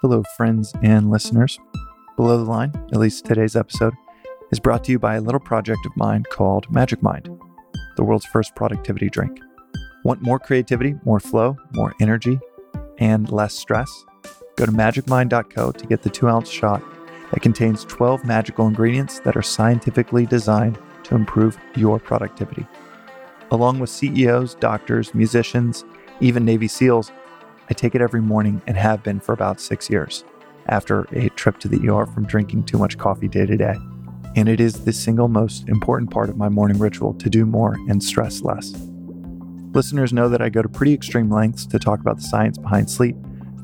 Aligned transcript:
Hello, 0.00 0.22
friends 0.36 0.72
and 0.80 1.10
listeners. 1.10 1.58
Below 2.16 2.38
the 2.38 2.48
line, 2.48 2.72
at 2.92 3.00
least 3.00 3.24
today's 3.24 3.56
episode, 3.56 3.94
is 4.52 4.60
brought 4.60 4.84
to 4.84 4.92
you 4.92 4.98
by 5.00 5.16
a 5.16 5.20
little 5.20 5.40
project 5.40 5.84
of 5.84 5.96
mine 5.96 6.22
called 6.30 6.70
Magic 6.70 7.02
Mind, 7.02 7.28
the 7.96 8.04
world's 8.04 8.24
first 8.26 8.54
productivity 8.54 9.10
drink. 9.10 9.40
Want 10.04 10.22
more 10.22 10.38
creativity, 10.38 10.94
more 11.04 11.18
flow, 11.18 11.56
more 11.72 11.96
energy, 12.00 12.38
and 12.98 13.28
less 13.32 13.54
stress? 13.54 13.90
Go 14.54 14.66
to 14.66 14.70
magicmind.co 14.70 15.72
to 15.72 15.86
get 15.88 16.02
the 16.02 16.10
two 16.10 16.28
ounce 16.28 16.48
shot 16.48 16.80
that 17.32 17.42
contains 17.42 17.84
12 17.84 18.24
magical 18.24 18.68
ingredients 18.68 19.18
that 19.24 19.36
are 19.36 19.42
scientifically 19.42 20.26
designed 20.26 20.78
to 21.02 21.16
improve 21.16 21.58
your 21.74 21.98
productivity. 21.98 22.64
Along 23.50 23.80
with 23.80 23.90
CEOs, 23.90 24.54
doctors, 24.54 25.12
musicians, 25.12 25.84
even 26.20 26.44
Navy 26.44 26.68
SEALs, 26.68 27.10
I 27.70 27.74
take 27.74 27.94
it 27.94 28.00
every 28.00 28.22
morning 28.22 28.62
and 28.66 28.76
have 28.76 29.02
been 29.02 29.20
for 29.20 29.32
about 29.32 29.60
six 29.60 29.90
years 29.90 30.24
after 30.68 31.02
a 31.12 31.28
trip 31.30 31.58
to 31.60 31.68
the 31.68 31.88
ER 31.88 32.06
from 32.06 32.26
drinking 32.26 32.64
too 32.64 32.78
much 32.78 32.98
coffee 32.98 33.28
day 33.28 33.46
to 33.46 33.56
day. 33.56 33.76
And 34.36 34.48
it 34.48 34.60
is 34.60 34.84
the 34.84 34.92
single 34.92 35.28
most 35.28 35.68
important 35.68 36.10
part 36.10 36.30
of 36.30 36.36
my 36.36 36.48
morning 36.48 36.78
ritual 36.78 37.14
to 37.14 37.30
do 37.30 37.44
more 37.44 37.74
and 37.88 38.02
stress 38.02 38.42
less. 38.42 38.72
Listeners 39.72 40.12
know 40.12 40.28
that 40.28 40.40
I 40.40 40.48
go 40.48 40.62
to 40.62 40.68
pretty 40.68 40.94
extreme 40.94 41.30
lengths 41.30 41.66
to 41.66 41.78
talk 41.78 42.00
about 42.00 42.16
the 42.16 42.22
science 42.22 42.58
behind 42.58 42.90
sleep, 42.90 43.16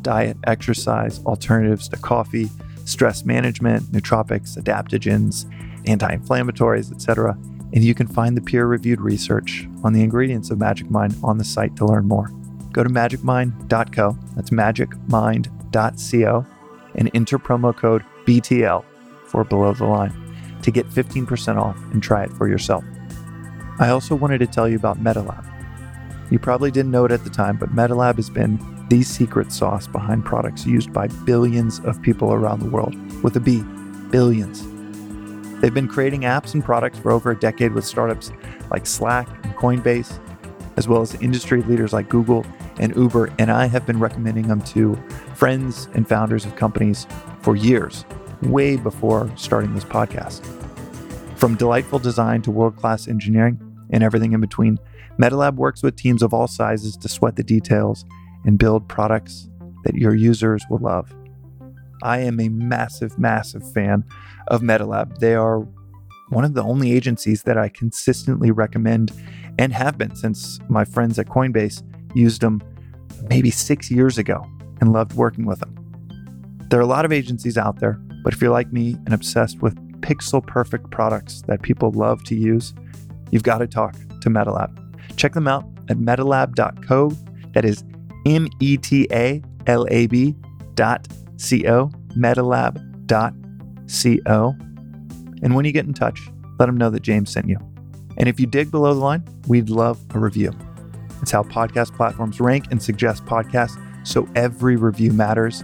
diet, 0.02 0.36
exercise, 0.46 1.20
alternatives 1.24 1.88
to 1.88 1.96
coffee, 1.96 2.50
stress 2.84 3.24
management, 3.24 3.84
nootropics, 3.84 4.58
adaptogens, 4.58 5.50
anti 5.88 6.14
inflammatories, 6.16 6.92
etc. 6.92 7.38
And 7.72 7.82
you 7.82 7.94
can 7.94 8.06
find 8.06 8.36
the 8.36 8.42
peer 8.42 8.66
reviewed 8.66 9.00
research 9.00 9.66
on 9.82 9.92
the 9.92 10.02
ingredients 10.02 10.50
of 10.50 10.58
Magic 10.58 10.90
Mind 10.90 11.16
on 11.22 11.38
the 11.38 11.44
site 11.44 11.74
to 11.76 11.86
learn 11.86 12.06
more. 12.06 12.30
Go 12.74 12.82
to 12.82 12.90
magicmind.co, 12.90 14.18
that's 14.34 14.50
magicmind.co, 14.50 16.46
and 16.96 17.10
enter 17.14 17.38
promo 17.38 17.74
code 17.76 18.04
BTL 18.26 18.84
for 19.26 19.44
below 19.44 19.72
the 19.74 19.84
line 19.84 20.12
to 20.62 20.72
get 20.72 20.88
15% 20.88 21.56
off 21.56 21.76
and 21.92 22.02
try 22.02 22.24
it 22.24 22.32
for 22.32 22.48
yourself. 22.48 22.82
I 23.78 23.90
also 23.90 24.16
wanted 24.16 24.38
to 24.38 24.48
tell 24.48 24.68
you 24.68 24.74
about 24.74 24.98
MetaLab. 24.98 25.48
You 26.32 26.40
probably 26.40 26.72
didn't 26.72 26.90
know 26.90 27.04
it 27.04 27.12
at 27.12 27.22
the 27.22 27.30
time, 27.30 27.58
but 27.58 27.72
MetaLab 27.76 28.16
has 28.16 28.28
been 28.28 28.58
the 28.88 29.04
secret 29.04 29.52
sauce 29.52 29.86
behind 29.86 30.24
products 30.24 30.66
used 30.66 30.92
by 30.92 31.06
billions 31.24 31.78
of 31.80 32.02
people 32.02 32.32
around 32.32 32.58
the 32.58 32.68
world, 32.68 32.96
with 33.22 33.36
a 33.36 33.40
B, 33.40 33.62
billions. 34.10 34.66
They've 35.60 35.72
been 35.72 35.86
creating 35.86 36.22
apps 36.22 36.54
and 36.54 36.64
products 36.64 36.98
for 36.98 37.12
over 37.12 37.30
a 37.30 37.38
decade 37.38 37.72
with 37.72 37.84
startups 37.84 38.32
like 38.72 38.84
Slack 38.84 39.28
and 39.44 39.54
Coinbase, 39.54 40.18
as 40.76 40.88
well 40.88 41.02
as 41.02 41.14
industry 41.16 41.62
leaders 41.62 41.92
like 41.92 42.08
Google 42.08 42.44
and 42.78 42.94
Uber, 42.96 43.32
and 43.38 43.50
I 43.50 43.66
have 43.66 43.86
been 43.86 43.98
recommending 43.98 44.48
them 44.48 44.60
to 44.62 44.96
friends 45.34 45.88
and 45.94 46.08
founders 46.08 46.44
of 46.44 46.56
companies 46.56 47.06
for 47.40 47.56
years, 47.56 48.04
way 48.42 48.76
before 48.76 49.30
starting 49.36 49.74
this 49.74 49.84
podcast. 49.84 50.44
From 51.36 51.56
delightful 51.56 51.98
design 51.98 52.42
to 52.42 52.50
world 52.50 52.76
class 52.76 53.08
engineering 53.08 53.60
and 53.90 54.02
everything 54.02 54.32
in 54.32 54.40
between, 54.40 54.78
MetaLab 55.18 55.56
works 55.56 55.82
with 55.82 55.96
teams 55.96 56.22
of 56.22 56.34
all 56.34 56.46
sizes 56.46 56.96
to 56.96 57.08
sweat 57.08 57.36
the 57.36 57.44
details 57.44 58.04
and 58.44 58.58
build 58.58 58.88
products 58.88 59.48
that 59.84 59.94
your 59.94 60.14
users 60.14 60.64
will 60.68 60.78
love. 60.78 61.14
I 62.02 62.18
am 62.20 62.40
a 62.40 62.48
massive, 62.48 63.18
massive 63.18 63.70
fan 63.72 64.04
of 64.48 64.62
MetaLab. 64.62 65.18
They 65.18 65.34
are 65.34 65.66
one 66.30 66.44
of 66.44 66.54
the 66.54 66.62
only 66.62 66.92
agencies 66.92 67.42
that 67.44 67.58
I 67.58 67.68
consistently 67.68 68.50
recommend 68.50 69.12
and 69.58 69.72
have 69.72 69.96
been 69.96 70.16
since 70.16 70.58
my 70.68 70.84
friends 70.84 71.18
at 71.18 71.26
Coinbase 71.26 71.82
used 72.14 72.40
them 72.40 72.62
maybe 73.28 73.50
six 73.50 73.90
years 73.90 74.18
ago 74.18 74.44
and 74.80 74.92
loved 74.92 75.14
working 75.14 75.46
with 75.46 75.60
them. 75.60 75.74
There 76.70 76.78
are 76.78 76.82
a 76.82 76.86
lot 76.86 77.04
of 77.04 77.12
agencies 77.12 77.56
out 77.56 77.80
there, 77.80 78.00
but 78.22 78.32
if 78.32 78.40
you're 78.40 78.50
like 78.50 78.72
me 78.72 78.96
and 79.04 79.14
obsessed 79.14 79.62
with 79.62 79.76
pixel 80.00 80.44
perfect 80.46 80.90
products 80.90 81.42
that 81.42 81.62
people 81.62 81.92
love 81.92 82.24
to 82.24 82.34
use, 82.34 82.74
you've 83.30 83.42
got 83.42 83.58
to 83.58 83.66
talk 83.66 83.94
to 84.20 84.30
MetaLab. 84.30 85.16
Check 85.16 85.32
them 85.34 85.48
out 85.48 85.64
at 85.88 85.98
metalab.co. 85.98 87.10
That 87.52 87.64
is 87.64 87.84
M 88.26 88.48
E 88.60 88.76
T 88.76 89.06
A 89.10 89.42
L 89.66 89.86
A 89.90 90.06
B 90.06 90.34
dot 90.74 91.06
C 91.36 91.66
O, 91.68 91.88
metalab 92.16 93.06
dot 93.06 93.34
C 93.86 94.20
O. 94.26 94.54
And 95.42 95.54
when 95.54 95.64
you 95.64 95.72
get 95.72 95.86
in 95.86 95.94
touch, 95.94 96.20
let 96.58 96.66
them 96.66 96.76
know 96.76 96.90
that 96.90 97.02
James 97.02 97.30
sent 97.30 97.48
you. 97.48 97.58
And 98.16 98.28
if 98.28 98.38
you 98.38 98.46
dig 98.46 98.70
below 98.70 98.94
the 98.94 99.00
line, 99.00 99.24
we'd 99.48 99.68
love 99.68 100.00
a 100.14 100.18
review. 100.18 100.52
It's 101.22 101.30
how 101.30 101.42
podcast 101.42 101.94
platforms 101.96 102.40
rank 102.40 102.66
and 102.70 102.82
suggest 102.82 103.24
podcasts, 103.24 103.80
so 104.06 104.28
every 104.34 104.76
review 104.76 105.12
matters. 105.12 105.62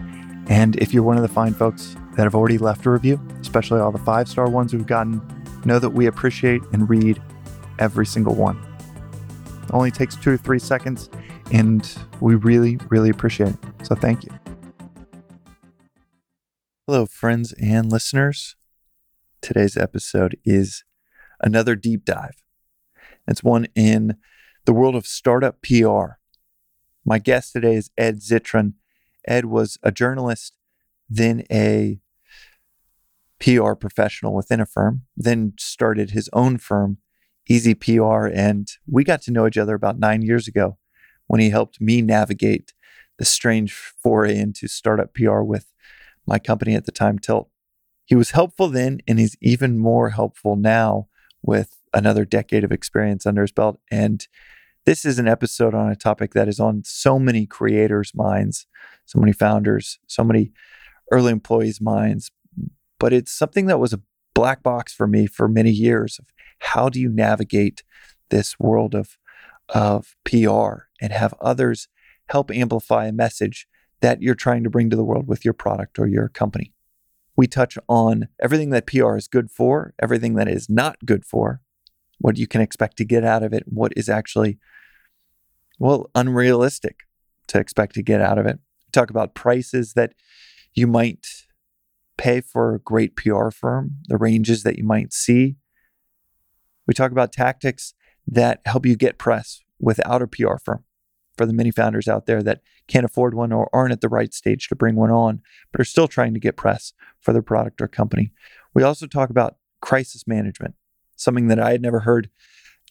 And 0.48 0.76
if 0.76 0.92
you're 0.92 1.02
one 1.02 1.16
of 1.16 1.22
the 1.22 1.28
fine 1.28 1.54
folks 1.54 1.96
that 2.16 2.24
have 2.24 2.34
already 2.34 2.58
left 2.58 2.86
a 2.86 2.90
review, 2.90 3.20
especially 3.40 3.80
all 3.80 3.92
the 3.92 3.98
five 3.98 4.28
star 4.28 4.48
ones 4.48 4.72
we've 4.72 4.86
gotten, 4.86 5.20
know 5.64 5.78
that 5.78 5.90
we 5.90 6.06
appreciate 6.06 6.62
and 6.72 6.88
read 6.88 7.20
every 7.78 8.06
single 8.06 8.34
one. 8.34 8.58
It 9.62 9.70
only 9.72 9.90
takes 9.90 10.16
two 10.16 10.32
or 10.32 10.36
three 10.36 10.58
seconds, 10.58 11.10
and 11.52 11.88
we 12.20 12.34
really, 12.34 12.78
really 12.88 13.10
appreciate 13.10 13.50
it. 13.50 13.58
So 13.82 13.94
thank 13.94 14.24
you. 14.24 14.30
Hello, 16.86 17.06
friends 17.06 17.52
and 17.52 17.92
listeners. 17.92 18.56
Today's 19.40 19.76
episode 19.76 20.36
is 20.44 20.82
another 21.40 21.76
deep 21.76 22.04
dive. 22.04 22.42
It's 23.28 23.44
one 23.44 23.68
in 23.76 24.16
the 24.64 24.72
world 24.72 24.94
of 24.94 25.06
startup 25.06 25.62
PR. 25.62 26.18
My 27.04 27.18
guest 27.18 27.52
today 27.52 27.74
is 27.74 27.90
Ed 27.96 28.20
Zitron. 28.20 28.74
Ed 29.26 29.46
was 29.46 29.78
a 29.82 29.90
journalist, 29.90 30.54
then 31.08 31.44
a 31.50 32.00
PR 33.40 33.72
professional 33.72 34.34
within 34.34 34.60
a 34.60 34.66
firm, 34.66 35.02
then 35.16 35.54
started 35.58 36.10
his 36.10 36.28
own 36.32 36.58
firm, 36.58 36.98
EZPR. 37.50 38.30
And 38.34 38.68
we 38.86 39.02
got 39.02 39.22
to 39.22 39.32
know 39.32 39.46
each 39.46 39.58
other 39.58 39.74
about 39.74 39.98
nine 39.98 40.22
years 40.22 40.46
ago 40.46 40.78
when 41.26 41.40
he 41.40 41.50
helped 41.50 41.80
me 41.80 42.02
navigate 42.02 42.72
the 43.18 43.24
strange 43.24 43.72
foray 43.72 44.38
into 44.38 44.68
startup 44.68 45.14
PR 45.14 45.40
with 45.40 45.66
my 46.26 46.38
company 46.38 46.74
at 46.74 46.86
the 46.86 46.92
time, 46.92 47.18
Tilt. 47.18 47.50
He 48.04 48.14
was 48.14 48.32
helpful 48.32 48.68
then, 48.68 49.00
and 49.06 49.18
he's 49.18 49.36
even 49.40 49.78
more 49.78 50.10
helpful 50.10 50.56
now 50.56 51.08
with 51.42 51.79
another 51.92 52.24
decade 52.24 52.64
of 52.64 52.72
experience 52.72 53.26
under 53.26 53.42
his 53.42 53.52
belt. 53.52 53.80
And 53.90 54.26
this 54.86 55.04
is 55.04 55.18
an 55.18 55.28
episode 55.28 55.74
on 55.74 55.90
a 55.90 55.96
topic 55.96 56.32
that 56.34 56.48
is 56.48 56.60
on 56.60 56.82
so 56.84 57.18
many 57.18 57.46
creators' 57.46 58.12
minds, 58.14 58.66
so 59.04 59.18
many 59.18 59.32
founders, 59.32 59.98
so 60.06 60.24
many 60.24 60.52
early 61.12 61.32
employees' 61.32 61.80
minds. 61.80 62.30
But 62.98 63.12
it's 63.12 63.32
something 63.32 63.66
that 63.66 63.80
was 63.80 63.92
a 63.92 64.00
black 64.34 64.62
box 64.62 64.92
for 64.92 65.06
me 65.06 65.26
for 65.26 65.48
many 65.48 65.70
years 65.70 66.18
of 66.18 66.26
how 66.60 66.88
do 66.88 67.00
you 67.00 67.08
navigate 67.08 67.82
this 68.30 68.58
world 68.58 68.94
of, 68.94 69.18
of 69.68 70.16
PR 70.24 70.84
and 71.00 71.12
have 71.12 71.34
others 71.40 71.88
help 72.28 72.50
amplify 72.50 73.06
a 73.06 73.12
message 73.12 73.66
that 74.00 74.22
you're 74.22 74.34
trying 74.34 74.64
to 74.64 74.70
bring 74.70 74.88
to 74.88 74.96
the 74.96 75.04
world 75.04 75.26
with 75.26 75.44
your 75.44 75.54
product 75.54 75.98
or 75.98 76.06
your 76.06 76.28
company. 76.28 76.72
We 77.36 77.46
touch 77.46 77.76
on 77.88 78.28
everything 78.40 78.70
that 78.70 78.86
PR 78.86 79.16
is 79.16 79.28
good 79.28 79.50
for, 79.50 79.94
everything 80.00 80.34
that 80.34 80.48
is 80.48 80.68
not 80.68 80.96
good 81.04 81.24
for, 81.24 81.60
what 82.20 82.36
you 82.36 82.46
can 82.46 82.60
expect 82.60 82.96
to 82.98 83.04
get 83.04 83.24
out 83.24 83.42
of 83.42 83.52
it, 83.52 83.64
what 83.66 83.92
is 83.96 84.08
actually, 84.08 84.58
well, 85.78 86.10
unrealistic 86.14 87.00
to 87.48 87.58
expect 87.58 87.94
to 87.94 88.02
get 88.02 88.20
out 88.20 88.38
of 88.38 88.46
it. 88.46 88.58
Talk 88.92 89.10
about 89.10 89.34
prices 89.34 89.94
that 89.94 90.12
you 90.74 90.86
might 90.86 91.26
pay 92.18 92.42
for 92.42 92.74
a 92.74 92.78
great 92.78 93.16
PR 93.16 93.50
firm, 93.50 93.96
the 94.06 94.18
ranges 94.18 94.62
that 94.62 94.76
you 94.76 94.84
might 94.84 95.12
see. 95.12 95.56
We 96.86 96.92
talk 96.92 97.10
about 97.10 97.32
tactics 97.32 97.94
that 98.26 98.60
help 98.66 98.84
you 98.84 98.96
get 98.96 99.18
press 99.18 99.60
without 99.78 100.20
a 100.20 100.26
PR 100.26 100.58
firm 100.62 100.84
for 101.38 101.46
the 101.46 101.54
many 101.54 101.70
founders 101.70 102.06
out 102.06 102.26
there 102.26 102.42
that 102.42 102.60
can't 102.86 103.06
afford 103.06 103.32
one 103.32 103.52
or 103.52 103.70
aren't 103.72 103.92
at 103.92 104.02
the 104.02 104.08
right 104.10 104.34
stage 104.34 104.68
to 104.68 104.76
bring 104.76 104.96
one 104.96 105.10
on, 105.10 105.40
but 105.72 105.80
are 105.80 105.84
still 105.84 106.08
trying 106.08 106.34
to 106.34 106.40
get 106.40 106.56
press 106.56 106.92
for 107.20 107.32
their 107.32 107.40
product 107.40 107.80
or 107.80 107.88
company. 107.88 108.32
We 108.74 108.82
also 108.82 109.06
talk 109.06 109.30
about 109.30 109.56
crisis 109.80 110.26
management 110.26 110.74
something 111.20 111.48
that 111.48 111.60
I 111.60 111.72
had 111.72 111.82
never 111.82 112.00
heard 112.00 112.30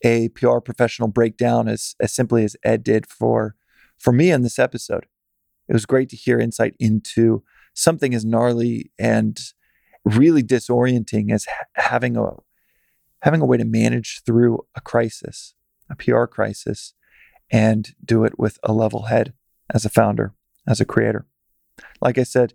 a 0.03 0.29
PR 0.29 0.59
professional 0.59 1.09
break 1.09 1.37
down 1.37 1.67
as, 1.67 1.95
as 1.99 2.13
simply 2.13 2.43
as 2.43 2.55
Ed 2.63 2.83
did 2.83 3.05
for, 3.05 3.55
for 3.97 4.13
me 4.13 4.31
in 4.31 4.43
this 4.43 4.59
episode. 4.59 5.05
It 5.67 5.73
was 5.73 5.85
great 5.85 6.09
to 6.09 6.15
hear 6.15 6.39
insight 6.39 6.75
into 6.79 7.43
something 7.73 8.13
as 8.13 8.25
gnarly 8.25 8.91
and 8.97 9.39
really 10.05 10.43
disorienting 10.43 11.31
as 11.31 11.45
ha- 11.45 11.65
having 11.75 12.17
a 12.17 12.31
having 13.21 13.41
a 13.41 13.45
way 13.45 13.57
to 13.57 13.65
manage 13.65 14.21
through 14.25 14.65
a 14.75 14.81
crisis, 14.81 15.53
a 15.89 15.95
PR 15.95 16.23
crisis, 16.23 16.93
and 17.51 17.93
do 18.03 18.23
it 18.23 18.39
with 18.39 18.57
a 18.63 18.71
level 18.71 19.03
head 19.03 19.33
as 19.73 19.83
a 19.83 19.89
founder, 19.89 20.33
as 20.65 20.79
a 20.79 20.85
creator. 20.85 21.27
Like 22.01 22.17
I 22.17 22.23
said, 22.23 22.53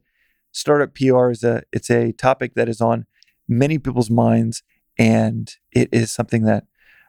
startup 0.52 0.94
PR 0.94 1.30
is 1.30 1.44
a 1.44 1.62
it's 1.72 1.90
a 1.90 2.12
topic 2.12 2.54
that 2.54 2.68
is 2.68 2.80
on 2.80 3.06
many 3.46 3.78
people's 3.78 4.10
minds 4.10 4.62
and 4.98 5.54
it 5.72 5.88
is 5.92 6.10
something 6.10 6.44
that 6.44 6.64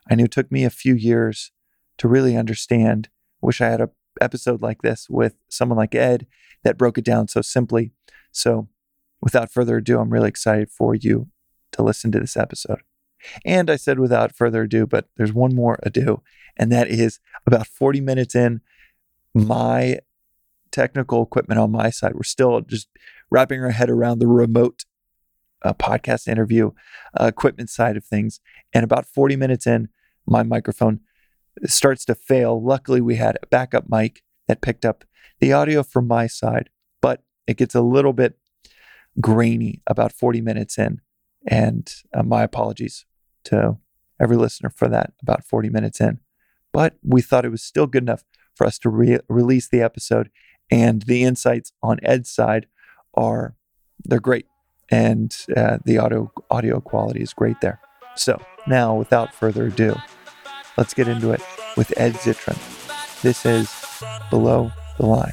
I 0.09 0.15
knew 0.15 0.27
took 0.27 0.51
me 0.51 0.63
a 0.63 0.69
few 0.69 0.95
years 0.95 1.51
to 1.97 2.07
really 2.07 2.35
understand. 2.35 3.09
Wish 3.41 3.61
I 3.61 3.69
had 3.69 3.81
an 3.81 3.89
episode 4.21 4.61
like 4.61 4.81
this 4.81 5.07
with 5.09 5.35
someone 5.49 5.77
like 5.77 5.95
Ed 5.95 6.27
that 6.63 6.77
broke 6.77 6.97
it 6.97 7.05
down 7.05 7.27
so 7.27 7.41
simply. 7.41 7.91
So, 8.31 8.67
without 9.21 9.51
further 9.51 9.77
ado, 9.77 9.99
I'm 9.99 10.11
really 10.11 10.29
excited 10.29 10.69
for 10.69 10.95
you 10.95 11.29
to 11.71 11.83
listen 11.83 12.11
to 12.11 12.19
this 12.19 12.37
episode. 12.37 12.81
And 13.45 13.69
I 13.69 13.75
said 13.75 13.99
without 13.99 14.35
further 14.35 14.63
ado, 14.63 14.85
but 14.85 15.07
there's 15.17 15.33
one 15.33 15.55
more 15.55 15.79
ado, 15.83 16.21
and 16.57 16.71
that 16.71 16.89
is 16.89 17.19
about 17.47 17.67
40 17.67 18.01
minutes 18.01 18.35
in, 18.35 18.61
my 19.33 19.99
technical 20.71 21.23
equipment 21.23 21.59
on 21.59 21.71
my 21.71 21.89
side, 21.89 22.15
we're 22.15 22.23
still 22.23 22.61
just 22.61 22.87
wrapping 23.31 23.61
our 23.61 23.71
head 23.71 23.89
around 23.89 24.19
the 24.19 24.27
remote 24.27 24.85
uh, 25.65 25.73
podcast 25.73 26.27
interview 26.27 26.71
uh, 27.19 27.25
equipment 27.25 27.69
side 27.69 27.97
of 27.97 28.05
things. 28.05 28.39
And 28.73 28.83
about 28.83 29.05
40 29.05 29.35
minutes 29.35 29.67
in, 29.67 29.89
my 30.25 30.43
microphone 30.43 31.01
starts 31.65 32.05
to 32.05 32.15
fail. 32.15 32.61
Luckily, 32.63 33.01
we 33.01 33.15
had 33.15 33.37
a 33.41 33.47
backup 33.47 33.85
mic 33.89 34.21
that 34.47 34.61
picked 34.61 34.85
up 34.85 35.03
the 35.39 35.53
audio 35.53 35.83
from 35.83 36.07
my 36.07 36.27
side, 36.27 36.69
but 37.01 37.23
it 37.47 37.57
gets 37.57 37.75
a 37.75 37.81
little 37.81 38.13
bit 38.13 38.37
grainy 39.19 39.81
about 39.87 40.11
40 40.11 40.41
minutes 40.41 40.77
in. 40.77 41.01
And 41.47 41.93
uh, 42.13 42.23
my 42.23 42.43
apologies 42.43 43.05
to 43.45 43.77
every 44.19 44.37
listener 44.37 44.69
for 44.69 44.87
that 44.87 45.13
about 45.21 45.43
40 45.43 45.69
minutes 45.69 45.99
in. 45.99 46.19
But 46.73 46.95
we 47.03 47.21
thought 47.21 47.45
it 47.45 47.51
was 47.51 47.63
still 47.63 47.87
good 47.87 48.03
enough 48.03 48.23
for 48.55 48.65
us 48.65 48.79
to 48.79 48.89
re- 48.89 49.19
release 49.29 49.69
the 49.69 49.81
episode. 49.81 50.29
And 50.71 51.03
the 51.03 51.23
insights 51.23 51.71
on 51.83 51.99
Ed's 52.01 52.29
side 52.31 52.67
are 53.13 53.55
they're 54.03 54.19
great, 54.19 54.47
and 54.89 55.35
uh, 55.55 55.77
the 55.85 55.97
audio 55.97 56.31
audio 56.49 56.79
quality 56.79 57.21
is 57.21 57.33
great 57.33 57.59
there. 57.61 57.79
So 58.15 58.41
now, 58.67 58.95
without 58.95 59.33
further 59.33 59.67
ado, 59.67 59.95
let's 60.77 60.93
get 60.93 61.07
into 61.07 61.31
it 61.31 61.41
with 61.77 61.93
Ed 61.97 62.13
Zitron. 62.13 62.57
This 63.21 63.45
is 63.45 63.73
Below 64.29 64.71
the 64.97 65.05
Line. 65.05 65.31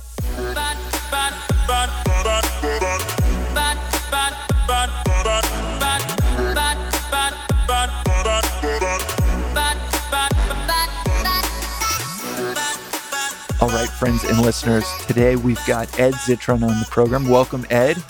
All 13.60 13.69
right, 13.69 13.88
friends 13.88 14.25
and 14.25 14.40
listeners, 14.40 14.84
today 15.06 15.37
we've 15.37 15.64
got 15.66 16.00
Ed 16.00 16.14
Zitron 16.14 16.69
on 16.69 16.81
the 16.81 16.87
program. 16.90 17.28
Welcome, 17.28 17.64
Ed. 17.70 18.02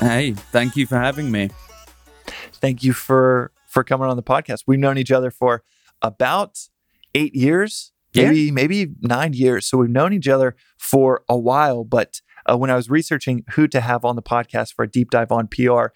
Hey, 0.00 0.32
thank 0.32 0.76
you 0.76 0.86
for 0.86 0.98
having 0.98 1.30
me. 1.30 1.50
Thank 2.52 2.82
you 2.82 2.92
for 2.92 3.52
for 3.66 3.82
coming 3.82 4.08
on 4.08 4.16
the 4.16 4.22
podcast. 4.22 4.64
We've 4.66 4.78
known 4.78 4.98
each 4.98 5.10
other 5.10 5.30
for 5.30 5.62
about 6.02 6.58
eight 7.14 7.34
years, 7.34 7.92
maybe 8.14 8.40
yeah. 8.40 8.52
maybe 8.52 8.88
nine 9.00 9.32
years. 9.32 9.66
So 9.66 9.78
we've 9.78 9.90
known 9.90 10.12
each 10.12 10.28
other 10.28 10.54
for 10.78 11.22
a 11.28 11.36
while. 11.36 11.84
But 11.84 12.20
uh, 12.44 12.58
when 12.58 12.70
I 12.70 12.76
was 12.76 12.90
researching 12.90 13.44
who 13.52 13.66
to 13.68 13.80
have 13.80 14.04
on 14.04 14.16
the 14.16 14.22
podcast 14.22 14.74
for 14.74 14.82
a 14.84 14.88
deep 14.88 15.10
dive 15.10 15.32
on 15.32 15.48
PR, 15.48 15.86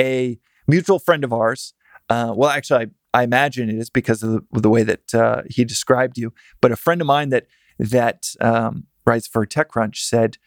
a 0.00 0.38
mutual 0.66 0.98
friend 0.98 1.22
of 1.22 1.32
ours. 1.32 1.74
Uh, 2.08 2.32
well, 2.34 2.50
actually, 2.50 2.86
I, 3.12 3.20
I, 3.20 3.22
imagine 3.22 3.68
it 3.68 3.76
is 3.76 3.90
because 3.90 4.22
of 4.22 4.32
the, 4.32 4.60
the 4.60 4.70
way 4.70 4.82
that 4.82 5.14
uh, 5.14 5.42
he 5.48 5.64
described 5.64 6.18
you. 6.18 6.32
But 6.60 6.72
a 6.72 6.76
friend 6.76 7.00
of 7.00 7.06
mine 7.06 7.28
that 7.28 7.46
that 7.78 8.34
um, 8.40 8.86
writes 9.06 9.26
for 9.26 9.46
TechCrunch 9.46 9.96
said 9.96 10.38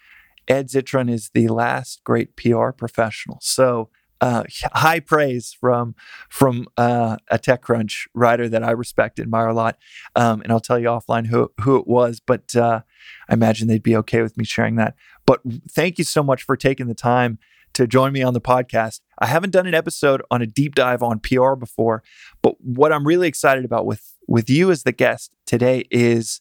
Ed 0.48 0.68
Zitron 0.68 1.10
is 1.10 1.30
the 1.34 1.48
last 1.48 2.04
great 2.04 2.36
PR 2.36 2.69
professional. 2.69 3.40
So 3.42 3.90
uh, 4.22 4.44
high 4.74 5.00
praise 5.00 5.56
from 5.60 5.95
from 6.30 6.68
uh, 6.78 7.18
a 7.30 7.38
TechCrunch 7.38 8.07
writer 8.13 8.50
that 8.50 8.63
I 8.63 8.72
respect 8.72 9.19
and 9.19 9.25
admire 9.25 9.48
a 9.48 9.54
lot. 9.54 9.78
Um, 10.16 10.42
and 10.42 10.51
I'll 10.51 10.60
tell 10.60 10.80
you 10.80 10.88
offline 10.88 11.28
who 11.28 11.51
who 11.62 11.78
it 11.78 11.88
was, 11.88 12.19
but 12.19 12.56
uh, 12.56 12.81
I 13.30 13.34
imagine 13.34 13.68
they'd 13.68 13.84
be 13.84 13.98
okay 13.98 14.22
with 14.22 14.38
me 14.38 14.45
sharing 14.45 14.75
that. 14.78 14.95
But 15.25 15.42
thank 15.69 15.98
you 15.98 16.04
so 16.04 16.24
much 16.24 16.44
for 16.44 16.56
taking 16.56 16.88
the 16.88 16.95
time 16.95 17.38
to 17.74 17.88
join 17.88 18.13
me 18.13 18.22
on 18.22 18.34
the 18.34 18.42
podcast. 18.42 19.01
I 19.19 19.25
haven't 19.25 19.50
done 19.50 19.66
an 19.66 19.74
episode 19.74 20.22
on 20.30 20.42
a 20.42 20.45
deep 20.45 20.75
dive 20.75 21.01
on 21.01 21.19
PR 21.19 21.56
before, 21.56 22.04
but 22.42 22.56
what 22.62 22.94
I'm 22.94 23.06
really 23.06 23.28
excited 23.28 23.66
about 23.66 23.86
with 23.86 24.16
with 24.28 24.50
you 24.50 24.72
as 24.72 24.84
the 24.84 24.92
guest 24.94 25.31
today 25.45 25.86
is 25.92 26.40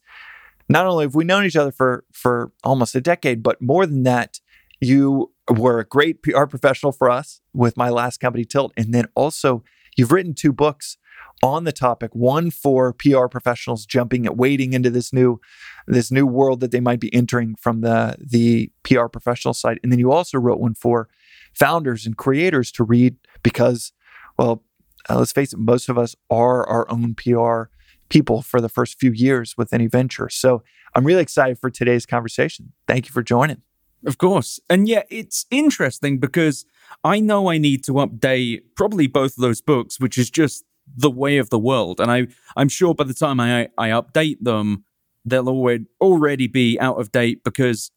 not 0.68 0.86
only 0.86 1.04
have 1.04 1.14
we 1.14 1.24
known 1.24 1.44
each 1.44 1.56
other 1.56 1.72
for 1.72 2.04
for 2.12 2.52
almost 2.64 2.94
a 2.94 3.00
decade, 3.00 3.42
but 3.42 3.60
more 3.60 3.86
than 3.86 4.02
that, 4.04 4.40
you 4.80 5.32
were 5.50 5.80
a 5.80 5.84
great 5.84 6.22
PR 6.22 6.44
professional 6.44 6.92
for 6.92 7.10
us 7.10 7.40
with 7.52 7.76
my 7.76 7.88
last 7.88 8.18
company, 8.18 8.44
Tilt, 8.44 8.72
and 8.76 8.94
then 8.94 9.06
also 9.14 9.62
you've 9.96 10.12
written 10.12 10.34
two 10.34 10.52
books 10.52 10.96
on 11.42 11.64
the 11.64 11.72
topic. 11.72 12.14
One 12.14 12.50
for 12.50 12.92
PR 12.92 13.26
professionals 13.26 13.84
jumping 13.84 14.26
at 14.26 14.36
wading 14.36 14.72
into 14.72 14.90
this 14.90 15.12
new 15.12 15.40
this 15.86 16.10
new 16.10 16.26
world 16.26 16.60
that 16.60 16.70
they 16.70 16.80
might 16.80 17.00
be 17.00 17.12
entering 17.14 17.56
from 17.56 17.80
the 17.80 18.16
the 18.20 18.70
PR 18.84 19.06
professional 19.06 19.54
side, 19.54 19.80
and 19.82 19.90
then 19.90 19.98
you 19.98 20.12
also 20.12 20.38
wrote 20.38 20.60
one 20.60 20.74
for 20.74 21.08
founders 21.54 22.06
and 22.06 22.16
creators 22.16 22.72
to 22.72 22.84
read 22.84 23.16
because, 23.42 23.92
well, 24.38 24.62
uh, 25.10 25.18
let's 25.18 25.32
face 25.32 25.52
it, 25.52 25.58
most 25.58 25.88
of 25.88 25.98
us 25.98 26.16
are 26.30 26.66
our 26.66 26.90
own 26.90 27.14
PR 27.14 27.64
people 28.12 28.42
for 28.42 28.60
the 28.60 28.68
first 28.68 29.00
few 29.00 29.10
years 29.10 29.56
with 29.56 29.72
any 29.72 29.86
venture. 29.86 30.28
So 30.28 30.62
I'm 30.94 31.04
really 31.04 31.22
excited 31.22 31.58
for 31.58 31.70
today's 31.70 32.04
conversation. 32.04 32.72
Thank 32.86 33.06
you 33.06 33.12
for 33.12 33.22
joining. 33.22 33.62
Of 34.04 34.18
course. 34.18 34.60
And 34.68 34.86
yeah, 34.86 35.04
it's 35.08 35.46
interesting 35.50 36.18
because 36.18 36.66
I 37.02 37.20
know 37.20 37.48
I 37.48 37.56
need 37.56 37.84
to 37.84 37.92
update 37.92 38.64
probably 38.76 39.06
both 39.06 39.38
of 39.38 39.40
those 39.40 39.62
books, 39.62 39.98
which 39.98 40.18
is 40.18 40.28
just 40.30 40.64
the 40.94 41.10
way 41.10 41.38
of 41.38 41.48
the 41.48 41.58
world. 41.58 42.00
And 42.00 42.10
I, 42.10 42.26
I'm 42.54 42.68
sure 42.68 42.94
by 42.94 43.04
the 43.04 43.14
time 43.14 43.40
I, 43.40 43.68
I 43.78 43.88
update 43.88 44.40
them, 44.42 44.84
they'll 45.24 45.48
already, 45.48 45.86
already 45.98 46.48
be 46.48 46.78
out 46.80 47.00
of 47.00 47.12
date 47.12 47.42
because 47.44 47.90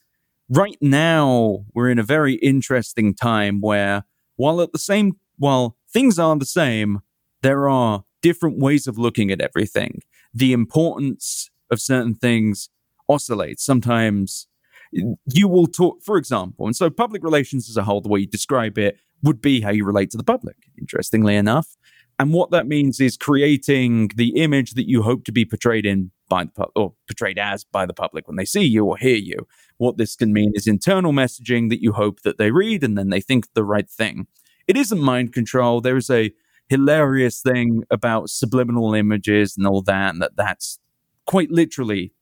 right 0.47 0.77
now 0.79 1.65
we're 1.73 1.89
in 1.89 1.99
a 1.99 2.03
very 2.03 2.35
interesting 2.35 3.13
time 3.13 3.59
where 3.59 4.05
while 4.37 4.61
at 4.61 4.71
the 4.71 4.79
same, 4.79 5.17
while 5.37 5.75
things 5.91 6.17
are 6.19 6.37
the 6.37 6.45
same, 6.45 7.01
there 7.41 7.67
are 7.67 8.05
different 8.25 8.57
ways 8.57 8.87
of 8.87 8.97
looking 8.97 9.29
at 9.29 9.39
everything. 9.39 10.01
The 10.33 10.51
importance 10.51 11.51
of 11.69 11.79
certain 11.79 12.15
things 12.15 12.69
oscillates. 13.07 13.63
Sometimes 13.63 14.47
you 14.91 15.47
will 15.47 15.67
talk, 15.67 16.01
for 16.01 16.17
example, 16.17 16.65
and 16.65 16.75
so 16.75 16.89
public 16.89 17.23
relations 17.23 17.69
as 17.69 17.77
a 17.77 17.83
whole, 17.83 18.01
the 18.01 18.09
way 18.09 18.21
you 18.21 18.25
describe 18.25 18.79
it, 18.79 18.97
would 19.21 19.41
be 19.41 19.61
how 19.61 19.69
you 19.69 19.85
relate 19.85 20.09
to 20.09 20.17
the 20.17 20.23
public, 20.23 20.55
interestingly 20.75 21.35
enough. 21.35 21.77
And 22.17 22.33
what 22.33 22.49
that 22.49 22.65
means 22.65 22.99
is 22.99 23.15
creating 23.15 24.09
the 24.15 24.29
image 24.41 24.71
that 24.71 24.89
you 24.89 25.03
hope 25.03 25.23
to 25.25 25.31
be 25.31 25.45
portrayed 25.45 25.85
in 25.85 26.09
by 26.27 26.45
the 26.45 26.51
pu- 26.51 26.71
or 26.75 26.93
portrayed 27.07 27.37
as 27.37 27.63
by 27.63 27.85
the 27.85 27.93
public 27.93 28.27
when 28.27 28.37
they 28.37 28.45
see 28.45 28.63
you 28.63 28.85
or 28.85 28.97
hear 28.97 29.17
you. 29.17 29.47
What 29.77 29.97
this 29.97 30.15
can 30.15 30.33
mean 30.33 30.51
is 30.55 30.65
internal 30.65 31.11
messaging 31.11 31.69
that 31.69 31.83
you 31.83 31.91
hope 31.91 32.21
that 32.21 32.39
they 32.39 32.49
read 32.49 32.83
and 32.83 32.97
then 32.97 33.09
they 33.11 33.21
think 33.21 33.53
the 33.53 33.63
right 33.63 33.87
thing. 33.87 34.25
It 34.67 34.77
isn't 34.77 34.99
mind 34.99 35.31
control. 35.31 35.79
There 35.79 35.97
is 35.97 36.09
a 36.09 36.31
hilarious 36.69 37.41
thing 37.41 37.83
about 37.91 38.29
subliminal 38.29 38.93
images 38.93 39.55
and 39.57 39.67
all 39.67 39.81
that, 39.83 40.13
and 40.13 40.21
that 40.21 40.35
that's 40.35 40.79
quite 41.25 41.51
literally 41.51 42.13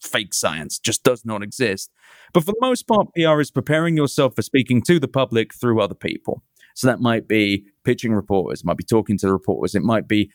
fake 0.00 0.32
science, 0.32 0.78
just 0.78 1.04
does 1.04 1.24
not 1.24 1.42
exist. 1.42 1.90
But 2.32 2.44
for 2.44 2.52
the 2.52 2.58
most 2.60 2.86
part, 2.86 3.08
PR 3.14 3.40
is 3.40 3.50
preparing 3.50 3.96
yourself 3.96 4.34
for 4.34 4.42
speaking 4.42 4.82
to 4.82 4.98
the 4.98 5.08
public 5.08 5.54
through 5.54 5.80
other 5.80 5.94
people. 5.94 6.42
So 6.74 6.86
that 6.86 7.00
might 7.00 7.28
be 7.28 7.66
pitching 7.84 8.12
reporters, 8.12 8.64
might 8.64 8.76
be 8.76 8.84
talking 8.84 9.18
to 9.18 9.26
the 9.26 9.32
reporters, 9.32 9.74
it 9.74 9.82
might 9.82 10.08
be 10.08 10.30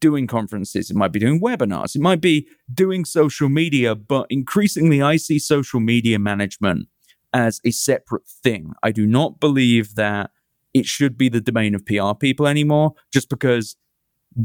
doing 0.00 0.26
conferences, 0.26 0.90
it 0.90 0.96
might 0.96 1.12
be 1.12 1.18
doing 1.18 1.40
webinars, 1.40 1.94
it 1.96 2.00
might 2.00 2.20
be 2.20 2.46
doing 2.72 3.04
social 3.04 3.48
media, 3.48 3.94
but 3.94 4.26
increasingly 4.30 5.02
I 5.02 5.16
see 5.16 5.38
social 5.38 5.80
media 5.80 6.18
management 6.18 6.88
as 7.32 7.60
a 7.64 7.70
separate 7.70 8.26
thing. 8.26 8.72
I 8.82 8.92
do 8.92 9.06
not 9.06 9.40
believe 9.40 9.94
that 9.96 10.30
it 10.74 10.86
should 10.86 11.18
be 11.18 11.28
the 11.28 11.40
domain 11.40 11.74
of 11.74 11.84
PR 11.84 12.14
people 12.18 12.46
anymore, 12.46 12.94
just 13.12 13.28
because 13.28 13.76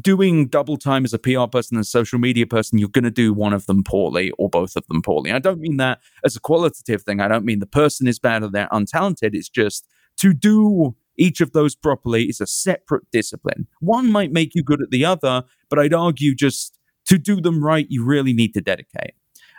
doing 0.02 0.48
double 0.48 0.78
time 0.78 1.06
as 1.06 1.14
a 1.14 1.20
PR 1.20 1.46
person 1.46 1.78
and 1.78 1.84
a 1.84 1.88
social 1.88 2.18
media 2.18 2.48
person, 2.48 2.80
you're 2.80 2.90
going 2.90 3.04
to 3.04 3.12
do 3.12 3.34
one 3.34 3.54
of 3.54 3.68
them 3.68 3.84
poorly 3.84 4.32
or 4.32 4.50
both 4.50 4.76
of 4.76 4.86
them 4.88 5.02
poorly. 5.02 5.32
I 5.32 5.40
don't 5.40 5.60
mean 5.60 5.78
that 5.78 6.00
as 6.24 6.36
a 6.36 6.40
qualitative 6.40 7.04
thing. 7.04 7.20
I 7.20 7.28
don't 7.28 7.46
mean 7.46 7.60
the 7.60 7.68
person 7.68 8.08
is 8.08 8.18
bad 8.18 8.44
or 8.44 8.50
they're 8.50 8.70
untalented. 8.70 9.36
It's 9.36 9.50
just 9.50 9.88
to 10.18 10.34
do 10.34 10.96
each 11.18 11.40
of 11.40 11.52
those 11.52 11.76
properly 11.76 12.24
is 12.26 12.42
a 12.42 12.48
separate 12.48 13.10
discipline. 13.12 13.68
One 13.80 14.12
might 14.12 14.32
make 14.32 14.56
you 14.56 14.64
good 14.64 14.82
at 14.82 14.90
the 14.90 15.06
other, 15.06 15.44
but 15.70 15.80
I'd 15.80 15.94
argue 15.94 16.36
just 16.36 16.78
to 17.06 17.18
do 17.18 17.40
them 17.40 17.64
right, 17.64 17.86
you 17.90 18.04
really 18.04 18.34
need 18.34 18.54
to 18.56 18.62
dedicate. 18.62 19.14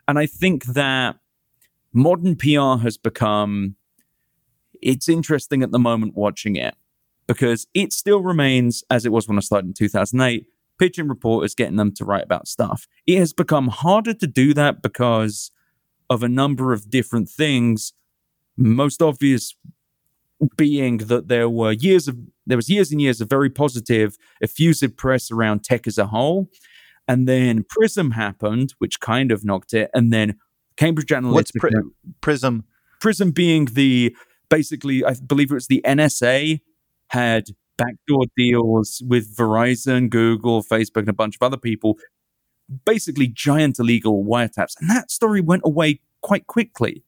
And 0.09 0.19
I 0.19 0.27
think 0.27 0.67
that 0.67 1.17
modern 1.93 2.37
PR 2.37 2.83
has 2.83 2.99
become 2.99 3.77
it's 4.83 5.09
interesting 5.09 5.63
at 5.63 5.73
the 5.73 5.79
moment 5.79 6.15
watching 6.15 6.57
it 6.57 6.75
because 7.27 7.67
it 7.75 7.93
still 7.93 8.21
remains 8.21 8.85
as 8.91 9.05
it 9.05 9.13
was 9.13 9.29
when 9.29 9.37
I 9.37 9.41
started 9.41 9.69
in 9.69 9.75
2008, 9.75 10.47
pitching 10.79 11.09
reporters, 11.09 11.55
getting 11.55 11.77
them 11.77 11.93
to 11.95 12.05
write 12.05 12.25
about 12.25 12.49
stuff. 12.49 12.87
It 13.07 13.19
has 13.19 13.33
become 13.33 13.69
harder 13.69 14.15
to 14.15 14.27
do 14.27 14.55
that 14.55 14.83
because 14.83 15.51
of 16.09 16.23
a 16.23 16.29
number 16.29 16.73
of 16.73 16.89
different 16.91 17.29
things. 17.29 17.93
Most 18.57 19.03
obvious 19.03 19.57
being 20.57 20.99
that 20.99 21.29
there 21.29 21.49
were 21.49 21.73
years 21.73 22.09
of 22.09 22.19
there 22.47 22.57
was 22.57 22.69
years 22.69 22.93
and 22.93 23.01
years 23.01 23.21
of 23.21 23.29
very 23.29 23.51
positive, 23.51 24.17
effusive 24.41 24.97
press 24.97 25.31
around 25.31 25.65
tech 25.65 25.87
as 25.87 25.99
a 25.99 26.07
whole. 26.07 26.49
And 27.09 27.29
then 27.29 27.65
Prism 27.69 28.13
happened, 28.13 28.75
which 28.79 29.01
kind 29.01 29.33
of 29.33 29.45
knocked 29.45 29.75
it. 29.75 29.91
And 29.95 30.13
then 30.13 30.37
Cambridge 30.77 31.09
Analytica. 31.09 31.33
What's 31.33 31.53
Pri- 31.53 31.71
Prism? 32.21 32.65
Prism 33.01 33.31
being 33.31 33.67
the 33.67 34.17
basically, 34.49 35.05
I 35.05 35.15
believe 35.15 35.51
it 35.51 35.55
was 35.55 35.67
the 35.67 35.83
NSA 35.85 36.61
had 37.09 37.49
backdoor 37.77 38.25
deals 38.37 39.03
with 39.07 39.37
Verizon, 39.37 40.09
Google, 40.11 40.63
Facebook, 40.63 41.01
and 41.01 41.09
a 41.09 41.15
bunch 41.15 41.37
of 41.37 41.43
other 41.43 41.57
people. 41.57 41.99
Basically, 42.85 43.29
giant 43.29 43.79
illegal 43.79 44.25
wiretaps. 44.25 44.75
And 44.81 44.91
that 44.91 45.11
story 45.11 45.41
went 45.41 45.63
away 45.65 46.01
quite 46.23 46.47
quickly. 46.47 47.05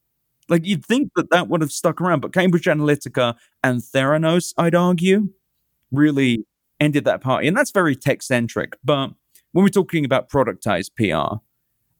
Like 0.48 0.64
you'd 0.64 0.84
think 0.84 1.10
that 1.16 1.30
that 1.30 1.48
would 1.48 1.60
have 1.60 1.72
stuck 1.72 2.00
around, 2.00 2.20
but 2.20 2.32
Cambridge 2.32 2.64
Analytica 2.64 3.36
and 3.62 3.80
Theranos, 3.80 4.54
I'd 4.56 4.74
argue, 4.74 5.28
really 5.90 6.46
ended 6.80 7.04
that 7.04 7.20
party. 7.20 7.48
And 7.48 7.56
that's 7.56 7.70
very 7.70 7.96
tech 7.96 8.22
centric. 8.22 8.76
But 8.82 9.10
when 9.52 9.64
we're 9.64 9.68
talking 9.68 10.04
about 10.04 10.30
productized 10.30 10.90
PR, 10.96 11.38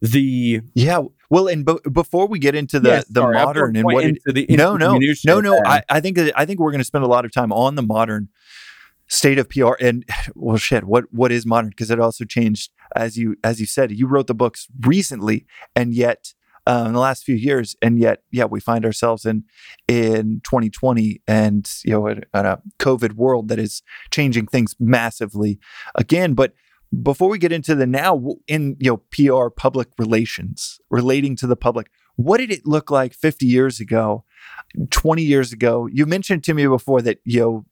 the 0.01 0.61
yeah 0.75 1.03
well 1.31 1.49
and 1.49 1.65
b- 1.65 1.79
before 1.93 2.27
we 2.27 2.39
get 2.39 2.55
into 2.55 2.81
the 2.81 2.89
Yeah, 2.89 3.03
the 3.11 3.21
sorry, 3.21 3.35
modern 3.35 3.77
and 3.77 3.85
what 3.85 4.05
it, 4.05 4.09
into 4.09 4.33
the- 4.33 4.47
no 4.57 4.73
into 4.75 4.85
no 5.25 5.41
no 5.41 5.41
no. 5.41 5.63
I, 5.65 5.83
I 5.89 6.01
think 6.01 6.19
i 6.37 6.45
think 6.45 6.61
we're 6.61 6.71
going 6.71 6.81
to 6.81 6.85
spend 6.85 7.05
a 7.05 7.09
lot 7.09 7.25
of 7.25 7.33
time 7.33 7.53
on 7.53 7.75
the 7.75 7.83
modern 7.83 8.29
state 9.09 9.39
of 9.39 9.49
pr 9.49 9.73
and 9.81 10.05
well 10.35 10.57
shit 10.57 10.85
what 10.85 11.05
what 11.13 11.33
is 11.33 11.47
modern 11.47 11.71
because 11.71 11.91
it 11.91 12.01
also 12.01 12.25
changed 12.25 12.71
as 12.97 13.17
you 13.17 13.37
as 13.45 13.61
you 13.61 13.67
said 13.67 13.91
you 13.93 14.07
wrote 14.07 14.27
the 14.27 14.35
books 14.35 14.67
recently 14.81 15.47
and 15.75 15.95
yet 15.95 16.35
uh, 16.67 16.85
in 16.87 16.93
the 16.93 17.01
last 17.01 17.25
few 17.25 17.35
years 17.35 17.75
and 17.81 17.99
yet 17.99 18.23
yeah 18.31 18.45
we 18.45 18.61
find 18.61 18.85
ourselves 18.85 19.25
in 19.25 19.45
in 19.89 20.41
2020 20.45 21.23
and 21.27 21.71
you 21.85 21.93
know 21.93 22.07
in 22.07 22.23
a 22.35 22.61
covid 22.79 23.13
world 23.15 23.49
that 23.49 23.59
is 23.59 23.83
changing 24.11 24.47
things 24.47 24.77
massively 24.79 25.59
again 25.95 26.35
but 26.35 26.53
before 27.03 27.29
we 27.29 27.39
get 27.39 27.53
into 27.53 27.75
the 27.75 27.87
now 27.87 28.37
in 28.47 28.77
you 28.79 28.91
know 28.91 28.97
PR 29.11 29.51
public 29.51 29.89
relations 29.99 30.81
relating 30.91 31.37
to 31.37 31.47
the 31.47 31.57
public, 31.57 31.91
what 32.17 32.39
did 32.39 32.51
it 32.51 32.67
look 32.67 32.91
like 32.91 33.15
50 33.15 33.47
years 33.47 33.81
ago, 33.81 34.25
20 34.91 35.23
years 35.23 35.53
ago? 35.53 35.87
You 35.87 36.07
mentioned 36.07 36.45
to 36.45 36.55
me 36.55 36.67
before 36.67 37.03
that 37.03 37.19
you 37.25 37.41
know 37.41 37.67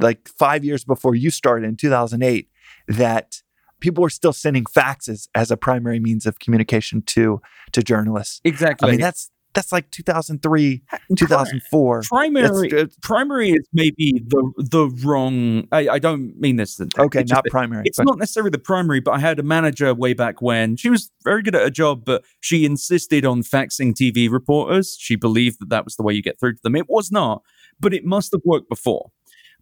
like 0.00 0.28
5 0.28 0.64
years 0.64 0.84
before 0.84 1.14
you 1.14 1.30
started 1.30 1.66
in 1.66 1.76
2008 1.76 2.50
that 2.88 3.42
people 3.80 4.02
were 4.02 4.10
still 4.10 4.32
sending 4.32 4.64
faxes 4.64 5.28
as 5.34 5.50
a 5.50 5.56
primary 5.56 6.00
means 6.00 6.26
of 6.26 6.38
communication 6.38 7.02
to 7.02 7.40
to 7.72 7.82
journalists. 7.82 8.40
exactly. 8.44 8.88
I 8.88 8.90
mean 8.92 9.00
that's 9.00 9.30
that's 9.58 9.72
like 9.72 9.90
2003, 9.90 10.82
2004. 11.16 12.02
primary 12.02 12.70
primary 13.02 13.50
is 13.50 13.68
maybe 13.72 14.22
the 14.26 14.52
the 14.58 14.88
wrong 15.04 15.66
I, 15.72 15.88
I 15.88 15.98
don't 15.98 16.38
mean 16.38 16.56
this 16.56 16.80
Okay, 16.80 17.20
it's 17.20 17.30
just 17.30 17.36
not 17.36 17.44
primary. 17.50 17.82
it's 17.86 17.98
but- 17.98 18.06
not 18.06 18.18
necessarily 18.18 18.50
the 18.50 18.58
primary 18.58 19.00
but 19.00 19.12
i 19.12 19.18
had 19.18 19.38
a 19.38 19.42
manager 19.42 19.92
way 19.94 20.12
back 20.14 20.40
when 20.42 20.76
she 20.76 20.90
was 20.90 21.10
very 21.24 21.42
good 21.42 21.54
at 21.54 21.62
her 21.62 21.70
job 21.70 22.04
but 22.04 22.24
she 22.40 22.64
insisted 22.64 23.24
on 23.24 23.42
faxing 23.42 23.92
tv 23.92 24.30
reporters 24.30 24.96
she 24.98 25.16
believed 25.16 25.58
that 25.60 25.68
that 25.70 25.84
was 25.84 25.96
the 25.96 26.02
way 26.02 26.12
you 26.14 26.22
get 26.22 26.38
through 26.38 26.54
to 26.54 26.60
them 26.62 26.76
it 26.76 26.86
was 26.88 27.10
not 27.10 27.42
but 27.80 27.92
it 27.94 28.04
must 28.04 28.32
have 28.32 28.42
worked 28.44 28.68
before 28.68 29.10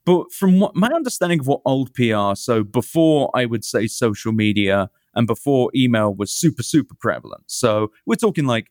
but 0.05 0.31
from 0.33 0.61
what 0.61 0.75
my 0.77 0.89
understanding 0.89 1.41
of 1.41 1.47
what 1.47 1.61
old 1.65 1.93
pr 1.95 2.35
so 2.35 2.63
before 2.63 3.31
i 3.35 3.45
would 3.47 3.65
say 3.65 3.87
social 3.87 4.33
media 4.33 4.91
and 5.15 5.27
before 5.27 5.71
email 5.75 6.15
was 6.15 6.31
super 6.33 6.63
super 6.63 6.95
prevalent 6.95 7.43
so 7.47 7.91
we're 8.07 8.15
talking 8.17 8.47
like 8.47 8.69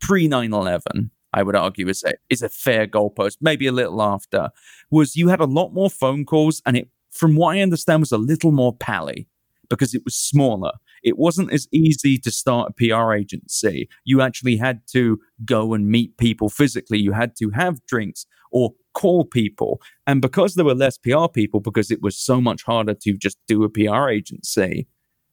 pre 0.00 0.28
9-11 0.28 1.10
i 1.32 1.42
would 1.42 1.56
argue 1.56 1.88
is 1.88 2.02
a, 2.04 2.12
is 2.30 2.42
a 2.42 2.48
fair 2.48 2.86
goalpost 2.86 3.36
maybe 3.40 3.66
a 3.66 3.72
little 3.72 4.02
after 4.02 4.50
was 4.90 5.16
you 5.16 5.28
had 5.28 5.40
a 5.40 5.44
lot 5.44 5.72
more 5.72 5.90
phone 5.90 6.24
calls 6.24 6.62
and 6.66 6.76
it 6.76 6.88
from 7.10 7.36
what 7.36 7.56
i 7.56 7.60
understand 7.60 8.00
was 8.00 8.12
a 8.12 8.18
little 8.18 8.52
more 8.52 8.76
pally 8.76 9.28
because 9.68 9.94
it 9.94 10.02
was 10.04 10.14
smaller. 10.14 10.72
It 11.02 11.18
wasn't 11.18 11.52
as 11.52 11.68
easy 11.72 12.18
to 12.18 12.30
start 12.30 12.70
a 12.70 12.72
pr 12.72 13.12
agency. 13.12 13.88
You 14.04 14.20
actually 14.20 14.56
had 14.56 14.80
to 14.92 15.20
go 15.44 15.74
and 15.74 15.88
meet 15.88 16.16
people 16.16 16.48
physically. 16.48 16.98
You 16.98 17.12
had 17.12 17.36
to 17.36 17.50
have 17.50 17.84
drinks 17.86 18.26
or 18.50 18.72
call 18.94 19.24
people. 19.24 19.80
And 20.06 20.20
because 20.22 20.54
there 20.54 20.64
were 20.64 20.74
less 20.74 20.98
pr 20.98 21.26
people 21.32 21.60
because 21.60 21.90
it 21.90 22.02
was 22.02 22.18
so 22.18 22.40
much 22.40 22.64
harder 22.64 22.94
to 22.94 23.16
just 23.16 23.38
do 23.46 23.62
a 23.64 23.68
pr 23.68 24.08
agency 24.08 24.86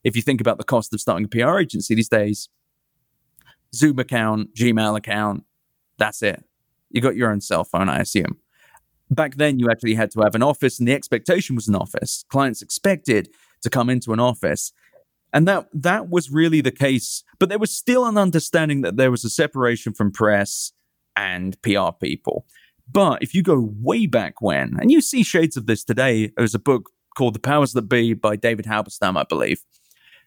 if 0.04 0.16
you 0.16 0.22
think 0.22 0.40
about 0.40 0.60
the 0.60 0.64
cost 0.64 0.94
of 0.94 1.02
starting 1.02 1.26
a 1.26 1.30
pr 1.30 1.58
agency 1.58 1.96
these 1.96 2.10
days 2.10 2.50
Zoom 3.74 4.00
account, 4.00 4.54
Gmail 4.56 4.98
account. 4.98 5.44
That's 5.98 6.22
it. 6.22 6.44
You 6.90 7.02
got 7.02 7.16
your 7.16 7.32
own 7.32 7.42
cell 7.42 7.64
phone, 7.64 7.90
I 7.90 8.00
assume. 8.00 8.38
Back 9.10 9.36
then, 9.36 9.60
you 9.60 9.70
actually 9.70 9.96
had 9.96 10.12
to 10.12 10.22
have 10.22 10.36
an 10.36 10.44
office, 10.44 10.80
and 10.80 10.88
the 10.88 10.94
expectation 10.94 11.56
was 11.56 11.68
an 11.68 11.76
office. 11.76 12.26
Clients 12.30 12.62
expected 12.62 13.30
to 13.62 13.70
come 13.70 13.90
into 13.90 14.14
an 14.14 14.20
office. 14.20 14.72
And 15.34 15.48
that 15.48 15.68
that 15.74 16.10
was 16.10 16.32
really 16.32 16.62
the 16.62 16.72
case. 16.72 17.24
But 17.40 17.50
there 17.50 17.60
was 17.60 17.76
still 17.76 18.06
an 18.06 18.18
understanding 18.18 18.82
that 18.82 18.96
there 18.96 19.12
was 19.12 19.26
a 19.26 19.30
separation 19.30 19.94
from 19.94 20.12
press 20.12 20.72
and 21.16 21.62
PR 21.62 21.92
people. 22.00 22.46
But 22.92 23.22
if 23.22 23.34
you 23.34 23.44
go 23.44 23.74
way 23.82 24.06
back 24.06 24.42
when, 24.42 24.78
and 24.80 24.92
you 24.92 25.02
see 25.02 25.24
shades 25.24 25.58
of 25.58 25.66
this 25.66 25.84
today, 25.84 26.32
there's 26.38 26.56
a 26.56 26.60
book 26.60 26.92
called 27.18 27.36
The 27.36 27.40
Powers 27.40 27.74
That 27.74 27.90
Be 27.90 28.14
by 28.14 28.36
David 28.36 28.66
Halberstam, 28.66 29.18
I 29.18 29.24
believe, 29.24 29.64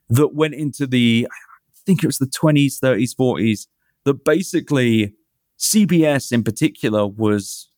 that 0.09 0.35
went 0.35 0.55
into 0.55 0.87
the 0.87 1.29
think 1.89 2.05
it 2.05 2.07
was 2.07 2.19
the 2.19 2.27
20s, 2.27 2.79
30s, 2.79 3.17
40s, 3.17 3.67
that 4.05 4.23
basically 4.23 5.15
CBS 5.59 6.31
in 6.31 6.45
particular 6.45 7.07
was 7.07 7.71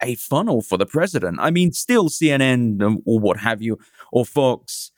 a 0.00 0.14
funnel 0.14 0.62
for 0.62 0.78
the 0.78 0.86
president. 0.86 1.38
I 1.40 1.50
mean, 1.50 1.72
still 1.72 2.08
CNN 2.08 3.02
or 3.04 3.18
what 3.18 3.38
have 3.38 3.60
you, 3.60 3.78
or 4.12 4.24
Fox 4.24 4.92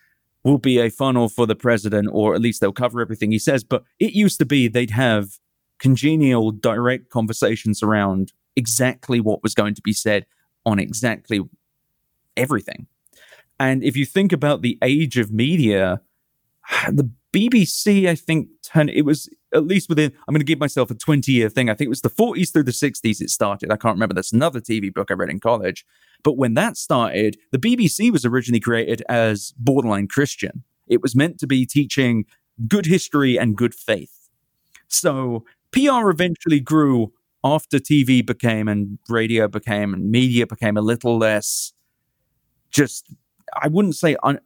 will 0.44 0.58
be 0.58 0.78
a 0.78 0.90
funnel 0.90 1.30
for 1.30 1.46
the 1.46 1.54
president, 1.54 2.08
or 2.12 2.34
at 2.34 2.42
least 2.42 2.60
they'll 2.60 2.72
cover 2.72 3.00
everything 3.00 3.30
he 3.32 3.38
says. 3.38 3.64
But 3.64 3.82
it 3.98 4.12
used 4.12 4.38
to 4.40 4.44
be 4.44 4.68
they'd 4.68 4.90
have 4.90 5.38
congenial, 5.78 6.50
direct 6.50 7.08
conversations 7.08 7.82
around 7.82 8.34
exactly 8.56 9.20
what 9.20 9.42
was 9.42 9.54
going 9.54 9.74
to 9.74 9.82
be 9.82 9.94
said 9.94 10.26
on 10.66 10.78
exactly 10.78 11.40
everything. 12.36 12.86
And 13.58 13.82
if 13.82 13.96
you 13.96 14.04
think 14.04 14.32
about 14.32 14.60
the 14.60 14.78
age 14.82 15.16
of 15.16 15.32
media, 15.32 16.02
the 16.90 17.10
BBC, 17.32 18.08
I 18.08 18.14
think, 18.14 18.48
turned, 18.62 18.90
it 18.90 19.02
was 19.02 19.28
at 19.54 19.66
least 19.66 19.88
within, 19.88 20.12
I'm 20.26 20.32
going 20.32 20.40
to 20.40 20.44
give 20.44 20.60
myself 20.60 20.90
a 20.90 20.94
20 20.94 21.30
year 21.30 21.48
thing. 21.48 21.68
I 21.68 21.74
think 21.74 21.86
it 21.86 21.90
was 21.90 22.02
the 22.02 22.10
40s 22.10 22.52
through 22.52 22.64
the 22.64 22.72
60s 22.72 23.20
it 23.20 23.30
started. 23.30 23.70
I 23.70 23.76
can't 23.76 23.94
remember. 23.94 24.14
That's 24.14 24.32
another 24.32 24.60
TV 24.60 24.92
book 24.92 25.10
I 25.10 25.14
read 25.14 25.30
in 25.30 25.40
college. 25.40 25.84
But 26.22 26.36
when 26.36 26.54
that 26.54 26.76
started, 26.76 27.36
the 27.50 27.58
BBC 27.58 28.10
was 28.12 28.24
originally 28.24 28.60
created 28.60 29.02
as 29.08 29.54
borderline 29.56 30.08
Christian. 30.08 30.64
It 30.88 31.02
was 31.02 31.14
meant 31.14 31.38
to 31.38 31.46
be 31.46 31.66
teaching 31.66 32.24
good 32.66 32.86
history 32.86 33.38
and 33.38 33.56
good 33.56 33.74
faith. 33.74 34.28
So 34.88 35.44
PR 35.72 36.10
eventually 36.10 36.60
grew 36.60 37.12
after 37.42 37.78
TV 37.78 38.24
became 38.24 38.68
and 38.68 38.98
radio 39.08 39.48
became 39.48 39.94
and 39.94 40.10
media 40.10 40.46
became 40.46 40.76
a 40.76 40.82
little 40.82 41.16
less 41.16 41.72
just, 42.70 43.06
I 43.60 43.68
wouldn't 43.68 43.96
say 43.96 44.16
un- 44.22 44.40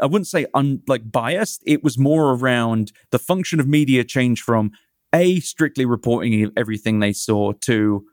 I 0.00 0.06
wouldn't 0.06 0.26
say 0.26 0.46
un, 0.54 0.82
like 0.86 1.10
biased. 1.10 1.62
It 1.66 1.82
was 1.82 1.98
more 1.98 2.34
around 2.34 2.92
the 3.10 3.18
function 3.18 3.60
of 3.60 3.68
media 3.68 4.04
changed 4.04 4.42
from 4.42 4.72
a 5.14 5.40
strictly 5.40 5.86
reporting 5.86 6.50
everything 6.56 7.00
they 7.00 7.12
saw 7.12 7.52
to 7.52 8.04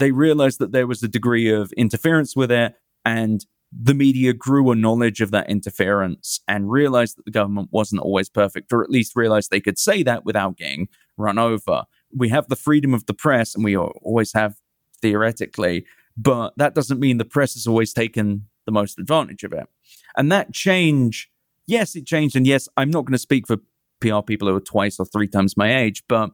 they 0.00 0.10
realized 0.10 0.58
that 0.58 0.72
there 0.72 0.86
was 0.86 1.02
a 1.02 1.08
degree 1.08 1.48
of 1.48 1.70
interference 1.72 2.34
with 2.34 2.50
it, 2.50 2.74
and 3.04 3.44
the 3.70 3.94
media 3.94 4.32
grew 4.32 4.70
a 4.70 4.74
knowledge 4.74 5.20
of 5.20 5.30
that 5.30 5.48
interference 5.48 6.40
and 6.48 6.72
realized 6.72 7.16
that 7.16 7.24
the 7.24 7.30
government 7.30 7.68
wasn't 7.70 8.00
always 8.00 8.28
perfect, 8.28 8.72
or 8.72 8.82
at 8.82 8.90
least 8.90 9.14
realized 9.14 9.50
they 9.50 9.60
could 9.60 9.78
say 9.78 10.02
that 10.02 10.24
without 10.24 10.56
getting 10.56 10.88
run 11.16 11.38
over. 11.38 11.84
We 12.12 12.30
have 12.30 12.48
the 12.48 12.56
freedom 12.56 12.94
of 12.94 13.06
the 13.06 13.14
press, 13.14 13.54
and 13.54 13.62
we 13.62 13.76
always 13.76 14.32
have 14.32 14.56
theoretically, 15.00 15.86
but 16.16 16.54
that 16.56 16.74
doesn't 16.74 16.98
mean 16.98 17.18
the 17.18 17.24
press 17.24 17.54
has 17.54 17.66
always 17.66 17.92
taken 17.92 18.48
the 18.66 18.72
most 18.72 18.98
advantage 18.98 19.44
of 19.44 19.52
it. 19.52 19.66
And 20.16 20.30
that 20.32 20.52
change, 20.52 21.30
yes, 21.66 21.94
it 21.96 22.06
changed. 22.06 22.36
And 22.36 22.46
yes, 22.46 22.68
I'm 22.76 22.90
not 22.90 23.04
going 23.04 23.12
to 23.12 23.18
speak 23.18 23.46
for 23.46 23.58
PR 24.00 24.22
people 24.26 24.48
who 24.48 24.56
are 24.56 24.60
twice 24.60 24.98
or 24.98 25.06
three 25.06 25.28
times 25.28 25.56
my 25.56 25.76
age, 25.76 26.02
but 26.08 26.30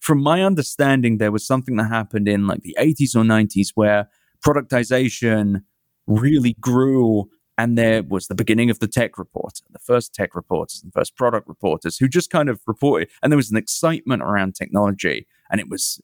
from 0.00 0.22
my 0.22 0.42
understanding, 0.42 1.18
there 1.18 1.30
was 1.30 1.46
something 1.46 1.76
that 1.76 1.88
happened 1.88 2.26
in 2.26 2.46
like 2.46 2.62
the 2.62 2.76
80s 2.80 3.14
or 3.14 3.22
90s 3.22 3.68
where 3.74 4.08
productization 4.44 5.62
really 6.06 6.56
grew. 6.60 7.28
And 7.58 7.76
there 7.76 8.02
was 8.02 8.26
the 8.26 8.34
beginning 8.34 8.70
of 8.70 8.78
the 8.78 8.88
tech 8.88 9.18
reporter, 9.18 9.62
the 9.70 9.78
first 9.78 10.14
tech 10.14 10.34
reporters 10.34 10.80
and 10.82 10.92
first 10.94 11.14
product 11.14 11.46
reporters 11.46 11.98
who 11.98 12.08
just 12.08 12.30
kind 12.30 12.48
of 12.48 12.60
reported. 12.66 13.10
And 13.22 13.30
there 13.30 13.36
was 13.36 13.50
an 13.50 13.58
excitement 13.58 14.22
around 14.22 14.54
technology. 14.54 15.26
And 15.50 15.60
it 15.60 15.68
was 15.68 16.00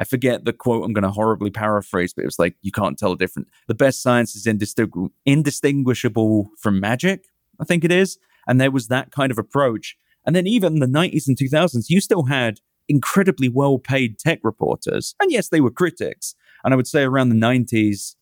I 0.00 0.04
forget 0.04 0.46
the 0.46 0.54
quote 0.54 0.82
I'm 0.82 0.94
going 0.94 1.04
to 1.04 1.10
horribly 1.10 1.50
paraphrase, 1.50 2.14
but 2.14 2.22
it 2.22 2.26
was 2.26 2.38
like, 2.38 2.56
you 2.62 2.72
can't 2.72 2.98
tell 2.98 3.10
the 3.10 3.16
difference. 3.16 3.50
The 3.68 3.74
best 3.74 4.02
science 4.02 4.34
is 4.34 4.46
indistingu- 4.46 5.10
indistinguishable 5.26 6.48
from 6.58 6.80
magic, 6.80 7.26
I 7.60 7.64
think 7.64 7.84
it 7.84 7.92
is. 7.92 8.18
And 8.48 8.58
there 8.58 8.70
was 8.70 8.88
that 8.88 9.12
kind 9.12 9.30
of 9.30 9.36
approach. 9.36 9.98
And 10.24 10.34
then 10.34 10.46
even 10.46 10.78
the 10.78 10.86
90s 10.86 11.28
and 11.28 11.36
2000s, 11.36 11.90
you 11.90 12.00
still 12.00 12.24
had 12.24 12.60
incredibly 12.88 13.50
well 13.50 13.78
paid 13.78 14.18
tech 14.18 14.40
reporters. 14.42 15.14
And 15.20 15.30
yes, 15.30 15.50
they 15.50 15.60
were 15.60 15.70
critics. 15.70 16.34
And 16.64 16.72
I 16.72 16.78
would 16.78 16.88
say 16.88 17.02
around 17.02 17.28
the 17.28 17.34
90s, 17.34 18.16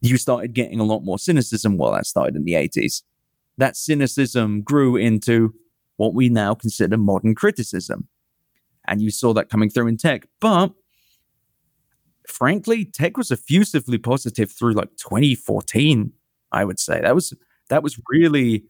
you 0.00 0.16
started 0.16 0.52
getting 0.52 0.80
a 0.80 0.84
lot 0.84 1.04
more 1.04 1.18
cynicism. 1.18 1.76
Well, 1.76 1.92
that 1.92 2.06
started 2.06 2.34
in 2.34 2.42
the 2.42 2.54
80s. 2.54 3.02
That 3.56 3.76
cynicism 3.76 4.62
grew 4.62 4.96
into 4.96 5.54
what 5.96 6.12
we 6.12 6.28
now 6.28 6.54
consider 6.54 6.96
modern 6.96 7.36
criticism. 7.36 8.08
And 8.88 9.00
you 9.00 9.12
saw 9.12 9.32
that 9.34 9.48
coming 9.48 9.70
through 9.70 9.86
in 9.86 9.96
tech. 9.96 10.26
But 10.40 10.72
frankly, 12.28 12.84
tech 12.84 13.16
was 13.16 13.30
effusively 13.30 13.98
positive 13.98 14.50
through 14.50 14.72
like 14.72 14.90
2014. 14.96 16.12
I 16.52 16.64
would 16.64 16.78
say 16.78 17.00
that 17.00 17.14
was 17.14 17.34
that 17.68 17.82
was 17.82 18.00
really 18.08 18.64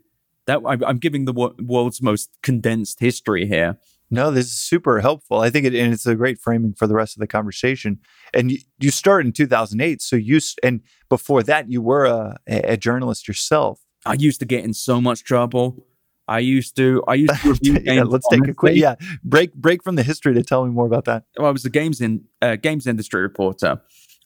that 0.47 0.61
I'm 0.67 0.99
giving 0.99 1.27
the 1.27 1.55
world's 1.61 2.03
most 2.03 2.31
condensed 2.43 3.01
history 3.01 3.47
here. 3.47 3.79
No, 4.11 4.31
this 4.31 4.47
is 4.47 4.59
super 4.59 5.01
helpful. 5.01 5.41
I 5.41 5.51
think 5.51 5.67
it, 5.67 5.75
and 5.75 5.93
it's 5.93 6.07
a 6.07 6.15
great 6.15 6.41
framing 6.41 6.73
for 6.73 6.87
the 6.87 6.95
rest 6.95 7.15
of 7.15 7.21
the 7.21 7.27
conversation. 7.27 8.01
And 8.33 8.51
you, 8.53 8.59
you 8.79 8.91
start 8.91 9.27
in 9.27 9.33
2008, 9.33 10.01
so 10.01 10.17
you 10.17 10.41
and 10.63 10.81
before 11.11 11.43
that, 11.43 11.71
you 11.71 11.83
were 11.83 12.07
a, 12.07 12.39
a 12.47 12.77
journalist 12.79 13.29
yourself. 13.29 13.81
I 14.07 14.15
used 14.15 14.41
to 14.41 14.47
get 14.47 14.65
in 14.65 14.73
so 14.73 15.01
much 15.01 15.25
trouble. 15.25 15.87
I 16.29 16.41
used 16.41 16.77
to. 16.77 17.03
I 17.09 17.15
used 17.15 17.35
to 17.43 17.49
review 17.53 17.73
yeah, 17.75 17.95
games. 17.95 18.09
let's 18.09 18.27
honestly. 18.31 18.47
take 18.47 18.53
a 18.53 18.55
quick. 18.55 18.77
Yeah, 18.77 18.97
break 19.25 19.55
break 19.55 19.83
from 19.83 19.97
the 19.97 20.03
history 20.03 20.35
to 20.35 20.43
tell 20.43 20.65
me 20.65 20.71
more 20.71 20.87
about 20.87 21.07
that. 21.07 21.25
Well, 21.37 21.49
I 21.49 21.51
was 21.51 21.65
a 21.65 21.71
games 21.71 22.01
in 22.01 22.25
uh, 22.43 22.57
games 22.57 22.87
industry 22.87 23.23
reporter, 23.23 23.81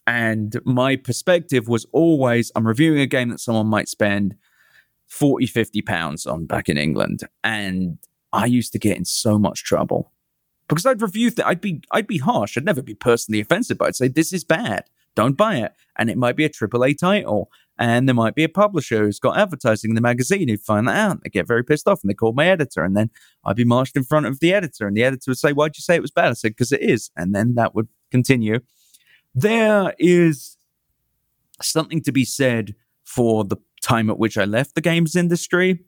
and 0.06 0.60
my 0.64 0.96
perspective 0.96 1.68
was 1.68 1.86
always: 1.92 2.50
I'm 2.56 2.66
reviewing 2.66 3.00
a 3.00 3.06
game 3.06 3.30
that 3.30 3.40
someone 3.40 3.68
might 3.68 3.88
spend 3.88 4.34
40, 5.06 5.46
50 5.46 5.82
pounds 5.82 6.26
on 6.26 6.46
back 6.46 6.68
in 6.68 6.76
England, 6.76 7.22
and 7.44 7.98
I 8.32 8.46
used 8.46 8.72
to 8.72 8.78
get 8.78 8.96
in 8.96 9.04
so 9.04 9.38
much 9.38 9.62
trouble 9.62 10.12
because 10.68 10.86
I'd 10.86 11.02
review 11.02 11.30
that. 11.30 11.46
I'd 11.46 11.60
be 11.60 11.82
I'd 11.92 12.06
be 12.06 12.18
harsh. 12.18 12.58
I'd 12.58 12.64
never 12.64 12.82
be 12.82 12.94
personally 12.94 13.40
offensive, 13.40 13.78
but 13.78 13.88
I'd 13.88 13.96
say 13.96 14.08
this 14.08 14.32
is 14.32 14.42
bad. 14.42 14.84
Don't 15.14 15.36
buy 15.36 15.56
it. 15.56 15.72
And 15.96 16.08
it 16.08 16.16
might 16.16 16.36
be 16.36 16.44
a 16.44 16.48
AAA 16.48 16.98
title, 16.98 17.50
and 17.78 18.08
there 18.08 18.14
might 18.14 18.34
be 18.34 18.44
a 18.44 18.48
publisher 18.48 19.04
who's 19.04 19.18
got 19.18 19.38
advertising 19.38 19.90
in 19.90 19.94
the 19.94 20.00
magazine 20.00 20.48
who'd 20.48 20.60
find 20.60 20.86
that 20.88 20.96
out. 20.96 21.22
They 21.22 21.30
get 21.30 21.46
very 21.46 21.64
pissed 21.64 21.88
off, 21.88 22.02
and 22.02 22.10
they 22.10 22.14
call 22.14 22.32
my 22.32 22.46
editor, 22.46 22.84
and 22.84 22.96
then 22.96 23.10
I'd 23.44 23.56
be 23.56 23.64
marched 23.64 23.96
in 23.96 24.04
front 24.04 24.26
of 24.26 24.40
the 24.40 24.52
editor, 24.52 24.86
and 24.86 24.96
the 24.96 25.04
editor 25.04 25.30
would 25.30 25.38
say, 25.38 25.52
"Why'd 25.52 25.76
you 25.76 25.82
say 25.82 25.96
it 25.96 26.02
was 26.02 26.10
bad?" 26.10 26.30
I 26.30 26.34
said, 26.34 26.52
"Because 26.52 26.72
it 26.72 26.82
is," 26.82 27.10
and 27.16 27.34
then 27.34 27.54
that 27.54 27.74
would 27.74 27.88
continue. 28.10 28.60
There 29.34 29.94
is 29.98 30.56
something 31.60 32.02
to 32.02 32.12
be 32.12 32.24
said 32.24 32.74
for 33.04 33.44
the 33.44 33.56
time 33.82 34.10
at 34.10 34.18
which 34.18 34.38
I 34.38 34.44
left 34.44 34.74
the 34.74 34.80
games 34.80 35.16
industry 35.16 35.84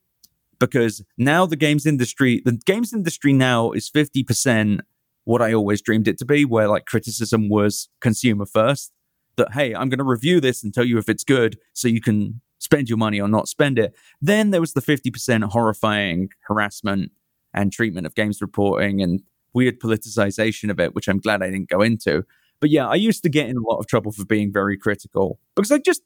because 0.59 1.03
now 1.19 1.47
the 1.47 1.57
games 1.57 1.87
industry, 1.87 2.43
the 2.45 2.53
games 2.65 2.93
industry 2.93 3.33
now 3.33 3.73
is 3.73 3.91
50% 3.91 4.81
what 5.25 5.43
I 5.43 5.53
always 5.53 5.81
dreamed 5.81 6.09
it 6.09 6.19
to 6.19 6.25
be, 6.25 6.45
where 6.45 6.69
like 6.69 6.87
criticism 6.87 7.49
was 7.49 7.89
consumer 8.01 8.47
first. 8.47 8.93
That, 9.37 9.53
hey, 9.53 9.75
I'm 9.75 9.89
going 9.89 9.99
to 9.99 10.05
review 10.05 10.41
this 10.41 10.63
and 10.63 10.73
tell 10.73 10.85
you 10.85 10.99
if 10.99 11.09
it's 11.09 11.25
good 11.25 11.59
so 11.73 11.89
you 11.89 12.01
can 12.01 12.41
spend 12.59 12.89
your 12.89 12.99
money 12.99 13.21
or 13.21 13.29
not 13.29 13.49
spend 13.49 13.79
it. 13.79 13.95
Then 14.23 14.51
there 14.51 14.61
was 14.61 14.73
the 14.73 14.81
50% 14.81 15.45
horrifying 15.45 16.31
harassment 16.49 17.13
and 17.53 17.73
treatment 17.73 18.07
of 18.07 18.15
games 18.15 18.41
reporting 18.41 19.03
and 19.03 19.23
weird 19.53 19.81
politicization 19.81 20.71
of 20.71 20.81
it, 20.81 20.95
which 20.95 21.09
I'm 21.09 21.21
glad 21.21 21.43
I 21.43 21.51
didn't 21.51 21.69
go 21.69 21.83
into. 21.83 22.25
But 22.61 22.71
yeah, 22.71 22.89
I 22.89 22.95
used 22.95 23.23
to 23.23 23.29
get 23.29 23.49
in 23.49 23.57
a 23.57 23.61
lot 23.61 23.79
of 23.79 23.87
trouble 23.87 24.13
for 24.13 24.25
being 24.25 24.53
very 24.53 24.77
critical 24.77 25.39
because 25.55 25.71
I 25.71 25.79
just, 25.79 26.03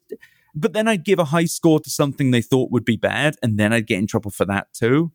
but 0.55 0.73
then 0.73 0.89
I'd 0.89 1.05
give 1.05 1.19
a 1.19 1.27
high 1.27 1.45
score 1.45 1.81
to 1.81 1.91
something 1.91 2.31
they 2.31 2.43
thought 2.43 2.71
would 2.71 2.85
be 2.85 2.97
bad, 2.97 3.37
and 3.43 3.59
then 3.59 3.73
I'd 3.73 3.87
get 3.87 3.99
in 3.99 4.07
trouble 4.07 4.31
for 4.31 4.45
that 4.47 4.73
too. 4.73 5.13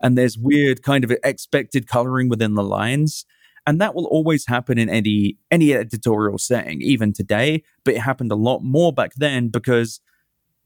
And 0.00 0.16
there's 0.16 0.38
weird 0.38 0.82
kind 0.82 1.04
of 1.04 1.12
expected 1.24 1.88
coloring 1.88 2.28
within 2.28 2.54
the 2.54 2.62
lines. 2.62 3.24
And 3.66 3.80
that 3.80 3.94
will 3.94 4.06
always 4.06 4.46
happen 4.46 4.78
in 4.78 4.88
any 4.88 5.38
any 5.50 5.74
editorial 5.74 6.38
setting, 6.38 6.80
even 6.82 7.12
today. 7.12 7.64
But 7.84 7.94
it 7.94 8.00
happened 8.00 8.30
a 8.32 8.36
lot 8.36 8.60
more 8.62 8.92
back 8.92 9.14
then 9.16 9.48
because 9.48 10.00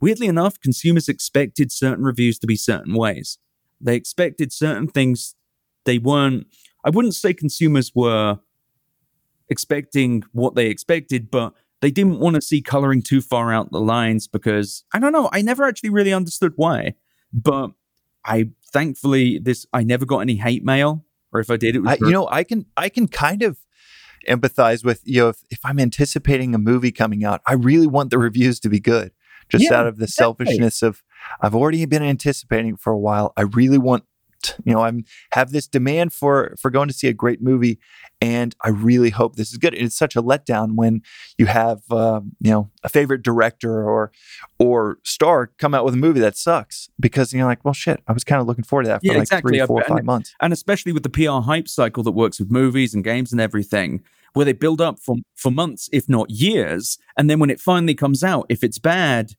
weirdly 0.00 0.26
enough, 0.26 0.60
consumers 0.60 1.08
expected 1.08 1.72
certain 1.72 2.04
reviews 2.04 2.38
to 2.40 2.46
be 2.46 2.56
certain 2.56 2.94
ways. 2.94 3.38
They 3.80 3.96
expected 3.96 4.52
certain 4.52 4.88
things 4.88 5.34
they 5.84 5.98
weren't 5.98 6.46
I 6.84 6.90
wouldn't 6.90 7.14
say 7.14 7.34
consumers 7.34 7.92
were 7.94 8.38
expecting 9.48 10.22
what 10.32 10.54
they 10.54 10.66
expected, 10.66 11.30
but 11.30 11.52
they 11.80 11.90
didn't 11.90 12.20
want 12.20 12.36
to 12.36 12.42
see 12.42 12.62
coloring 12.62 13.02
too 13.02 13.20
far 13.20 13.52
out 13.52 13.72
the 13.72 13.80
lines 13.80 14.28
because 14.28 14.84
I 14.94 14.98
don't 14.98 15.12
know, 15.12 15.28
I 15.32 15.42
never 15.42 15.64
actually 15.64 15.90
really 15.90 16.12
understood 16.12 16.52
why. 16.56 16.94
But 17.32 17.70
I 18.24 18.50
thankfully 18.72 19.38
this 19.38 19.66
I 19.72 19.82
never 19.82 20.06
got 20.06 20.20
any 20.20 20.36
hate 20.36 20.64
mail, 20.64 21.04
or 21.32 21.40
if 21.40 21.50
I 21.50 21.56
did, 21.56 21.76
it 21.76 21.80
was 21.80 21.92
I, 21.92 22.06
you 22.06 22.12
know 22.12 22.28
I 22.30 22.44
can 22.44 22.66
I 22.76 22.88
can 22.88 23.08
kind 23.08 23.42
of 23.42 23.58
empathize 24.28 24.84
with 24.84 25.02
you 25.04 25.20
know 25.20 25.28
if, 25.28 25.42
if 25.50 25.60
I'm 25.64 25.78
anticipating 25.78 26.54
a 26.54 26.58
movie 26.58 26.92
coming 26.92 27.24
out, 27.24 27.40
I 27.46 27.54
really 27.54 27.86
want 27.86 28.10
the 28.10 28.18
reviews 28.18 28.60
to 28.60 28.68
be 28.68 28.80
good, 28.80 29.12
just 29.48 29.64
yeah, 29.64 29.74
out 29.74 29.86
of 29.86 29.98
the 29.98 30.08
selfishness 30.08 30.82
of 30.82 31.02
I've 31.40 31.54
already 31.54 31.84
been 31.86 32.02
anticipating 32.02 32.76
for 32.76 32.92
a 32.92 32.98
while. 32.98 33.32
I 33.36 33.42
really 33.42 33.78
want 33.78 34.04
you 34.64 34.72
know 34.72 34.80
i'm 34.80 35.04
have 35.32 35.52
this 35.52 35.66
demand 35.66 36.12
for 36.12 36.54
for 36.58 36.70
going 36.70 36.88
to 36.88 36.94
see 36.94 37.08
a 37.08 37.12
great 37.12 37.40
movie 37.42 37.78
and 38.20 38.54
i 38.62 38.68
really 38.68 39.10
hope 39.10 39.36
this 39.36 39.50
is 39.50 39.58
good. 39.58 39.74
It's 39.74 39.96
such 39.96 40.16
a 40.16 40.22
letdown 40.22 40.74
when 40.74 41.02
you 41.38 41.46
have 41.46 41.80
uh, 41.90 42.20
you 42.40 42.50
know 42.50 42.70
a 42.82 42.88
favorite 42.88 43.22
director 43.22 43.82
or 43.88 44.12
or 44.58 44.98
star 45.04 45.48
come 45.58 45.74
out 45.74 45.84
with 45.84 45.94
a 45.94 45.98
movie 45.98 46.20
that 46.20 46.36
sucks 46.36 46.88
because 46.98 47.32
you're 47.32 47.44
like 47.44 47.64
well 47.64 47.74
shit 47.74 48.02
i 48.06 48.12
was 48.12 48.24
kind 48.24 48.40
of 48.40 48.46
looking 48.46 48.64
forward 48.64 48.84
to 48.84 48.88
that 48.88 49.00
for 49.00 49.06
yeah, 49.06 49.12
like 49.12 49.22
exactly. 49.22 49.58
three 49.58 49.66
four 49.66 49.82
five 49.84 50.04
months. 50.04 50.34
and 50.40 50.52
especially 50.52 50.92
with 50.92 51.02
the 51.02 51.10
pr 51.10 51.28
hype 51.28 51.68
cycle 51.68 52.02
that 52.02 52.12
works 52.12 52.38
with 52.38 52.50
movies 52.50 52.94
and 52.94 53.04
games 53.04 53.32
and 53.32 53.40
everything 53.40 54.02
where 54.34 54.44
they 54.44 54.52
build 54.52 54.80
up 54.80 54.98
for 55.00 55.16
for 55.34 55.50
months 55.50 55.88
if 55.92 56.08
not 56.08 56.30
years 56.30 56.98
and 57.16 57.28
then 57.28 57.38
when 57.38 57.50
it 57.50 57.60
finally 57.60 57.94
comes 57.94 58.22
out 58.22 58.46
if 58.48 58.62
it's 58.62 58.78
bad 58.78 59.34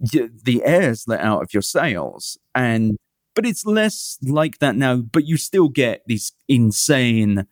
the 0.00 0.62
air's 0.64 1.06
let 1.06 1.20
out 1.20 1.42
of 1.42 1.52
your 1.52 1.62
sails. 1.62 2.38
And 2.54 2.96
but 3.38 3.46
it's 3.46 3.64
less 3.64 4.18
like 4.20 4.58
that 4.58 4.74
now. 4.74 4.96
But 4.96 5.24
you 5.24 5.36
still 5.36 5.68
get 5.68 6.02
these 6.08 6.32
insane 6.48 7.46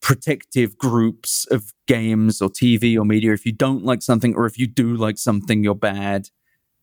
protective 0.00 0.78
groups 0.78 1.44
of 1.50 1.72
games 1.88 2.40
or 2.40 2.48
TV 2.48 2.96
or 2.96 3.04
media. 3.04 3.32
If 3.32 3.44
you 3.44 3.50
don't 3.50 3.82
like 3.82 4.00
something, 4.00 4.36
or 4.36 4.46
if 4.46 4.56
you 4.56 4.68
do 4.68 4.94
like 4.94 5.18
something, 5.18 5.64
you're 5.64 5.74
bad. 5.74 6.28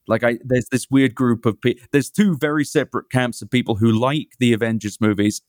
Like 0.06 0.22
I, 0.22 0.38
there's 0.44 0.68
this 0.68 0.88
weird 0.92 1.16
group 1.16 1.46
of 1.46 1.62
people. 1.62 1.82
There's 1.94 2.10
two 2.12 2.36
very 2.36 2.66
separate 2.66 3.10
camps 3.10 3.42
of 3.42 3.50
people 3.50 3.76
who 3.76 3.90
like 3.90 4.34
the 4.38 4.52
Avengers 4.52 5.00
movies 5.00 5.42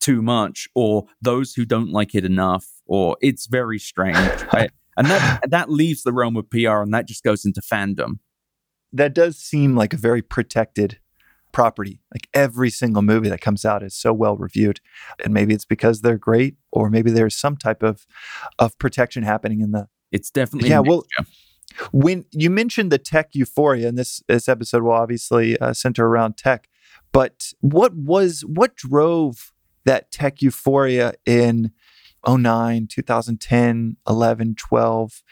too 0.00 0.20
much, 0.20 0.68
or 0.74 1.04
those 1.20 1.54
who 1.54 1.64
don't 1.64 1.92
like 1.92 2.12
it 2.12 2.24
enough, 2.24 2.66
or 2.86 3.16
it's 3.20 3.46
very 3.46 3.78
strange. 3.78 4.42
right? 4.52 4.72
And 4.96 5.06
that 5.06 5.48
that 5.48 5.70
leaves 5.70 6.02
the 6.02 6.12
realm 6.12 6.36
of 6.36 6.50
PR, 6.50 6.82
and 6.82 6.92
that 6.92 7.06
just 7.06 7.22
goes 7.22 7.44
into 7.44 7.60
fandom. 7.60 8.18
That 8.92 9.14
does 9.14 9.38
seem 9.38 9.76
like 9.76 9.94
a 9.94 9.96
very 9.96 10.22
protected 10.22 10.98
property. 11.52 12.00
Like 12.12 12.28
every 12.34 12.70
single 12.70 13.02
movie 13.02 13.28
that 13.28 13.40
comes 13.40 13.64
out 13.64 13.82
is 13.82 13.94
so 13.94 14.12
well 14.12 14.36
reviewed. 14.36 14.80
And 15.24 15.32
maybe 15.32 15.54
it's 15.54 15.64
because 15.64 16.00
they're 16.00 16.18
great, 16.18 16.56
or 16.70 16.90
maybe 16.90 17.10
there's 17.10 17.36
some 17.36 17.56
type 17.56 17.82
of 17.82 18.06
of 18.58 18.78
protection 18.78 19.22
happening 19.22 19.60
in 19.60 19.72
the 19.72 19.88
It's 20.10 20.30
definitely 20.30 20.70
Yeah, 20.70 20.80
well 20.80 21.04
when 21.90 22.24
you 22.32 22.50
mentioned 22.50 22.90
the 22.92 22.98
tech 22.98 23.30
euphoria, 23.32 23.88
and 23.88 23.98
this 23.98 24.22
this 24.28 24.48
episode 24.48 24.82
will 24.82 24.92
obviously 24.92 25.58
uh, 25.58 25.72
center 25.72 26.06
around 26.06 26.36
tech, 26.36 26.68
but 27.12 27.52
what 27.60 27.94
was 27.94 28.42
what 28.42 28.76
drove 28.76 29.52
that 29.84 30.10
tech 30.10 30.42
euphoria 30.42 31.14
in 31.26 31.72
09, 32.26 32.86
2010, 32.88 33.96
11, 34.08 34.54
12? 34.56 35.22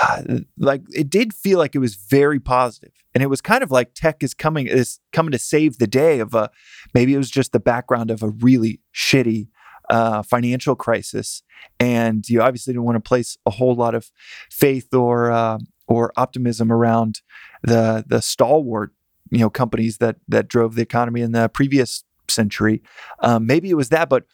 Uh, 0.00 0.38
like 0.56 0.82
it 0.94 1.10
did 1.10 1.34
feel 1.34 1.58
like 1.58 1.74
it 1.74 1.78
was 1.78 1.94
very 1.96 2.40
positive. 2.40 2.92
And 3.14 3.22
it 3.22 3.26
was 3.26 3.40
kind 3.40 3.62
of 3.62 3.70
like 3.70 3.94
tech 3.94 4.22
is 4.22 4.32
coming 4.32 4.66
is 4.66 5.00
coming 5.12 5.32
to 5.32 5.38
save 5.38 5.78
the 5.78 5.86
day 5.86 6.18
of 6.18 6.34
a 6.34 6.50
maybe 6.94 7.14
it 7.14 7.18
was 7.18 7.30
just 7.30 7.52
the 7.52 7.60
background 7.60 8.10
of 8.10 8.22
a 8.22 8.30
really 8.30 8.80
shitty 8.94 9.48
uh, 9.90 10.22
financial 10.22 10.74
crisis. 10.74 11.42
And 11.78 12.26
you 12.28 12.40
obviously 12.40 12.72
didn't 12.72 12.84
want 12.84 12.96
to 12.96 13.06
place 13.06 13.36
a 13.44 13.50
whole 13.50 13.74
lot 13.74 13.94
of 13.94 14.10
faith 14.50 14.94
or 14.94 15.30
uh, 15.30 15.58
or 15.86 16.12
optimism 16.16 16.72
around 16.72 17.20
the 17.62 18.04
the 18.06 18.22
stalwart 18.22 18.92
you 19.30 19.38
know 19.38 19.50
companies 19.50 19.98
that 19.98 20.16
that 20.28 20.48
drove 20.48 20.74
the 20.74 20.82
economy 20.82 21.20
in 21.20 21.32
the 21.32 21.48
previous 21.48 22.04
century. 22.28 22.82
Um, 23.20 23.46
maybe 23.46 23.68
it 23.68 23.74
was 23.74 23.90
that 23.90 24.08
but 24.08 24.24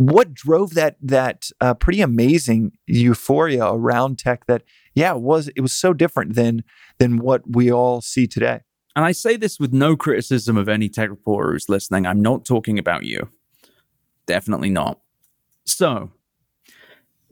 what 0.00 0.32
drove 0.32 0.72
that 0.72 0.96
that 1.02 1.50
uh, 1.60 1.74
pretty 1.74 2.00
amazing 2.00 2.72
euphoria 2.86 3.66
around 3.66 4.18
tech 4.18 4.46
that 4.46 4.62
yeah 4.94 5.14
it 5.14 5.20
was 5.20 5.48
it 5.48 5.60
was 5.60 5.74
so 5.74 5.92
different 5.92 6.34
than 6.34 6.64
than 6.98 7.18
what 7.18 7.42
we 7.46 7.70
all 7.70 8.00
see 8.00 8.26
today? 8.26 8.60
And 8.96 9.04
i 9.04 9.12
say 9.12 9.36
this 9.36 9.60
with 9.60 9.74
no 9.74 9.96
criticism 9.96 10.56
of 10.56 10.70
any 10.70 10.88
tech 10.88 11.10
reporter 11.10 11.52
who's 11.52 11.68
listening. 11.68 12.06
I'm 12.06 12.22
not 12.22 12.46
talking 12.46 12.78
about 12.78 13.04
you. 13.04 13.28
Definitely 14.24 14.70
not. 14.70 15.00
So 15.66 16.10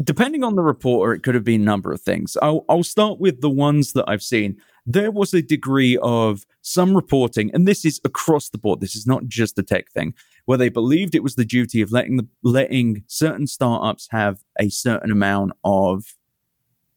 depending 0.04 0.44
on 0.44 0.54
the 0.54 0.62
reporter 0.62 1.14
it 1.14 1.22
could 1.22 1.35
have 1.35 1.44
been 1.44 1.62
a 1.62 1.64
number 1.64 1.90
of 1.90 2.02
things. 2.02 2.37
I'll, 2.42 2.66
I'll 2.68 2.83
start 2.85 3.18
with 3.18 3.40
the 3.40 3.50
ones 3.50 3.94
that 3.94 4.04
i've 4.09 4.22
seen. 4.22 4.59
There 4.85 5.11
was 5.11 5.33
a 5.33 5.40
degree 5.40 5.98
of 6.02 6.46
some 6.61 6.94
reporting, 6.94 7.50
and 7.54 7.66
this 7.66 7.85
is 7.85 7.98
across 8.04 8.50
the 8.50 8.59
board. 8.59 8.81
This 8.81 8.94
is 8.94 9.07
not 9.07 9.26
just 9.26 9.59
a 9.59 9.62
tech 9.62 9.90
thing, 9.90 10.14
where 10.48 10.56
they 10.56 10.70
believed 10.70 11.14
it 11.14 11.22
was 11.22 11.34
the 11.34 11.44
duty 11.44 11.82
of 11.82 11.92
letting 11.92 12.16
the, 12.16 12.26
letting 12.42 13.04
certain 13.06 13.46
startups 13.46 14.08
have 14.11 14.38
a 14.58 14.70
certain 14.70 15.12
amount 15.12 15.52
of 15.62 16.16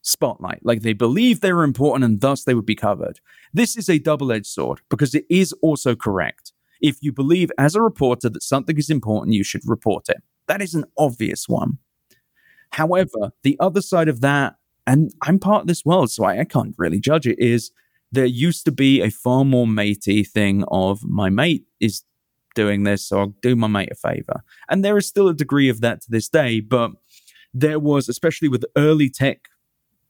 spotlight. 0.04 0.66
Like 0.66 0.84
they 0.84 0.94
believe 0.94 1.42
they 1.42 1.52
were 1.52 1.66
important 1.66 2.06
and 2.06 2.22
thus 2.22 2.46
they 2.46 2.54
would 2.54 2.66
be 2.66 2.76
covered. 2.76 3.20
This 3.54 3.76
is 3.76 3.90
a 3.90 4.00
double 4.00 4.32
edged 4.32 4.46
sword 4.46 4.80
because 4.90 5.14
it 5.14 5.26
is 5.30 5.52
also 5.62 5.98
correct. 5.98 6.54
If 6.80 7.00
you 7.02 7.12
believe 7.12 7.52
as 7.58 7.76
a 7.76 7.82
reporter 7.82 8.30
that 8.30 8.42
something 8.42 8.78
is 8.78 8.90
important, 8.90 9.36
you 9.36 9.44
should 9.44 9.68
report 9.68 10.08
it. 10.08 10.24
That 10.48 10.62
is 10.62 10.74
an 10.74 10.86
obvious 10.98 11.50
one. 11.50 11.78
However, 12.70 13.34
the 13.44 13.58
other 13.60 13.82
side 13.82 14.08
of 14.08 14.22
that, 14.22 14.56
and 14.88 15.12
I'm 15.24 15.40
part 15.40 15.64
of 15.64 15.68
this 15.68 15.84
world, 15.84 16.10
so 16.10 16.24
I, 16.24 16.40
I 16.40 16.46
can't 16.46 16.74
really 16.78 17.02
judge 17.02 17.28
it, 17.28 17.38
is 17.38 17.72
there 18.14 18.26
used 18.26 18.64
to 18.64 18.72
be 18.72 19.02
a 19.02 19.10
far 19.10 19.44
more 19.44 19.68
matey 19.68 20.24
thing 20.24 20.64
of 20.70 21.04
my 21.04 21.30
mate 21.30 21.66
is 21.82 22.06
doing 22.56 22.84
this, 22.84 23.08
so 23.08 23.20
I'll 23.20 23.36
do 23.42 23.56
my 23.56 23.68
mate 23.68 23.90
a 23.92 23.96
favor. 23.96 24.44
And 24.70 24.84
there 24.84 24.98
is 24.98 25.08
still 25.08 25.28
a 25.28 25.34
degree 25.34 25.70
of 25.70 25.82
that 25.82 26.02
to 26.02 26.12
this 26.12 26.30
day, 26.30 26.60
but 26.60 26.92
there 27.54 27.80
was, 27.80 28.10
especially 28.10 28.48
with 28.48 28.66
early 28.76 29.10
tech 29.10 29.48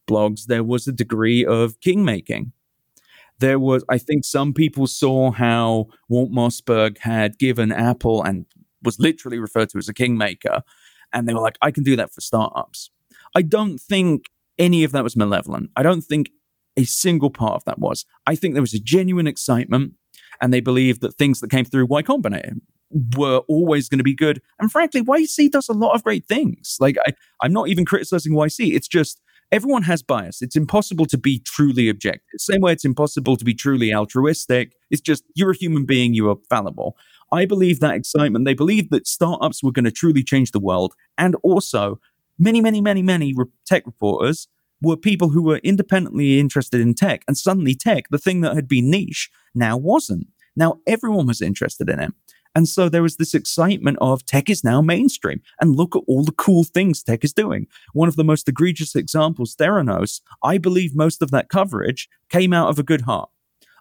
blogs, 0.08 0.46
there 0.46 0.64
was 0.64 0.88
a 0.88 0.92
degree 0.92 1.46
of 1.46 1.80
kingmaking. 1.80 2.52
There 3.40 3.60
was, 3.60 3.84
I 3.90 3.98
think 3.98 4.24
some 4.24 4.54
people 4.54 4.86
saw 4.86 5.32
how 5.32 5.88
Walt 6.10 6.32
Mossberg 6.32 7.00
had 7.00 7.40
given 7.40 7.72
Apple 7.72 8.24
and 8.24 8.46
was 8.84 9.00
literally 9.00 9.40
referred 9.40 9.70
to 9.70 9.78
as 9.78 9.90
a 9.90 9.94
kingmaker. 9.94 10.62
And 11.14 11.28
they 11.28 11.34
were 11.34 11.42
like, 11.42 11.58
I 11.62 11.72
can 11.72 11.84
do 11.84 11.96
that 11.96 12.14
for 12.14 12.22
startups. 12.22 12.92
I 13.36 13.42
don't 13.42 13.80
think 13.80 14.26
any 14.60 14.84
of 14.84 14.92
that 14.92 15.04
was 15.04 15.16
malevolent. 15.16 15.72
I 15.76 15.84
don't 15.84 16.02
think 16.02 16.30
a 16.78 16.84
single 16.84 17.30
part 17.30 17.56
of 17.56 17.66
that 17.66 17.80
was. 17.80 18.06
I 18.28 18.36
think 18.36 18.54
there 18.54 18.62
was 18.62 18.74
a 18.74 18.80
genuine 18.80 19.28
excitement 19.28 19.94
and 20.42 20.54
they 20.54 20.60
believed 20.60 21.02
that 21.02 21.16
things 21.16 21.40
that 21.40 21.52
came 21.52 21.66
through 21.66 21.86
Y 21.86 22.02
Combinator 22.02 22.56
were 23.16 23.38
always 23.48 23.88
going 23.88 24.00
to 24.00 24.04
be 24.04 24.16
good. 24.16 24.42
And 24.60 24.72
frankly, 24.72 25.02
YC 25.02 25.52
does 25.52 25.70
a 25.70 25.74
lot 25.74 25.94
of 25.94 26.04
great 26.04 26.26
things. 26.26 26.78
Like 26.80 26.98
I, 27.06 27.14
I'm 27.42 27.54
not 27.54 27.70
even 27.70 27.86
criticizing 27.86 28.34
YC. 28.34 28.74
It's 28.74 28.88
just 28.88 29.22
everyone 29.52 29.84
has 29.84 30.02
bias. 30.02 30.42
It's 30.42 30.56
impossible 30.56 31.06
to 31.08 31.18
be 31.18 31.40
truly 31.40 31.90
objective. 31.90 32.40
Same 32.40 32.62
way 32.62 32.74
it's 32.74 32.86
impossible 32.86 33.38
to 33.38 33.46
be 33.46 33.54
truly 33.54 33.94
altruistic. 33.94 34.74
It's 34.90 35.02
just 35.02 35.24
you're 35.36 35.52
a 35.52 35.56
human 35.56 35.86
being, 35.86 36.14
you 36.14 36.30
are 36.30 36.38
fallible. 36.50 36.98
I 37.32 37.46
believe 37.46 37.80
that 37.80 37.96
excitement. 37.96 38.46
They 38.46 38.54
believe 38.54 38.90
that 38.90 39.08
startups 39.08 39.64
were 39.64 39.72
going 39.72 39.86
to 39.86 39.92
truly 39.92 40.24
change 40.24 40.52
the 40.52 40.60
world. 40.60 40.96
And 41.18 41.36
also, 41.44 42.00
many, 42.38 42.60
many, 42.60 42.82
many, 42.82 43.02
many 43.02 43.34
tech 43.66 43.86
reporters 43.86 44.48
were 44.82 44.98
people 44.98 45.30
who 45.30 45.44
were 45.44 45.58
independently 45.58 46.40
interested 46.40 46.82
in 46.82 46.94
tech. 46.94 47.24
And 47.28 47.38
suddenly, 47.38 47.76
tech, 47.76 48.06
the 48.10 48.18
thing 48.18 48.42
that 48.42 48.56
had 48.56 48.68
been 48.68 48.90
niche, 48.90 49.30
now 49.54 49.78
wasn't. 49.78 50.28
Now 50.56 50.80
everyone 50.88 51.28
was 51.28 51.42
interested 51.42 51.90
in 51.90 52.00
it. 52.00 52.14
And 52.54 52.68
so 52.68 52.90
there 52.90 53.02
was 53.02 53.18
this 53.18 53.34
excitement 53.34 53.98
of 54.02 54.26
tech 54.26 54.50
is 54.50 54.64
now 54.64 54.82
mainstream 54.82 55.42
and 55.60 55.76
look 55.76 55.96
at 55.96 56.04
all 56.08 56.24
the 56.24 56.34
cool 56.34 56.64
things 56.64 57.02
tech 57.02 57.24
is 57.24 57.34
doing. 57.34 57.68
One 57.94 58.10
of 58.10 58.18
the 58.18 58.24
most 58.24 58.50
egregious 58.50 58.96
examples, 58.96 59.56
Theranos, 59.56 60.22
I 60.44 60.58
believe 60.58 60.96
most 60.96 61.22
of 61.22 61.32
that 61.32 61.50
coverage 61.50 62.10
came 62.30 62.52
out 62.52 62.70
of 62.70 62.78
a 62.78 62.84
good 62.84 63.02
heart. 63.02 63.30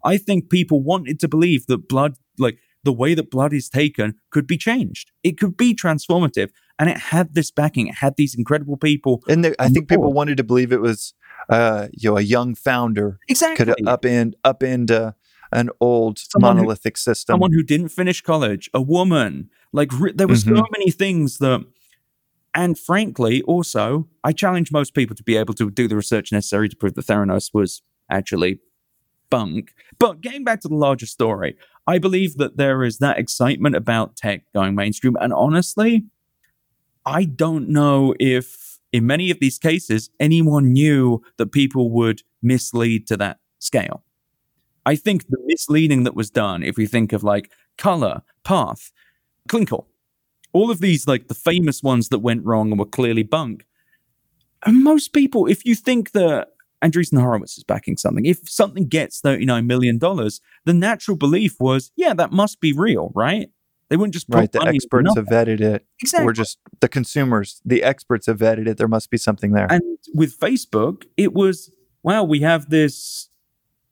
I 0.04 0.16
think 0.16 0.50
people 0.50 0.82
wanted 0.82 1.18
to 1.20 1.28
believe 1.28 1.66
that 1.66 1.88
blood, 1.88 2.16
like 2.38 2.58
the 2.84 2.92
way 2.92 3.14
that 3.14 3.30
blood 3.30 3.52
is 3.52 3.68
taken 3.68 4.14
could 4.30 4.46
be 4.46 4.56
changed. 4.56 5.10
It 5.22 5.38
could 5.38 5.56
be 5.56 5.74
transformative. 5.74 6.50
And 6.78 6.88
it 6.88 6.96
had 6.96 7.34
this 7.34 7.50
backing. 7.50 7.88
It 7.88 7.96
had 7.96 8.16
these 8.16 8.34
incredible 8.34 8.78
people. 8.78 9.22
And 9.28 9.44
the, 9.44 9.54
I 9.58 9.68
think 9.68 9.88
people 9.88 10.12
wanted 10.14 10.38
to 10.38 10.44
believe 10.44 10.72
it 10.72 10.80
was, 10.80 11.12
uh, 11.50 11.88
you 11.92 12.10
know, 12.10 12.16
a 12.16 12.22
young 12.22 12.54
founder 12.54 13.18
exactly. 13.28 13.66
could 13.66 13.76
upend, 13.84 14.32
upend 14.46 14.90
uh, 14.90 15.12
an 15.52 15.70
old 15.80 16.18
someone 16.18 16.56
monolithic 16.56 16.96
who, 16.96 17.00
system. 17.00 17.34
Someone 17.34 17.52
who 17.52 17.62
didn't 17.62 17.88
finish 17.88 18.20
college, 18.20 18.70
a 18.72 18.80
woman. 18.80 19.50
Like 19.72 19.90
re- 19.98 20.12
there 20.12 20.28
were 20.28 20.34
mm-hmm. 20.34 20.56
so 20.56 20.66
many 20.72 20.90
things 20.90 21.38
that, 21.38 21.64
and 22.54 22.78
frankly, 22.78 23.42
also, 23.42 24.08
I 24.24 24.32
challenge 24.32 24.72
most 24.72 24.94
people 24.94 25.14
to 25.16 25.22
be 25.22 25.36
able 25.36 25.54
to 25.54 25.70
do 25.70 25.86
the 25.88 25.96
research 25.96 26.32
necessary 26.32 26.68
to 26.68 26.76
prove 26.76 26.94
that 26.94 27.06
Theranos 27.06 27.50
was 27.54 27.82
actually 28.10 28.60
bunk. 29.30 29.72
But 29.98 30.20
getting 30.20 30.44
back 30.44 30.60
to 30.62 30.68
the 30.68 30.74
larger 30.74 31.06
story, 31.06 31.56
I 31.86 31.98
believe 31.98 32.36
that 32.36 32.56
there 32.56 32.82
is 32.82 32.98
that 32.98 33.18
excitement 33.18 33.76
about 33.76 34.16
tech 34.16 34.42
going 34.52 34.74
mainstream. 34.74 35.16
And 35.20 35.32
honestly, 35.32 36.04
I 37.06 37.24
don't 37.24 37.68
know 37.68 38.14
if 38.18 38.78
in 38.92 39.06
many 39.06 39.30
of 39.30 39.38
these 39.40 39.58
cases 39.58 40.10
anyone 40.18 40.72
knew 40.72 41.22
that 41.38 41.52
people 41.52 41.90
would 41.90 42.22
mislead 42.42 43.06
to 43.06 43.16
that 43.18 43.38
scale. 43.58 44.04
I 44.86 44.96
think 44.96 45.26
the 45.28 45.38
misleading 45.44 46.04
that 46.04 46.14
was 46.14 46.30
done, 46.30 46.62
if 46.62 46.76
we 46.76 46.86
think 46.86 47.12
of 47.12 47.22
like 47.22 47.50
color, 47.78 48.22
path, 48.44 48.92
Clinkle, 49.48 49.86
all 50.52 50.70
of 50.70 50.80
these, 50.80 51.06
like 51.06 51.28
the 51.28 51.34
famous 51.34 51.82
ones 51.82 52.08
that 52.08 52.18
went 52.20 52.44
wrong 52.44 52.70
and 52.70 52.78
were 52.78 52.86
clearly 52.86 53.22
bunk. 53.22 53.66
And 54.64 54.84
most 54.84 55.12
people, 55.12 55.46
if 55.46 55.64
you 55.64 55.74
think 55.74 56.12
that 56.12 56.48
Andreessen 56.82 57.20
Horowitz 57.20 57.58
is 57.58 57.64
backing 57.64 57.96
something. 57.96 58.24
If 58.24 58.48
something 58.48 58.88
gets 58.88 59.20
$39 59.20 59.66
million, 59.66 59.98
the 59.98 60.74
natural 60.74 61.16
belief 61.16 61.60
was, 61.60 61.90
yeah, 61.96 62.14
that 62.14 62.32
must 62.32 62.60
be 62.60 62.72
real, 62.72 63.12
right? 63.14 63.50
They 63.88 63.96
wouldn't 63.96 64.14
just 64.14 64.26
right. 64.28 64.50
The 64.50 64.62
experts 64.62 65.14
have 65.16 65.26
vetted 65.26 65.60
it. 65.60 65.84
Exactly. 66.00 66.28
Or 66.28 66.32
just 66.32 66.58
the 66.80 66.88
consumers, 66.88 67.60
the 67.64 67.82
experts 67.82 68.26
have 68.26 68.38
vetted 68.38 68.68
it. 68.68 68.78
There 68.78 68.88
must 68.88 69.10
be 69.10 69.18
something 69.18 69.52
there. 69.52 69.66
And 69.68 69.82
with 70.14 70.38
Facebook, 70.38 71.04
it 71.16 71.32
was 71.34 71.72
wow. 72.04 72.22
We 72.22 72.40
have 72.40 72.70
this, 72.70 73.29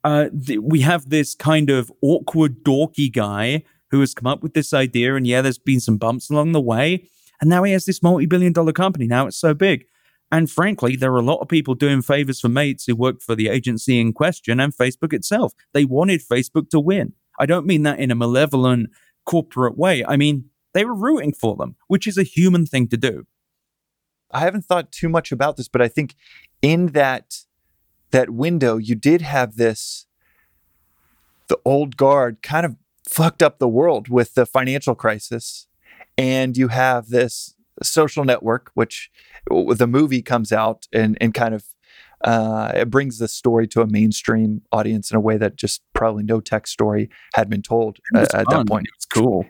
uh, 0.03 0.29
th- 0.45 0.59
we 0.61 0.81
have 0.81 1.09
this 1.09 1.35
kind 1.35 1.69
of 1.69 1.91
awkward, 2.01 2.63
dorky 2.63 3.11
guy 3.11 3.63
who 3.91 3.99
has 3.99 4.13
come 4.13 4.27
up 4.27 4.43
with 4.43 4.53
this 4.53 4.73
idea, 4.73 5.15
and 5.15 5.25
yeah, 5.25 5.41
there's 5.41 5.57
been 5.57 5.79
some 5.79 5.97
bumps 5.97 6.29
along 6.29 6.51
the 6.51 6.61
way, 6.61 7.09
and 7.41 7.49
now 7.49 7.63
he 7.63 7.71
has 7.71 7.85
this 7.85 8.03
multi-billion-dollar 8.03 8.73
company. 8.73 9.07
Now 9.07 9.27
it's 9.27 9.37
so 9.37 9.53
big. 9.53 9.85
And 10.31 10.49
frankly, 10.49 10.95
there 10.95 11.11
are 11.13 11.19
a 11.19 11.23
lot 11.23 11.39
of 11.39 11.47
people 11.47 11.73
doing 11.73 12.03
favors 12.03 12.39
for 12.39 12.49
mates 12.49 12.85
who 12.85 12.95
worked 12.95 13.23
for 13.23 13.35
the 13.35 13.47
agency 13.47 13.99
in 13.99 14.13
question 14.13 14.59
and 14.59 14.75
Facebook 14.75 15.11
itself. 15.11 15.53
They 15.73 15.85
wanted 15.85 16.21
Facebook 16.21 16.69
to 16.69 16.79
win. 16.79 17.13
I 17.39 17.47
don't 17.47 17.65
mean 17.65 17.81
that 17.83 17.99
in 17.99 18.11
a 18.11 18.15
malevolent 18.15 18.91
corporate 19.25 19.77
way. 19.77 20.05
I 20.05 20.17
mean, 20.17 20.45
they 20.75 20.85
were 20.85 20.93
rooting 20.93 21.33
for 21.33 21.55
them, 21.55 21.77
which 21.87 22.05
is 22.05 22.17
a 22.17 22.23
human 22.23 22.67
thing 22.67 22.87
to 22.89 22.97
do. 22.97 23.25
I 24.31 24.41
haven't 24.41 24.65
thought 24.65 24.91
too 24.91 25.09
much 25.09 25.31
about 25.31 25.57
this, 25.57 25.67
but 25.67 25.81
I 25.81 25.87
think 25.87 26.13
in 26.61 26.87
that 26.87 27.39
that 28.11 28.29
window, 28.29 28.77
you 28.77 28.95
did 28.95 29.21
have 29.21 29.55
this 29.55 30.05
the 31.47 31.59
old 31.65 31.97
guard 31.97 32.41
kind 32.41 32.65
of 32.65 32.75
fucked 33.07 33.43
up 33.43 33.59
the 33.59 33.67
world 33.67 34.07
with 34.07 34.35
the 34.35 34.45
financial 34.45 34.95
crisis. 34.95 35.67
And 36.17 36.55
you 36.55 36.67
have 36.69 37.09
this 37.09 37.55
social 37.81 38.23
network, 38.23 38.71
which 38.75 39.09
the 39.49 39.87
movie 39.87 40.21
comes 40.21 40.51
out 40.51 40.87
and, 40.93 41.17
and 41.19 41.33
kind 41.33 41.53
of 41.53 41.65
uh, 42.21 42.73
it 42.75 42.89
brings 42.89 43.17
the 43.17 43.27
story 43.27 43.65
to 43.65 43.81
a 43.81 43.87
mainstream 43.87 44.61
audience 44.71 45.09
in 45.09 45.15
a 45.15 45.21
way 45.21 45.37
that 45.37 45.55
just 45.55 45.81
probably 45.93 46.23
no 46.23 46.41
tech 46.41 46.67
story 46.67 47.09
had 47.33 47.49
been 47.49 47.61
told 47.61 47.97
uh, 48.13 48.25
at 48.33 48.45
that 48.49 48.67
point. 48.67 48.87
It's 48.95 49.05
cool. 49.05 49.45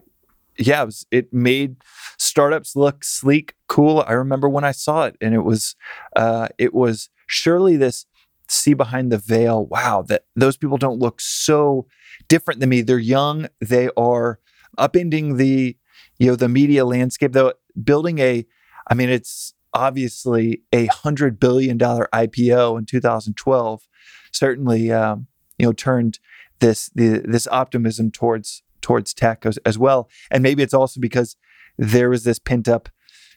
Yeah, 0.56 0.84
it, 0.84 0.86
was, 0.86 1.08
it, 1.10 1.34
made 1.34 1.78
startups 2.18 2.76
look 2.76 3.04
sleek, 3.04 3.56
cool. 3.68 4.04
I 4.06 4.12
remember 4.12 4.48
when 4.48 4.64
I 4.64 4.72
saw 4.72 5.06
it, 5.06 5.16
and 5.20 5.34
it 5.34 5.44
was 5.44 5.76
uh, 6.16 6.50
it 6.60 6.74
was 6.74 7.10
surely 7.26 7.76
this 7.76 8.06
see 8.50 8.74
behind 8.74 9.12
the 9.12 9.18
veil. 9.18 9.66
Wow, 9.66 10.04
that 10.08 10.26
those 10.36 10.58
people 10.58 10.78
don't 10.78 11.00
look 11.00 11.22
so 11.22 11.88
different 12.28 12.60
than 12.60 12.70
me. 12.70 12.82
They're 12.82 13.00
young. 13.00 13.48
They 13.62 13.90
are 13.98 14.40
upending 14.78 15.38
the 15.38 15.78
you 16.18 16.28
know 16.28 16.36
the 16.36 16.50
media 16.50 16.86
landscape. 16.86 17.34
Though 17.34 17.54
building 17.82 18.20
a, 18.20 18.46
I 18.88 18.94
mean, 18.94 19.10
it's 19.10 19.54
obviously 19.74 20.64
a 20.74 20.88
hundred 20.88 21.40
billion 21.40 21.78
dollar 21.78 22.10
IPO 22.14 22.80
in 22.80 22.86
2012 22.86 23.88
certainly 24.32 24.92
um, 24.92 25.28
you 25.58 25.66
know 25.66 25.74
turned 25.74 26.20
this 26.60 26.90
the, 26.96 27.22
this 27.26 27.48
optimism 27.48 28.12
towards 28.12 28.64
towards 28.82 29.14
tech 29.14 29.46
as, 29.46 29.58
as, 29.60 29.78
well 29.78 30.10
and 30.32 30.42
maybe 30.42 30.64
it's 30.64 30.74
also 30.74 31.00
because 31.00 31.36
there 31.78 32.10
was 32.10 32.24
this 32.24 32.40
pent 32.40 32.68
up 32.68 32.90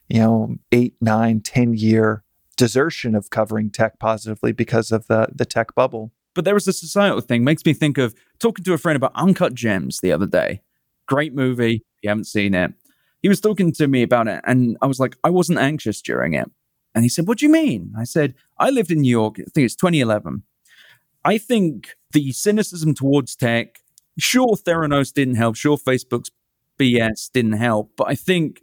you 0.09 0.21
know 0.21 0.57
eight 0.71 0.95
nine 1.01 1.41
ten 1.41 1.75
year 1.75 2.25
desertion 2.57 3.15
of 3.15 3.31
covering 3.31 3.71
tech 3.71 3.99
positively 3.99 4.53
because 4.53 4.93
of 4.93 5.07
the 5.07 5.29
the 5.35 5.45
tech 5.45 5.75
bubble 5.75 6.13
but 6.35 6.45
there 6.45 6.55
was 6.55 6.67
a 6.69 6.73
societal 6.73 7.21
thing 7.21 7.45
makes 7.45 7.65
me 7.65 7.73
think 7.73 7.99
of 7.99 8.15
talking 8.39 8.65
to 8.65 8.73
a 8.73 8.79
friend 8.79 8.97
about 8.97 9.13
uncut 9.15 9.55
gems 9.55 10.01
the 10.01 10.13
other 10.13 10.27
day 10.27 10.61
great 11.07 11.35
movie 11.35 11.77
if 11.77 12.03
you 12.03 12.09
haven't 12.09 12.25
seen 12.25 12.55
it 12.55 12.73
he 13.23 13.29
was 13.29 13.41
talking 13.41 13.73
to 13.73 13.87
me 13.87 14.03
about 14.03 14.27
it, 14.27 14.41
and 14.45 14.77
I 14.83 14.87
was 14.87 14.99
like, 14.99 15.17
I 15.23 15.31
wasn't 15.31 15.61
anxious 15.61 16.03
during 16.03 16.35
it. 16.35 16.51
And 16.95 17.05
he 17.05 17.09
said, 17.09 17.27
What 17.27 17.39
do 17.39 17.47
you 17.47 17.53
mean? 17.53 17.95
I 17.97 18.05
said, 18.05 18.35
I 18.59 18.71
lived 18.71 18.91
in 18.91 19.01
New 19.01 19.11
York, 19.11 19.37
I 19.39 19.45
think 19.55 19.65
it's 19.65 19.77
2011. 19.77 20.43
I 21.25 21.39
think 21.39 21.95
the 22.11 22.33
cynicism 22.33 22.95
towards 22.95 23.37
tech, 23.37 23.79
sure, 24.19 24.57
Theranos 24.57 25.13
didn't 25.15 25.37
help, 25.37 25.55
sure, 25.55 25.77
Facebook's 25.77 26.31
BS 26.79 27.31
didn't 27.33 27.53
help, 27.53 27.93
but 27.97 28.09
I 28.09 28.17
think 28.17 28.61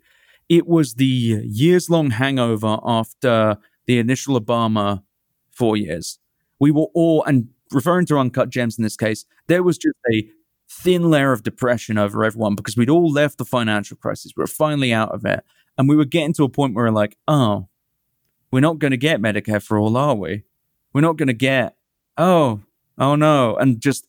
it 0.50 0.68
was 0.68 0.96
the 0.96 1.06
years 1.06 1.90
long 1.90 2.12
hangover 2.12 2.80
after 2.84 3.58
the 3.90 3.98
initial 3.98 4.40
Obama 4.40 5.02
four 5.50 5.76
years. 5.76 6.20
We 6.60 6.70
were 6.70 6.86
all, 6.94 7.24
and 7.24 7.48
referring 7.72 8.06
to 8.06 8.20
Uncut 8.20 8.52
Gems 8.52 8.78
in 8.78 8.84
this 8.84 8.96
case, 8.96 9.26
there 9.48 9.64
was 9.64 9.80
just 9.80 9.98
a 10.14 10.30
thin 10.70 11.10
layer 11.10 11.32
of 11.32 11.42
depression 11.42 11.98
over 11.98 12.24
everyone 12.24 12.54
because 12.54 12.78
we'd 12.78 12.92
all 12.92 13.12
left 13.12 13.40
the 13.40 13.46
financial 13.46 13.98
crisis. 13.98 14.34
We 14.38 14.42
were 14.42 14.48
finally 14.48 14.94
out 14.94 15.12
of 15.12 15.26
it. 15.26 15.44
And 15.76 15.90
we 15.90 15.96
were 15.96 16.06
getting 16.06 16.34
to 16.34 16.44
a 16.44 16.50
point 16.50 16.76
where 16.76 16.86
we're 16.86 16.92
like, 16.92 17.18
oh, 17.28 17.68
we're 18.52 18.60
not 18.60 18.78
going 18.78 18.92
to 18.92 18.98
get 18.98 19.22
Medicare 19.22 19.64
for 19.64 19.80
all, 19.80 19.98
are 19.98 20.14
we? 20.14 20.44
We're 20.94 21.02
not 21.02 21.18
going 21.18 21.26
to 21.26 21.34
get, 21.34 21.76
oh, 22.16 22.62
oh 23.00 23.16
no. 23.16 23.56
And 23.56 23.82
just 23.82 24.06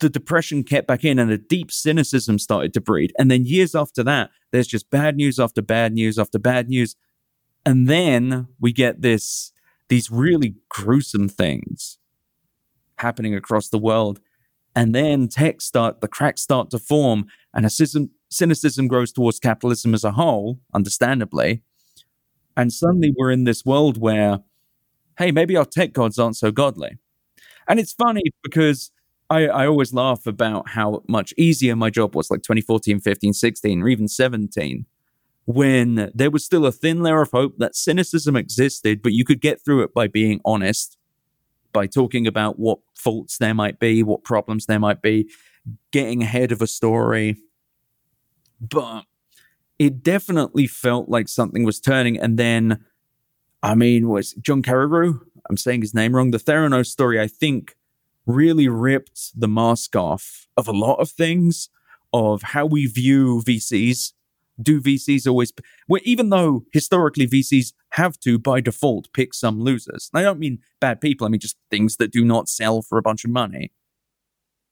the 0.00 0.08
depression 0.08 0.64
kept 0.64 0.88
back 0.88 1.04
in 1.04 1.20
and 1.20 1.30
a 1.30 1.38
deep 1.38 1.70
cynicism 1.70 2.40
started 2.40 2.74
to 2.74 2.80
breed. 2.80 3.12
And 3.20 3.30
then 3.30 3.44
years 3.44 3.76
after 3.76 4.02
that, 4.02 4.30
there's 4.50 4.66
just 4.66 4.90
bad 4.90 5.14
news 5.14 5.38
after 5.38 5.62
bad 5.62 5.92
news 5.92 6.18
after 6.18 6.40
bad 6.40 6.68
news. 6.68 6.96
And 7.66 7.88
then 7.88 8.46
we 8.60 8.72
get 8.72 9.02
this 9.02 9.52
these 9.88 10.10
really 10.10 10.54
gruesome 10.68 11.28
things 11.28 11.98
happening 12.98 13.34
across 13.34 13.68
the 13.68 13.78
world. 13.78 14.20
And 14.74 14.94
then 14.94 15.28
tech 15.28 15.60
start 15.60 16.00
the 16.00 16.08
cracks 16.08 16.42
start 16.42 16.70
to 16.70 16.78
form 16.78 17.26
and 17.52 17.66
a 17.66 17.70
cynicism 17.70 18.88
grows 18.88 19.12
towards 19.12 19.40
capitalism 19.40 19.94
as 19.94 20.04
a 20.04 20.12
whole, 20.12 20.60
understandably. 20.72 21.62
And 22.56 22.72
suddenly 22.72 23.12
we're 23.16 23.32
in 23.32 23.44
this 23.44 23.64
world 23.64 23.98
where, 23.98 24.40
hey, 25.18 25.32
maybe 25.32 25.56
our 25.56 25.64
tech 25.64 25.92
gods 25.92 26.18
aren't 26.18 26.36
so 26.36 26.52
godly. 26.52 26.98
And 27.68 27.80
it's 27.80 27.92
funny 27.92 28.22
because 28.44 28.92
I, 29.28 29.48
I 29.48 29.66
always 29.66 29.92
laugh 29.92 30.26
about 30.26 30.70
how 30.70 31.02
much 31.08 31.34
easier 31.36 31.74
my 31.74 31.90
job 31.90 32.14
was 32.14 32.30
like 32.30 32.42
2014, 32.42 33.00
15, 33.00 33.32
16, 33.32 33.82
or 33.82 33.88
even 33.88 34.08
17, 34.08 34.86
when 35.46 36.10
there 36.14 36.30
was 36.30 36.44
still 36.44 36.66
a 36.66 36.72
thin 36.72 37.02
layer 37.02 37.22
of 37.22 37.30
hope 37.30 37.54
that 37.58 37.76
cynicism 37.76 38.36
existed, 38.36 39.00
but 39.00 39.12
you 39.12 39.24
could 39.24 39.40
get 39.40 39.64
through 39.64 39.82
it 39.82 39.94
by 39.94 40.08
being 40.08 40.40
honest, 40.44 40.98
by 41.72 41.86
talking 41.86 42.26
about 42.26 42.58
what 42.58 42.80
faults 42.94 43.38
there 43.38 43.54
might 43.54 43.78
be, 43.78 44.02
what 44.02 44.24
problems 44.24 44.66
there 44.66 44.80
might 44.80 45.00
be, 45.00 45.30
getting 45.92 46.22
ahead 46.22 46.50
of 46.50 46.60
a 46.60 46.66
story. 46.66 47.36
But 48.60 49.04
it 49.78 50.02
definitely 50.02 50.66
felt 50.66 51.08
like 51.08 51.28
something 51.28 51.64
was 51.64 51.78
turning. 51.78 52.18
And 52.18 52.38
then, 52.38 52.84
I 53.62 53.74
mean, 53.76 54.08
was 54.08 54.32
John 54.34 54.62
Carreyrou? 54.62 55.20
I'm 55.48 55.56
saying 55.56 55.82
his 55.82 55.94
name 55.94 56.16
wrong. 56.16 56.32
The 56.32 56.38
Theranos 56.38 56.86
story, 56.86 57.20
I 57.20 57.28
think, 57.28 57.76
really 58.26 58.66
ripped 58.66 59.38
the 59.38 59.46
mask 59.46 59.94
off 59.94 60.48
of 60.56 60.66
a 60.66 60.72
lot 60.72 60.96
of 60.96 61.10
things, 61.10 61.68
of 62.12 62.42
how 62.42 62.66
we 62.66 62.86
view 62.86 63.42
VCs. 63.46 64.12
Do 64.60 64.80
VCs 64.80 65.26
always, 65.26 65.52
well, 65.88 66.00
even 66.04 66.30
though 66.30 66.64
historically 66.72 67.26
VCs 67.26 67.72
have 67.90 68.18
to, 68.20 68.38
by 68.38 68.60
default, 68.60 69.12
pick 69.12 69.34
some 69.34 69.60
losers? 69.60 70.10
And 70.12 70.20
I 70.20 70.22
don't 70.22 70.38
mean 70.38 70.60
bad 70.80 71.00
people, 71.00 71.26
I 71.26 71.30
mean 71.30 71.40
just 71.40 71.56
things 71.70 71.96
that 71.96 72.12
do 72.12 72.24
not 72.24 72.48
sell 72.48 72.82
for 72.82 72.96
a 72.96 73.02
bunch 73.02 73.24
of 73.24 73.30
money. 73.30 73.72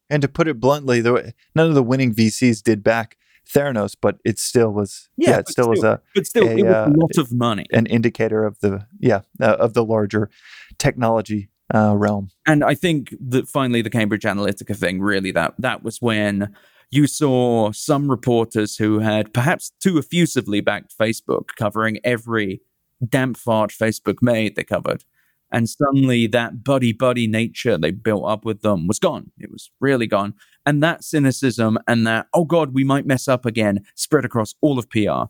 And 0.08 0.22
to 0.22 0.28
put 0.28 0.48
it 0.48 0.60
bluntly, 0.60 1.00
the, 1.00 1.34
none 1.54 1.68
of 1.68 1.74
the 1.74 1.82
winning 1.82 2.14
VCs 2.14 2.62
did 2.62 2.82
back 2.82 3.16
Theranos, 3.48 3.94
but 4.00 4.18
it 4.24 4.38
still 4.38 4.70
was. 4.70 5.08
Yeah, 5.16 5.30
yeah 5.30 5.38
it 5.40 5.48
still, 5.48 5.64
still, 5.64 5.70
was 5.70 5.84
a. 5.84 6.00
But 6.14 6.26
still, 6.26 6.48
a, 6.48 6.50
it 6.50 6.62
was 6.62 6.72
a 6.72 6.84
uh, 6.84 6.92
lot 6.96 7.18
of 7.18 7.32
money. 7.32 7.66
An 7.72 7.86
indicator 7.86 8.44
of 8.44 8.58
the 8.60 8.86
yeah 9.00 9.20
uh, 9.40 9.56
of 9.58 9.74
the 9.74 9.84
larger 9.84 10.30
technology 10.78 11.50
uh, 11.74 11.94
realm. 11.96 12.30
And 12.46 12.64
I 12.64 12.74
think 12.74 13.14
that 13.20 13.48
finally 13.48 13.82
the 13.82 13.90
Cambridge 13.90 14.22
Analytica 14.22 14.76
thing 14.76 15.00
really 15.00 15.30
that 15.32 15.54
that 15.58 15.82
was 15.82 16.00
when 16.00 16.54
you 16.94 17.06
saw 17.08 17.72
some 17.72 18.08
reporters 18.08 18.76
who 18.76 19.00
had 19.00 19.34
perhaps 19.34 19.72
too 19.80 19.98
effusively 19.98 20.60
backed 20.60 20.96
Facebook 20.96 21.48
covering 21.56 21.98
every 22.04 22.60
damp 23.08 23.36
fart 23.36 23.70
Facebook 23.70 24.18
made 24.22 24.54
they 24.54 24.62
covered. 24.62 25.04
And 25.50 25.68
suddenly 25.68 26.26
that 26.28 26.62
buddy 26.62 26.92
buddy 26.92 27.26
nature 27.26 27.76
they 27.76 27.90
built 27.90 28.24
up 28.26 28.44
with 28.44 28.62
them 28.62 28.86
was 28.86 28.98
gone. 28.98 29.32
It 29.38 29.50
was 29.50 29.70
really 29.80 30.06
gone. 30.06 30.34
And 30.64 30.82
that 30.82 31.04
cynicism 31.04 31.78
and 31.88 32.06
that, 32.06 32.26
oh 32.32 32.44
God, 32.44 32.72
we 32.74 32.84
might 32.84 33.06
mess 33.06 33.26
up 33.28 33.44
again, 33.44 33.84
spread 33.94 34.24
across 34.24 34.54
all 34.60 34.78
of 34.78 34.88
PR, 34.88 35.24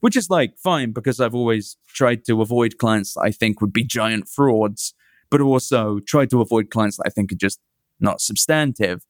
which 0.00 0.16
is 0.16 0.28
like 0.28 0.58
fine 0.58 0.92
because 0.92 1.20
I've 1.20 1.34
always 1.34 1.76
tried 1.86 2.24
to 2.26 2.42
avoid 2.42 2.78
clients 2.78 3.16
I 3.16 3.30
think 3.30 3.60
would 3.60 3.72
be 3.72 3.84
giant 3.84 4.28
frauds, 4.28 4.94
but 5.30 5.40
also 5.40 6.00
tried 6.00 6.30
to 6.30 6.40
avoid 6.40 6.70
clients 6.70 6.96
that 6.96 7.04
I 7.06 7.10
think 7.10 7.32
are 7.32 7.36
just 7.36 7.60
not 8.00 8.20
substantive. 8.20 9.06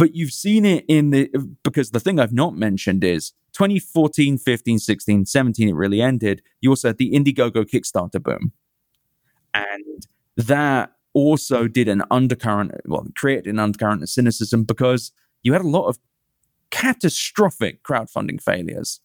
But 0.00 0.16
you've 0.16 0.32
seen 0.32 0.64
it 0.64 0.84
in 0.88 1.10
the, 1.10 1.30
because 1.62 1.90
the 1.90 2.00
thing 2.00 2.18
I've 2.18 2.32
not 2.32 2.56
mentioned 2.56 3.04
is 3.04 3.32
2014, 3.52 4.38
15, 4.38 4.78
16, 4.78 5.26
17, 5.26 5.68
it 5.68 5.74
really 5.74 6.00
ended. 6.00 6.42
You 6.60 6.70
also 6.70 6.88
had 6.88 6.98
the 6.98 7.12
Indiegogo 7.12 7.64
Kickstarter 7.64 8.22
boom 8.22 8.52
and 9.54 10.06
that 10.36 10.92
also 11.12 11.66
did 11.66 11.88
an 11.88 12.02
undercurrent, 12.10 12.72
well, 12.86 13.06
created 13.16 13.48
an 13.48 13.58
undercurrent 13.58 14.02
of 14.02 14.08
cynicism 14.08 14.64
because 14.64 15.12
you 15.42 15.52
had 15.52 15.62
a 15.62 15.68
lot 15.68 15.86
of 15.88 15.98
catastrophic 16.70 17.82
crowdfunding 17.82 18.40
failures. 18.40 19.00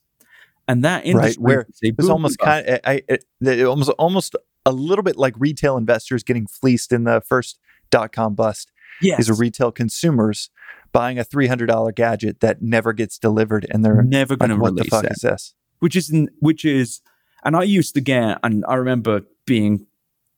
And 0.68 0.84
that 0.84 1.06
industry 1.06 1.30
right, 1.30 1.38
where 1.38 1.68
it 1.82 1.98
was 1.98 2.10
almost 2.10 2.40
kind 2.40 2.66
of, 2.68 2.80
I, 2.84 3.02
I, 3.10 3.20
it, 3.42 3.66
almost 3.66 3.90
almost 3.92 4.36
a 4.66 4.72
little 4.72 5.04
bit 5.04 5.16
like 5.16 5.36
retail 5.38 5.78
investors 5.78 6.24
getting 6.24 6.48
fleeced 6.48 6.92
in 6.92 7.04
the 7.04 7.22
first 7.22 7.60
dot 7.92 8.12
com 8.12 8.34
bust. 8.34 8.72
Yes. 9.02 9.18
These 9.18 9.30
are 9.30 9.36
retail 9.36 9.72
consumers 9.72 10.50
buying 10.92 11.20
a 11.20 11.24
three 11.24 11.48
hundred 11.48 11.68
dollar 11.68 11.92
gadget 11.92 12.40
that 12.40 12.62
never 12.62 12.94
gets 12.94 13.18
delivered, 13.18 13.66
and 13.70 13.84
they're 13.84 14.02
never 14.02 14.36
going 14.36 14.52
like, 14.52 14.58
to 14.58 14.62
what 14.62 14.74
release 14.74 14.86
the 14.86 14.90
fuck 14.90 15.04
it. 15.06 15.12
is 15.12 15.22
this? 15.22 15.54
Which 15.80 15.96
is 15.96 16.14
which 16.40 16.66
is, 16.66 17.02
and 17.44 17.56
I 17.56 17.64
used 17.64 17.94
to 17.96 18.02
get, 18.02 18.40
and 18.44 18.64
I 18.68 18.76
remember 18.76 19.22
being 19.46 19.88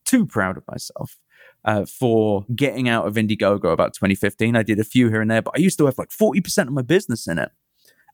too 0.04 0.26
proud 0.26 0.56
of 0.56 0.64
myself 0.66 1.18
uh, 1.64 1.84
for 1.84 2.46
getting 2.54 2.88
out 2.88 3.06
of 3.06 3.14
Indiegogo 3.14 3.72
about 3.72 3.94
2015. 3.94 4.56
I 4.56 4.62
did 4.62 4.78
a 4.78 4.84
few 4.84 5.08
here 5.08 5.20
and 5.20 5.30
there, 5.30 5.42
but 5.42 5.54
I 5.56 5.60
used 5.60 5.78
to 5.78 5.86
have 5.86 5.98
like 5.98 6.10
40% 6.10 6.66
of 6.66 6.72
my 6.72 6.82
business 6.82 7.26
in 7.26 7.38
it. 7.38 7.50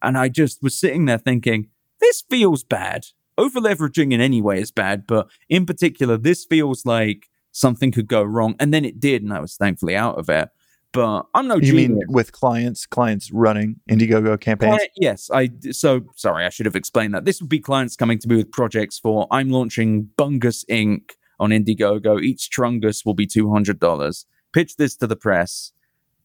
And 0.03 0.19
I 0.19 0.29
just 0.29 0.63
was 0.63 0.79
sitting 0.79 1.05
there 1.05 1.19
thinking, 1.19 1.69
this 2.01 2.23
feels 2.29 2.65
bad. 2.65 3.07
Over 3.39 3.61
leveraging 3.61 4.13
in 4.13 4.21
any 4.21 4.43
way 4.43 4.61
is 4.61 4.71
bad, 4.71 5.07
but 5.07 5.29
in 5.49 5.67
particular, 5.67 6.17
this 6.17 6.45
feels 6.45 6.85
like 6.85 7.29
something 7.55 7.91
could 7.91 8.09
go 8.09 8.23
wrong. 8.23 8.57
And 8.61 8.75
then 8.75 8.85
it 8.85 9.01
did, 9.01 9.23
and 9.23 9.33
I 9.33 9.41
was 9.41 9.57
thankfully 9.57 9.97
out 9.97 10.19
of 10.19 10.29
it. 10.29 10.51
But 10.93 11.27
I'm 11.35 11.49
no. 11.49 11.57
You 11.57 11.73
genius. 11.73 11.89
mean 11.89 12.01
with 12.09 12.33
clients, 12.33 12.87
clients 12.87 13.33
running 13.33 13.81
Indiegogo 13.91 14.39
campaigns? 14.39 14.77
Client, 14.77 14.91
yes, 14.97 15.31
I. 15.33 15.51
So 15.71 16.03
sorry, 16.15 16.45
I 16.45 16.51
should 16.51 16.67
have 16.67 16.77
explained 16.77 17.15
that. 17.15 17.25
This 17.25 17.41
would 17.41 17.49
be 17.49 17.59
clients 17.59 17.97
coming 17.97 18.19
to 18.19 18.29
me 18.29 18.37
with 18.37 18.53
projects 18.53 18.99
for. 18.99 19.27
I'm 19.31 19.51
launching 19.51 20.11
Bungus 20.17 20.65
Inc 20.71 21.13
on 21.41 21.51
Indiegogo. 21.51 22.21
Each 22.23 22.49
Trungus 22.49 23.05
will 23.05 23.15
be 23.15 23.27
$200. 23.27 24.25
Pitch 24.53 24.77
this 24.77 24.95
to 24.97 25.09
the 25.09 25.17
press. 25.17 25.73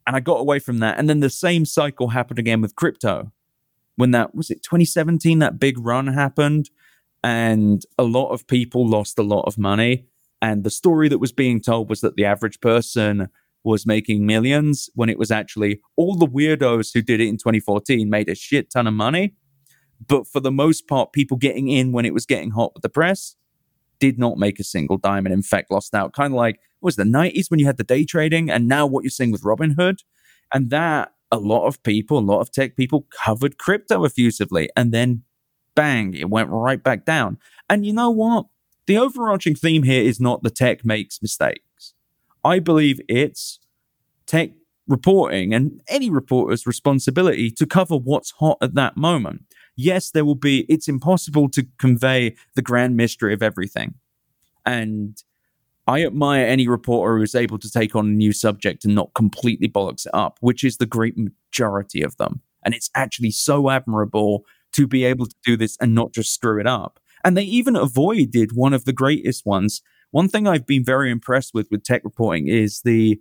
And 0.05 0.15
I 0.15 0.19
got 0.19 0.39
away 0.39 0.59
from 0.59 0.79
that. 0.79 0.99
And 0.99 1.09
then 1.09 1.19
the 1.19 1.29
same 1.31 1.65
cycle 1.65 2.09
happened 2.09 2.37
again 2.37 2.61
with 2.61 2.75
crypto. 2.75 3.31
When 3.95 4.11
that 4.11 4.35
was 4.35 4.51
it 4.51 4.61
2017, 4.61 5.39
that 5.39 5.59
big 5.59 5.79
run 5.79 6.07
happened, 6.07 6.69
and 7.23 7.83
a 7.97 8.03
lot 8.03 8.29
of 8.29 8.45
people 8.45 8.87
lost 8.87 9.17
a 9.17 9.23
lot 9.23 9.43
of 9.43 9.57
money. 9.57 10.05
And 10.41 10.63
the 10.63 10.69
story 10.69 11.09
that 11.09 11.19
was 11.19 11.31
being 11.31 11.61
told 11.61 11.89
was 11.89 12.01
that 12.01 12.15
the 12.15 12.25
average 12.25 12.59
person 12.61 13.29
was 13.63 13.85
making 13.85 14.25
millions 14.25 14.89
when 14.95 15.09
it 15.09 15.19
was 15.19 15.31
actually 15.31 15.81
all 15.97 16.15
the 16.15 16.27
weirdos 16.27 16.93
who 16.93 17.01
did 17.01 17.19
it 17.19 17.27
in 17.27 17.37
2014 17.37 18.09
made 18.09 18.29
a 18.29 18.35
shit 18.35 18.71
ton 18.71 18.87
of 18.87 18.93
money. 18.93 19.35
But 20.07 20.27
for 20.27 20.39
the 20.39 20.51
most 20.51 20.87
part, 20.87 21.11
people 21.11 21.35
getting 21.35 21.67
in 21.67 21.91
when 21.91 22.05
it 22.05 22.13
was 22.13 22.25
getting 22.25 22.51
hot 22.51 22.73
with 22.73 22.83
the 22.83 22.89
press 22.89 23.35
did 23.99 24.17
not 24.17 24.37
make 24.37 24.59
a 24.59 24.63
single 24.63 24.97
dime 24.97 25.25
and 25.25 25.33
in 25.33 25.41
fact 25.41 25.71
lost 25.71 25.93
out. 25.93 26.13
Kind 26.13 26.33
of 26.33 26.37
like 26.37 26.55
it 26.55 26.61
was 26.81 26.95
the 26.95 27.03
90s 27.03 27.51
when 27.51 27.59
you 27.59 27.65
had 27.65 27.77
the 27.77 27.83
day 27.83 28.05
trading 28.05 28.49
and 28.49 28.67
now 28.67 28.85
what 28.85 29.03
you're 29.03 29.11
seeing 29.11 29.31
with 29.31 29.43
Robinhood. 29.43 29.99
And 30.53 30.69
that 30.69 31.13
a 31.31 31.37
lot 31.37 31.67
of 31.67 31.83
people, 31.83 32.17
a 32.17 32.21
lot 32.21 32.39
of 32.39 32.51
tech 32.51 32.77
people 32.77 33.07
covered 33.11 33.57
crypto 33.57 34.05
effusively 34.05 34.69
and 34.75 34.93
then 34.93 35.23
bang, 35.75 36.13
it 36.13 36.29
went 36.29 36.49
right 36.49 36.81
back 36.81 37.05
down. 37.05 37.37
And 37.69 37.85
you 37.85 37.93
know 37.93 38.09
what? 38.09 38.45
The 38.89 38.97
overarching 38.97 39.53
theme 39.53 39.83
here 39.83 40.01
is 40.01 40.19
not 40.19 40.41
the 40.43 40.49
tech 40.49 40.83
makes 40.83 41.21
mistakes. 41.21 41.93
I 42.43 42.59
believe 42.59 42.99
it's 43.07 43.59
tech 44.25 44.49
reporting 44.87 45.53
and 45.53 45.79
any 45.87 46.09
reporter's 46.09 46.65
responsibility 46.65 47.51
to 47.51 47.67
cover 47.67 47.95
what's 47.95 48.31
hot 48.31 48.57
at 48.61 48.73
that 48.73 48.97
moment 48.97 49.45
yes, 49.79 50.11
there 50.11 50.25
will 50.25 50.35
be, 50.35 50.65
it's 50.67 50.89
impossible 50.89 51.47
to 51.49 51.65
convey 51.77 52.35
the 52.55 52.61
grand 52.61 52.97
mystery 52.97 53.33
of 53.33 53.41
everything. 53.41 53.93
And 54.65 55.17
I 55.87 56.05
admire 56.05 56.45
any 56.45 56.67
reporter 56.67 57.15
who 57.15 57.23
is 57.23 57.33
able 57.33 57.57
to 57.59 57.71
take 57.71 57.95
on 57.95 58.07
a 58.07 58.09
new 58.09 58.33
subject 58.33 58.83
and 58.83 58.93
not 58.93 59.13
completely 59.13 59.69
bollocks 59.69 60.05
it 60.05 60.13
up, 60.13 60.37
which 60.41 60.65
is 60.65 60.77
the 60.77 60.85
great 60.85 61.15
majority 61.17 62.01
of 62.01 62.17
them. 62.17 62.41
And 62.63 62.73
it's 62.75 62.89
actually 62.93 63.31
so 63.31 63.69
admirable 63.69 64.43
to 64.73 64.85
be 64.85 65.05
able 65.05 65.27
to 65.27 65.35
do 65.45 65.55
this 65.55 65.77
and 65.79 65.95
not 65.95 66.11
just 66.11 66.33
screw 66.33 66.59
it 66.59 66.67
up. 66.67 66.99
And 67.23 67.35
they 67.35 67.43
even 67.43 67.75
avoided 67.75 68.51
one 68.53 68.73
of 68.73 68.85
the 68.85 68.93
greatest 68.93 69.45
ones. 69.45 69.81
One 70.11 70.29
thing 70.29 70.47
I've 70.47 70.65
been 70.65 70.83
very 70.83 71.11
impressed 71.11 71.53
with 71.53 71.67
with 71.69 71.83
tech 71.83 72.03
reporting 72.03 72.47
is 72.47 72.81
the 72.81 73.19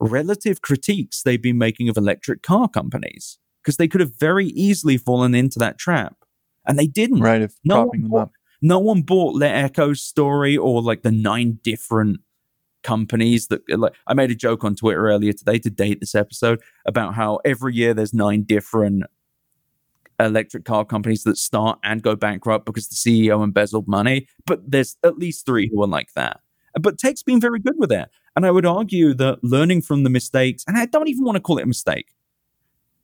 relative 0.00 0.62
critiques 0.62 1.22
they've 1.22 1.42
been 1.42 1.58
making 1.58 1.88
of 1.88 1.96
electric 1.96 2.42
car 2.42 2.68
companies 2.68 3.38
because 3.62 3.76
they 3.76 3.88
could 3.88 4.00
have 4.00 4.18
very 4.18 4.46
easily 4.48 4.96
fallen 4.96 5.34
into 5.34 5.58
that 5.58 5.78
trap. 5.78 6.16
And 6.66 6.78
they 6.78 6.86
didn't. 6.86 7.20
Right, 7.20 7.42
of 7.42 7.54
no 7.64 7.84
propping 7.84 8.02
them 8.02 8.10
bought, 8.10 8.22
up. 8.22 8.32
No 8.60 8.78
one 8.78 9.02
bought 9.02 9.34
LeEco's 9.36 10.02
story 10.02 10.56
or 10.56 10.82
like 10.82 11.02
the 11.02 11.10
nine 11.10 11.58
different 11.62 12.20
companies 12.82 13.48
that 13.48 13.60
like 13.76 13.94
I 14.06 14.14
made 14.14 14.30
a 14.30 14.34
joke 14.34 14.64
on 14.64 14.74
Twitter 14.74 15.08
earlier 15.08 15.32
today 15.32 15.58
to 15.58 15.70
date 15.70 16.00
this 16.00 16.14
episode 16.14 16.60
about 16.86 17.14
how 17.14 17.40
every 17.44 17.74
year 17.74 17.92
there's 17.92 18.14
nine 18.14 18.44
different 18.44 19.04
electric 20.20 20.64
car 20.64 20.84
companies 20.84 21.24
that 21.24 21.38
start 21.38 21.78
and 21.84 22.02
go 22.02 22.16
bankrupt 22.16 22.66
because 22.66 22.88
the 22.88 22.94
CEO 22.96 23.42
embezzled 23.42 23.86
money, 23.86 24.28
but 24.46 24.70
there's 24.70 24.96
at 25.04 25.18
least 25.18 25.46
three 25.46 25.68
who 25.72 25.82
are 25.82 25.88
like 25.88 26.12
that. 26.14 26.40
But 26.80 26.98
tech's 26.98 27.22
been 27.22 27.40
very 27.40 27.58
good 27.58 27.76
with 27.78 27.92
it. 27.92 28.08
And 28.36 28.46
I 28.46 28.50
would 28.50 28.66
argue 28.66 29.14
that 29.14 29.42
learning 29.42 29.82
from 29.82 30.04
the 30.04 30.10
mistakes, 30.10 30.64
and 30.66 30.76
I 30.76 30.86
don't 30.86 31.08
even 31.08 31.24
want 31.24 31.36
to 31.36 31.40
call 31.40 31.58
it 31.58 31.64
a 31.64 31.66
mistake, 31.66 32.14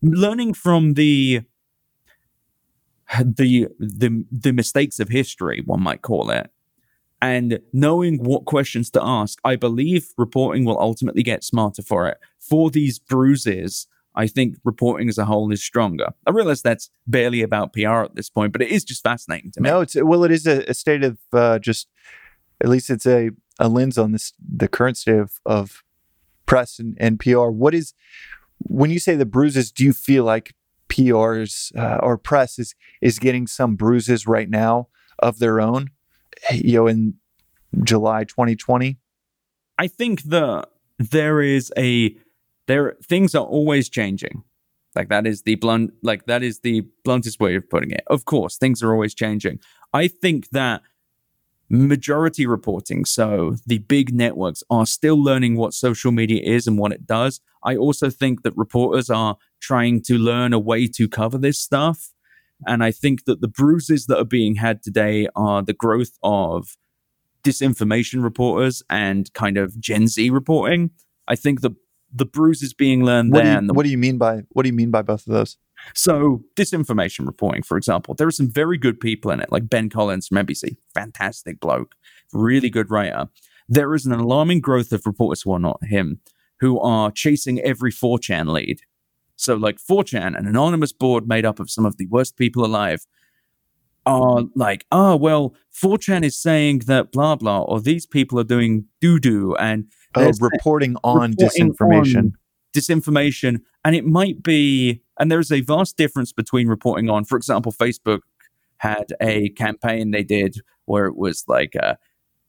learning 0.03 0.55
from 0.55 0.95
the 0.95 1.43
the 3.21 3.69
the 3.79 4.25
the 4.31 4.53
mistakes 4.53 5.01
of 5.01 5.09
history, 5.09 5.63
one 5.65 5.83
might 5.83 6.03
call 6.03 6.31
it, 6.31 6.51
and 7.21 7.61
knowing 7.73 8.23
what 8.23 8.45
questions 8.45 8.91
to 8.91 9.03
ask, 9.03 9.39
I 9.45 9.57
believe 9.57 10.09
reporting 10.17 10.65
will 10.65 10.79
ultimately 10.79 11.23
get 11.23 11.43
smarter 11.43 11.83
for 11.83 12.07
it. 12.07 12.19
For 12.39 12.71
these 12.71 12.99
bruises, 12.99 13.87
I 14.15 14.27
think 14.27 14.57
reporting 14.65 15.09
as 15.09 15.19
a 15.19 15.25
whole 15.25 15.51
is 15.53 15.63
stronger. 15.63 16.13
I 16.27 16.31
realize 16.31 16.63
that's 16.63 16.91
barely 17.07 17.43
about 17.43 17.73
PR 17.73 18.03
at 18.03 18.15
this 18.15 18.31
point, 18.31 18.53
but 18.53 18.63
it 18.63 18.69
is 18.69 18.85
just 18.85 19.03
fascinating 19.03 19.51
to 19.53 19.61
me. 19.61 19.69
No, 19.69 19.81
it's 19.81 19.97
well, 19.97 20.25
it 20.25 20.31
is 20.31 20.47
a, 20.47 20.63
a 20.69 20.75
state 20.75 21.03
of 21.03 21.19
uh, 21.33 21.59
just 21.59 21.89
at 22.61 22.69
least 22.69 22.91
it's 22.91 23.07
a, 23.07 23.31
a 23.59 23.69
lens 23.69 23.99
on 23.99 24.13
this 24.13 24.33
the 24.39 24.69
current 24.69 24.97
state 24.97 25.19
of, 25.19 25.41
of 25.45 25.83
press 26.47 26.79
and, 26.79 26.97
and 27.01 27.19
PR. 27.19 27.49
What 27.49 27.75
is 27.75 27.95
when 28.59 28.91
you 28.91 28.99
say 28.99 29.17
the 29.17 29.27
bruises? 29.27 29.73
Do 29.73 29.85
you 29.85 29.93
feel 29.93 30.25
like 30.25 30.55
PRs 30.89 31.77
uh, 31.77 31.99
or 32.03 32.17
press 32.17 32.59
is 32.59 32.75
is 33.01 33.19
getting 33.19 33.47
some 33.47 33.75
bruises 33.75 34.27
right 34.27 34.49
now 34.49 34.89
of 35.19 35.39
their 35.39 35.61
own? 35.61 35.91
You 36.53 36.75
know, 36.75 36.87
in 36.87 37.15
July 37.83 38.25
2020. 38.25 38.99
I 39.79 39.89
think 39.89 40.23
that 40.25 40.69
there 40.99 41.41
is 41.41 41.73
a 41.77 42.17
there 42.67 42.97
things 43.05 43.35
are 43.35 43.45
always 43.45 43.89
changing. 43.89 44.43
Like 44.95 45.09
that 45.09 45.27
is 45.27 45.43
the 45.43 45.57
blunt 45.57 45.93
like 46.03 46.27
that 46.27 46.43
is 46.43 46.61
the 46.61 46.83
bluntest 47.05 47.41
way 47.41 47.57
of 47.57 47.69
putting 47.69 47.91
it. 47.91 48.03
Of 48.07 48.25
course, 48.25 48.57
things 48.57 48.83
are 48.83 48.93
always 48.93 49.15
changing. 49.15 49.59
I 49.93 50.09
think 50.09 50.51
that 50.51 50.83
majority 51.69 52.47
reporting, 52.47 53.05
so 53.05 53.57
the 53.67 53.79
big 53.79 54.15
networks 54.15 54.63
are 54.71 54.87
still 54.87 55.23
learning 55.23 55.57
what 55.57 55.75
social 55.75 56.13
media 56.13 56.41
is 56.43 56.67
and 56.67 56.79
what 56.79 56.93
it 56.93 57.07
does. 57.07 57.41
I 57.65 57.77
also 57.77 58.11
think 58.11 58.43
that 58.43 58.57
reporters 58.57 59.11
are 59.11 59.37
trying 59.61 60.03
to 60.03 60.19
learn 60.19 60.53
a 60.53 60.59
way 60.59 60.87
to 60.89 61.09
cover 61.09 61.39
this 61.39 61.59
stuff. 61.59 62.13
And 62.67 62.85
I 62.85 62.93
think 62.93 63.25
that 63.25 63.41
the 63.41 63.49
bruises 63.49 64.07
that 64.07 64.19
are 64.19 64.25
being 64.25 64.57
had 64.57 64.83
today 64.83 65.27
are 65.35 65.63
the 65.63 65.73
growth 65.73 66.19
of 66.23 66.77
disinformation 67.43 68.23
reporters 68.23 68.83
and 68.89 69.33
kind 69.35 69.57
of 69.57 69.79
Gen 69.81 70.07
Z 70.07 70.31
reporting. 70.31 70.91
I 71.27 71.37
think 71.37 71.61
the 71.61 71.73
the 72.15 72.25
bruises 72.25 72.73
being 72.73 73.05
learned 73.05 73.33
what 73.33 73.43
there. 73.43 73.57
Do 73.57 73.63
you, 73.63 73.67
the, 73.69 73.75
what 73.75 73.83
do 73.85 73.91
you 73.91 73.99
mean 73.99 74.19
by 74.19 74.43
what 74.51 74.63
do 74.63 74.69
you 74.69 74.75
mean 74.75 74.91
by 74.91 75.03
both 75.03 75.27
of 75.27 75.33
those? 75.33 75.59
So 75.95 76.43
disinformation 76.57 77.27
reporting, 77.27 77.63
for 77.63 77.77
example, 77.77 78.15
there 78.15 78.27
are 78.27 78.33
some 78.33 78.49
very 78.49 78.79
good 78.79 79.01
people 79.01 79.31
in 79.31 79.41
it, 79.41 79.53
like 79.53 79.69
Ben 79.69 79.91
Collins 79.91 80.29
from 80.29 80.39
NBC, 80.39 80.77
fantastic 80.95 81.61
bloke, 81.61 81.95
really 82.33 82.71
good 82.71 82.91
writer. 82.91 83.29
There 83.69 83.95
is 83.95 84.07
an 84.07 84.13
alarming 84.13 84.61
growth 84.61 84.93
of 84.93 85.05
reporters 85.05 85.43
who 85.43 85.53
are 85.53 85.59
not 85.59 85.85
him, 85.85 86.21
who 86.61 86.79
are 86.81 87.11
chasing 87.11 87.61
every 87.61 87.91
4chan 87.91 88.49
lead. 88.49 88.81
So, 89.37 89.57
like 89.57 89.79
4chan, 89.79 90.39
an 90.39 90.47
anonymous 90.47 90.93
board 90.93 91.27
made 91.27 91.45
up 91.45 91.59
of 91.59 91.71
some 91.71 91.85
of 91.85 91.97
the 91.97 92.07
worst 92.07 92.37
people 92.37 92.65
alive, 92.65 93.05
are 94.07 94.45
like, 94.55 94.87
oh, 94.93 95.17
well, 95.17 95.55
4chan 95.73 96.25
is 96.25 96.41
saying 96.41 96.81
that 96.81 97.11
blah, 97.11 97.37
blah, 97.37 97.63
or 97.63 97.81
these 97.81 98.07
people 98.07 98.39
are 98.39 98.45
doing 98.45 98.87
doo 99.01 99.19
doo. 99.19 99.57
And 99.57 99.91
oh, 100.17 100.33
reporting 100.41 100.97
on 101.05 101.31
reporting 101.31 101.73
disinformation. 101.73 102.17
On 102.17 102.33
disinformation. 102.75 103.61
And 103.85 103.95
it 103.95 104.05
might 104.05 104.43
be, 104.43 105.03
and 105.19 105.31
there's 105.31 105.53
a 105.53 105.61
vast 105.61 105.97
difference 105.97 106.33
between 106.33 106.69
reporting 106.69 107.11
on, 107.11 107.25
for 107.25 107.37
example, 107.37 107.73
Facebook 107.73 108.21
had 108.79 109.13
a 109.21 109.51
campaign 109.51 110.11
they 110.11 110.25
did 110.25 110.57
where 110.87 111.07
it 111.07 111.17
was 111.17 111.45
like, 111.49 111.75
uh, 111.83 111.95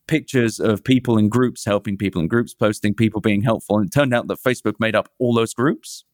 pictures 0.07 0.59
of 0.59 0.83
people 0.83 1.17
in 1.17 1.29
groups 1.29 1.65
helping 1.65 1.97
people 1.97 2.21
in 2.21 2.27
groups, 2.27 2.53
posting 2.53 2.93
people 2.93 3.21
being 3.21 3.41
helpful. 3.41 3.77
And 3.77 3.87
it 3.87 3.93
turned 3.93 4.13
out 4.13 4.27
that 4.27 4.39
Facebook 4.39 4.75
made 4.79 4.95
up 4.95 5.09
all 5.19 5.33
those 5.33 5.53
groups. 5.53 6.05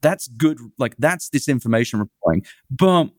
That's 0.00 0.28
good. 0.28 0.58
Like, 0.78 0.96
that's 0.98 1.30
disinformation 1.30 2.00
reporting. 2.00 2.44
But 2.70 3.10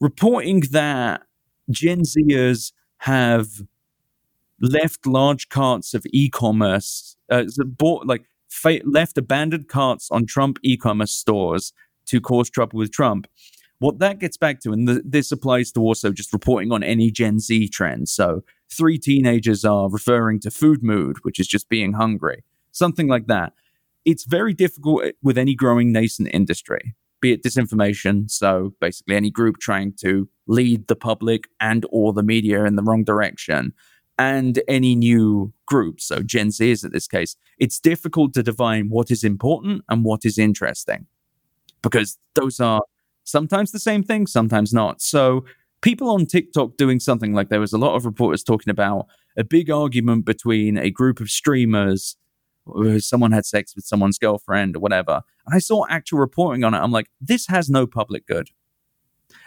reporting 0.00 0.60
that 0.72 1.22
Gen 1.70 2.02
Zers 2.02 2.72
have 2.98 3.46
left 4.60 5.06
large 5.06 5.48
carts 5.48 5.94
of 5.94 6.04
e-commerce, 6.12 7.16
uh, 7.30 7.44
bought 7.66 8.06
like 8.06 8.24
fa- 8.48 8.80
left 8.84 9.18
abandoned 9.18 9.68
carts 9.68 10.08
on 10.10 10.26
Trump 10.26 10.58
e-commerce 10.62 11.12
stores 11.12 11.72
to 12.06 12.20
cause 12.20 12.50
trouble 12.50 12.78
with 12.78 12.92
Trump. 12.92 13.26
What 13.78 13.98
that 13.98 14.18
gets 14.18 14.36
back 14.36 14.60
to, 14.60 14.72
and 14.72 14.88
this 15.04 15.32
applies 15.32 15.72
to 15.72 15.80
also 15.80 16.12
just 16.12 16.32
reporting 16.32 16.72
on 16.72 16.82
any 16.82 17.10
Gen 17.10 17.38
Z 17.38 17.68
trend. 17.68 18.08
So, 18.08 18.44
three 18.70 18.98
teenagers 18.98 19.64
are 19.64 19.90
referring 19.90 20.40
to 20.40 20.50
food 20.50 20.82
mood, 20.82 21.18
which 21.22 21.38
is 21.38 21.46
just 21.46 21.68
being 21.68 21.94
hungry, 21.94 22.44
something 22.72 23.08
like 23.08 23.26
that. 23.26 23.52
It's 24.04 24.24
very 24.24 24.54
difficult 24.54 25.04
with 25.22 25.38
any 25.38 25.54
growing 25.54 25.92
nascent 25.92 26.28
industry 26.32 26.94
be 27.24 27.32
it 27.32 27.42
disinformation. 27.42 28.30
So 28.30 28.74
basically, 28.82 29.16
any 29.16 29.30
group 29.30 29.56
trying 29.58 29.94
to 30.00 30.28
lead 30.46 30.88
the 30.88 30.94
public 30.94 31.48
and 31.58 31.86
or 31.88 32.12
the 32.12 32.22
media 32.22 32.64
in 32.64 32.76
the 32.76 32.82
wrong 32.82 33.02
direction, 33.02 33.72
and 34.18 34.62
any 34.68 34.94
new 34.94 35.52
groups. 35.66 36.06
So 36.06 36.22
Gen 36.22 36.50
Z 36.50 36.70
is 36.70 36.84
in 36.84 36.92
this 36.92 37.08
case. 37.08 37.36
It's 37.58 37.80
difficult 37.80 38.34
to 38.34 38.42
define 38.42 38.88
what 38.88 39.10
is 39.10 39.24
important 39.24 39.82
and 39.88 40.04
what 40.04 40.24
is 40.24 40.38
interesting 40.38 41.06
because 41.82 42.18
those 42.34 42.60
are 42.60 42.82
sometimes 43.24 43.72
the 43.72 43.78
same 43.78 44.02
thing, 44.02 44.26
sometimes 44.26 44.72
not. 44.72 45.00
So 45.02 45.44
people 45.80 46.10
on 46.10 46.26
TikTok 46.26 46.76
doing 46.76 47.00
something 47.00 47.32
like 47.32 47.48
there 47.48 47.60
was 47.60 47.72
a 47.72 47.78
lot 47.78 47.94
of 47.94 48.06
reporters 48.06 48.42
talking 48.42 48.70
about 48.70 49.06
a 49.36 49.44
big 49.44 49.70
argument 49.70 50.24
between 50.24 50.78
a 50.78 50.90
group 50.90 51.20
of 51.20 51.28
streamers 51.28 52.16
uh, 52.74 52.98
someone 52.98 53.32
had 53.32 53.44
sex 53.44 53.74
with 53.74 53.84
someone's 53.84 54.18
girlfriend 54.18 54.76
or 54.76 54.80
whatever. 54.80 55.22
And 55.46 55.54
I 55.54 55.58
saw 55.58 55.84
actual 55.88 56.18
reporting 56.18 56.64
on 56.64 56.74
it. 56.74 56.78
I'm 56.78 56.92
like, 56.92 57.10
this 57.20 57.46
has 57.48 57.68
no 57.68 57.86
public 57.86 58.26
good. 58.26 58.50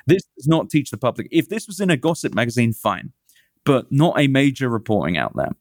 This 0.05 0.23
does 0.37 0.47
not 0.47 0.69
teach 0.69 0.91
the 0.91 0.97
public. 0.97 1.27
If 1.31 1.49
this 1.49 1.67
was 1.67 1.79
in 1.79 1.89
a 1.89 1.97
gossip 1.97 2.33
magazine, 2.33 2.73
fine, 2.73 3.11
but 3.67 3.91
not 3.91 4.17
a 4.17 4.27
major 4.27 4.69
reporting 4.69 5.17
out 5.17 5.33
there. 5.35 5.51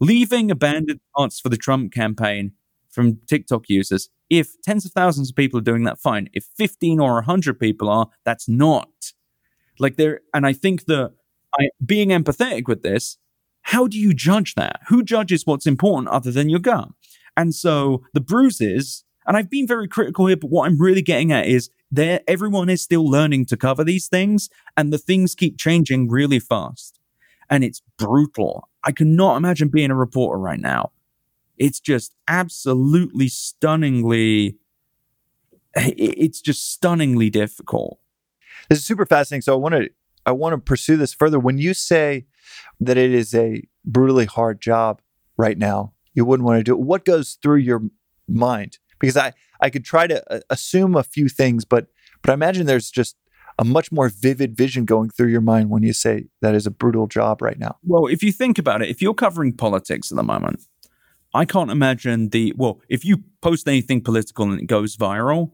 Leaving 0.00 0.50
abandoned 0.50 0.98
parts 1.16 1.38
for 1.38 1.48
the 1.48 1.56
Trump 1.56 1.92
campaign 1.92 2.52
from 2.90 3.20
TikTok 3.28 3.68
users. 3.68 4.10
If 4.28 4.60
tens 4.62 4.84
of 4.84 4.90
thousands 4.90 5.30
of 5.30 5.36
people 5.36 5.60
are 5.60 5.62
doing 5.62 5.84
that, 5.84 6.00
fine. 6.00 6.28
If 6.32 6.46
15 6.56 6.98
or 6.98 7.14
100 7.14 7.60
people 7.60 7.88
are, 7.88 8.08
that's 8.24 8.48
not. 8.48 9.12
Like 9.78 9.96
there, 9.96 10.22
and 10.34 10.44
I 10.44 10.52
think 10.52 10.86
that 10.86 11.12
I, 11.56 11.68
being 11.86 12.08
empathetic 12.08 12.66
with 12.66 12.82
this, 12.82 13.16
how 13.62 13.86
do 13.86 13.96
you 13.96 14.12
judge 14.12 14.56
that? 14.56 14.80
Who 14.88 15.04
judges 15.04 15.46
what's 15.46 15.66
important 15.66 16.08
other 16.08 16.32
than 16.32 16.48
your 16.48 16.58
gut? 16.58 16.88
And 17.36 17.54
so 17.54 18.02
the 18.12 18.20
bruises, 18.20 19.04
and 19.24 19.36
I've 19.36 19.50
been 19.50 19.68
very 19.68 19.86
critical 19.86 20.26
here, 20.26 20.36
but 20.36 20.50
what 20.50 20.66
I'm 20.66 20.80
really 20.80 21.02
getting 21.02 21.30
at 21.30 21.46
is 21.46 21.70
there 21.92 22.22
everyone 22.26 22.68
is 22.68 22.82
still 22.82 23.08
learning 23.08 23.46
to 23.46 23.56
cover 23.56 23.84
these 23.84 24.08
things, 24.08 24.50
and 24.76 24.92
the 24.92 24.98
things 24.98 25.36
keep 25.36 25.58
changing 25.58 26.08
really 26.08 26.40
fast. 26.40 26.98
And 27.50 27.64
it's 27.64 27.82
brutal. 27.98 28.68
I 28.84 28.92
cannot 28.92 29.36
imagine 29.36 29.68
being 29.68 29.90
a 29.90 29.96
reporter 29.96 30.38
right 30.38 30.60
now. 30.60 30.92
It's 31.58 31.80
just 31.80 32.14
absolutely 32.26 33.28
stunningly 33.28 34.56
it's 35.74 36.40
just 36.40 36.70
stunningly 36.70 37.30
difficult. 37.30 37.98
This 38.68 38.78
is 38.78 38.84
super 38.84 39.06
fascinating. 39.06 39.42
So 39.42 39.54
I 39.54 39.56
want 39.56 39.74
to 39.74 39.90
I 40.24 40.32
want 40.32 40.52
to 40.52 40.58
pursue 40.58 40.96
this 40.96 41.14
further. 41.14 41.38
When 41.38 41.58
you 41.58 41.74
say 41.74 42.26
that 42.80 42.96
it 42.96 43.12
is 43.12 43.34
a 43.34 43.62
brutally 43.84 44.26
hard 44.26 44.60
job 44.60 45.00
right 45.36 45.58
now, 45.58 45.94
you 46.14 46.24
wouldn't 46.24 46.46
want 46.46 46.60
to 46.60 46.64
do 46.64 46.72
it. 46.72 46.80
What 46.80 47.04
goes 47.04 47.38
through 47.42 47.56
your 47.56 47.82
mind? 48.28 48.78
Because 49.00 49.16
I, 49.16 49.32
I 49.60 49.70
could 49.70 49.84
try 49.84 50.06
to 50.06 50.32
uh, 50.32 50.40
assume 50.48 50.94
a 50.94 51.02
few 51.02 51.28
things, 51.28 51.64
but 51.64 51.88
but 52.22 52.30
I 52.30 52.34
imagine 52.34 52.66
there's 52.66 52.90
just 52.90 53.16
a 53.62 53.64
much 53.64 53.92
more 53.92 54.08
vivid 54.08 54.56
vision 54.56 54.84
going 54.84 55.08
through 55.08 55.28
your 55.28 55.40
mind 55.40 55.70
when 55.70 55.84
you 55.84 55.92
say 55.92 56.24
that 56.40 56.52
is 56.52 56.66
a 56.66 56.70
brutal 56.70 57.06
job 57.06 57.40
right 57.40 57.60
now. 57.60 57.76
Well, 57.84 58.08
if 58.08 58.20
you 58.20 58.32
think 58.32 58.58
about 58.58 58.82
it, 58.82 58.88
if 58.88 59.00
you're 59.00 59.14
covering 59.14 59.52
politics 59.52 60.10
at 60.10 60.16
the 60.16 60.24
moment, 60.24 60.62
I 61.32 61.44
can't 61.44 61.70
imagine 61.70 62.30
the 62.30 62.52
well, 62.56 62.80
if 62.88 63.04
you 63.04 63.22
post 63.40 63.68
anything 63.68 64.00
political 64.00 64.50
and 64.50 64.60
it 64.60 64.66
goes 64.66 64.96
viral, 64.96 65.52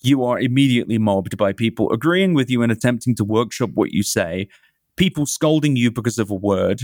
you 0.00 0.22
are 0.22 0.38
immediately 0.38 0.98
mobbed 0.98 1.38
by 1.38 1.54
people 1.54 1.90
agreeing 1.90 2.34
with 2.34 2.50
you 2.50 2.60
and 2.60 2.70
attempting 2.70 3.14
to 3.14 3.24
workshop 3.24 3.70
what 3.72 3.92
you 3.92 4.02
say, 4.02 4.48
people 4.96 5.24
scolding 5.24 5.76
you 5.76 5.90
because 5.90 6.18
of 6.18 6.30
a 6.30 6.34
word, 6.34 6.82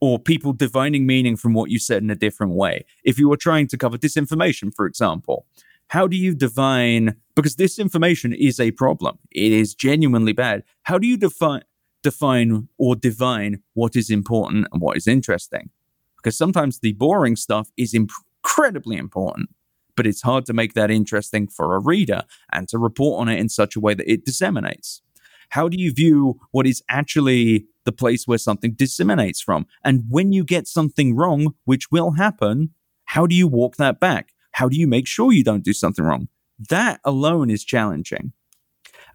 or 0.00 0.18
people 0.18 0.52
divining 0.52 1.06
meaning 1.06 1.36
from 1.36 1.54
what 1.54 1.70
you 1.70 1.78
said 1.78 2.02
in 2.02 2.10
a 2.10 2.16
different 2.16 2.54
way. 2.54 2.84
If 3.04 3.20
you 3.20 3.28
were 3.28 3.36
trying 3.36 3.68
to 3.68 3.78
cover 3.78 3.96
disinformation, 3.96 4.74
for 4.74 4.84
example, 4.84 5.46
how 5.88 6.06
do 6.06 6.16
you 6.16 6.34
divine 6.34 7.16
because 7.36 7.56
this 7.56 7.78
information 7.78 8.32
is 8.32 8.58
a 8.58 8.72
problem. 8.72 9.18
It 9.30 9.52
is 9.52 9.74
genuinely 9.74 10.32
bad. 10.32 10.64
How 10.84 10.98
do 10.98 11.06
you 11.06 11.16
define 11.16 11.62
define 12.02 12.68
or 12.78 12.94
divine 12.94 13.62
what 13.74 13.96
is 13.96 14.10
important 14.10 14.66
and 14.72 14.80
what 14.80 14.96
is 14.96 15.06
interesting? 15.06 15.70
Because 16.16 16.36
sometimes 16.36 16.80
the 16.80 16.92
boring 16.94 17.36
stuff 17.36 17.70
is 17.76 17.94
incredibly 17.94 18.96
important, 18.96 19.50
but 19.96 20.06
it's 20.06 20.22
hard 20.22 20.46
to 20.46 20.52
make 20.52 20.74
that 20.74 20.90
interesting 20.90 21.46
for 21.46 21.74
a 21.74 21.80
reader 21.80 22.22
and 22.52 22.68
to 22.68 22.78
report 22.78 23.20
on 23.20 23.28
it 23.28 23.38
in 23.38 23.48
such 23.48 23.76
a 23.76 23.80
way 23.80 23.94
that 23.94 24.10
it 24.10 24.24
disseminates. 24.24 25.02
How 25.50 25.68
do 25.68 25.76
you 25.78 25.92
view 25.92 26.40
what 26.50 26.66
is 26.66 26.82
actually 26.88 27.66
the 27.84 27.92
place 27.92 28.26
where 28.26 28.38
something 28.38 28.72
disseminates 28.72 29.40
from? 29.40 29.66
And 29.84 30.04
when 30.08 30.32
you 30.32 30.42
get 30.42 30.66
something 30.66 31.14
wrong, 31.14 31.54
which 31.64 31.90
will 31.92 32.12
happen, 32.12 32.70
how 33.04 33.26
do 33.26 33.36
you 33.36 33.46
walk 33.46 33.76
that 33.76 34.00
back? 34.00 34.32
How 34.56 34.70
do 34.70 34.76
you 34.76 34.86
make 34.86 35.06
sure 35.06 35.32
you 35.32 35.44
don't 35.44 35.62
do 35.62 35.74
something 35.74 36.02
wrong? 36.02 36.28
That 36.70 37.00
alone 37.04 37.50
is 37.50 37.62
challenging. 37.62 38.32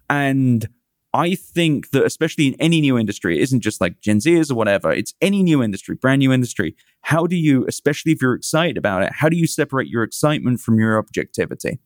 And 0.08 0.68
I 1.12 1.34
think 1.34 1.90
that 1.90 2.04
especially 2.04 2.46
in 2.46 2.54
any 2.60 2.80
new 2.80 2.96
industry, 2.96 3.36
it 3.36 3.42
isn't 3.42 3.58
just 3.58 3.80
like 3.80 4.00
Gen 4.00 4.18
Zers 4.18 4.52
or 4.52 4.54
whatever. 4.54 4.92
It's 4.92 5.14
any 5.20 5.42
new 5.42 5.60
industry, 5.60 5.96
brand 5.96 6.20
new 6.20 6.32
industry. 6.32 6.76
How 7.00 7.26
do 7.26 7.34
you, 7.34 7.66
especially 7.66 8.12
if 8.12 8.22
you're 8.22 8.34
excited 8.34 8.76
about 8.76 9.02
it, 9.02 9.10
how 9.14 9.28
do 9.28 9.36
you 9.36 9.48
separate 9.48 9.88
your 9.88 10.04
excitement 10.04 10.60
from 10.60 10.78
your 10.78 10.96
objectivity? 10.96 11.80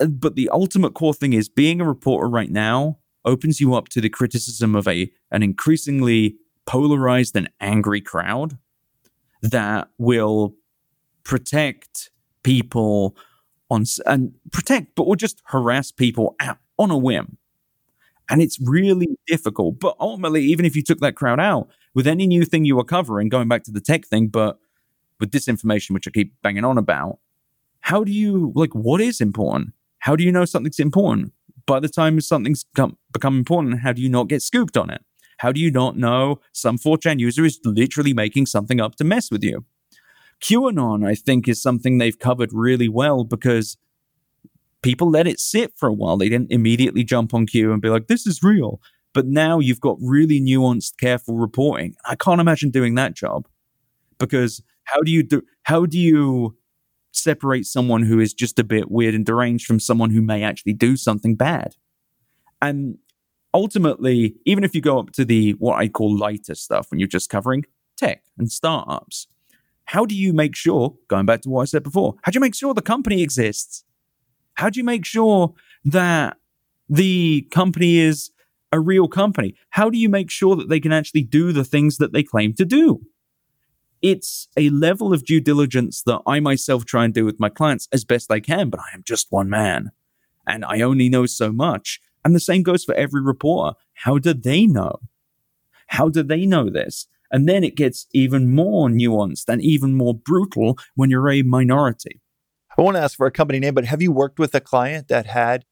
Uh, 0.00 0.06
but 0.06 0.34
the 0.34 0.48
ultimate 0.48 0.94
core 0.94 1.14
thing 1.14 1.34
is 1.34 1.48
being 1.48 1.80
a 1.80 1.86
reporter 1.86 2.28
right 2.28 2.50
now 2.50 2.98
opens 3.24 3.60
you 3.60 3.74
up 3.74 3.90
to 3.90 4.00
the 4.00 4.10
criticism 4.10 4.74
of 4.74 4.88
a 4.88 5.08
an 5.30 5.44
increasingly 5.44 6.36
polarized 6.66 7.36
and 7.36 7.48
angry 7.60 8.00
crowd 8.00 8.58
that 9.40 9.88
will 9.98 10.56
protect 11.22 12.10
people 12.42 13.16
on 13.70 13.84
and 14.06 14.32
protect, 14.50 14.94
but 14.94 15.06
will 15.06 15.16
just 15.16 15.42
harass 15.46 15.90
people 15.90 16.36
at, 16.40 16.58
on 16.78 16.90
a 16.90 16.98
whim 16.98 17.38
and 18.32 18.40
it's 18.40 18.58
really 18.60 19.08
difficult. 19.26 19.78
But 19.78 19.96
ultimately, 20.00 20.42
even 20.44 20.64
if 20.64 20.74
you 20.74 20.82
took 20.82 21.00
that 21.00 21.16
crowd 21.16 21.38
out 21.38 21.68
with 21.94 22.06
any 22.06 22.26
new 22.26 22.44
thing 22.44 22.64
you 22.64 22.76
were 22.76 22.84
covering, 22.84 23.28
going 23.28 23.46
back 23.46 23.62
to 23.64 23.70
the 23.70 23.80
tech 23.80 24.06
thing, 24.06 24.28
but 24.28 24.58
with 25.20 25.30
disinformation, 25.30 25.90
which 25.90 26.08
I 26.08 26.10
keep 26.10 26.34
banging 26.42 26.64
on 26.64 26.78
about, 26.78 27.18
how 27.80 28.04
do 28.04 28.10
you, 28.10 28.52
like, 28.54 28.74
what 28.74 29.00
is 29.02 29.20
important? 29.20 29.74
How 29.98 30.16
do 30.16 30.24
you 30.24 30.32
know 30.32 30.46
something's 30.46 30.80
important? 30.80 31.32
By 31.66 31.78
the 31.78 31.90
time 31.90 32.20
something's 32.22 32.64
come, 32.74 32.96
become 33.12 33.36
important, 33.36 33.80
how 33.80 33.92
do 33.92 34.00
you 34.00 34.08
not 34.08 34.28
get 34.28 34.42
scooped 34.42 34.76
on 34.76 34.88
it? 34.88 35.04
How 35.38 35.52
do 35.52 35.60
you 35.60 35.70
not 35.70 35.98
know 35.98 36.40
some 36.52 36.78
4chan 36.78 37.18
user 37.18 37.44
is 37.44 37.60
literally 37.64 38.14
making 38.14 38.46
something 38.46 38.80
up 38.80 38.94
to 38.96 39.04
mess 39.04 39.30
with 39.30 39.44
you? 39.44 39.64
QAnon, 40.42 41.06
I 41.06 41.14
think, 41.14 41.48
is 41.48 41.62
something 41.62 41.98
they've 41.98 42.18
covered 42.18 42.52
really 42.52 42.88
well 42.88 43.24
because 43.24 43.76
people 44.82 45.08
let 45.08 45.26
it 45.26 45.40
sit 45.40 45.72
for 45.76 45.88
a 45.88 45.92
while. 45.92 46.16
They 46.16 46.28
didn't 46.28 46.52
immediately 46.52 47.04
jump 47.04 47.32
on 47.32 47.46
Q 47.46 47.72
and 47.72 47.80
be 47.80 47.88
like, 47.88 48.08
this 48.08 48.26
is 48.26 48.42
real. 48.42 48.80
But 49.14 49.26
now 49.26 49.58
you've 49.58 49.80
got 49.80 49.98
really 50.00 50.40
nuanced, 50.40 50.98
careful 50.98 51.36
reporting. 51.36 51.94
I 52.04 52.16
can't 52.16 52.40
imagine 52.40 52.70
doing 52.70 52.94
that 52.96 53.14
job 53.14 53.46
because 54.18 54.62
how 54.84 55.00
do 55.00 55.10
you 55.10 55.22
do, 55.22 55.42
how 55.62 55.86
do 55.86 55.98
you 55.98 56.56
separate 57.12 57.66
someone 57.66 58.02
who 58.02 58.18
is 58.18 58.32
just 58.32 58.58
a 58.58 58.64
bit 58.64 58.90
weird 58.90 59.14
and 59.14 59.24
deranged 59.24 59.66
from 59.66 59.78
someone 59.78 60.10
who 60.10 60.22
may 60.22 60.42
actually 60.42 60.72
do 60.72 60.96
something 60.96 61.36
bad? 61.36 61.76
And 62.60 62.98
ultimately, 63.54 64.36
even 64.46 64.64
if 64.64 64.74
you 64.74 64.80
go 64.80 64.98
up 64.98 65.12
to 65.12 65.24
the 65.24 65.52
what 65.52 65.78
I 65.78 65.88
call 65.88 66.16
lighter 66.16 66.54
stuff 66.54 66.90
when 66.90 66.98
you're 66.98 67.06
just 67.06 67.30
covering 67.30 67.64
tech 67.96 68.24
and 68.38 68.50
startups, 68.50 69.26
how 69.92 70.06
do 70.06 70.14
you 70.14 70.32
make 70.32 70.56
sure, 70.56 70.96
going 71.08 71.26
back 71.26 71.42
to 71.42 71.50
what 71.50 71.60
I 71.60 71.64
said 71.66 71.82
before, 71.82 72.14
how 72.22 72.32
do 72.32 72.36
you 72.36 72.40
make 72.40 72.54
sure 72.54 72.72
the 72.72 72.80
company 72.80 73.22
exists? 73.22 73.84
How 74.54 74.70
do 74.70 74.80
you 74.80 74.84
make 74.84 75.04
sure 75.04 75.52
that 75.84 76.38
the 76.88 77.46
company 77.50 77.98
is 77.98 78.30
a 78.72 78.80
real 78.80 79.06
company? 79.06 79.54
How 79.68 79.90
do 79.90 79.98
you 79.98 80.08
make 80.08 80.30
sure 80.30 80.56
that 80.56 80.70
they 80.70 80.80
can 80.80 80.94
actually 80.94 81.24
do 81.24 81.52
the 81.52 81.62
things 81.62 81.98
that 81.98 82.14
they 82.14 82.22
claim 82.22 82.54
to 82.54 82.64
do? 82.64 83.02
It's 84.00 84.48
a 84.56 84.70
level 84.70 85.12
of 85.12 85.26
due 85.26 85.42
diligence 85.42 86.02
that 86.04 86.22
I 86.26 86.40
myself 86.40 86.86
try 86.86 87.04
and 87.04 87.12
do 87.12 87.26
with 87.26 87.38
my 87.38 87.50
clients 87.50 87.86
as 87.92 88.06
best 88.06 88.32
I 88.32 88.40
can, 88.40 88.70
but 88.70 88.80
I 88.80 88.94
am 88.94 89.02
just 89.04 89.26
one 89.28 89.50
man 89.50 89.90
and 90.46 90.64
I 90.64 90.80
only 90.80 91.10
know 91.10 91.26
so 91.26 91.52
much. 91.52 92.00
And 92.24 92.34
the 92.34 92.40
same 92.40 92.62
goes 92.62 92.82
for 92.82 92.94
every 92.94 93.20
reporter. 93.20 93.76
How 93.92 94.16
do 94.16 94.32
they 94.32 94.66
know? 94.66 95.00
How 95.88 96.08
do 96.08 96.22
they 96.22 96.46
know 96.46 96.70
this? 96.70 97.08
And 97.32 97.48
then 97.48 97.64
it 97.64 97.76
gets 97.76 98.06
even 98.12 98.54
more 98.54 98.88
nuanced 98.88 99.48
and 99.48 99.60
even 99.62 99.94
more 99.94 100.14
brutal 100.14 100.78
when 100.94 101.10
you're 101.10 101.30
a 101.30 101.42
minority. 101.42 102.20
I 102.76 102.82
won't 102.82 102.96
ask 102.96 103.16
for 103.16 103.26
a 103.26 103.30
company 103.30 103.58
name, 103.58 103.74
but 103.74 103.86
have 103.86 104.02
you 104.02 104.12
worked 104.12 104.38
with 104.38 104.54
a 104.54 104.60
client 104.60 105.08
that 105.08 105.26
had 105.26 105.64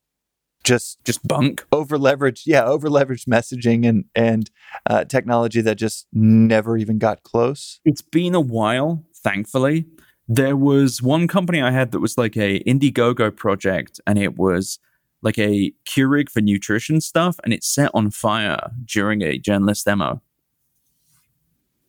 just 0.62 1.02
just 1.04 1.26
bunk? 1.26 1.64
over 1.72 1.96
leveraged 1.96 2.42
yeah 2.44 2.62
over 2.62 2.88
leveraged 2.88 3.26
messaging 3.26 3.88
and 3.88 4.04
and 4.14 4.50
uh, 4.84 5.04
technology 5.04 5.62
that 5.62 5.76
just 5.76 6.06
never 6.12 6.76
even 6.76 6.98
got 6.98 7.22
close? 7.22 7.80
It's 7.84 8.02
been 8.02 8.34
a 8.34 8.40
while 8.40 9.04
thankfully. 9.14 9.86
There 10.28 10.56
was 10.56 11.02
one 11.02 11.26
company 11.28 11.61
i 11.62 11.70
had 11.70 11.92
that 11.92 12.00
was 12.00 12.16
like 12.18 12.36
a 12.36 12.62
indiegogo 12.64 13.34
project 13.34 14.00
and 14.06 14.18
it 14.18 14.38
was 14.38 14.78
like 15.22 15.38
a 15.38 15.72
keurig 15.88 16.28
for 16.28 16.40
nutrition 16.40 17.00
stuff 17.00 17.40
and 17.42 17.52
it 17.52 17.64
set 17.64 17.90
on 17.94 18.11
fire 18.11 18.70
during 18.84 19.22
a 19.22 19.38
journalist 19.38 19.86
demo 19.86 20.20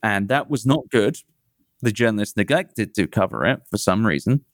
and 0.03 0.29
that 0.29 0.49
was 0.49 0.65
not 0.65 0.89
good 0.89 1.17
the 1.81 1.91
journalist 1.91 2.37
neglected 2.37 2.93
to 2.93 3.07
cover 3.07 3.45
it 3.45 3.61
for 3.69 3.77
some 3.77 4.05
reason 4.05 4.45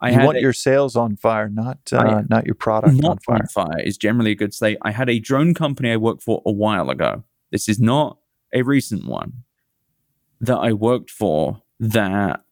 I 0.00 0.10
you 0.10 0.24
want 0.24 0.38
a, 0.38 0.40
your 0.40 0.52
sales 0.52 0.96
on 0.96 1.16
fire, 1.16 1.48
not 1.48 1.78
uh, 1.92 1.98
I, 1.98 2.22
not 2.28 2.46
your 2.46 2.54
product 2.54 2.94
not 2.94 3.10
on 3.10 3.18
fire. 3.18 3.36
On 3.36 3.46
fire 3.46 3.80
is 3.80 3.98
generally 3.98 4.30
a 4.30 4.34
good 4.34 4.54
state. 4.54 4.78
I 4.82 4.92
had 4.92 5.10
a 5.10 5.18
drone 5.18 5.52
company 5.52 5.92
I 5.92 5.98
worked 5.98 6.22
for 6.22 6.42
a 6.46 6.52
while 6.52 6.88
ago. 6.88 7.24
This 7.52 7.68
is 7.68 7.78
not 7.78 8.18
a 8.54 8.62
recent 8.62 9.06
one 9.06 9.44
that 10.40 10.56
I 10.56 10.72
worked 10.72 11.10
for 11.10 11.62
that 11.78 12.42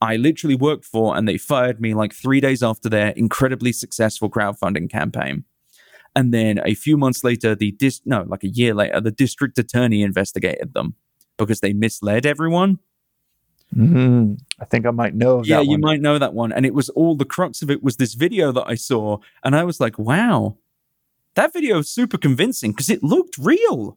I 0.00 0.16
literally 0.16 0.54
worked 0.54 0.86
for, 0.86 1.16
and 1.16 1.28
they 1.28 1.36
fired 1.36 1.80
me 1.80 1.92
like 1.92 2.14
three 2.14 2.40
days 2.40 2.62
after 2.62 2.88
their 2.88 3.08
incredibly 3.10 3.72
successful 3.72 4.30
crowdfunding 4.30 4.88
campaign. 4.90 5.44
And 6.16 6.32
then 6.32 6.60
a 6.64 6.74
few 6.74 6.96
months 6.96 7.22
later, 7.22 7.54
the 7.54 7.72
dis 7.72 8.00
no, 8.06 8.24
like 8.26 8.42
a 8.42 8.48
year 8.48 8.72
later, 8.72 9.00
the 9.00 9.10
district 9.10 9.58
attorney 9.58 10.02
investigated 10.02 10.72
them 10.72 10.94
because 11.46 11.60
they 11.60 11.72
misled 11.72 12.26
everyone 12.26 12.78
Mm-hmm. 13.76 14.34
I 14.60 14.64
think 14.64 14.84
I 14.84 14.90
might 14.90 15.14
know. 15.14 15.42
yeah, 15.44 15.60
you 15.60 15.78
might 15.78 16.00
know 16.00 16.18
that 16.18 16.34
one. 16.34 16.52
And 16.52 16.66
it 16.66 16.74
was 16.74 16.88
all 16.90 17.14
the 17.14 17.24
crux 17.24 17.62
of 17.62 17.70
it 17.70 17.82
was 17.82 17.96
this 17.96 18.14
video 18.14 18.50
that 18.52 18.64
I 18.66 18.74
saw, 18.74 19.18
and 19.44 19.54
I 19.54 19.64
was 19.64 19.78
like, 19.78 19.98
"Wow, 19.98 20.56
that 21.34 21.52
video 21.52 21.78
is 21.78 21.88
super 21.88 22.18
convincing 22.18 22.72
because 22.72 22.90
it 22.90 23.02
looked 23.02 23.38
real. 23.38 23.96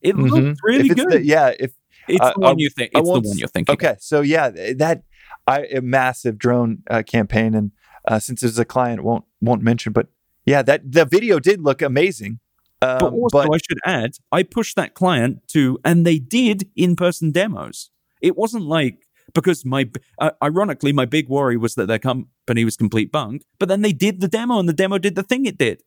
It 0.00 0.14
mm-hmm. 0.14 0.26
looked 0.26 0.60
really 0.62 0.88
good." 0.90 1.10
The, 1.10 1.24
yeah, 1.24 1.52
if 1.58 1.72
it's 2.06 2.20
uh, 2.20 2.34
the 2.34 2.40
one 2.40 2.58
you 2.60 2.70
think, 2.70 2.92
it's 2.94 3.08
the 3.08 3.12
one 3.12 3.22
you're 3.36 3.48
thinking. 3.48 3.72
Okay, 3.72 3.96
so 3.98 4.20
yeah, 4.20 4.50
that 4.50 5.02
I 5.46 5.64
a 5.64 5.80
massive 5.80 6.38
drone 6.38 6.84
uh, 6.88 7.02
campaign, 7.02 7.54
and 7.54 7.72
uh, 8.06 8.20
since 8.20 8.44
it's 8.44 8.58
a 8.58 8.64
client, 8.64 9.02
won't 9.02 9.24
won't 9.40 9.62
mention, 9.62 9.92
but 9.92 10.06
yeah, 10.46 10.62
that 10.62 10.92
the 10.92 11.04
video 11.04 11.40
did 11.40 11.60
look 11.60 11.82
amazing. 11.82 12.38
Um, 12.84 12.98
but 13.00 13.12
also, 13.12 13.48
but, 13.48 13.54
I 13.54 13.58
should 13.58 13.78
add, 13.84 14.12
I 14.32 14.42
pushed 14.42 14.76
that 14.76 14.94
client 14.94 15.46
to, 15.48 15.78
and 15.84 16.06
they 16.06 16.18
did 16.18 16.68
in 16.76 16.96
person 16.96 17.30
demos. 17.30 17.90
It 18.20 18.36
wasn't 18.36 18.64
like 18.64 19.06
because 19.34 19.64
my 19.64 19.90
uh, 20.18 20.30
ironically 20.42 20.92
my 20.92 21.04
big 21.04 21.28
worry 21.28 21.56
was 21.56 21.74
that 21.74 21.86
their 21.86 21.98
company 21.98 22.64
was 22.64 22.76
complete 22.76 23.10
bunk, 23.10 23.42
but 23.58 23.68
then 23.68 23.82
they 23.82 23.92
did 23.92 24.20
the 24.20 24.28
demo 24.28 24.58
and 24.58 24.68
the 24.68 24.72
demo 24.72 24.98
did 24.98 25.14
the 25.14 25.22
thing 25.22 25.46
it 25.46 25.58
did. 25.58 25.82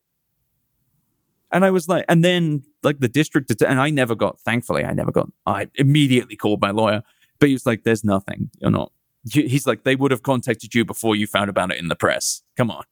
And 1.50 1.64
I 1.64 1.70
was 1.70 1.88
like, 1.88 2.04
and 2.08 2.22
then 2.22 2.62
like 2.82 3.00
the 3.00 3.08
district, 3.08 3.62
and 3.62 3.80
I 3.80 3.88
never 3.90 4.14
got, 4.14 4.38
thankfully, 4.40 4.84
I 4.84 4.92
never 4.92 5.10
got, 5.10 5.30
I 5.46 5.68
immediately 5.76 6.36
called 6.36 6.60
my 6.60 6.70
lawyer, 6.70 7.02
but 7.38 7.48
he 7.48 7.54
was 7.54 7.64
like, 7.64 7.84
there's 7.84 8.04
nothing. 8.04 8.50
You're 8.60 8.70
not, 8.70 8.92
he's 9.30 9.66
like, 9.66 9.84
they 9.84 9.96
would 9.96 10.10
have 10.10 10.22
contacted 10.22 10.74
you 10.74 10.84
before 10.84 11.16
you 11.16 11.26
found 11.26 11.48
about 11.48 11.72
it 11.72 11.78
in 11.78 11.88
the 11.88 11.96
press. 11.96 12.42
Come 12.56 12.70
on. 12.70 12.84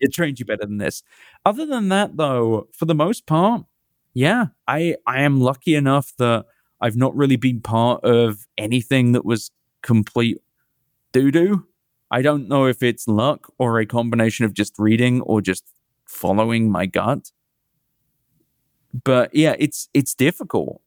It 0.00 0.12
trained 0.12 0.38
you 0.38 0.46
better 0.46 0.66
than 0.66 0.78
this. 0.78 1.02
Other 1.44 1.66
than 1.66 1.88
that, 1.90 2.16
though, 2.16 2.68
for 2.72 2.86
the 2.86 2.94
most 2.94 3.26
part, 3.26 3.64
yeah, 4.14 4.46
I, 4.66 4.96
I 5.06 5.22
am 5.22 5.40
lucky 5.40 5.74
enough 5.74 6.12
that 6.18 6.46
I've 6.80 6.96
not 6.96 7.14
really 7.16 7.36
been 7.36 7.60
part 7.60 8.02
of 8.04 8.46
anything 8.58 9.12
that 9.12 9.24
was 9.24 9.50
complete 9.82 10.38
doo 11.12 11.30
doo. 11.30 11.66
I 12.10 12.22
don't 12.22 12.48
know 12.48 12.66
if 12.66 12.82
it's 12.82 13.06
luck 13.06 13.52
or 13.58 13.78
a 13.78 13.86
combination 13.86 14.44
of 14.44 14.54
just 14.54 14.78
reading 14.78 15.20
or 15.22 15.40
just 15.40 15.64
following 16.06 16.70
my 16.70 16.86
gut. 16.86 17.30
But 19.04 19.34
yeah, 19.34 19.54
it's 19.58 19.88
it's 19.94 20.14
difficult. 20.14 20.82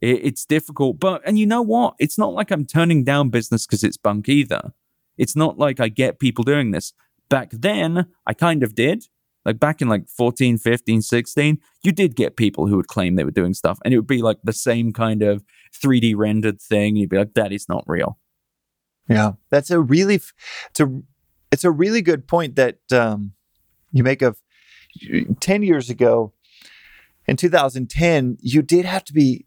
It, 0.00 0.24
it's 0.24 0.44
difficult. 0.44 0.98
But 0.98 1.22
and 1.24 1.38
you 1.38 1.46
know 1.46 1.62
what? 1.62 1.94
It's 1.98 2.18
not 2.18 2.32
like 2.34 2.50
I'm 2.50 2.66
turning 2.66 3.04
down 3.04 3.30
business 3.30 3.66
because 3.66 3.84
it's 3.84 3.96
bunk 3.96 4.28
either. 4.28 4.72
It's 5.16 5.36
not 5.36 5.58
like 5.58 5.78
I 5.78 5.88
get 5.88 6.18
people 6.18 6.42
doing 6.42 6.72
this. 6.72 6.92
Back 7.34 7.50
then, 7.50 8.06
I 8.28 8.32
kind 8.32 8.62
of 8.62 8.76
did. 8.76 9.08
Like 9.44 9.58
back 9.58 9.82
in 9.82 9.88
like 9.88 10.08
14, 10.08 10.56
15, 10.56 11.02
16, 11.02 11.58
you 11.82 11.90
did 11.90 12.14
get 12.14 12.36
people 12.36 12.68
who 12.68 12.76
would 12.76 12.86
claim 12.86 13.16
they 13.16 13.24
were 13.24 13.32
doing 13.32 13.54
stuff 13.54 13.80
and 13.84 13.92
it 13.92 13.96
would 13.96 14.06
be 14.06 14.22
like 14.22 14.38
the 14.44 14.52
same 14.52 14.92
kind 14.92 15.20
of 15.20 15.42
3D 15.74 16.14
rendered 16.16 16.62
thing. 16.62 16.94
You'd 16.94 17.10
be 17.10 17.18
like, 17.18 17.34
that 17.34 17.50
is 17.50 17.68
not 17.68 17.82
real. 17.88 18.20
Yeah. 19.08 19.32
That's 19.50 19.72
a 19.72 19.80
really, 19.80 20.14
it's 20.14 20.78
a, 20.78 21.02
it's 21.50 21.64
a 21.64 21.72
really 21.72 22.02
good 22.02 22.28
point 22.28 22.54
that 22.54 22.78
um, 22.92 23.32
you 23.90 24.04
make 24.04 24.22
of 24.22 24.40
10 25.40 25.64
years 25.64 25.90
ago 25.90 26.34
in 27.26 27.36
2010, 27.36 28.36
you 28.42 28.62
did 28.62 28.84
have 28.84 29.02
to 29.06 29.12
be 29.12 29.44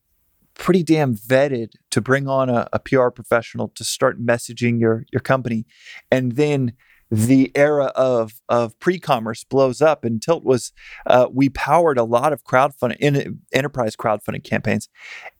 pretty 0.55 0.83
damn 0.83 1.15
vetted 1.15 1.69
to 1.91 2.01
bring 2.01 2.27
on 2.27 2.49
a, 2.49 2.67
a, 2.73 2.79
PR 2.79 3.11
professional 3.11 3.69
to 3.69 3.85
start 3.85 4.19
messaging 4.19 4.77
your 4.77 5.05
your 5.13 5.19
company, 5.21 5.65
and 6.11 6.31
then 6.33 6.73
the 7.09 7.51
era 7.55 7.85
of 7.95 8.41
of 8.49 8.77
pre-commerce 8.79 9.43
blows 9.43 9.81
up 9.81 10.03
and 10.03 10.21
tilt 10.21 10.43
was 10.43 10.73
uh, 11.05 11.27
we 11.31 11.49
powered 11.49 11.97
a 11.97 12.03
lot 12.03 12.33
of 12.33 12.43
crowdfunding 12.43 12.97
in, 12.99 13.39
enterprise 13.53 13.95
crowdfunding 13.95 14.43
campaigns 14.43 14.89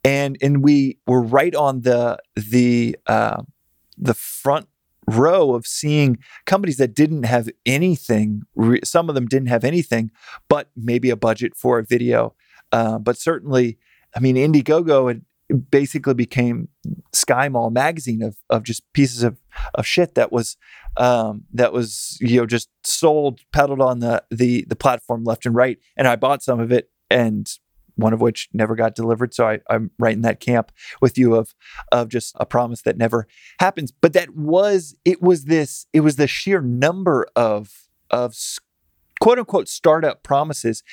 and 0.04 0.38
and 0.42 0.64
we 0.64 0.98
were 1.06 1.22
right 1.22 1.56
on 1.56 1.82
the 1.82 2.18
the 2.36 2.98
uh, 3.08 3.42
the 3.98 4.14
front 4.14 4.68
row 5.08 5.56
of 5.56 5.66
seeing 5.66 6.18
companies 6.46 6.78
that 6.78 6.94
didn't 6.94 7.24
have 7.24 7.50
anything. 7.66 8.44
Some 8.84 9.10
of 9.10 9.16
them 9.16 9.26
didn't 9.26 9.48
have 9.48 9.64
anything, 9.64 10.12
but 10.50 10.70
maybe 10.76 11.10
a 11.10 11.16
budget 11.16 11.56
for 11.56 11.80
a 11.80 11.84
video. 11.84 12.36
Uh, 12.72 13.00
but 13.00 13.18
certainly, 13.18 13.78
I 14.16 14.20
mean, 14.20 14.36
Indiegogo 14.36 15.08
had 15.08 15.22
basically 15.70 16.14
became 16.14 16.68
Sky 17.14 17.50
Mall 17.50 17.70
magazine 17.70 18.22
of 18.22 18.38
of 18.50 18.64
just 18.64 18.84
pieces 18.94 19.24
of 19.24 19.38
of 19.76 19.86
shit 19.86 20.16
that 20.16 20.32
was 20.32 20.58
um, 20.98 21.44
that 21.54 21.74
was 21.74 22.18
you 22.20 22.40
know 22.40 22.46
just 22.46 22.70
sold 22.84 23.42
peddled 23.54 23.82
on 23.82 24.00
the 24.00 24.24
the 24.30 24.66
the 24.68 24.76
platform 24.76 25.24
left 25.24 25.46
and 25.46 25.56
right. 25.56 25.78
And 25.96 26.08
I 26.08 26.16
bought 26.16 26.44
some 26.44 26.60
of 26.60 26.72
it 26.72 26.90
and 27.10 27.50
one 27.96 28.14
of 28.14 28.22
which 28.22 28.48
never 28.54 28.76
got 28.76 28.96
delivered. 28.96 29.34
So 29.34 29.48
I, 29.48 29.60
am 29.70 29.92
right 30.00 30.14
in 30.14 30.22
that 30.22 30.40
camp 30.40 30.72
with 31.02 31.18
you 31.18 31.36
of 31.36 31.54
of 31.92 32.10
just 32.10 32.36
a 32.40 32.46
promise 32.46 32.82
that 32.84 32.98
never 32.98 33.28
happens. 33.60 33.92
But 33.92 34.14
that 34.14 34.36
was 34.36 34.96
it 35.06 35.22
was 35.22 35.46
this 35.46 35.88
it 35.94 36.02
was 36.02 36.16
the 36.16 36.28
sheer 36.28 36.62
number 36.62 37.28
of 37.36 37.88
of 38.10 38.36
quote 39.20 39.40
unquote 39.40 39.68
startup 39.68 40.24
promises. 40.24 40.84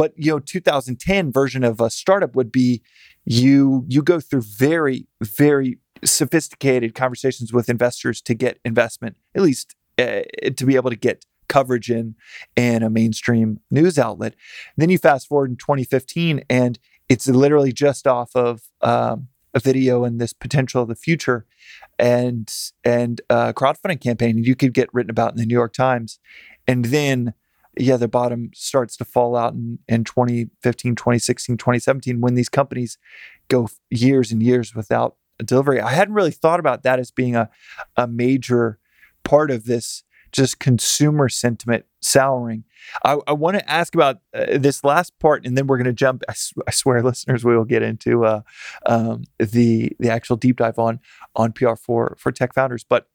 But 0.00 0.14
you 0.16 0.32
know, 0.32 0.38
2010 0.38 1.30
version 1.30 1.62
of 1.62 1.78
a 1.78 1.90
startup 1.90 2.34
would 2.34 2.50
be 2.50 2.80
you 3.26 3.84
you 3.86 4.02
go 4.02 4.18
through 4.18 4.40
very 4.40 5.06
very 5.20 5.76
sophisticated 6.02 6.94
conversations 6.94 7.52
with 7.52 7.68
investors 7.68 8.22
to 8.22 8.32
get 8.32 8.60
investment, 8.64 9.18
at 9.34 9.42
least 9.42 9.76
uh, 9.98 10.22
to 10.56 10.64
be 10.64 10.76
able 10.76 10.88
to 10.88 10.96
get 10.96 11.26
coverage 11.50 11.90
in 11.90 12.14
in 12.56 12.82
a 12.82 12.88
mainstream 12.88 13.60
news 13.70 13.98
outlet. 13.98 14.36
Then 14.78 14.88
you 14.88 14.96
fast 14.96 15.28
forward 15.28 15.50
in 15.50 15.56
2015, 15.58 16.44
and 16.48 16.78
it's 17.10 17.28
literally 17.28 17.70
just 17.70 18.06
off 18.06 18.34
of 18.34 18.62
um, 18.80 19.28
a 19.52 19.60
video 19.60 20.04
and 20.04 20.18
this 20.18 20.32
potential 20.32 20.80
of 20.80 20.88
the 20.88 20.96
future, 20.96 21.44
and 21.98 22.50
and 22.84 23.20
a 23.28 23.52
crowdfunding 23.52 24.00
campaign. 24.00 24.42
You 24.42 24.56
could 24.56 24.72
get 24.72 24.88
written 24.94 25.10
about 25.10 25.32
in 25.32 25.36
the 25.36 25.44
New 25.44 25.52
York 25.52 25.74
Times, 25.74 26.18
and 26.66 26.86
then 26.86 27.34
yeah, 27.78 27.96
the 27.96 28.08
bottom 28.08 28.50
starts 28.54 28.96
to 28.96 29.04
fall 29.04 29.36
out 29.36 29.54
in, 29.54 29.78
in 29.88 30.04
2015, 30.04 30.94
2016, 30.96 31.56
2017 31.56 32.20
when 32.20 32.34
these 32.34 32.48
companies 32.48 32.98
go 33.48 33.68
years 33.90 34.32
and 34.32 34.42
years 34.42 34.74
without 34.74 35.16
a 35.38 35.44
delivery. 35.44 35.80
I 35.80 35.90
hadn't 35.90 36.14
really 36.14 36.30
thought 36.30 36.60
about 36.60 36.82
that 36.82 36.98
as 36.98 37.10
being 37.10 37.36
a, 37.36 37.48
a 37.96 38.06
major 38.06 38.78
part 39.24 39.50
of 39.50 39.64
this 39.64 40.02
just 40.32 40.60
consumer 40.60 41.28
sentiment 41.28 41.84
souring. 42.00 42.64
I, 43.04 43.18
I 43.26 43.32
want 43.32 43.58
to 43.58 43.70
ask 43.70 43.94
about 43.94 44.18
uh, 44.32 44.58
this 44.58 44.84
last 44.84 45.18
part, 45.18 45.44
and 45.44 45.56
then 45.56 45.66
we're 45.66 45.76
going 45.76 45.86
to 45.86 45.92
jump. 45.92 46.22
I, 46.28 46.34
sw- 46.34 46.52
I, 46.66 46.70
swear, 46.70 47.02
listeners, 47.04 47.44
we 47.44 47.56
will 47.56 47.64
get 47.64 47.82
into 47.82 48.24
uh, 48.24 48.42
um, 48.86 49.24
the 49.38 49.92
the 49.98 50.10
actual 50.10 50.36
deep 50.36 50.56
dive 50.56 50.78
on 50.78 51.00
on 51.34 51.52
PR 51.52 51.74
for 51.74 52.16
for 52.18 52.32
tech 52.32 52.54
founders. 52.54 52.84
But 52.84 53.08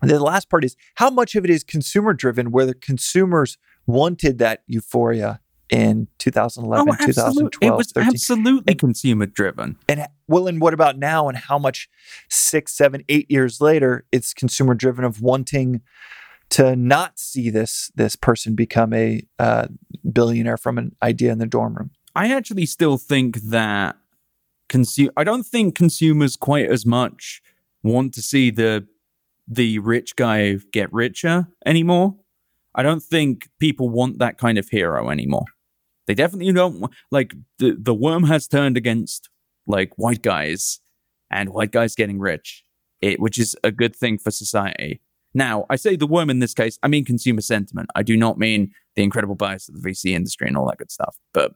the 0.00 0.20
last 0.20 0.48
part 0.48 0.64
is 0.64 0.76
how 0.96 1.10
much 1.10 1.34
of 1.34 1.44
it 1.44 1.50
is 1.50 1.62
consumer 1.64 2.12
driven, 2.12 2.50
where 2.50 2.66
the 2.66 2.74
consumers 2.74 3.58
wanted 3.86 4.38
that 4.38 4.62
euphoria 4.66 5.40
in 5.70 6.06
2011, 6.18 6.88
oh, 6.88 7.06
2012. 7.06 7.72
It 7.72 7.76
was 7.76 7.92
13. 7.92 8.08
absolutely 8.08 8.74
consumer 8.74 9.26
driven. 9.26 9.78
And 9.88 10.06
well, 10.28 10.46
and 10.46 10.60
what 10.60 10.74
about 10.74 10.98
now? 10.98 11.28
And 11.28 11.36
how 11.36 11.58
much 11.58 11.88
six, 12.28 12.72
seven, 12.72 13.04
eight 13.08 13.30
years 13.30 13.60
later, 13.60 14.04
it's 14.12 14.34
consumer 14.34 14.74
driven 14.74 15.04
of 15.04 15.22
wanting 15.22 15.80
to 16.50 16.76
not 16.76 17.18
see 17.18 17.48
this 17.48 17.90
this 17.94 18.14
person 18.14 18.54
become 18.54 18.92
a 18.92 19.22
uh, 19.38 19.68
billionaire 20.12 20.58
from 20.58 20.76
an 20.76 20.94
idea 21.02 21.32
in 21.32 21.38
the 21.38 21.46
dorm 21.46 21.74
room. 21.74 21.90
I 22.14 22.30
actually 22.30 22.66
still 22.66 22.98
think 22.98 23.36
that 23.36 23.96
consume. 24.68 25.10
I 25.16 25.24
don't 25.24 25.44
think 25.46 25.74
consumers 25.74 26.36
quite 26.36 26.68
as 26.68 26.84
much 26.84 27.40
want 27.82 28.12
to 28.14 28.22
see 28.22 28.50
the 28.50 28.86
the 29.48 29.78
rich 29.78 30.14
guy 30.14 30.56
get 30.72 30.92
richer 30.92 31.48
anymore. 31.64 32.16
I 32.74 32.82
don't 32.82 33.02
think 33.02 33.48
people 33.58 33.88
want 33.88 34.18
that 34.18 34.38
kind 34.38 34.58
of 34.58 34.68
hero 34.68 35.10
anymore. 35.10 35.44
They 36.06 36.14
definitely 36.14 36.52
don't 36.52 36.90
like 37.10 37.34
the 37.58 37.76
the 37.78 37.94
worm 37.94 38.24
has 38.24 38.46
turned 38.48 38.76
against 38.76 39.28
like 39.66 39.92
white 39.96 40.22
guys 40.22 40.80
and 41.30 41.50
white 41.50 41.70
guys 41.70 41.94
getting 41.94 42.18
rich, 42.18 42.64
it, 43.00 43.20
which 43.20 43.38
is 43.38 43.56
a 43.62 43.70
good 43.70 43.94
thing 43.94 44.18
for 44.18 44.30
society. 44.30 45.00
Now, 45.34 45.64
I 45.70 45.76
say 45.76 45.96
the 45.96 46.06
worm 46.06 46.28
in 46.28 46.40
this 46.40 46.54
case, 46.54 46.78
I 46.82 46.88
mean 46.88 47.04
consumer 47.04 47.40
sentiment. 47.40 47.88
I 47.94 48.02
do 48.02 48.16
not 48.16 48.38
mean 48.38 48.72
the 48.96 49.02
incredible 49.02 49.34
bias 49.34 49.68
of 49.68 49.80
the 49.80 49.88
VC 49.88 50.12
industry 50.12 50.48
and 50.48 50.56
all 50.56 50.66
that 50.66 50.78
good 50.78 50.90
stuff. 50.90 51.16
But 51.32 51.52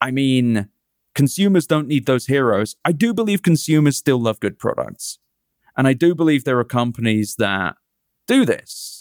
I 0.00 0.10
mean, 0.10 0.68
consumers 1.14 1.66
don't 1.66 1.88
need 1.88 2.06
those 2.06 2.26
heroes. 2.26 2.76
I 2.84 2.92
do 2.92 3.14
believe 3.14 3.42
consumers 3.42 3.96
still 3.96 4.20
love 4.20 4.40
good 4.40 4.58
products. 4.58 5.18
And 5.76 5.86
I 5.86 5.92
do 5.92 6.14
believe 6.14 6.44
there 6.44 6.58
are 6.58 6.64
companies 6.64 7.36
that 7.38 7.76
do 8.26 8.44
this. 8.44 8.99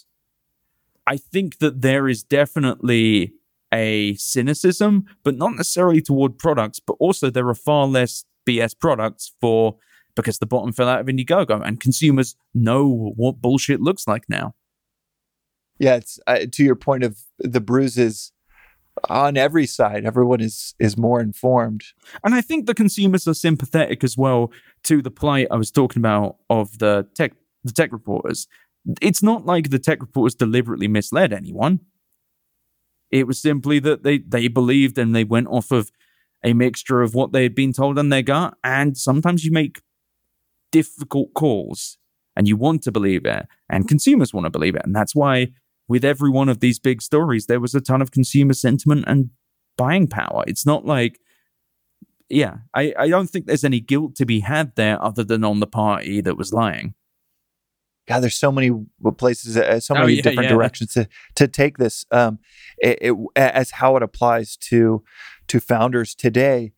I 1.09 1.17
think 1.17 1.57
that 1.57 1.81
there 1.81 2.07
is 2.07 2.21
definitely 2.21 3.33
a 3.73 4.13
cynicism, 4.13 5.05
but 5.23 5.35
not 5.35 5.55
necessarily 5.55 6.01
toward 6.01 6.37
products, 6.37 6.79
but 6.79 6.95
also 6.99 7.31
there 7.31 7.49
are 7.49 7.55
far 7.55 7.87
less 7.87 8.25
BS 8.47 8.77
products 8.79 9.33
for 9.41 9.77
because 10.15 10.37
the 10.37 10.45
bottom 10.45 10.71
fell 10.71 10.87
out 10.87 10.99
of 10.99 11.07
Indiegogo 11.07 11.65
and 11.65 11.79
consumers 11.79 12.35
know 12.53 13.13
what 13.15 13.41
bullshit 13.41 13.81
looks 13.81 14.07
like 14.07 14.29
now. 14.29 14.53
Yeah, 15.79 15.95
it's 15.95 16.19
uh, 16.27 16.45
to 16.51 16.63
your 16.63 16.75
point 16.75 17.03
of 17.03 17.17
the 17.39 17.61
bruises 17.61 18.31
on 19.09 19.35
every 19.35 19.65
side. 19.65 20.05
Everyone 20.05 20.41
is 20.41 20.75
is 20.77 20.95
more 20.95 21.19
informed, 21.21 21.85
and 22.23 22.35
I 22.35 22.41
think 22.41 22.67
the 22.67 22.75
consumers 22.75 23.27
are 23.27 23.33
sympathetic 23.33 24.03
as 24.03 24.15
well 24.15 24.51
to 24.83 25.01
the 25.01 25.11
plight 25.11 25.47
I 25.49 25.55
was 25.55 25.71
talking 25.71 26.01
about 26.01 26.35
of 26.51 26.77
the 26.77 27.07
tech 27.15 27.31
the 27.63 27.71
tech 27.71 27.91
reporters. 27.91 28.47
It's 29.01 29.23
not 29.23 29.45
like 29.45 29.69
the 29.69 29.79
tech 29.79 30.01
reporters 30.01 30.35
deliberately 30.35 30.87
misled 30.87 31.33
anyone. 31.33 31.81
It 33.11 33.27
was 33.27 33.41
simply 33.41 33.79
that 33.79 34.03
they 34.03 34.19
they 34.19 34.47
believed 34.47 34.97
and 34.97 35.15
they 35.15 35.23
went 35.23 35.47
off 35.47 35.71
of 35.71 35.91
a 36.43 36.53
mixture 36.53 37.01
of 37.01 37.13
what 37.13 37.33
they 37.33 37.43
had 37.43 37.55
been 37.55 37.73
told 37.73 37.99
and 37.99 38.11
their 38.11 38.21
gut, 38.21 38.55
and 38.63 38.97
sometimes 38.97 39.43
you 39.43 39.51
make 39.51 39.81
difficult 40.71 41.33
calls 41.33 41.97
and 42.35 42.47
you 42.47 42.55
want 42.55 42.83
to 42.83 42.91
believe 42.91 43.25
it 43.25 43.47
and 43.69 43.87
consumers 43.87 44.33
want 44.33 44.45
to 44.45 44.49
believe 44.49 44.75
it. 44.75 44.83
And 44.85 44.95
that's 44.95 45.15
why 45.15 45.49
with 45.87 46.05
every 46.05 46.29
one 46.29 46.47
of 46.47 46.59
these 46.59 46.79
big 46.79 47.01
stories, 47.01 47.47
there 47.47 47.59
was 47.59 47.75
a 47.75 47.81
ton 47.81 48.01
of 48.01 48.11
consumer 48.11 48.53
sentiment 48.53 49.05
and 49.07 49.31
buying 49.75 50.07
power. 50.07 50.43
It's 50.47 50.65
not 50.65 50.85
like, 50.85 51.19
yeah, 52.29 52.57
I, 52.75 52.93
I 52.97 53.07
don't 53.09 53.27
think 53.27 53.47
there's 53.47 53.63
any 53.63 53.79
guilt 53.79 54.15
to 54.17 54.25
be 54.25 54.41
had 54.41 54.75
there 54.75 55.03
other 55.03 55.23
than 55.23 55.43
on 55.43 55.59
the 55.59 55.67
party 55.67 56.21
that 56.21 56.37
was 56.37 56.53
lying. 56.53 56.93
God, 58.09 58.21
there's 58.21 58.39
so 58.39 58.51
many 58.51 58.71
places, 59.17 59.55
uh, 59.55 59.79
so 59.79 59.95
oh, 59.95 59.99
many 59.99 60.13
yeah, 60.13 60.23
different 60.23 60.49
yeah. 60.49 60.55
directions 60.55 60.93
to 60.93 61.07
to 61.35 61.47
take 61.47 61.77
this 61.77 62.07
um, 62.09 62.39
it, 62.79 62.97
it, 63.01 63.15
as 63.35 63.69
how 63.69 63.95
it 63.97 64.01
applies 64.01 64.57
to 64.57 65.03
to 65.47 65.59
founders 65.59 66.15
today 66.15 66.73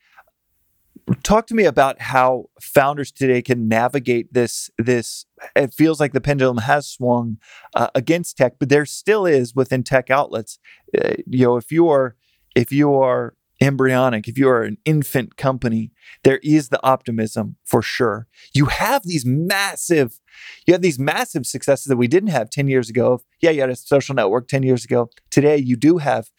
talk 1.23 1.47
to 1.47 1.55
me 1.55 1.63
about 1.63 2.01
how 2.01 2.45
founders 2.59 3.11
today 3.11 3.41
can 3.41 3.67
navigate 3.67 4.33
this 4.33 4.69
this 4.77 5.25
it 5.55 5.73
feels 5.73 5.99
like 5.99 6.13
the 6.13 6.21
pendulum 6.21 6.57
has 6.57 6.87
swung 6.87 7.37
uh, 7.75 7.87
against 7.95 8.37
tech 8.37 8.53
but 8.59 8.69
there 8.69 8.85
still 8.85 9.25
is 9.25 9.55
within 9.55 9.83
tech 9.83 10.09
outlets 10.09 10.59
uh, 11.01 11.13
you 11.25 11.45
know 11.45 11.57
if 11.57 11.71
you 11.71 11.87
are 11.89 12.15
if 12.55 12.71
you 12.71 12.93
are 12.93 13.33
embryonic. 13.61 14.27
If 14.27 14.37
you 14.37 14.49
are 14.49 14.63
an 14.63 14.77
infant 14.85 15.37
company 15.37 15.91
there 16.23 16.39
is 16.43 16.69
the 16.69 16.83
optimism 16.83 17.55
for 17.63 17.81
sure. 17.81 18.27
You 18.53 18.65
have 18.65 19.03
these 19.03 19.25
massive 19.25 20.19
you 20.65 20.73
have 20.73 20.81
these 20.81 20.99
massive 20.99 21.45
successes 21.45 21.85
that 21.85 21.97
we 21.97 22.07
didn't 22.07 22.29
have 22.29 22.49
10 22.49 22.67
years 22.67 22.89
ago. 22.89 23.21
Yeah 23.39 23.51
you 23.51 23.61
had 23.61 23.69
a 23.69 23.75
social 23.75 24.15
network 24.15 24.47
10 24.47 24.63
years 24.63 24.83
ago. 24.83 25.09
Today 25.29 25.57
you 25.57 25.75
do 25.75 25.99
have 25.99 26.29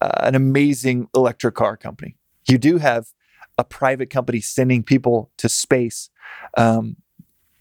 uh, 0.00 0.10
an 0.20 0.34
amazing 0.34 1.08
electric 1.14 1.54
car 1.54 1.76
company. 1.76 2.16
You 2.48 2.56
do 2.56 2.78
have 2.78 3.08
a 3.58 3.64
private 3.64 4.08
company 4.08 4.40
sending 4.40 4.82
people 4.82 5.30
to 5.36 5.48
space 5.48 6.08
um, 6.56 6.96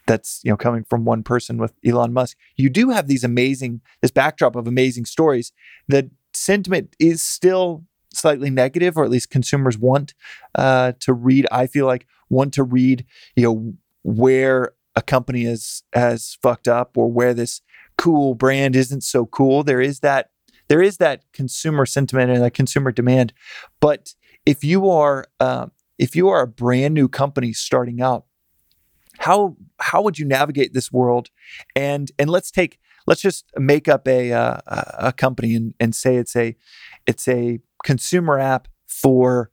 that's 0.07 0.41
you 0.43 0.49
know 0.49 0.57
coming 0.57 0.83
from 0.83 1.05
one 1.05 1.23
person 1.23 1.57
with 1.57 1.73
Elon 1.85 2.13
Musk. 2.13 2.37
You 2.55 2.69
do 2.69 2.89
have 2.89 3.07
these 3.07 3.23
amazing 3.23 3.81
this 4.01 4.11
backdrop 4.11 4.55
of 4.55 4.67
amazing 4.67 5.05
stories. 5.05 5.51
The 5.87 6.09
sentiment 6.33 6.95
is 6.99 7.21
still 7.21 7.85
slightly 8.13 8.49
negative, 8.49 8.97
or 8.97 9.03
at 9.03 9.09
least 9.09 9.29
consumers 9.29 9.77
want 9.77 10.13
uh, 10.55 10.93
to 10.99 11.13
read. 11.13 11.47
I 11.51 11.67
feel 11.67 11.85
like 11.85 12.07
want 12.29 12.53
to 12.53 12.63
read 12.63 13.05
you 13.35 13.43
know 13.43 13.73
where 14.03 14.73
a 14.95 15.01
company 15.01 15.45
is 15.45 15.83
has 15.93 16.37
fucked 16.41 16.67
up 16.67 16.97
or 16.97 17.11
where 17.11 17.33
this 17.33 17.61
cool 17.97 18.35
brand 18.35 18.75
isn't 18.75 19.03
so 19.03 19.25
cool. 19.25 19.63
There 19.63 19.81
is 19.81 19.99
that 19.99 20.29
there 20.67 20.81
is 20.81 20.97
that 20.97 21.23
consumer 21.33 21.85
sentiment 21.85 22.31
and 22.31 22.43
that 22.43 22.53
consumer 22.53 22.91
demand, 22.91 23.33
but 23.79 24.13
if 24.45 24.63
you 24.63 24.89
are 24.89 25.25
um, 25.39 25.71
if 25.97 26.15
you 26.15 26.29
are 26.29 26.41
a 26.41 26.47
brand 26.47 26.93
new 26.93 27.07
company 27.07 27.53
starting 27.53 28.01
out, 28.01 28.25
how 29.19 29.57
how 29.79 30.01
would 30.01 30.17
you 30.17 30.25
navigate 30.25 30.73
this 30.73 30.91
world? 30.91 31.29
And 31.75 32.11
and 32.17 32.29
let's 32.29 32.51
take 32.51 32.79
let's 33.05 33.21
just 33.21 33.45
make 33.57 33.87
up 33.87 34.07
a 34.07 34.31
uh, 34.31 34.59
a 34.67 35.13
company 35.13 35.55
and, 35.55 35.73
and 35.79 35.93
say 35.93 36.15
it's 36.15 36.35
a 36.35 36.55
it's 37.05 37.27
a 37.27 37.59
consumer 37.83 38.39
app 38.39 38.67
for 38.85 39.49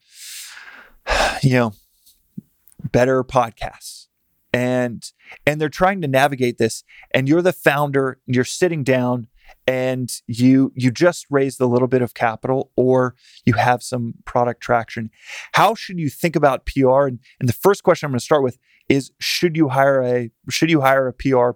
you 1.43 1.53
know 1.53 1.73
better 2.91 3.23
podcasts. 3.25 4.07
and 4.53 5.13
and 5.47 5.61
they're 5.61 5.69
trying 5.69 6.01
to 6.01 6.09
navigate 6.09 6.59
this 6.59 6.85
and 7.13 7.29
you're 7.29 7.43
the 7.43 7.53
founder 7.53 8.19
you're 8.27 8.45
sitting 8.45 8.83
down 8.85 9.29
and 9.67 10.21
you 10.27 10.73
you 10.75 10.91
just 10.91 11.27
raised 11.31 11.61
a 11.61 11.67
little 11.67 11.89
bit 11.89 12.03
of 12.03 12.15
capital 12.15 12.71
or 12.77 13.15
you 13.45 13.55
have 13.55 13.83
some 13.83 14.15
product 14.25 14.61
traction. 14.61 15.11
How 15.53 15.75
should 15.75 15.99
you 15.99 16.09
think 16.09 16.37
about 16.37 16.67
pr 16.67 17.07
and, 17.07 17.19
and 17.41 17.49
the 17.49 17.53
first 17.53 17.83
question 17.83 18.07
i'm 18.07 18.13
going 18.13 18.19
to 18.19 18.25
start 18.25 18.43
with 18.43 18.59
is 18.89 19.11
should 19.19 19.57
you 19.57 19.69
hire 19.69 20.03
a 20.03 20.31
should 20.51 20.71
you 20.71 20.81
hire 20.81 21.09
a 21.09 21.13
pr 21.13 21.51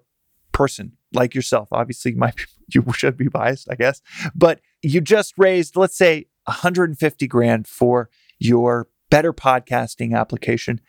person 0.52 0.92
like 1.12 1.34
yourself? 1.34 1.68
Obviously 1.72 2.12
you 2.12 2.18
might 2.18 2.36
be, 2.36 2.44
you 2.74 2.84
should 2.92 3.16
be 3.16 3.28
biased 3.28 3.68
i 3.70 3.74
guess. 3.74 4.00
But 4.34 4.60
you 4.82 5.00
just 5.00 5.34
raised 5.38 5.76
let's 5.76 5.96
say 5.96 6.26
150 6.50 7.26
grand 7.26 7.66
for 7.66 8.10
your 8.38 8.88
better 9.10 9.32
podcasting 9.32 10.16
application 10.16 10.80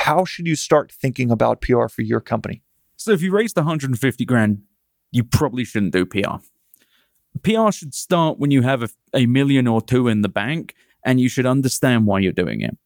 how 0.00 0.24
should 0.24 0.46
you 0.46 0.56
start 0.56 0.90
thinking 0.90 1.30
about 1.30 1.60
PR 1.60 1.86
for 1.86 2.00
your 2.00 2.20
company? 2.20 2.62
So 2.96 3.12
if 3.12 3.20
you 3.20 3.30
raised 3.32 3.56
150 3.56 4.24
grand, 4.24 4.62
you 5.12 5.22
probably 5.22 5.62
shouldn't 5.64 5.92
do 5.92 6.06
PR. 6.06 6.38
PR 7.42 7.70
should 7.70 7.94
start 7.94 8.38
when 8.38 8.50
you 8.50 8.62
have 8.62 8.82
a, 8.82 8.88
a 9.12 9.26
million 9.26 9.66
or 9.66 9.82
two 9.82 10.08
in 10.08 10.22
the 10.22 10.28
bank 10.28 10.74
and 11.04 11.20
you 11.20 11.28
should 11.28 11.44
understand 11.44 12.06
why 12.06 12.20
you're 12.20 12.32
doing 12.32 12.62
it. 12.62 12.78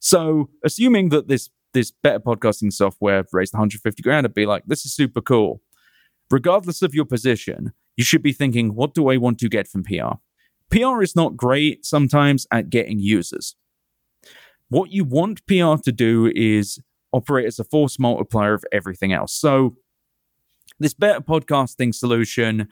So 0.00 0.48
assuming 0.64 1.10
that 1.10 1.28
this 1.28 1.50
this 1.74 1.90
better 1.90 2.20
podcasting 2.20 2.72
software 2.72 3.24
raised 3.32 3.54
150 3.54 4.02
grand, 4.02 4.26
I'd 4.26 4.34
be 4.34 4.46
like, 4.46 4.64
this 4.66 4.84
is 4.84 4.94
super 4.94 5.20
cool. 5.20 5.62
Regardless 6.30 6.82
of 6.82 6.94
your 6.94 7.06
position, 7.06 7.72
you 7.96 8.04
should 8.04 8.22
be 8.22 8.32
thinking, 8.32 8.74
what 8.74 8.94
do 8.94 9.10
I 9.10 9.16
want 9.18 9.38
to 9.40 9.48
get 9.48 9.68
from 9.68 9.82
PR? 9.82 10.16
PR 10.72 11.02
is 11.02 11.14
not 11.14 11.36
great 11.36 11.84
sometimes 11.84 12.46
at 12.50 12.70
getting 12.70 12.98
users. 12.98 13.54
What 14.70 14.90
you 14.90 15.04
want 15.04 15.46
PR 15.46 15.76
to 15.84 15.92
do 15.92 16.32
is 16.34 16.80
operate 17.12 17.46
as 17.46 17.58
a 17.58 17.64
force 17.64 17.98
multiplier 17.98 18.54
of 18.54 18.64
everything 18.72 19.12
else. 19.12 19.34
So, 19.34 19.76
this 20.80 20.94
better 20.94 21.20
podcasting 21.20 21.94
solution, 21.94 22.68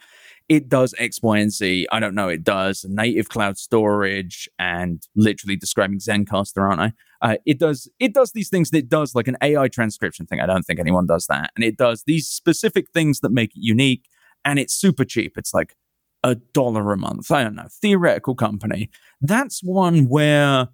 it 0.49 0.69
does 0.69 0.95
X, 0.99 1.21
Y, 1.23 1.39
and 1.39 1.53
Z. 1.53 1.87
I 1.93 2.01
don't 2.01 2.15
know, 2.15 2.29
it 2.29 2.43
does 2.43 2.87
native 2.89 3.29
cloud 3.29 3.59
storage 3.59 4.49
and 4.59 5.07
literally 5.15 5.55
describing 5.55 5.99
Zencastr, 5.99 6.63
aren't 6.63 6.81
I? 6.81 6.93
Uh, 7.21 7.37
it 7.45 7.59
does 7.59 7.87
it 8.01 8.15
does 8.15 8.33
these 8.33 8.49
things 8.49 8.71
that 8.71 8.79
it 8.79 8.89
does 8.89 9.15
like 9.15 9.29
an 9.29 9.37
AI 9.43 9.69
transcription 9.69 10.25
thing. 10.25 10.41
I 10.41 10.47
don't 10.47 10.63
think 10.63 10.81
anyone 10.81 11.07
does 11.07 11.27
that. 11.27 11.51
And 11.55 11.63
it 11.63 11.77
does 11.77 12.05
these 12.07 12.27
specific 12.27 12.91
things 12.93 13.21
that 13.21 13.31
make 13.31 13.51
it 13.51 13.61
unique. 13.61 14.09
And 14.43 14.59
it's 14.59 14.73
super 14.73 15.05
cheap. 15.05 15.37
It's 15.37 15.53
like 15.53 15.77
a 16.23 16.35
dollar 16.35 16.93
a 16.93 16.97
month. 16.97 17.31
I 17.31 17.43
don't 17.43 17.57
know, 17.57 17.69
theoretical 17.71 18.35
company. 18.35 18.91
That's 19.21 19.61
one 19.63 20.09
where 20.09 20.69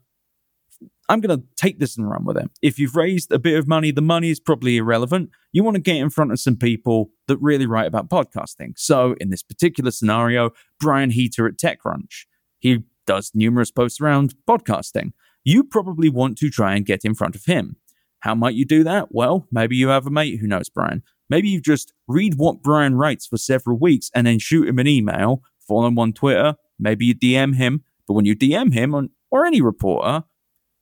I'm 1.09 1.21
going 1.21 1.39
to 1.39 1.47
take 1.57 1.79
this 1.79 1.97
and 1.97 2.09
run 2.11 2.25
with 2.25 2.37
it. 2.37 2.51
If 2.63 2.79
you've 2.79 2.97
raised 2.97 3.31
a 3.31 3.39
bit 3.39 3.57
of 3.57 3.69
money, 3.69 3.91
the 3.93 4.03
money 4.03 4.31
is 4.31 4.41
probably 4.41 4.77
irrelevant. 4.77 5.31
You 5.53 5.63
want 5.63 5.77
to 5.77 5.81
get 5.81 5.97
in 5.97 6.11
front 6.11 6.33
of 6.33 6.41
some 6.41 6.57
people 6.57 7.11
that 7.29 7.37
really 7.39 7.67
write 7.67 7.87
about 7.87 8.11
podcasting. 8.11 8.73
So, 8.77 9.15
in 9.21 9.31
this 9.31 9.43
particular 9.43 9.91
scenario, 9.91 10.51
Brian 10.81 11.11
Heater 11.11 11.47
at 11.47 11.59
TechCrunch, 11.59 12.27
he 12.59 12.85
does 13.07 13.31
numerous 13.35 13.71
posts 13.71 14.01
around 14.01 14.35
podcasting. 14.49 15.13
You 15.45 15.63
probably 15.63 16.09
want 16.09 16.39
to 16.39 16.51
try 16.51 16.75
and 16.75 16.85
get 16.85 17.05
in 17.05 17.15
front 17.15 17.37
of 17.37 17.45
him. 17.45 17.77
How 18.21 18.35
might 18.35 18.55
you 18.55 18.65
do 18.65 18.83
that? 18.83 19.09
Well, 19.11 19.47
maybe 19.53 19.77
you 19.77 19.89
have 19.89 20.07
a 20.07 20.11
mate 20.11 20.41
who 20.41 20.49
knows 20.49 20.69
Brian. 20.69 21.05
Maybe 21.29 21.49
you 21.49 21.61
just 21.61 21.93
read 22.07 22.35
what 22.37 22.63
Brian 22.63 22.95
writes 22.95 23.27
for 23.27 23.37
several 23.37 23.79
weeks 23.79 24.11
and 24.15 24.27
then 24.27 24.39
shoot 24.39 24.69
him 24.69 24.79
an 24.79 24.87
email, 24.87 25.43
follow 25.67 25.87
him 25.87 25.99
on 25.99 26.13
Twitter. 26.13 26.55
Maybe 26.79 27.07
you 27.07 27.15
DM 27.15 27.57
him. 27.57 27.83
But 28.07 28.15
when 28.15 28.25
you 28.25 28.37
DM 28.37 28.73
him 28.73 28.95
on, 28.95 29.11
or 29.31 29.45
any 29.45 29.61
reporter, 29.61 30.25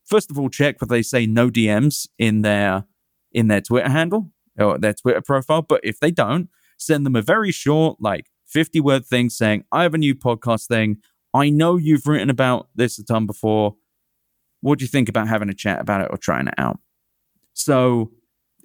first 0.05 0.31
of 0.31 0.39
all 0.39 0.51
check 0.51 0.81
whether 0.81 0.95
they 0.95 1.03
say 1.03 1.27
no 1.27 1.49
DMs 1.49 2.07
in 2.19 2.43
their 2.43 2.85
in 3.33 3.49
their 3.49 3.61
Twitter 3.61 3.89
handle 3.89 4.31
or 4.59 4.79
their 4.79 4.93
Twitter 4.93 5.21
profile. 5.21 5.63
But 5.63 5.81
if 5.83 5.99
they 5.99 6.11
don't, 6.11 6.49
send 6.79 7.05
them 7.05 7.17
a 7.17 7.23
very 7.23 7.51
short, 7.51 8.01
like 8.01 8.27
50 8.47 8.81
word 8.81 9.05
thing 9.07 9.31
saying, 9.31 9.65
I 9.73 9.83
have 9.83 9.95
a 9.95 9.99
new 9.99 10.15
podcast 10.15 10.69
thing. 10.69 10.99
I 11.33 11.51
know 11.51 11.77
you've 11.77 12.07
written 12.07 12.31
about 12.31 12.69
this 12.75 12.99
a 12.99 13.05
ton 13.05 13.27
before. 13.27 13.75
What 14.61 14.79
do 14.79 14.85
you 14.85 14.89
think 14.89 15.09
about 15.09 15.29
having 15.29 15.49
a 15.49 15.55
chat 15.55 15.81
about 15.81 16.03
it 16.03 16.09
or 16.11 16.17
trying 16.17 16.47
it 16.47 16.55
out? 16.57 16.79
So, 17.53 18.13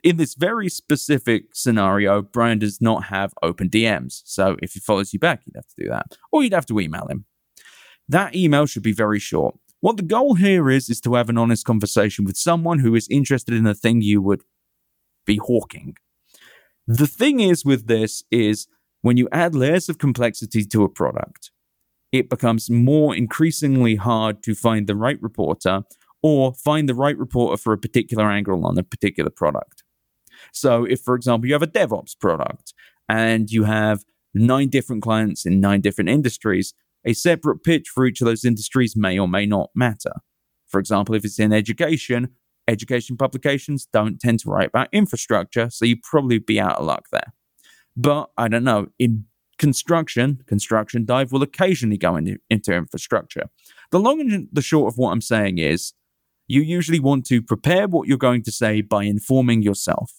in 0.03 0.17
this 0.17 0.35
very 0.35 0.69
specific 0.69 1.45
scenario, 1.53 2.21
Brian 2.21 2.59
does 2.59 2.81
not 2.81 3.05
have 3.05 3.33
open 3.41 3.69
DMs. 3.69 4.21
So, 4.25 4.57
if 4.61 4.73
he 4.73 4.79
follows 4.79 5.13
you 5.13 5.19
back, 5.19 5.41
you'd 5.45 5.55
have 5.55 5.67
to 5.67 5.83
do 5.83 5.89
that, 5.89 6.17
or 6.31 6.43
you'd 6.43 6.53
have 6.53 6.65
to 6.67 6.79
email 6.79 7.07
him. 7.07 7.25
That 8.07 8.35
email 8.35 8.65
should 8.65 8.83
be 8.83 8.91
very 8.91 9.19
short. 9.19 9.55
What 9.81 9.97
the 9.97 10.03
goal 10.03 10.35
here 10.35 10.69
is, 10.69 10.89
is 10.89 10.99
to 11.01 11.13
have 11.13 11.29
an 11.29 11.37
honest 11.37 11.65
conversation 11.65 12.25
with 12.25 12.35
someone 12.35 12.79
who 12.79 12.95
is 12.95 13.07
interested 13.09 13.53
in 13.53 13.63
the 13.63 13.73
thing 13.73 14.01
you 14.01 14.21
would 14.21 14.43
be 15.25 15.37
hawking. 15.37 15.95
The 16.87 17.07
thing 17.07 17.39
is 17.39 17.63
with 17.63 17.87
this 17.87 18.23
is 18.31 18.67
when 19.01 19.15
you 19.15 19.29
add 19.31 19.55
layers 19.55 19.87
of 19.87 19.99
complexity 19.99 20.65
to 20.65 20.83
a 20.83 20.89
product, 20.89 21.51
it 22.11 22.29
becomes 22.29 22.69
more 22.69 23.15
increasingly 23.15 23.95
hard 23.95 24.41
to 24.43 24.55
find 24.55 24.87
the 24.87 24.95
right 24.95 25.21
reporter 25.21 25.83
or 26.21 26.53
find 26.53 26.89
the 26.89 26.95
right 26.95 27.17
reporter 27.17 27.57
for 27.57 27.71
a 27.71 27.77
particular 27.77 28.29
angle 28.29 28.65
on 28.65 28.77
a 28.77 28.83
particular 28.83 29.29
product. 29.29 29.78
So, 30.53 30.85
if, 30.85 31.01
for 31.01 31.15
example, 31.15 31.47
you 31.47 31.53
have 31.53 31.61
a 31.61 31.67
DevOps 31.67 32.17
product 32.19 32.73
and 33.07 33.49
you 33.49 33.63
have 33.63 34.03
nine 34.33 34.69
different 34.69 35.01
clients 35.01 35.45
in 35.45 35.59
nine 35.59 35.81
different 35.81 36.09
industries, 36.09 36.73
a 37.05 37.13
separate 37.13 37.63
pitch 37.63 37.89
for 37.89 38.05
each 38.05 38.21
of 38.21 38.25
those 38.25 38.45
industries 38.45 38.95
may 38.95 39.17
or 39.17 39.27
may 39.27 39.45
not 39.45 39.69
matter. 39.75 40.13
For 40.67 40.79
example, 40.79 41.15
if 41.15 41.25
it's 41.25 41.39
in 41.39 41.51
education, 41.51 42.29
education 42.67 43.17
publications 43.17 43.87
don't 43.91 44.19
tend 44.19 44.39
to 44.41 44.49
write 44.49 44.67
about 44.67 44.89
infrastructure, 44.91 45.69
so 45.69 45.85
you'd 45.85 46.03
probably 46.03 46.39
be 46.39 46.59
out 46.59 46.77
of 46.77 46.85
luck 46.85 47.05
there. 47.11 47.33
But 47.97 48.29
I 48.37 48.47
don't 48.47 48.63
know, 48.63 48.87
in 48.99 49.25
construction, 49.57 50.43
construction 50.47 51.05
dive 51.05 51.31
will 51.31 51.43
occasionally 51.43 51.97
go 51.97 52.15
into, 52.15 52.37
into 52.49 52.73
infrastructure. 52.73 53.49
The 53.91 53.99
long 53.99 54.21
and 54.21 54.47
the 54.51 54.61
short 54.61 54.93
of 54.93 54.97
what 54.97 55.11
I'm 55.11 55.21
saying 55.21 55.57
is 55.57 55.93
you 56.47 56.61
usually 56.61 56.99
want 56.99 57.25
to 57.27 57.41
prepare 57.41 57.87
what 57.87 58.07
you're 58.07 58.17
going 58.17 58.43
to 58.43 58.51
say 58.51 58.81
by 58.81 59.03
informing 59.03 59.61
yourself. 59.61 60.18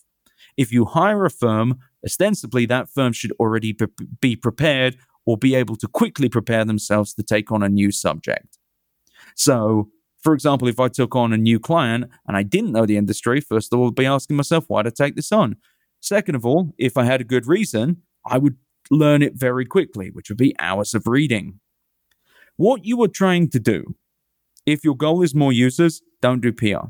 If 0.56 0.72
you 0.72 0.84
hire 0.84 1.24
a 1.24 1.30
firm, 1.30 1.78
ostensibly 2.04 2.66
that 2.66 2.88
firm 2.88 3.12
should 3.12 3.32
already 3.40 3.76
be 4.20 4.36
prepared 4.36 4.96
or 5.26 5.36
be 5.36 5.54
able 5.54 5.76
to 5.76 5.86
quickly 5.86 6.28
prepare 6.28 6.64
themselves 6.64 7.14
to 7.14 7.22
take 7.22 7.52
on 7.52 7.62
a 7.62 7.68
new 7.68 7.90
subject. 7.92 8.58
So, 9.34 9.90
for 10.22 10.34
example, 10.34 10.68
if 10.68 10.80
I 10.80 10.88
took 10.88 11.14
on 11.14 11.32
a 11.32 11.38
new 11.38 11.58
client 11.58 12.10
and 12.26 12.36
I 12.36 12.42
didn't 12.42 12.72
know 12.72 12.86
the 12.86 12.96
industry, 12.96 13.40
first 13.40 13.72
of 13.72 13.78
all, 13.78 13.88
I'd 13.88 13.94
be 13.94 14.06
asking 14.06 14.36
myself 14.36 14.64
why 14.68 14.82
to 14.82 14.90
take 14.90 15.16
this 15.16 15.32
on. 15.32 15.56
Second 16.00 16.34
of 16.34 16.44
all, 16.44 16.74
if 16.78 16.96
I 16.96 17.04
had 17.04 17.20
a 17.20 17.24
good 17.24 17.46
reason, 17.46 18.02
I 18.26 18.38
would 18.38 18.56
learn 18.90 19.22
it 19.22 19.34
very 19.34 19.64
quickly, 19.64 20.10
which 20.10 20.28
would 20.28 20.38
be 20.38 20.54
hours 20.58 20.94
of 20.94 21.06
reading. 21.06 21.60
What 22.56 22.84
you 22.84 23.02
are 23.02 23.08
trying 23.08 23.50
to 23.50 23.60
do, 23.60 23.94
if 24.66 24.84
your 24.84 24.96
goal 24.96 25.22
is 25.22 25.34
more 25.34 25.52
users, 25.52 26.02
don't 26.20 26.40
do 26.40 26.52
PR. 26.52 26.88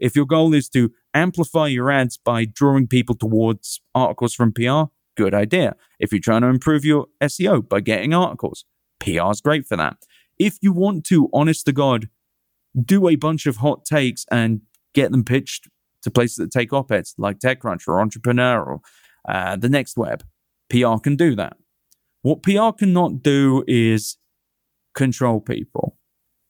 If 0.00 0.16
your 0.16 0.26
goal 0.26 0.54
is 0.54 0.68
to 0.70 0.92
amplify 1.14 1.68
your 1.68 1.90
ads 1.90 2.16
by 2.16 2.46
drawing 2.46 2.88
people 2.88 3.14
towards 3.14 3.80
articles 3.94 4.34
from 4.34 4.52
PR, 4.52 4.84
good 5.16 5.34
idea. 5.34 5.76
If 5.98 6.12
you're 6.12 6.20
trying 6.20 6.42
to 6.42 6.48
improve 6.48 6.84
your 6.84 7.06
SEO 7.20 7.68
by 7.68 7.80
getting 7.80 8.14
articles, 8.14 8.64
PR 8.98 9.30
is 9.30 9.40
great 9.40 9.66
for 9.66 9.76
that. 9.76 9.98
If 10.38 10.56
you 10.62 10.72
want 10.72 11.04
to, 11.06 11.28
honest 11.32 11.66
to 11.66 11.72
God, 11.72 12.08
do 12.82 13.08
a 13.08 13.16
bunch 13.16 13.46
of 13.46 13.58
hot 13.58 13.84
takes 13.84 14.24
and 14.30 14.62
get 14.94 15.10
them 15.10 15.24
pitched 15.24 15.68
to 16.02 16.10
places 16.10 16.36
that 16.36 16.50
take 16.50 16.72
op 16.72 16.90
eds 16.90 17.14
like 17.18 17.38
TechCrunch 17.38 17.86
or 17.86 18.00
Entrepreneur 18.00 18.62
or 18.62 18.80
uh, 19.28 19.56
the 19.56 19.68
Next 19.68 19.96
Web, 19.96 20.24
PR 20.70 20.96
can 21.02 21.16
do 21.16 21.34
that. 21.34 21.56
What 22.22 22.42
PR 22.42 22.72
cannot 22.78 23.22
do 23.22 23.64
is 23.66 24.16
control 24.94 25.40
people. 25.40 25.98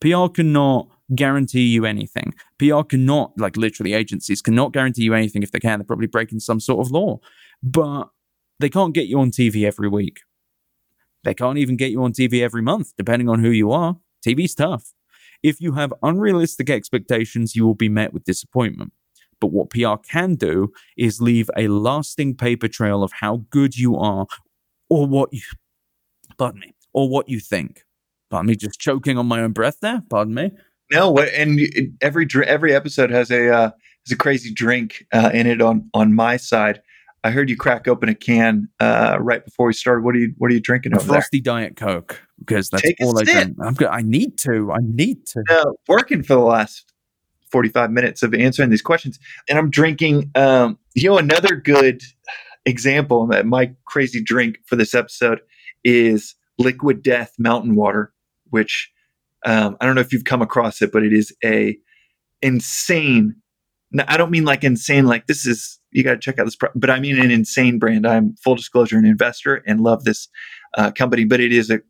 PR 0.00 0.28
cannot 0.28 0.88
guarantee 1.14 1.66
you 1.66 1.84
anything. 1.84 2.34
PR 2.58 2.82
cannot, 2.82 3.32
like 3.36 3.56
literally 3.56 3.94
agencies, 3.94 4.42
cannot 4.42 4.72
guarantee 4.72 5.02
you 5.02 5.14
anything. 5.14 5.42
If 5.42 5.52
they 5.52 5.60
can, 5.60 5.78
they're 5.78 5.86
probably 5.86 6.06
breaking 6.06 6.40
some 6.40 6.60
sort 6.60 6.86
of 6.86 6.92
law. 6.92 7.18
But 7.62 8.08
they 8.58 8.68
can't 8.68 8.94
get 8.94 9.06
you 9.06 9.18
on 9.20 9.30
TV 9.30 9.66
every 9.66 9.88
week. 9.88 10.20
They 11.24 11.34
can't 11.34 11.58
even 11.58 11.76
get 11.76 11.90
you 11.90 12.02
on 12.02 12.12
TV 12.12 12.42
every 12.42 12.62
month, 12.62 12.92
depending 12.96 13.28
on 13.28 13.40
who 13.40 13.50
you 13.50 13.70
are. 13.72 13.96
TV's 14.26 14.54
tough. 14.54 14.92
If 15.42 15.60
you 15.60 15.72
have 15.72 15.92
unrealistic 16.02 16.70
expectations, 16.70 17.56
you 17.56 17.66
will 17.66 17.74
be 17.74 17.88
met 17.88 18.12
with 18.12 18.24
disappointment. 18.24 18.92
But 19.40 19.52
what 19.52 19.70
PR 19.70 19.96
can 19.96 20.34
do 20.34 20.72
is 20.96 21.20
leave 21.20 21.50
a 21.56 21.68
lasting 21.68 22.36
paper 22.36 22.68
trail 22.68 23.02
of 23.02 23.12
how 23.20 23.44
good 23.50 23.76
you 23.76 23.96
are 23.96 24.26
or 24.90 25.06
what 25.06 25.32
you, 25.32 25.40
pardon 26.36 26.60
me, 26.60 26.74
or 26.92 27.08
what 27.08 27.28
you 27.28 27.40
think. 27.40 27.84
Pardon 28.28 28.48
me, 28.48 28.56
just 28.56 28.78
choking 28.78 29.16
on 29.16 29.26
my 29.26 29.40
own 29.40 29.52
breath 29.52 29.78
there. 29.80 30.02
Pardon 30.10 30.34
me. 30.34 30.50
No, 30.90 31.18
and 31.18 31.60
every 32.00 32.26
every 32.34 32.74
episode 32.74 33.10
has 33.10 33.30
a 33.30 33.52
uh, 33.52 33.70
has 34.06 34.12
a 34.12 34.16
crazy 34.16 34.52
drink 34.52 35.06
uh, 35.12 35.30
in 35.32 35.46
it 35.46 35.60
on 35.60 35.88
on 35.94 36.14
my 36.14 36.36
side. 36.36 36.82
I 37.22 37.30
heard 37.30 37.50
you 37.50 37.56
crack 37.56 37.86
open 37.86 38.08
a 38.08 38.14
can 38.14 38.68
uh, 38.80 39.18
right 39.20 39.44
before 39.44 39.66
we 39.66 39.72
started. 39.74 40.04
What 40.04 40.14
are 40.14 40.18
you 40.18 40.34
What 40.38 40.50
are 40.50 40.54
you 40.54 40.60
drinking 40.60 40.96
over 40.96 41.04
Frosty 41.04 41.40
there? 41.40 41.54
Diet 41.54 41.76
Coke 41.76 42.20
because 42.38 42.70
that's 42.70 42.82
Take 42.82 42.96
all 43.02 43.18
I 43.18 43.24
drink. 43.24 43.56
I'm. 43.62 43.76
I 43.88 44.02
need 44.02 44.38
to. 44.38 44.72
I 44.72 44.78
need 44.80 45.26
to. 45.26 45.44
Uh, 45.50 45.72
working 45.86 46.22
for 46.22 46.34
the 46.34 46.40
last 46.40 46.90
45 47.50 47.90
minutes 47.90 48.22
of 48.22 48.34
answering 48.34 48.70
these 48.70 48.82
questions. 48.82 49.18
And 49.48 49.58
I'm 49.58 49.70
drinking, 49.70 50.30
um, 50.34 50.78
you 50.94 51.08
know, 51.08 51.18
another 51.18 51.56
good 51.56 52.02
example, 52.64 53.26
my 53.44 53.72
crazy 53.86 54.22
drink 54.22 54.58
for 54.66 54.76
this 54.76 54.94
episode 54.94 55.40
is 55.84 56.34
Liquid 56.58 57.02
Death 57.02 57.34
Mountain 57.38 57.74
Water, 57.74 58.12
which 58.50 58.90
um, 59.44 59.76
I 59.80 59.86
don't 59.86 59.94
know 59.94 60.00
if 60.00 60.12
you've 60.12 60.24
come 60.24 60.42
across 60.42 60.82
it, 60.82 60.92
but 60.92 61.02
it 61.02 61.12
is 61.12 61.34
a 61.44 61.78
insane. 62.42 63.36
Now, 63.92 64.04
I 64.08 64.16
don't 64.16 64.30
mean 64.30 64.44
like 64.44 64.64
insane, 64.64 65.06
like 65.06 65.26
this 65.26 65.46
is 65.46 65.78
you 65.92 66.04
got 66.04 66.12
to 66.12 66.18
check 66.18 66.38
out 66.38 66.44
this, 66.44 66.56
pro- 66.56 66.70
but 66.74 66.90
I 66.90 67.00
mean 67.00 67.18
an 67.18 67.30
insane 67.30 67.78
brand. 67.78 68.06
I'm 68.06 68.36
full 68.36 68.54
disclosure 68.54 68.96
an 68.96 69.04
investor 69.04 69.56
and 69.66 69.80
love 69.80 70.04
this 70.04 70.28
uh, 70.76 70.90
company, 70.92 71.24
but 71.24 71.40
it 71.40 71.52
is 71.52 71.70
a 71.70 71.80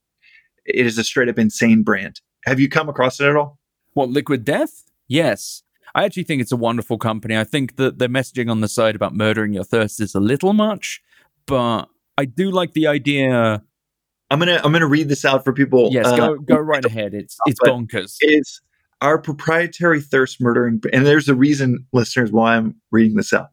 it 0.65 0.87
is 0.87 0.99
a 0.99 1.05
straight 1.05 1.29
up 1.29 1.39
insane 1.39 1.83
brand. 1.83 2.21
Have 2.45 2.61
you 2.61 2.69
come 2.69 2.89
across 2.89 3.21
it 3.21 3.27
at 3.27 3.37
all? 3.37 3.59
What 3.93 4.09
Liquid 4.09 4.45
Death? 4.45 4.85
Yes. 5.09 5.63
I 5.95 6.05
actually 6.05 6.23
think 6.23 6.41
it's 6.41 6.53
a 6.53 6.57
wonderful 6.57 6.99
company. 6.99 7.37
I 7.37 7.45
think 7.45 7.77
that 7.77 7.99
the 7.99 8.09
messaging 8.09 8.51
on 8.51 8.61
the 8.61 8.69
side 8.69 8.95
about 8.95 9.15
murdering 9.15 9.53
your 9.53 9.65
thirst 9.65 10.01
is 10.01 10.15
a 10.15 10.21
little 10.21 10.53
much, 10.53 11.03
but 11.47 11.89
I 12.17 12.27
do 12.27 12.51
like 12.51 12.73
the 12.73 12.87
idea. 12.87 13.63
I'm 14.31 14.39
gonna 14.39 14.61
I'm 14.63 14.73
gonna 14.73 14.87
read 14.87 15.09
this 15.09 15.25
out 15.25 15.45
for 15.45 15.53
people. 15.53 15.89
Yes, 15.93 16.07
uh, 16.07 16.17
go 16.17 16.39
go 16.39 16.57
right 16.57 16.85
ahead. 16.85 17.15
It's 17.15 17.37
it's 17.47 17.61
bonkers. 17.61 18.17
Is 18.21 18.61
our 19.01 19.19
proprietary 19.19 20.01
thirst 20.01 20.41
murdering, 20.41 20.81
and 20.93 21.07
there's 21.07 21.29
a 21.29 21.35
reason, 21.35 21.87
listeners, 21.93 22.31
why 22.31 22.57
I'm 22.57 22.77
reading 22.91 23.17
this 23.17 23.33
out. 23.33 23.49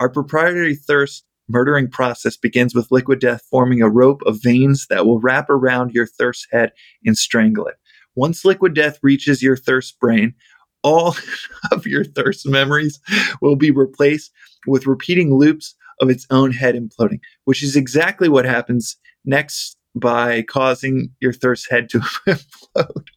Our 0.00 0.08
proprietary 0.08 0.74
thirst 0.74 1.24
murdering 1.48 1.88
process 1.88 2.36
begins 2.36 2.74
with 2.74 2.90
liquid 2.90 3.20
death 3.20 3.42
forming 3.50 3.80
a 3.80 3.88
rope 3.88 4.20
of 4.26 4.42
veins 4.42 4.86
that 4.90 5.06
will 5.06 5.18
wrap 5.18 5.48
around 5.48 5.92
your 5.92 6.06
thirst 6.06 6.46
head 6.52 6.72
and 7.04 7.16
strangle 7.16 7.66
it. 7.66 7.76
Once 8.14 8.44
liquid 8.44 8.74
death 8.74 8.98
reaches 9.02 9.42
your 9.42 9.56
thirst 9.56 9.98
brain, 9.98 10.34
all 10.82 11.16
of 11.72 11.86
your 11.86 12.04
thirst 12.04 12.46
memories 12.46 13.00
will 13.40 13.56
be 13.56 13.70
replaced 13.70 14.30
with 14.66 14.86
repeating 14.86 15.34
loops 15.34 15.74
of 16.00 16.10
its 16.10 16.26
own 16.30 16.52
head 16.52 16.74
imploding, 16.74 17.20
which 17.44 17.62
is 17.62 17.76
exactly 17.76 18.28
what 18.28 18.44
happens 18.44 18.96
next 19.24 19.77
by 19.98 20.42
causing 20.42 21.10
your 21.20 21.32
thirst 21.32 21.70
head 21.70 21.88
to 21.90 21.98
implode 22.26 23.08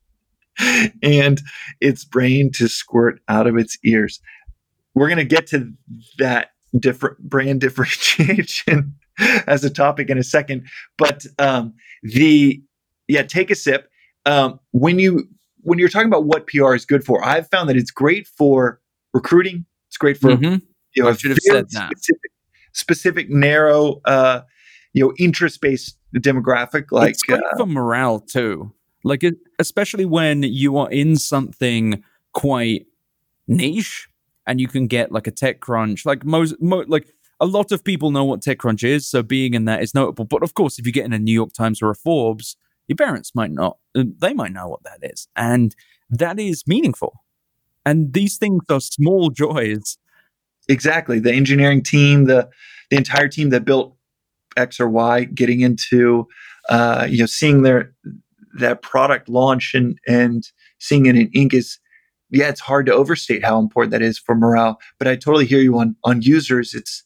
and 1.01 1.41
its 1.79 2.05
brain 2.05 2.51
to 2.53 2.67
squirt 2.67 3.19
out 3.27 3.47
of 3.47 3.57
its 3.57 3.77
ears. 3.83 4.19
We're 4.93 5.07
going 5.07 5.17
to 5.17 5.25
get 5.25 5.47
to 5.47 5.73
that 6.17 6.51
different 6.77 7.19
brand 7.19 7.61
differentiation 7.61 8.95
as 9.47 9.63
a 9.63 9.69
topic 9.69 10.09
in 10.09 10.17
a 10.17 10.23
second, 10.23 10.67
but 10.97 11.25
um, 11.39 11.73
the 12.03 12.61
yeah, 13.07 13.23
take 13.23 13.51
a 13.51 13.55
sip. 13.55 13.89
Um, 14.25 14.59
when 14.71 14.99
you 14.99 15.27
when 15.61 15.79
you're 15.79 15.89
talking 15.89 16.07
about 16.07 16.25
what 16.25 16.47
PR 16.47 16.73
is 16.75 16.85
good 16.85 17.03
for, 17.03 17.23
I've 17.23 17.47
found 17.49 17.69
that 17.69 17.77
it's 17.77 17.91
great 17.91 18.27
for 18.27 18.79
recruiting. 19.13 19.65
It's 19.89 19.97
great 19.97 20.17
for 20.17 20.31
mm-hmm. 20.31 20.63
you 20.95 21.03
know, 21.03 21.09
I 21.09 21.13
should 21.13 21.31
have 21.31 21.39
said 21.39 21.69
specific, 21.69 22.21
that. 22.21 22.77
specific 22.77 23.29
narrow, 23.29 24.01
uh, 24.05 24.41
you 24.93 25.05
know, 25.05 25.13
interest 25.19 25.61
based 25.61 25.97
demographic. 26.19 26.91
Like 26.91 27.11
it's 27.11 27.23
great 27.23 27.41
uh, 27.41 27.57
for 27.57 27.65
morale 27.65 28.19
too. 28.19 28.73
Like 29.03 29.23
it, 29.23 29.35
especially 29.59 30.05
when 30.05 30.43
you 30.43 30.77
are 30.77 30.89
in 30.91 31.15
something 31.15 32.03
quite 32.33 32.85
niche 33.47 34.07
and 34.45 34.59
you 34.59 34.67
can 34.67 34.87
get 34.87 35.11
like 35.11 35.27
a 35.27 35.31
TechCrunch. 35.31 36.05
Like 36.05 36.25
most, 36.25 36.55
mo- 36.61 36.85
like 36.87 37.13
a 37.39 37.45
lot 37.45 37.71
of 37.71 37.83
people 37.83 38.11
know 38.11 38.23
what 38.23 38.41
TechCrunch 38.41 38.83
is, 38.83 39.09
so 39.09 39.23
being 39.23 39.53
in 39.53 39.65
that 39.65 39.81
is 39.81 39.95
notable. 39.95 40.25
But 40.25 40.43
of 40.43 40.53
course, 40.53 40.77
if 40.77 40.85
you 40.85 40.91
get 40.91 41.05
in 41.05 41.13
a 41.13 41.19
New 41.19 41.33
York 41.33 41.53
Times 41.53 41.81
or 41.81 41.89
a 41.89 41.95
Forbes, 41.95 42.55
your 42.87 42.95
parents 42.95 43.33
might 43.33 43.51
not. 43.51 43.77
Uh, 43.95 44.03
they 44.19 44.33
might 44.33 44.51
know 44.51 44.67
what 44.67 44.83
that 44.83 44.99
is. 45.01 45.27
And 45.35 45.75
that 46.09 46.39
is 46.39 46.63
meaningful. 46.67 47.23
And 47.85 48.13
these 48.13 48.37
things 48.37 48.63
are 48.69 48.81
small 48.81 49.29
joys. 49.29 49.97
Exactly. 50.69 51.19
The 51.19 51.33
engineering 51.33 51.81
team, 51.81 52.25
the 52.25 52.49
the 52.89 52.97
entire 52.97 53.27
team 53.27 53.49
that 53.49 53.65
built 53.65 53.95
X 54.57 54.79
or 54.79 54.89
Y, 54.89 55.25
getting 55.25 55.61
into 55.61 56.27
uh, 56.69 57.07
you 57.09 57.19
know, 57.19 57.25
seeing 57.25 57.63
their 57.63 57.93
that 58.59 58.81
product 58.81 59.29
launch 59.29 59.73
and 59.73 59.97
and 60.07 60.43
seeing 60.79 61.05
it 61.05 61.15
in 61.15 61.29
ink 61.33 61.53
is 61.53 61.79
yeah, 62.29 62.47
it's 62.47 62.61
hard 62.61 62.85
to 62.85 62.93
overstate 62.93 63.43
how 63.43 63.59
important 63.59 63.91
that 63.91 64.01
is 64.01 64.17
for 64.17 64.35
morale. 64.35 64.79
But 64.97 65.07
I 65.07 65.15
totally 65.15 65.45
hear 65.45 65.59
you 65.59 65.77
on 65.77 65.95
on 66.03 66.21
users. 66.21 66.73
It's 66.73 67.03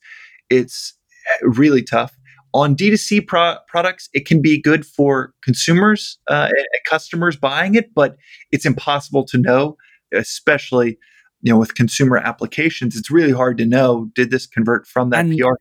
it's 0.49 0.93
really 1.41 1.83
tough 1.83 2.15
on 2.55 2.73
D2C 2.73 3.27
pro- 3.27 3.57
products, 3.67 4.07
it 4.13 4.25
can 4.25 4.41
be 4.41 4.61
good 4.61 4.85
for 4.85 5.33
consumers 5.43 6.17
uh, 6.29 6.47
and 6.49 6.65
customers 6.89 7.35
buying 7.35 7.75
it, 7.75 7.93
but 7.93 8.15
it's 8.53 8.65
impossible 8.65 9.25
to 9.25 9.37
know, 9.37 9.75
especially 10.13 10.97
you 11.41 11.51
know 11.51 11.59
with 11.59 11.75
consumer 11.75 12.17
applications. 12.17 12.95
It's 12.95 13.11
really 13.11 13.33
hard 13.33 13.57
to 13.57 13.65
know 13.65 14.09
did 14.15 14.31
this 14.31 14.47
convert 14.47 14.87
from 14.87 15.09
that 15.09 15.25
and, 15.25 15.37
PR. 15.37 15.53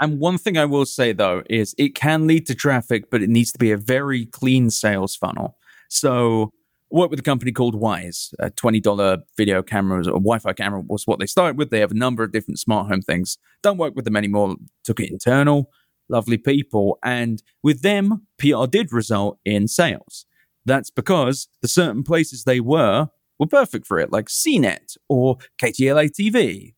And 0.00 0.18
one 0.18 0.38
thing 0.38 0.58
I 0.58 0.64
will 0.64 0.86
say 0.86 1.12
though 1.12 1.42
is 1.48 1.74
it 1.78 1.94
can 1.94 2.26
lead 2.26 2.46
to 2.46 2.54
traffic, 2.54 3.10
but 3.10 3.22
it 3.22 3.30
needs 3.30 3.52
to 3.52 3.58
be 3.58 3.72
a 3.72 3.76
very 3.76 4.26
clean 4.26 4.70
sales 4.70 5.16
funnel. 5.16 5.56
So 5.88 6.50
work 6.90 7.10
with 7.10 7.18
a 7.18 7.22
company 7.22 7.52
called 7.52 7.74
Wyze, 7.80 8.32
a 8.38 8.50
$20 8.50 9.22
video 9.36 9.62
cameras 9.62 10.06
or 10.06 10.12
Wi-Fi 10.14 10.52
camera 10.52 10.82
was 10.86 11.06
what 11.06 11.18
they 11.18 11.26
started 11.26 11.58
with. 11.58 11.70
They 11.70 11.80
have 11.80 11.90
a 11.90 11.94
number 11.94 12.22
of 12.22 12.32
different 12.32 12.58
smart 12.58 12.88
home 12.88 13.02
things. 13.02 13.38
Don't 13.62 13.78
work 13.78 13.94
with 13.96 14.04
them 14.04 14.16
anymore. 14.16 14.56
Took 14.84 15.00
it 15.00 15.10
internal 15.10 15.70
lovely 16.08 16.38
people. 16.38 16.98
And 17.02 17.42
with 17.62 17.82
them, 17.82 18.26
PR 18.38 18.66
did 18.66 18.92
result 18.92 19.38
in 19.44 19.68
sales. 19.68 20.26
That's 20.64 20.90
because 20.90 21.48
the 21.62 21.68
certain 21.68 22.02
places 22.02 22.44
they 22.44 22.60
were 22.60 23.08
were 23.38 23.46
perfect 23.46 23.86
for 23.86 23.98
it, 23.98 24.12
like 24.12 24.26
CNET 24.26 24.96
or 25.08 25.36
KTLA 25.60 26.10
TV. 26.10 26.74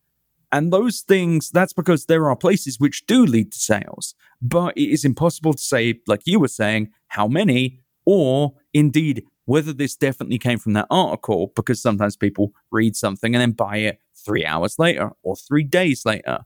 And 0.51 0.73
those 0.73 1.01
things, 1.01 1.51
that's 1.51 1.73
because 1.73 2.05
there 2.05 2.27
are 2.27 2.35
places 2.35 2.79
which 2.79 3.05
do 3.05 3.25
lead 3.25 3.51
to 3.51 3.59
sales. 3.59 4.15
But 4.41 4.75
it 4.77 4.89
is 4.89 5.05
impossible 5.05 5.53
to 5.53 5.61
say, 5.61 5.99
like 6.07 6.21
you 6.25 6.39
were 6.39 6.47
saying, 6.47 6.89
how 7.07 7.27
many, 7.27 7.81
or 8.05 8.53
indeed 8.73 9.23
whether 9.45 9.73
this 9.73 9.95
definitely 9.95 10.37
came 10.37 10.59
from 10.59 10.73
that 10.73 10.85
article, 10.91 11.51
because 11.55 11.81
sometimes 11.81 12.15
people 12.15 12.53
read 12.71 12.95
something 12.95 13.33
and 13.33 13.41
then 13.41 13.51
buy 13.51 13.77
it 13.77 13.99
three 14.15 14.45
hours 14.45 14.77
later 14.77 15.11
or 15.23 15.35
three 15.35 15.63
days 15.63 16.05
later. 16.05 16.39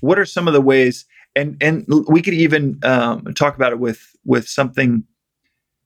What 0.00 0.18
are 0.18 0.26
some 0.26 0.46
of 0.46 0.52
the 0.52 0.60
ways 0.60 1.06
and 1.36 1.56
and 1.60 1.84
we 2.08 2.22
could 2.22 2.34
even 2.34 2.78
um, 2.82 3.24
talk 3.34 3.56
about 3.56 3.72
it 3.72 3.78
with 3.78 4.14
with 4.24 4.48
something 4.48 5.04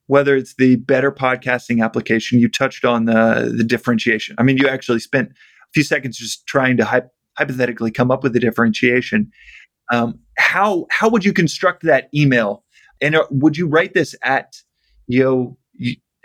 whether 0.07 0.35
it's 0.35 0.55
the 0.55 0.77
better 0.77 1.13
podcasting 1.13 1.85
application 1.85 2.39
you 2.39 2.49
touched 2.49 2.85
on 2.85 3.05
the 3.07 3.53
the 3.57 3.65
differentiation 3.65 4.35
i 4.39 4.43
mean 4.43 4.57
you 4.57 4.69
actually 4.69 5.01
spent 5.01 5.33
few 5.75 5.83
seconds 5.83 6.19
just 6.19 6.47
trying 6.47 6.77
to 6.77 6.85
hy- 6.85 7.03
hypothetically 7.37 7.91
come 7.91 8.11
up 8.11 8.23
with 8.23 8.35
a 8.37 8.41
differentiation 8.41 9.31
um, 9.93 10.19
how 10.37 10.87
how 10.91 11.09
would 11.09 11.25
you 11.25 11.33
construct 11.33 11.83
that 11.83 12.09
email 12.15 12.65
and 13.01 13.15
uh, 13.15 13.27
would 13.31 13.57
you 13.57 13.67
write 13.67 13.95
this 13.95 14.15
at 14.23 14.55
you 15.07 15.23
know 15.23 15.59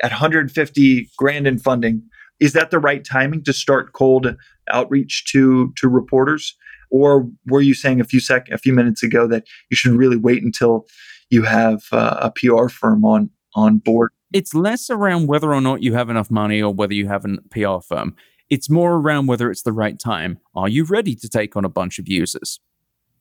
at 0.01 0.11
150 0.11 1.09
grand 1.17 1.47
in 1.47 1.59
funding 1.59 2.01
is 2.39 2.53
that 2.53 2.71
the 2.71 2.79
right 2.79 3.05
timing 3.05 3.43
to 3.43 3.53
start 3.53 3.93
cold 3.93 4.35
outreach 4.71 5.25
to 5.31 5.71
to 5.77 5.87
reporters 5.87 6.55
or 6.93 7.27
were 7.47 7.61
you 7.61 7.73
saying 7.73 7.99
a 7.99 8.03
few 8.03 8.19
sec 8.19 8.47
a 8.49 8.57
few 8.57 8.71
minutes 8.71 9.03
ago 9.03 9.27
that 9.27 9.45
you 9.69 9.75
should 9.75 9.93
really 9.93 10.15
wait 10.15 10.43
until 10.43 10.85
you 11.29 11.41
have 11.43 11.81
uh, 11.91 12.17
a 12.21 12.31
PR 12.31 12.67
firm 12.67 13.03
on 13.03 13.29
on 13.55 13.79
board? 13.79 14.11
It's 14.31 14.53
less 14.53 14.89
around 14.89 15.27
whether 15.27 15.53
or 15.53 15.61
not 15.61 15.81
you 15.81 15.93
have 15.93 16.09
enough 16.09 16.31
money 16.31 16.61
or 16.61 16.73
whether 16.73 16.93
you 16.93 17.07
have 17.07 17.25
a 17.25 17.37
PR 17.49 17.79
firm. 17.85 18.15
It's 18.53 18.69
more 18.69 18.93
around 18.97 19.25
whether 19.25 19.49
it's 19.49 19.63
the 19.63 19.71
right 19.71 19.97
time. 19.97 20.37
Are 20.53 20.69
you 20.69 20.83
ready 20.83 21.15
to 21.15 21.27
take 21.27 21.55
on 21.55 21.65
a 21.65 21.69
bunch 21.69 21.97
of 21.97 22.07
users? 22.07 22.59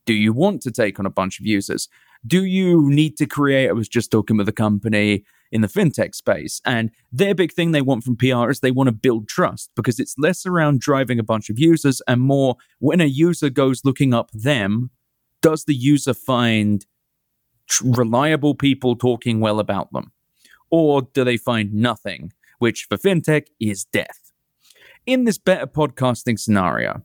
Do 0.05 0.13
you 0.13 0.31
want 0.31 0.61
to 0.61 0.71
take 0.71 1.01
on 1.01 1.07
a 1.07 1.11
bunch 1.11 1.41
of 1.41 1.47
users? 1.47 1.89
Do 2.27 2.45
you 2.45 2.91
need 2.91 3.17
to 3.17 3.25
create? 3.25 3.71
I 3.71 3.73
was 3.73 3.89
just 3.89 4.11
talking 4.11 4.37
with 4.37 4.47
a 4.47 4.53
company 4.53 5.25
in 5.51 5.63
the 5.63 5.69
fintech 5.69 6.15
space. 6.15 6.61
And 6.67 6.91
their 7.11 7.35
big 7.35 7.51
thing 7.51 7.73
they 7.73 7.81
want 7.81 8.05
from 8.05 8.15
PR 8.15 8.51
is 8.51 8.61
they 8.61 8.71
want 8.71 8.89
to 8.89 8.93
build 8.93 9.27
trust 9.27 9.71
because 9.75 9.99
it's 9.99 10.19
less 10.19 10.45
around 10.45 10.81
driving 10.81 11.19
a 11.19 11.25
bunch 11.25 11.49
of 11.49 11.59
users 11.59 12.03
and 12.07 12.21
more 12.21 12.57
when 12.79 13.01
a 13.01 13.07
user 13.07 13.49
goes 13.49 13.87
looking 13.87 14.13
up 14.13 14.31
them, 14.33 14.91
does 15.41 15.65
the 15.65 15.75
user 15.75 16.13
find 16.13 16.85
tr- 17.69 17.85
reliable 17.87 18.55
people 18.55 18.97
talking 18.97 19.41
well 19.41 19.59
about 19.59 19.91
them? 19.95 20.13
Or 20.71 21.01
do 21.01 21.25
they 21.25 21.39
find 21.39 21.73
nothing, 21.73 22.35
which 22.59 22.85
for 22.87 22.99
fintech 22.99 23.47
is 23.59 23.87
death? 23.87 24.32
In 25.05 25.25
this 25.25 25.37
better 25.37 25.67
podcasting 25.67 26.39
scenario, 26.39 27.03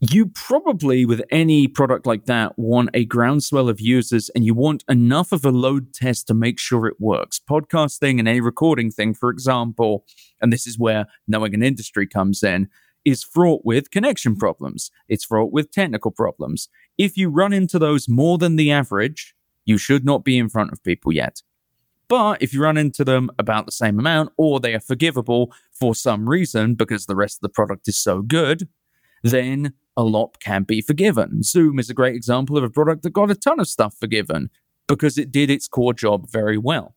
you 0.00 0.26
probably, 0.26 1.06
with 1.06 1.22
any 1.30 1.68
product 1.68 2.06
like 2.06 2.24
that, 2.26 2.58
want 2.58 2.90
a 2.92 3.04
groundswell 3.04 3.68
of 3.68 3.80
users 3.80 4.30
and 4.30 4.44
you 4.44 4.52
want 4.52 4.82
enough 4.88 5.30
of 5.30 5.44
a 5.44 5.52
load 5.52 5.94
test 5.94 6.26
to 6.26 6.34
make 6.34 6.58
sure 6.58 6.88
it 6.88 6.96
works. 6.98 7.40
Podcasting 7.48 8.18
and 8.18 8.26
any 8.26 8.40
recording 8.40 8.90
thing, 8.90 9.14
for 9.14 9.30
example, 9.30 10.04
and 10.42 10.52
this 10.52 10.66
is 10.66 10.76
where 10.76 11.06
knowing 11.28 11.54
an 11.54 11.62
industry 11.62 12.04
comes 12.04 12.42
in, 12.42 12.68
is 13.04 13.22
fraught 13.22 13.64
with 13.64 13.92
connection 13.92 14.34
problems. 14.34 14.90
It's 15.08 15.24
fraught 15.24 15.52
with 15.52 15.70
technical 15.70 16.10
problems. 16.10 16.68
If 16.98 17.16
you 17.16 17.30
run 17.30 17.52
into 17.52 17.78
those 17.78 18.08
more 18.08 18.38
than 18.38 18.56
the 18.56 18.72
average, 18.72 19.36
you 19.64 19.78
should 19.78 20.04
not 20.04 20.24
be 20.24 20.36
in 20.36 20.48
front 20.48 20.72
of 20.72 20.82
people 20.82 21.12
yet. 21.12 21.42
But 22.08 22.42
if 22.42 22.52
you 22.52 22.62
run 22.62 22.76
into 22.76 23.04
them 23.04 23.30
about 23.38 23.66
the 23.66 23.72
same 23.72 23.98
amount 23.98 24.32
or 24.36 24.60
they 24.60 24.74
are 24.74 24.80
forgivable 24.80 25.52
for 25.72 25.94
some 25.94 26.28
reason 26.28 26.74
because 26.74 27.06
the 27.06 27.16
rest 27.16 27.38
of 27.38 27.42
the 27.42 27.48
product 27.48 27.88
is 27.88 27.98
so 27.98 28.22
good, 28.22 28.68
then 29.22 29.72
a 29.96 30.02
lot 30.02 30.40
can 30.40 30.64
be 30.64 30.80
forgiven. 30.80 31.42
Zoom 31.42 31.78
is 31.78 31.88
a 31.88 31.94
great 31.94 32.14
example 32.14 32.58
of 32.58 32.64
a 32.64 32.70
product 32.70 33.02
that 33.02 33.10
got 33.10 33.30
a 33.30 33.34
ton 33.34 33.60
of 33.60 33.68
stuff 33.68 33.94
forgiven 33.98 34.50
because 34.86 35.16
it 35.16 35.32
did 35.32 35.50
its 35.50 35.68
core 35.68 35.94
job 35.94 36.28
very 36.30 36.58
well. 36.58 36.94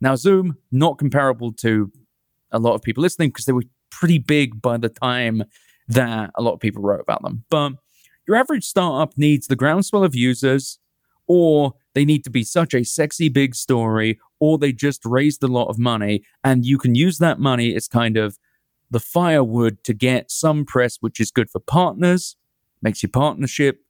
Now, 0.00 0.16
Zoom, 0.16 0.56
not 0.70 0.98
comparable 0.98 1.52
to 1.54 1.90
a 2.50 2.58
lot 2.58 2.74
of 2.74 2.82
people 2.82 3.02
listening 3.02 3.30
because 3.30 3.44
they 3.44 3.52
were 3.52 3.64
pretty 3.90 4.18
big 4.18 4.60
by 4.60 4.76
the 4.76 4.88
time 4.88 5.44
that 5.88 6.30
a 6.34 6.42
lot 6.42 6.52
of 6.52 6.60
people 6.60 6.82
wrote 6.82 7.00
about 7.00 7.22
them. 7.22 7.44
But 7.50 7.72
your 8.26 8.36
average 8.36 8.64
startup 8.64 9.16
needs 9.16 9.46
the 9.46 9.56
groundswell 9.56 10.04
of 10.04 10.14
users, 10.14 10.78
or 11.26 11.74
they 11.94 12.04
need 12.04 12.24
to 12.24 12.30
be 12.30 12.44
such 12.44 12.74
a 12.74 12.84
sexy 12.84 13.28
big 13.28 13.54
story, 13.54 14.18
or 14.38 14.58
they 14.58 14.72
just 14.72 15.04
raised 15.04 15.42
a 15.42 15.48
lot 15.48 15.68
of 15.68 15.78
money, 15.78 16.22
and 16.44 16.64
you 16.64 16.78
can 16.78 16.94
use 16.94 17.18
that 17.18 17.38
money 17.38 17.74
as 17.74 17.88
kind 17.88 18.16
of 18.16 18.38
the 18.90 19.00
firewood 19.00 19.84
to 19.84 19.94
get 19.94 20.30
some 20.30 20.64
press, 20.64 20.98
which 21.00 21.20
is 21.20 21.30
good 21.30 21.50
for 21.50 21.60
partners, 21.60 22.36
makes 22.82 23.02
your 23.02 23.10
partnership 23.10 23.80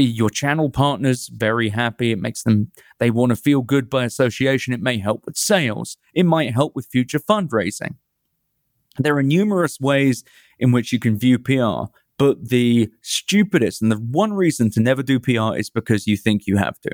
your 0.00 0.30
channel 0.30 0.70
partners 0.70 1.28
very 1.28 1.68
happy. 1.68 2.12
It 2.12 2.18
makes 2.18 2.42
them, 2.42 2.70
they 2.98 3.10
want 3.10 3.30
to 3.30 3.36
feel 3.36 3.62
good 3.62 3.88
by 3.88 4.04
association. 4.04 4.74
It 4.74 4.80
may 4.80 4.98
help 4.98 5.26
with 5.26 5.36
sales. 5.36 5.96
It 6.14 6.24
might 6.24 6.52
help 6.52 6.74
with 6.74 6.86
future 6.86 7.18
fundraising. 7.18 7.96
There 8.98 9.16
are 9.16 9.22
numerous 9.22 9.80
ways 9.80 10.24
in 10.58 10.72
which 10.72 10.92
you 10.92 10.98
can 10.98 11.18
view 11.18 11.38
PR, 11.38 11.92
but 12.18 12.48
the 12.48 12.90
stupidest 13.02 13.82
and 13.82 13.90
the 13.90 13.96
one 13.96 14.32
reason 14.32 14.70
to 14.70 14.80
never 14.80 15.02
do 15.02 15.18
PR 15.18 15.56
is 15.56 15.70
because 15.70 16.06
you 16.06 16.16
think 16.16 16.46
you 16.46 16.56
have 16.56 16.80
to. 16.82 16.90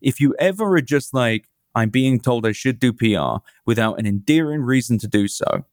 If 0.00 0.20
you 0.20 0.34
ever 0.38 0.74
are 0.74 0.82
just 0.82 1.14
like, 1.14 1.48
I'm 1.74 1.90
being 1.90 2.20
told 2.20 2.46
I 2.46 2.52
should 2.52 2.78
do 2.78 2.92
PR 2.92 3.42
without 3.66 3.98
an 3.98 4.06
endearing 4.06 4.62
reason 4.62 4.98
to 4.98 5.08
do 5.08 5.28
so, 5.28 5.64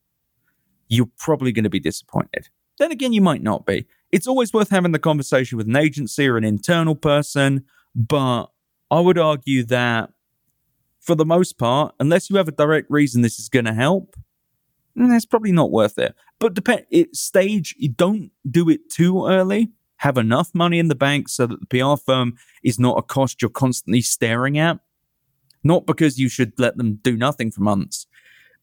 you're 0.87 1.09
probably 1.17 1.51
going 1.51 1.63
to 1.63 1.69
be 1.69 1.79
disappointed. 1.79 2.49
Then 2.77 2.91
again, 2.91 3.13
you 3.13 3.21
might 3.21 3.43
not 3.43 3.65
be. 3.65 3.85
It's 4.11 4.27
always 4.27 4.53
worth 4.53 4.69
having 4.69 4.91
the 4.91 4.99
conversation 4.99 5.57
with 5.57 5.67
an 5.67 5.75
agency 5.75 6.27
or 6.27 6.37
an 6.37 6.43
internal 6.43 6.95
person, 6.95 7.65
but 7.95 8.47
I 8.89 8.99
would 8.99 9.17
argue 9.17 9.63
that 9.65 10.11
for 10.99 11.15
the 11.15 11.25
most 11.25 11.57
part, 11.57 11.95
unless 11.99 12.29
you 12.29 12.37
have 12.37 12.47
a 12.47 12.53
direct 12.53 12.89
reason 12.89 13.21
this 13.21 13.39
is 13.39 13.49
going 13.49 13.65
to 13.65 13.73
help, 13.73 14.15
mm, 14.97 15.15
it's 15.15 15.25
probably 15.25 15.51
not 15.51 15.71
worth 15.71 15.97
it. 15.97 16.15
But 16.41 16.55
depend 16.55 16.87
it 16.91 17.15
stage, 17.15 17.75
you 17.79 17.89
don't 17.89 18.31
do 18.49 18.69
it 18.69 18.89
too 18.91 19.27
early. 19.27 19.71
Have 19.97 20.17
enough 20.17 20.49
money 20.55 20.79
in 20.79 20.89
the 20.89 20.95
bank 20.95 21.29
so 21.29 21.47
that 21.47 21.59
the 21.61 21.67
PR 21.67 21.95
firm 21.95 22.37
is 22.63 22.79
not 22.79 22.97
a 22.97 23.03
cost 23.03 23.43
you're 23.43 23.51
constantly 23.51 24.01
staring 24.01 24.57
at. 24.57 24.79
Not 25.63 25.85
because 25.85 26.19
you 26.19 26.29
should 26.29 26.53
let 26.59 26.77
them 26.77 26.95
do 27.03 27.15
nothing 27.15 27.51
for 27.51 27.61
months, 27.61 28.07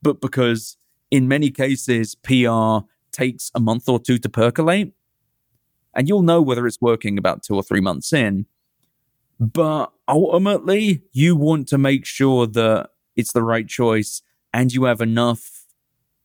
but 0.01 0.21
because 0.21 0.77
in 1.09 1.29
many 1.29 1.51
cases, 1.51 2.15
PR 2.15 2.85
takes 3.13 3.51
a 3.55 3.61
month 3.61 3.87
or 3.87 3.99
two 3.99 4.17
to 4.19 4.29
percolate. 4.29 4.93
And 5.95 6.09
you'll 6.09 6.23
know 6.23 6.41
whether 6.41 6.67
it's 6.67 6.81
working 6.81 7.17
about 7.17 7.43
two 7.43 7.55
or 7.55 7.63
three 7.63 7.81
months 7.81 8.13
in. 8.13 8.47
But 9.39 9.93
ultimately, 10.07 11.03
you 11.13 11.37
want 11.37 11.69
to 11.69 11.77
make 11.77 12.05
sure 12.05 12.45
that 12.47 12.89
it's 13.15 13.33
the 13.33 13.43
right 13.43 13.67
choice 13.67 14.21
and 14.53 14.73
you 14.73 14.83
have 14.83 15.01
enough 15.01 15.58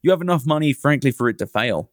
you 0.05 0.11
have 0.11 0.21
enough 0.21 0.45
money, 0.45 0.71
frankly, 0.71 1.09
for 1.09 1.27
it 1.27 1.39
to 1.39 1.47
fail. 1.47 1.91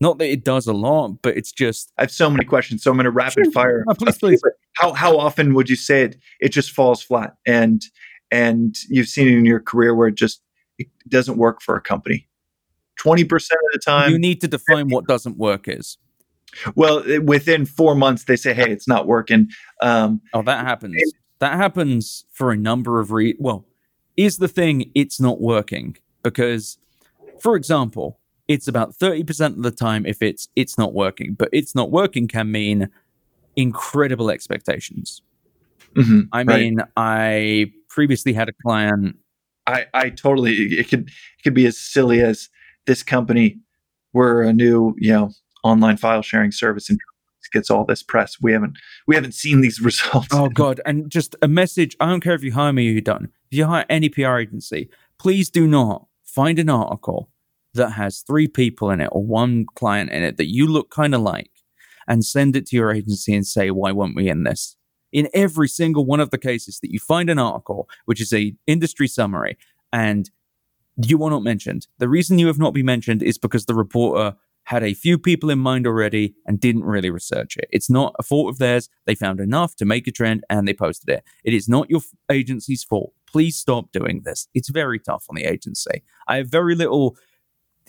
Not 0.00 0.18
that 0.18 0.30
it 0.30 0.44
does 0.44 0.68
a 0.68 0.72
lot, 0.72 1.22
but 1.22 1.36
it's 1.36 1.50
just. 1.50 1.92
I 1.98 2.02
have 2.02 2.12
so 2.12 2.30
many 2.30 2.44
questions, 2.44 2.84
so 2.84 2.92
I'm 2.92 2.96
going 2.96 3.04
to 3.04 3.10
rapid 3.10 3.52
fire. 3.52 3.84
Oh, 3.88 3.94
please, 3.94 4.16
please. 4.16 4.40
How 4.76 4.92
how 4.92 5.18
often 5.18 5.54
would 5.54 5.68
you 5.68 5.74
say 5.74 6.02
it 6.02 6.16
it 6.38 6.50
just 6.50 6.70
falls 6.70 7.02
flat, 7.02 7.34
and 7.44 7.82
and 8.30 8.76
you've 8.88 9.08
seen 9.08 9.26
it 9.26 9.32
in 9.32 9.44
your 9.44 9.58
career 9.58 9.96
where 9.96 10.06
it 10.06 10.14
just 10.14 10.40
it 10.78 10.86
doesn't 11.08 11.36
work 11.36 11.60
for 11.60 11.74
a 11.74 11.80
company? 11.80 12.28
Twenty 12.96 13.24
percent 13.24 13.58
of 13.66 13.72
the 13.72 13.80
time, 13.80 14.12
you 14.12 14.20
need 14.20 14.40
to 14.42 14.48
define 14.48 14.88
what 14.88 15.08
doesn't 15.08 15.36
work 15.36 15.66
is. 15.66 15.98
Well, 16.76 17.02
within 17.22 17.66
four 17.66 17.96
months, 17.96 18.24
they 18.24 18.36
say, 18.36 18.54
"Hey, 18.54 18.70
it's 18.70 18.86
not 18.86 19.08
working." 19.08 19.48
Um, 19.82 20.20
oh, 20.32 20.42
that 20.42 20.64
happens. 20.64 20.94
that 21.40 21.56
happens 21.56 22.24
for 22.30 22.52
a 22.52 22.56
number 22.56 23.00
of 23.00 23.10
re. 23.10 23.34
Well, 23.40 23.66
is 24.16 24.36
the 24.38 24.48
thing 24.48 24.92
it's 24.94 25.20
not 25.20 25.40
working 25.40 25.96
because 26.22 26.78
for 27.40 27.56
example, 27.56 28.18
it's 28.46 28.68
about 28.68 28.94
30% 28.94 29.56
of 29.56 29.62
the 29.62 29.70
time 29.70 30.06
if 30.06 30.22
it's 30.22 30.48
it's 30.56 30.78
not 30.78 30.94
working, 30.94 31.34
but 31.34 31.48
it's 31.52 31.74
not 31.74 31.90
working 31.90 32.28
can 32.28 32.50
mean 32.50 32.88
incredible 33.56 34.30
expectations. 34.30 35.22
Mm-hmm, 35.94 36.20
I 36.32 36.44
mean, 36.44 36.76
right. 36.76 36.88
I 36.96 37.72
previously 37.88 38.32
had 38.32 38.48
a 38.48 38.52
client 38.62 39.16
I, 39.68 39.86
I 39.92 40.10
totally 40.10 40.54
it 40.54 40.88
could 40.88 41.08
it 41.08 41.42
could 41.44 41.54
be 41.54 41.66
as 41.66 41.78
silly 41.78 42.20
as 42.22 42.48
this 42.86 43.02
company 43.02 43.58
we're 44.14 44.42
a 44.42 44.52
new, 44.52 44.94
you 44.98 45.12
know, 45.12 45.30
online 45.62 45.98
file 45.98 46.22
sharing 46.22 46.50
service 46.50 46.88
and 46.88 46.98
gets 47.52 47.70
all 47.70 47.84
this 47.84 48.02
press. 48.02 48.36
We 48.40 48.52
haven't 48.52 48.78
we 49.06 49.14
haven't 49.14 49.34
seen 49.34 49.60
these 49.60 49.80
results. 49.82 50.28
Oh 50.32 50.48
god, 50.48 50.80
and 50.86 51.10
just 51.10 51.36
a 51.42 51.48
message, 51.48 51.96
I 52.00 52.06
don't 52.06 52.22
care 52.22 52.34
if 52.34 52.42
you 52.42 52.52
hire 52.52 52.72
me 52.72 52.88
or 52.88 52.92
you 52.92 53.00
don't. 53.00 53.24
If 53.50 53.58
you 53.58 53.66
hire 53.66 53.84
any 53.88 54.08
PR 54.08 54.38
agency, 54.38 54.88
please 55.18 55.50
do 55.50 55.66
not 55.66 56.06
find 56.28 56.58
an 56.58 56.70
article 56.70 57.30
that 57.74 57.92
has 57.92 58.20
three 58.20 58.48
people 58.48 58.90
in 58.90 59.00
it 59.00 59.08
or 59.12 59.24
one 59.24 59.66
client 59.74 60.10
in 60.10 60.22
it 60.22 60.36
that 60.36 60.52
you 60.52 60.66
look 60.66 60.90
kind 60.90 61.14
of 61.14 61.20
like 61.20 61.50
and 62.06 62.24
send 62.24 62.56
it 62.56 62.66
to 62.66 62.76
your 62.76 62.92
agency 62.92 63.34
and 63.34 63.46
say, 63.46 63.70
why 63.70 63.92
weren't 63.92 64.16
we 64.16 64.28
in 64.28 64.44
this? 64.44 64.76
In 65.12 65.28
every 65.32 65.68
single 65.68 66.04
one 66.04 66.20
of 66.20 66.30
the 66.30 66.38
cases 66.38 66.80
that 66.80 66.92
you 66.92 66.98
find 66.98 67.30
an 67.30 67.38
article, 67.38 67.88
which 68.04 68.20
is 68.20 68.32
a 68.32 68.54
industry 68.66 69.08
summary, 69.08 69.56
and 69.92 70.30
you 70.96 71.22
are 71.22 71.30
not 71.30 71.42
mentioned. 71.42 71.86
The 71.98 72.08
reason 72.08 72.38
you 72.38 72.48
have 72.48 72.58
not 72.58 72.74
been 72.74 72.86
mentioned 72.86 73.22
is 73.22 73.38
because 73.38 73.66
the 73.66 73.74
reporter 73.74 74.36
had 74.64 74.82
a 74.82 74.92
few 74.92 75.18
people 75.18 75.48
in 75.48 75.58
mind 75.58 75.86
already 75.86 76.34
and 76.44 76.60
didn't 76.60 76.84
really 76.84 77.08
research 77.08 77.56
it. 77.56 77.68
It's 77.70 77.88
not 77.88 78.14
a 78.18 78.22
fault 78.22 78.50
of 78.50 78.58
theirs. 78.58 78.90
They 79.06 79.14
found 79.14 79.40
enough 79.40 79.74
to 79.76 79.86
make 79.86 80.06
a 80.06 80.12
trend 80.12 80.44
and 80.50 80.68
they 80.68 80.74
posted 80.74 81.08
it. 81.08 81.24
It 81.42 81.54
is 81.54 81.70
not 81.70 81.88
your 81.88 82.02
agency's 82.30 82.84
fault. 82.84 83.14
Please 83.30 83.56
stop 83.56 83.92
doing 83.92 84.22
this. 84.24 84.48
It's 84.54 84.68
very 84.68 84.98
tough 84.98 85.26
on 85.28 85.36
the 85.36 85.44
agency. 85.44 86.02
I 86.26 86.36
have 86.36 86.48
very 86.48 86.74
little 86.74 87.16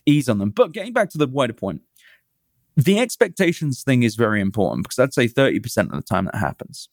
ease 0.06 0.30
on 0.30 0.38
them. 0.40 0.50
But 0.50 0.72
getting 0.72 0.94
back 0.94 1.10
to 1.12 1.18
the 1.18 1.28
wider 1.28 1.54
point, 1.54 1.82
the 2.76 3.00
expectations 3.00 3.84
thing 3.84 4.04
is 4.04 4.16
very 4.16 4.42
important 4.42 4.84
because 4.84 5.00
I'd 5.00 5.14
say 5.14 5.28
30% 5.28 5.86
of 5.86 5.92
the 5.92 6.02
time 6.02 6.26
that 6.26 6.36
happens. 6.36 6.90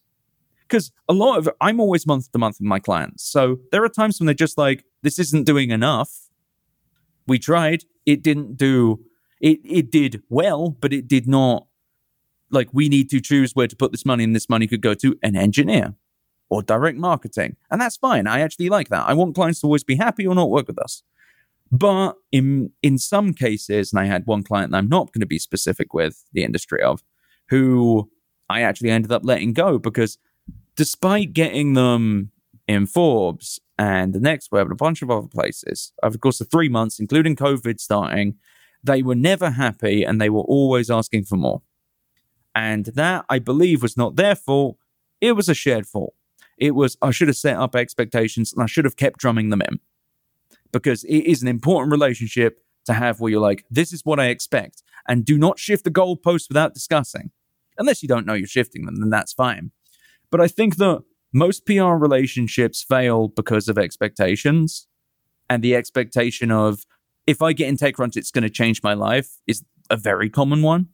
Because 0.68 0.90
a 1.08 1.12
lot 1.12 1.38
of 1.38 1.48
I'm 1.60 1.78
always 1.78 2.06
month 2.06 2.30
to 2.32 2.38
month 2.38 2.56
with 2.58 2.66
my 2.66 2.80
clients. 2.80 3.24
So 3.24 3.60
there 3.70 3.84
are 3.84 3.88
times 3.88 4.18
when 4.18 4.26
they're 4.26 4.34
just 4.34 4.58
like, 4.58 4.84
this 5.02 5.18
isn't 5.18 5.46
doing 5.46 5.70
enough. 5.70 6.28
We 7.28 7.38
tried, 7.38 7.84
it 8.04 8.22
didn't 8.22 8.56
do 8.56 9.00
it 9.40 9.60
it 9.64 9.90
did 9.90 10.22
well, 10.28 10.70
but 10.70 10.92
it 10.92 11.06
did 11.06 11.28
not 11.28 11.66
like 12.50 12.68
we 12.72 12.88
need 12.88 13.10
to 13.10 13.20
choose 13.20 13.54
where 13.54 13.66
to 13.66 13.76
put 13.76 13.92
this 13.92 14.06
money, 14.06 14.24
and 14.24 14.34
this 14.34 14.48
money 14.48 14.66
could 14.66 14.80
go 14.80 14.94
to 14.94 15.16
an 15.22 15.36
engineer 15.36 15.94
or 16.48 16.62
direct 16.62 16.98
marketing. 16.98 17.56
And 17.70 17.80
that's 17.80 17.96
fine. 17.96 18.26
I 18.26 18.40
actually 18.40 18.68
like 18.68 18.88
that. 18.88 19.08
I 19.08 19.14
want 19.14 19.34
clients 19.34 19.60
to 19.60 19.66
always 19.66 19.84
be 19.84 19.96
happy 19.96 20.26
or 20.26 20.34
not 20.34 20.50
work 20.50 20.68
with 20.68 20.78
us. 20.78 21.02
But 21.72 22.14
in 22.30 22.70
in 22.82 22.98
some 22.98 23.34
cases, 23.34 23.92
and 23.92 24.00
I 24.00 24.04
had 24.06 24.26
one 24.26 24.44
client 24.44 24.70
that 24.70 24.78
I'm 24.78 24.88
not 24.88 25.12
going 25.12 25.20
to 25.20 25.26
be 25.26 25.38
specific 25.38 25.92
with 25.92 26.24
the 26.32 26.44
industry 26.44 26.80
of, 26.80 27.02
who 27.48 28.10
I 28.48 28.62
actually 28.62 28.90
ended 28.90 29.10
up 29.10 29.24
letting 29.24 29.52
go 29.52 29.78
because 29.78 30.18
despite 30.76 31.32
getting 31.32 31.74
them 31.74 32.30
in 32.68 32.86
Forbes 32.86 33.58
and 33.78 34.12
the 34.12 34.20
next 34.20 34.52
web 34.52 34.66
and 34.66 34.72
a 34.72 34.76
bunch 34.76 35.02
of 35.02 35.10
other 35.10 35.28
places 35.28 35.92
over 36.02 36.12
the 36.12 36.18
course 36.18 36.40
of 36.40 36.50
three 36.50 36.68
months, 36.68 36.98
including 37.00 37.36
COVID 37.36 37.80
starting, 37.80 38.36
they 38.82 39.02
were 39.02 39.14
never 39.14 39.50
happy 39.50 40.04
and 40.04 40.20
they 40.20 40.30
were 40.30 40.42
always 40.42 40.90
asking 40.90 41.24
for 41.24 41.36
more. 41.36 41.62
And 42.54 42.86
that, 42.86 43.24
I 43.28 43.38
believe, 43.38 43.82
was 43.82 43.96
not 43.96 44.16
their 44.16 44.34
fault. 44.34 44.78
It 45.20 45.32
was 45.32 45.48
a 45.48 45.54
shared 45.54 45.86
fault. 45.86 46.14
It 46.58 46.74
was, 46.74 46.96
I 47.02 47.10
should 47.10 47.28
have 47.28 47.36
set 47.36 47.56
up 47.56 47.76
expectations 47.76 48.52
and 48.52 48.62
I 48.62 48.66
should 48.66 48.84
have 48.84 48.96
kept 48.96 49.18
drumming 49.18 49.50
them 49.50 49.62
in. 49.62 49.80
Because 50.72 51.04
it 51.04 51.20
is 51.20 51.42
an 51.42 51.48
important 51.48 51.92
relationship 51.92 52.60
to 52.86 52.92
have 52.92 53.20
where 53.20 53.30
you're 53.30 53.40
like, 53.40 53.64
this 53.70 53.92
is 53.92 54.04
what 54.04 54.20
I 54.20 54.26
expect. 54.26 54.82
And 55.08 55.24
do 55.24 55.38
not 55.38 55.58
shift 55.58 55.84
the 55.84 55.90
goalpost 55.90 56.48
without 56.48 56.74
discussing. 56.74 57.30
Unless 57.78 58.02
you 58.02 58.08
don't 58.08 58.26
know 58.26 58.34
you're 58.34 58.46
shifting 58.46 58.86
them, 58.86 58.96
then 58.96 59.10
that's 59.10 59.32
fine. 59.32 59.70
But 60.30 60.40
I 60.40 60.48
think 60.48 60.76
that 60.76 61.02
most 61.32 61.66
PR 61.66 61.94
relationships 61.94 62.82
fail 62.82 63.28
because 63.28 63.68
of 63.68 63.78
expectations 63.78 64.86
and 65.48 65.62
the 65.62 65.74
expectation 65.74 66.50
of 66.50 66.84
if 67.26 67.42
I 67.42 67.52
get 67.52 67.68
in 67.68 67.76
TechCrunch, 67.76 68.16
it's 68.16 68.30
going 68.30 68.42
to 68.42 68.50
change 68.50 68.82
my 68.82 68.94
life 68.94 69.38
is 69.46 69.64
a 69.90 69.96
very 69.96 70.30
common 70.30 70.62
one. 70.62 70.88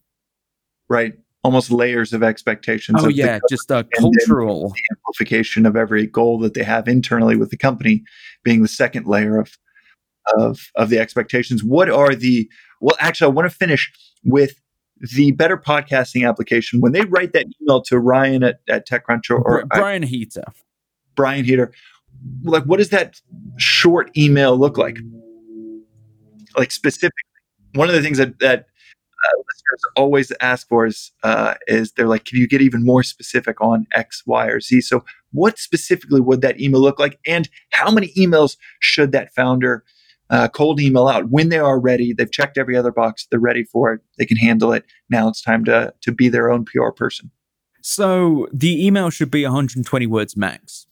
Right. 0.88 1.14
Almost 1.44 1.70
layers 1.70 2.12
of 2.12 2.22
expectations. 2.22 2.98
Oh, 3.02 3.06
of 3.06 3.12
yeah. 3.12 3.40
Just 3.50 3.70
a 3.70 3.86
cultural 3.96 4.72
amplification 4.92 5.66
of 5.66 5.76
every 5.76 6.06
goal 6.06 6.38
that 6.40 6.54
they 6.54 6.62
have 6.62 6.86
internally 6.86 7.36
with 7.36 7.50
the 7.50 7.56
company 7.56 8.04
being 8.44 8.62
the 8.62 8.68
second 8.68 9.06
layer 9.06 9.38
of, 9.38 9.58
of, 10.36 10.70
of 10.76 10.88
the 10.88 10.98
expectations. 10.98 11.64
What 11.64 11.90
are 11.90 12.14
the, 12.14 12.48
well, 12.80 12.96
actually, 13.00 13.26
I 13.26 13.34
want 13.34 13.50
to 13.50 13.56
finish 13.56 13.92
with 14.24 14.60
the 15.14 15.32
better 15.32 15.56
podcasting 15.56 16.28
application. 16.28 16.80
When 16.80 16.92
they 16.92 17.00
write 17.00 17.32
that 17.32 17.46
email 17.60 17.82
to 17.82 17.98
Ryan 17.98 18.44
at, 18.44 18.60
at 18.68 18.88
TechCrunch 18.88 19.30
or, 19.30 19.38
or 19.38 19.64
Brian 19.66 20.04
Heater. 20.04 20.44
Brian 21.16 21.44
Heater, 21.44 21.72
like 22.44 22.64
what 22.64 22.76
does 22.76 22.90
that 22.90 23.20
short 23.56 24.16
email 24.16 24.56
look 24.56 24.78
like? 24.78 24.98
Like 26.56 26.70
specifically, 26.70 27.10
one 27.74 27.88
of 27.88 27.94
the 27.94 28.02
things 28.02 28.18
that 28.18 28.38
that 28.38 28.66
uh, 29.24 29.36
listeners 29.36 29.82
always 29.96 30.32
ask 30.40 30.68
for 30.68 30.86
is 30.86 31.12
uh, 31.22 31.54
is 31.66 31.92
they're 31.92 32.08
like, 32.08 32.24
can 32.24 32.38
you 32.38 32.48
get 32.48 32.60
even 32.60 32.84
more 32.84 33.02
specific 33.02 33.60
on 33.60 33.86
X, 33.94 34.22
Y, 34.26 34.46
or 34.46 34.60
Z? 34.60 34.80
So, 34.80 35.04
what 35.32 35.58
specifically 35.58 36.20
would 36.20 36.40
that 36.42 36.60
email 36.60 36.80
look 36.80 36.98
like, 36.98 37.18
and 37.26 37.48
how 37.72 37.90
many 37.90 38.12
emails 38.18 38.56
should 38.80 39.12
that 39.12 39.34
founder 39.34 39.84
uh, 40.30 40.48
cold 40.48 40.80
email 40.80 41.08
out 41.08 41.30
when 41.30 41.48
they 41.48 41.58
are 41.58 41.80
ready? 41.80 42.12
They've 42.12 42.30
checked 42.30 42.58
every 42.58 42.76
other 42.76 42.92
box, 42.92 43.26
they're 43.30 43.40
ready 43.40 43.64
for 43.64 43.92
it, 43.92 44.00
they 44.18 44.26
can 44.26 44.36
handle 44.36 44.72
it. 44.72 44.84
Now 45.10 45.28
it's 45.28 45.42
time 45.42 45.64
to 45.66 45.94
to 46.00 46.12
be 46.12 46.28
their 46.28 46.50
own 46.50 46.64
PR 46.64 46.90
person. 46.90 47.30
So 47.82 48.48
the 48.52 48.86
email 48.86 49.10
should 49.10 49.30
be 49.30 49.42
120 49.44 50.06
words 50.06 50.36
max. 50.36 50.86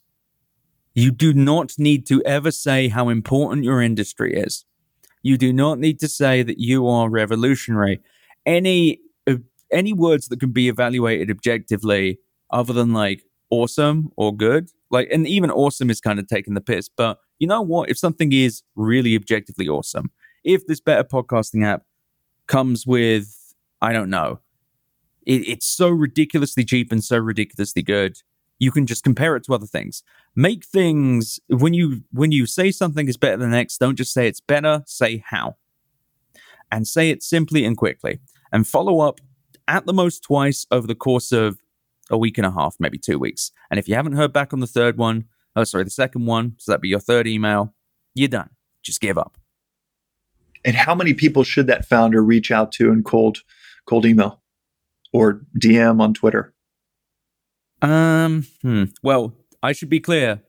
You 0.92 1.12
do 1.12 1.32
not 1.32 1.74
need 1.78 2.04
to 2.06 2.22
ever 2.24 2.50
say 2.50 2.88
how 2.88 3.08
important 3.08 3.64
your 3.64 3.80
industry 3.80 4.34
is. 4.34 4.64
You 5.22 5.36
do 5.36 5.52
not 5.52 5.78
need 5.78 6.00
to 6.00 6.08
say 6.08 6.42
that 6.42 6.58
you 6.58 6.88
are 6.88 7.08
revolutionary 7.08 8.00
any 8.50 9.00
uh, 9.28 9.36
any 9.72 9.92
words 9.92 10.28
that 10.28 10.40
can 10.40 10.52
be 10.52 10.68
evaluated 10.68 11.30
objectively 11.30 12.18
other 12.50 12.72
than 12.72 12.92
like 12.92 13.22
awesome 13.50 14.10
or 14.16 14.36
good? 14.36 14.70
Like 14.90 15.08
and 15.12 15.26
even 15.26 15.50
awesome 15.50 15.90
is 15.90 16.00
kind 16.00 16.18
of 16.18 16.26
taking 16.26 16.54
the 16.54 16.60
piss 16.60 16.88
but 16.88 17.18
you 17.38 17.46
know 17.46 17.62
what? 17.62 17.88
If 17.88 17.98
something 17.98 18.32
is 18.32 18.62
really 18.74 19.16
objectively 19.16 19.68
awesome 19.68 20.10
if 20.44 20.66
this 20.66 20.80
better 20.80 21.04
podcasting 21.04 21.64
app 21.64 21.82
comes 22.46 22.86
with 22.86 23.54
i 23.82 23.92
don't 23.92 24.10
know 24.10 24.40
it, 25.26 25.46
it's 25.46 25.66
so 25.66 25.88
ridiculously 25.88 26.64
cheap 26.64 26.90
and 26.90 27.04
so 27.04 27.18
ridiculously 27.18 27.82
good 27.82 28.16
you 28.60 28.70
can 28.70 28.86
just 28.86 29.02
compare 29.02 29.36
it 29.36 29.44
to 29.44 29.54
other 29.54 29.66
things. 29.66 30.04
Make 30.36 30.66
things 30.66 31.40
when 31.48 31.72
you 31.72 32.02
when 32.12 32.30
you 32.30 32.46
say 32.46 32.70
something 32.70 33.08
is 33.08 33.16
better 33.16 33.38
than 33.38 33.54
x 33.54 33.78
don't 33.78 33.96
just 33.96 34.12
say 34.12 34.28
it's 34.28 34.40
better 34.40 34.82
say 34.86 35.24
how. 35.26 35.56
And 36.70 36.86
say 36.86 37.10
it 37.10 37.22
simply 37.22 37.64
and 37.64 37.76
quickly 37.76 38.20
and 38.52 38.66
follow 38.66 39.00
up 39.00 39.20
at 39.68 39.86
the 39.86 39.92
most 39.92 40.22
twice 40.22 40.66
over 40.70 40.86
the 40.86 40.94
course 40.94 41.32
of 41.32 41.58
a 42.10 42.18
week 42.18 42.38
and 42.38 42.46
a 42.46 42.50
half, 42.50 42.76
maybe 42.78 42.98
two 42.98 43.18
weeks. 43.18 43.52
And 43.70 43.78
if 43.78 43.88
you 43.88 43.94
haven't 43.94 44.14
heard 44.14 44.32
back 44.32 44.52
on 44.52 44.60
the 44.60 44.66
third 44.66 44.98
one, 44.98 45.24
oh, 45.54 45.64
sorry, 45.64 45.84
the 45.84 45.90
second 45.90 46.26
one, 46.26 46.56
so 46.58 46.72
that'd 46.72 46.82
be 46.82 46.88
your 46.88 47.00
third 47.00 47.26
email, 47.26 47.74
you're 48.14 48.28
done. 48.28 48.50
Just 48.82 49.00
give 49.00 49.16
up. 49.16 49.36
And 50.64 50.76
how 50.76 50.94
many 50.94 51.14
people 51.14 51.44
should 51.44 51.66
that 51.68 51.86
founder 51.86 52.22
reach 52.22 52.50
out 52.50 52.72
to 52.72 52.90
in 52.90 53.02
cold, 53.02 53.38
cold 53.86 54.04
email 54.04 54.42
or 55.12 55.42
DM 55.58 56.00
on 56.00 56.14
Twitter? 56.14 56.52
Um, 57.82 58.46
hmm. 58.60 58.84
well, 59.02 59.34
I 59.62 59.72
should 59.72 59.88
be 59.88 60.00
clear. 60.00 60.42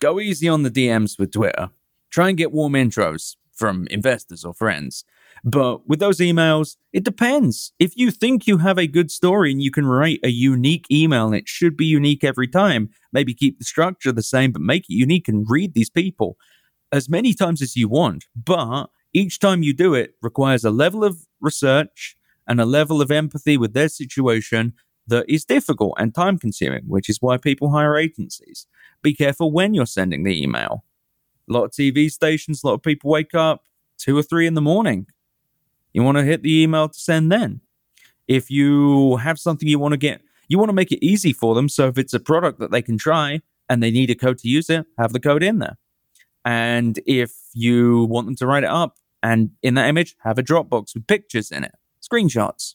Go 0.00 0.20
easy 0.20 0.48
on 0.48 0.62
the 0.62 0.70
DMs 0.70 1.18
with 1.18 1.32
Twitter. 1.32 1.70
Try 2.10 2.28
and 2.28 2.38
get 2.38 2.52
warm 2.52 2.74
intros 2.74 3.36
from 3.52 3.88
investors 3.90 4.44
or 4.44 4.54
friends. 4.54 5.04
But 5.44 5.88
with 5.88 6.00
those 6.00 6.18
emails, 6.18 6.76
it 6.92 7.04
depends. 7.04 7.72
If 7.78 7.96
you 7.96 8.10
think 8.10 8.46
you 8.46 8.58
have 8.58 8.78
a 8.78 8.86
good 8.86 9.10
story 9.10 9.52
and 9.52 9.62
you 9.62 9.70
can 9.70 9.86
write 9.86 10.20
a 10.22 10.30
unique 10.30 10.86
email 10.90 11.26
and 11.26 11.34
it 11.34 11.48
should 11.48 11.76
be 11.76 11.86
unique 11.86 12.24
every 12.24 12.48
time, 12.48 12.90
maybe 13.12 13.34
keep 13.34 13.58
the 13.58 13.64
structure 13.64 14.12
the 14.12 14.22
same, 14.22 14.52
but 14.52 14.62
make 14.62 14.84
it 14.84 14.94
unique 14.94 15.28
and 15.28 15.46
read 15.48 15.74
these 15.74 15.90
people 15.90 16.36
as 16.92 17.08
many 17.08 17.34
times 17.34 17.62
as 17.62 17.76
you 17.76 17.88
want. 17.88 18.24
But 18.34 18.86
each 19.12 19.38
time 19.38 19.62
you 19.62 19.74
do 19.74 19.94
it 19.94 20.14
requires 20.22 20.64
a 20.64 20.70
level 20.70 21.04
of 21.04 21.26
research 21.40 22.16
and 22.46 22.60
a 22.60 22.66
level 22.66 23.00
of 23.00 23.10
empathy 23.10 23.56
with 23.56 23.74
their 23.74 23.88
situation 23.88 24.74
that 25.06 25.24
is 25.28 25.44
difficult 25.44 25.94
and 25.98 26.14
time 26.14 26.38
consuming, 26.38 26.84
which 26.86 27.08
is 27.08 27.18
why 27.20 27.36
people 27.36 27.70
hire 27.70 27.96
agencies. 27.96 28.66
Be 29.02 29.14
careful 29.14 29.52
when 29.52 29.74
you're 29.74 29.86
sending 29.86 30.24
the 30.24 30.42
email. 30.42 30.84
A 31.48 31.52
lot 31.52 31.64
of 31.64 31.70
TV 31.70 32.10
stations, 32.10 32.62
a 32.62 32.66
lot 32.66 32.74
of 32.74 32.82
people 32.82 33.10
wake 33.10 33.34
up 33.34 33.64
two 33.96 34.16
or 34.16 34.22
three 34.22 34.46
in 34.46 34.54
the 34.54 34.60
morning 34.60 35.06
you 35.92 36.02
want 36.02 36.18
to 36.18 36.24
hit 36.24 36.42
the 36.42 36.62
email 36.62 36.88
to 36.88 36.98
send 36.98 37.32
then. 37.32 37.60
If 38.26 38.50
you 38.50 39.16
have 39.16 39.38
something 39.38 39.68
you 39.68 39.78
want 39.78 39.92
to 39.92 39.98
get, 39.98 40.20
you 40.48 40.58
want 40.58 40.68
to 40.68 40.74
make 40.74 40.92
it 40.92 41.04
easy 41.04 41.32
for 41.32 41.54
them. 41.54 41.68
So 41.68 41.88
if 41.88 41.98
it's 41.98 42.14
a 42.14 42.20
product 42.20 42.58
that 42.60 42.70
they 42.70 42.82
can 42.82 42.98
try 42.98 43.40
and 43.68 43.82
they 43.82 43.90
need 43.90 44.10
a 44.10 44.14
code 44.14 44.38
to 44.38 44.48
use 44.48 44.68
it, 44.70 44.86
have 44.98 45.12
the 45.12 45.20
code 45.20 45.42
in 45.42 45.58
there. 45.58 45.78
And 46.44 46.98
if 47.06 47.32
you 47.54 48.04
want 48.04 48.26
them 48.26 48.36
to 48.36 48.46
write 48.46 48.64
it 48.64 48.70
up 48.70 48.96
and 49.22 49.50
in 49.62 49.74
that 49.74 49.88
image, 49.88 50.16
have 50.24 50.38
a 50.38 50.42
Dropbox 50.42 50.94
with 50.94 51.06
pictures 51.06 51.50
in 51.50 51.64
it, 51.64 51.74
screenshots. 52.02 52.74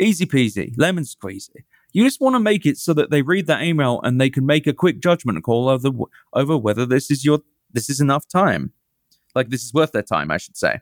Easy 0.00 0.26
peasy, 0.26 0.72
lemon 0.76 1.04
squeezy. 1.04 1.64
You 1.92 2.04
just 2.04 2.20
want 2.20 2.34
to 2.36 2.40
make 2.40 2.64
it 2.64 2.78
so 2.78 2.94
that 2.94 3.10
they 3.10 3.22
read 3.22 3.46
that 3.46 3.62
email 3.62 4.00
and 4.04 4.20
they 4.20 4.30
can 4.30 4.46
make 4.46 4.66
a 4.66 4.72
quick 4.72 5.00
judgment 5.00 5.42
call 5.42 5.68
over, 5.68 5.90
over 6.34 6.56
whether 6.56 6.86
this 6.86 7.10
is 7.10 7.24
your 7.24 7.40
this 7.72 7.90
is 7.90 8.00
enough 8.00 8.26
time. 8.28 8.72
Like 9.34 9.48
this 9.50 9.64
is 9.64 9.74
worth 9.74 9.92
their 9.92 10.02
time, 10.02 10.30
I 10.30 10.36
should 10.36 10.56
say 10.56 10.80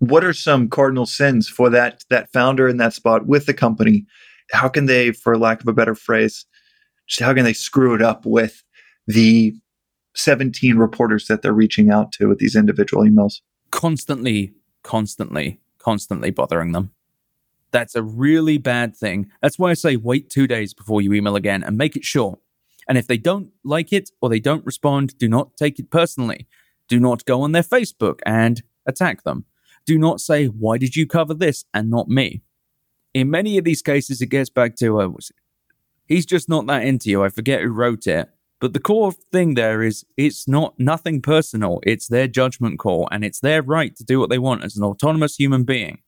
what 0.00 0.24
are 0.24 0.32
some 0.32 0.68
cardinal 0.68 1.06
sins 1.06 1.48
for 1.48 1.70
that 1.70 2.04
that 2.08 2.32
founder 2.32 2.66
in 2.66 2.78
that 2.78 2.94
spot 2.94 3.26
with 3.26 3.46
the 3.46 3.54
company? 3.54 4.06
How 4.50 4.68
can 4.68 4.86
they, 4.86 5.12
for 5.12 5.38
lack 5.38 5.60
of 5.60 5.68
a 5.68 5.72
better 5.72 5.94
phrase, 5.94 6.44
how 7.20 7.32
can 7.32 7.44
they 7.44 7.52
screw 7.52 7.94
it 7.94 8.02
up 8.02 8.26
with 8.26 8.64
the 9.06 9.54
17 10.16 10.76
reporters 10.76 11.26
that 11.26 11.42
they're 11.42 11.52
reaching 11.52 11.90
out 11.90 12.12
to 12.12 12.26
with 12.26 12.38
these 12.38 12.56
individual 12.56 13.04
emails? 13.04 13.40
Constantly, 13.70 14.54
constantly, 14.82 15.60
constantly 15.78 16.30
bothering 16.30 16.72
them. 16.72 16.90
That's 17.70 17.94
a 17.94 18.02
really 18.02 18.58
bad 18.58 18.96
thing. 18.96 19.30
That's 19.42 19.58
why 19.58 19.70
I 19.70 19.74
say 19.74 19.96
wait 19.96 20.30
two 20.30 20.48
days 20.48 20.74
before 20.74 21.02
you 21.02 21.12
email 21.12 21.36
again 21.36 21.62
and 21.62 21.76
make 21.76 21.94
it 21.94 22.04
short. 22.04 22.40
And 22.88 22.98
if 22.98 23.06
they 23.06 23.18
don't 23.18 23.50
like 23.62 23.92
it 23.92 24.10
or 24.20 24.28
they 24.28 24.40
don't 24.40 24.66
respond, 24.66 25.16
do 25.18 25.28
not 25.28 25.56
take 25.56 25.78
it 25.78 25.90
personally. 25.90 26.48
Do 26.88 26.98
not 26.98 27.24
go 27.26 27.42
on 27.42 27.52
their 27.52 27.62
Facebook 27.62 28.20
and 28.26 28.62
attack 28.86 29.22
them 29.22 29.44
do 29.90 29.98
not 29.98 30.20
say, 30.20 30.46
why 30.46 30.78
did 30.78 30.94
you 30.94 31.04
cover 31.04 31.34
this 31.34 31.64
and 31.74 31.90
not 31.90 32.06
me? 32.08 32.42
In 33.12 33.28
many 33.28 33.58
of 33.58 33.64
these 33.64 33.82
cases, 33.82 34.22
it 34.22 34.28
gets 34.28 34.48
back 34.48 34.76
to, 34.76 35.00
uh, 35.00 35.10
he's 36.06 36.24
just 36.24 36.48
not 36.48 36.68
that 36.68 36.84
into 36.84 37.10
you. 37.10 37.24
I 37.24 37.28
forget 37.28 37.60
who 37.60 37.70
wrote 37.70 38.06
it. 38.06 38.30
But 38.60 38.72
the 38.72 38.78
core 38.78 39.10
thing 39.10 39.54
there 39.54 39.82
is 39.82 40.06
it's 40.16 40.46
not 40.46 40.78
nothing 40.78 41.20
personal. 41.20 41.80
It's 41.82 42.06
their 42.06 42.28
judgment 42.28 42.78
call 42.78 43.08
and 43.10 43.24
it's 43.24 43.40
their 43.40 43.62
right 43.62 43.96
to 43.96 44.04
do 44.04 44.20
what 44.20 44.30
they 44.30 44.38
want 44.38 44.62
as 44.62 44.76
an 44.76 44.84
autonomous 44.84 45.34
human 45.34 45.64
being. 45.64 45.98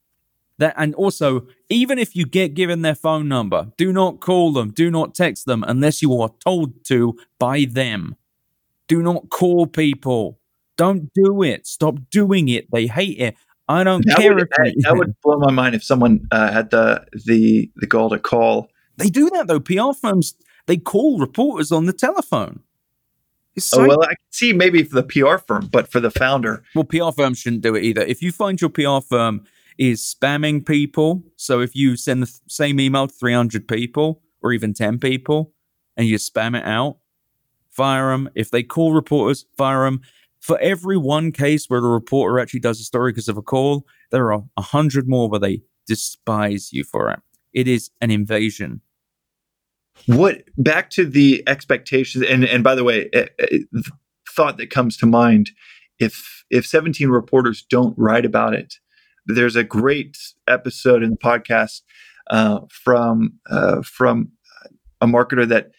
That, 0.58 0.74
and 0.76 0.94
also, 0.94 1.48
even 1.68 1.98
if 1.98 2.14
you 2.14 2.24
get 2.24 2.54
given 2.54 2.82
their 2.82 2.94
phone 2.94 3.26
number, 3.26 3.72
do 3.76 3.92
not 3.92 4.20
call 4.20 4.52
them, 4.52 4.70
do 4.70 4.92
not 4.92 5.12
text 5.12 5.44
them 5.46 5.64
unless 5.66 6.02
you 6.02 6.20
are 6.20 6.30
told 6.44 6.84
to 6.84 7.18
by 7.40 7.64
them. 7.64 8.14
Do 8.86 9.02
not 9.02 9.28
call 9.28 9.66
people. 9.66 10.38
Don't 10.76 11.12
do 11.14 11.42
it. 11.42 11.66
Stop 11.66 11.96
doing 12.10 12.48
it. 12.48 12.70
They 12.70 12.86
hate 12.86 13.18
it. 13.18 13.34
I 13.68 13.84
don't 13.84 14.04
that 14.06 14.18
care. 14.18 14.34
Would, 14.34 14.48
that, 14.56 14.74
that, 14.78 14.96
would 14.96 15.14
blow 15.22 15.38
my 15.38 15.50
mind 15.50 15.74
if 15.74 15.82
someone 15.82 16.26
uh, 16.30 16.52
had 16.52 16.70
the 16.70 17.04
the 17.26 17.70
the 17.76 17.86
goal 17.86 18.10
to 18.10 18.18
call. 18.18 18.68
They 18.96 19.08
do 19.08 19.30
that 19.30 19.46
though. 19.46 19.60
PR 19.60 19.92
firms 19.98 20.34
they 20.66 20.76
call 20.76 21.18
reporters 21.18 21.72
on 21.72 21.86
the 21.86 21.92
telephone. 21.92 22.60
So, 23.58 23.82
oh, 23.82 23.88
well, 23.88 24.02
I 24.02 24.08
can 24.08 24.16
see 24.30 24.52
maybe 24.54 24.82
for 24.82 24.94
the 24.94 25.02
PR 25.02 25.36
firm, 25.36 25.68
but 25.70 25.90
for 25.92 26.00
the 26.00 26.10
founder, 26.10 26.64
well, 26.74 26.84
PR 26.84 27.10
firms 27.14 27.38
shouldn't 27.38 27.62
do 27.62 27.74
it 27.74 27.84
either. 27.84 28.00
If 28.00 28.22
you 28.22 28.32
find 28.32 28.58
your 28.58 28.70
PR 28.70 29.04
firm 29.06 29.44
is 29.76 30.00
spamming 30.00 30.64
people, 30.64 31.22
so 31.36 31.60
if 31.60 31.76
you 31.76 31.96
send 31.96 32.22
the 32.22 32.40
same 32.48 32.80
email 32.80 33.08
to 33.08 33.14
300 33.14 33.68
people 33.68 34.22
or 34.42 34.52
even 34.52 34.72
10 34.72 34.98
people 34.98 35.52
and 35.96 36.06
you 36.06 36.16
spam 36.16 36.56
it 36.56 36.64
out, 36.64 36.96
fire 37.68 38.10
them. 38.10 38.30
If 38.34 38.50
they 38.50 38.62
call 38.62 38.94
reporters, 38.94 39.44
fire 39.56 39.84
them 39.84 40.00
for 40.42 40.58
every 40.58 40.96
one 40.96 41.30
case 41.30 41.66
where 41.68 41.80
the 41.80 41.86
reporter 41.86 42.40
actually 42.40 42.60
does 42.60 42.80
a 42.80 42.84
story 42.84 43.12
because 43.12 43.28
of 43.28 43.36
a 43.36 43.42
call, 43.42 43.86
there 44.10 44.32
are 44.32 44.42
a 44.56 44.62
hundred 44.62 45.08
more 45.08 45.30
where 45.30 45.40
they 45.40 45.62
despise 45.86 46.72
you 46.72 46.82
for 46.82 47.10
it. 47.10 47.20
It 47.52 47.68
is 47.68 47.90
an 48.00 48.10
invasion. 48.10 48.80
What 50.06 50.42
back 50.58 50.90
to 50.90 51.06
the 51.06 51.44
expectations, 51.46 52.24
and 52.28 52.44
and 52.44 52.64
by 52.64 52.74
the 52.74 52.82
way, 52.82 53.08
a, 53.14 53.28
a 53.40 53.64
thought 54.28 54.56
that 54.56 54.70
comes 54.70 54.96
to 54.96 55.06
mind: 55.06 55.52
if 56.00 56.44
if 56.50 56.66
17 56.66 57.08
reporters 57.08 57.64
don't 57.70 57.94
write 57.96 58.24
about 58.24 58.52
it, 58.52 58.74
there's 59.26 59.54
a 59.54 59.62
great 59.62 60.18
episode 60.48 61.04
in 61.04 61.10
the 61.10 61.16
podcast 61.16 61.82
uh, 62.30 62.60
from 62.68 63.34
uh, 63.48 63.82
from 63.82 64.32
a 65.00 65.06
marketer 65.06 65.46
that 65.46 65.70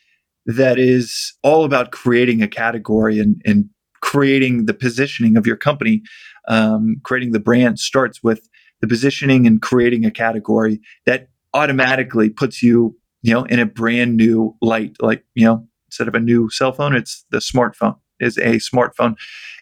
that 0.46 0.80
is 0.80 1.34
all 1.44 1.66
about 1.66 1.92
creating 1.92 2.42
a 2.42 2.48
category 2.48 3.20
and 3.20 3.42
and 3.44 3.70
creating 4.04 4.66
the 4.66 4.74
positioning 4.74 5.38
of 5.38 5.48
your 5.48 5.56
company, 5.56 6.04
um, 6.50 6.98
creating 7.04 7.32
the 7.32 7.40
brand 7.40 7.80
starts 7.80 8.22
with 8.22 8.50
the 8.82 8.88
positioning 8.88 9.48
and 9.48 9.62
creating 9.62 10.04
a 10.04 10.12
category 10.12 10.82
that 11.06 11.30
automatically 11.54 12.30
puts 12.30 12.62
you, 12.62 12.98
you 13.22 13.34
know, 13.34 13.46
in 13.46 13.60
a 13.60 13.66
brand 13.66 14.18
new 14.18 14.54
light. 14.62 14.92
Like, 15.00 15.24
you 15.36 15.46
know, 15.46 15.66
instead 15.88 16.10
of 16.10 16.16
a 16.16 16.20
new 16.20 16.50
cell 16.50 16.74
phone, 16.74 16.94
it's 16.94 17.24
the 17.32 17.38
smartphone 17.38 17.96
is 18.20 18.38
a 18.38 18.56
smartphone. 18.56 19.16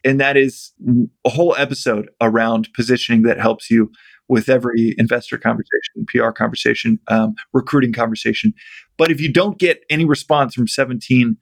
And 0.03 0.19
that 0.19 0.37
is 0.37 0.73
a 1.23 1.29
whole 1.29 1.55
episode 1.55 2.09
around 2.19 2.67
positioning 2.73 3.21
that 3.23 3.39
helps 3.39 3.69
you 3.69 3.91
with 4.27 4.49
every 4.49 4.95
investor 4.97 5.37
conversation, 5.37 6.03
PR 6.07 6.31
conversation, 6.31 6.97
um, 7.09 7.35
recruiting 7.53 7.93
conversation. 7.93 8.53
But 8.97 9.11
if 9.11 9.21
you 9.21 9.31
don't 9.31 9.59
get 9.59 9.83
any 9.87 10.03
response 10.03 10.55
from 10.55 10.67
17 10.67 11.37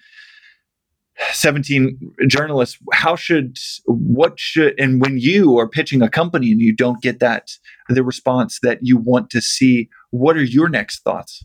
17 1.34 2.00
journalists 2.28 2.78
how 2.94 3.16
should 3.16 3.58
what 3.86 4.40
should 4.40 4.74
and 4.80 5.02
when 5.02 5.18
you 5.18 5.58
are 5.58 5.68
pitching 5.68 6.02
a 6.02 6.10
company 6.10 6.52
and 6.52 6.62
you 6.62 6.74
don't 6.76 7.02
get 7.02 7.20
that 7.20 7.50
the 7.90 8.04
response 8.04 8.60
that 8.62 8.80
you 8.82 8.98
want 8.98 9.30
to 9.30 9.42
see 9.42 9.90
what 10.12 10.38
are 10.38 10.44
your 10.44 10.70
next 10.70 11.04
thoughts? 11.04 11.44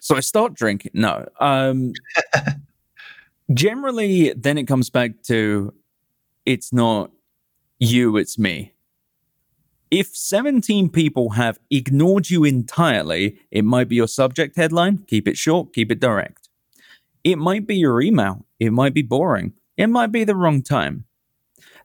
So 0.00 0.16
i 0.16 0.20
start 0.20 0.54
drinking 0.54 0.92
no 0.94 1.26
um 1.40 1.92
generally 3.54 4.32
then 4.32 4.58
it 4.58 4.64
comes 4.64 4.90
back 4.90 5.22
to 5.24 5.74
it's 6.44 6.72
not 6.72 7.10
you 7.78 8.16
it's 8.16 8.38
me. 8.38 8.72
If 9.90 10.16
17 10.16 10.88
people 10.88 11.30
have 11.30 11.58
ignored 11.70 12.30
you 12.30 12.44
entirely 12.44 13.38
it 13.50 13.64
might 13.64 13.88
be 13.88 13.96
your 13.96 14.08
subject 14.08 14.56
headline 14.56 15.04
keep 15.06 15.28
it 15.28 15.36
short 15.36 15.72
keep 15.72 15.92
it 15.92 16.00
direct 16.00 16.45
it 17.26 17.38
might 17.38 17.66
be 17.66 17.74
your 17.74 18.00
email. 18.00 18.46
It 18.60 18.72
might 18.72 18.94
be 18.94 19.02
boring. 19.02 19.54
It 19.76 19.88
might 19.88 20.12
be 20.12 20.22
the 20.22 20.36
wrong 20.36 20.62
time. 20.62 21.06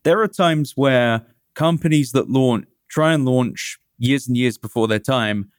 There 0.04 0.22
are 0.22 0.28
times 0.28 0.74
where 0.78 1.26
companies 1.56 2.12
that 2.12 2.30
launch, 2.30 2.68
try 2.88 3.12
and 3.12 3.26
launch 3.26 3.80
years 3.98 4.28
and 4.28 4.38
years 4.38 4.60
before 4.60 4.88
their 4.88 5.00
time, 5.00 5.50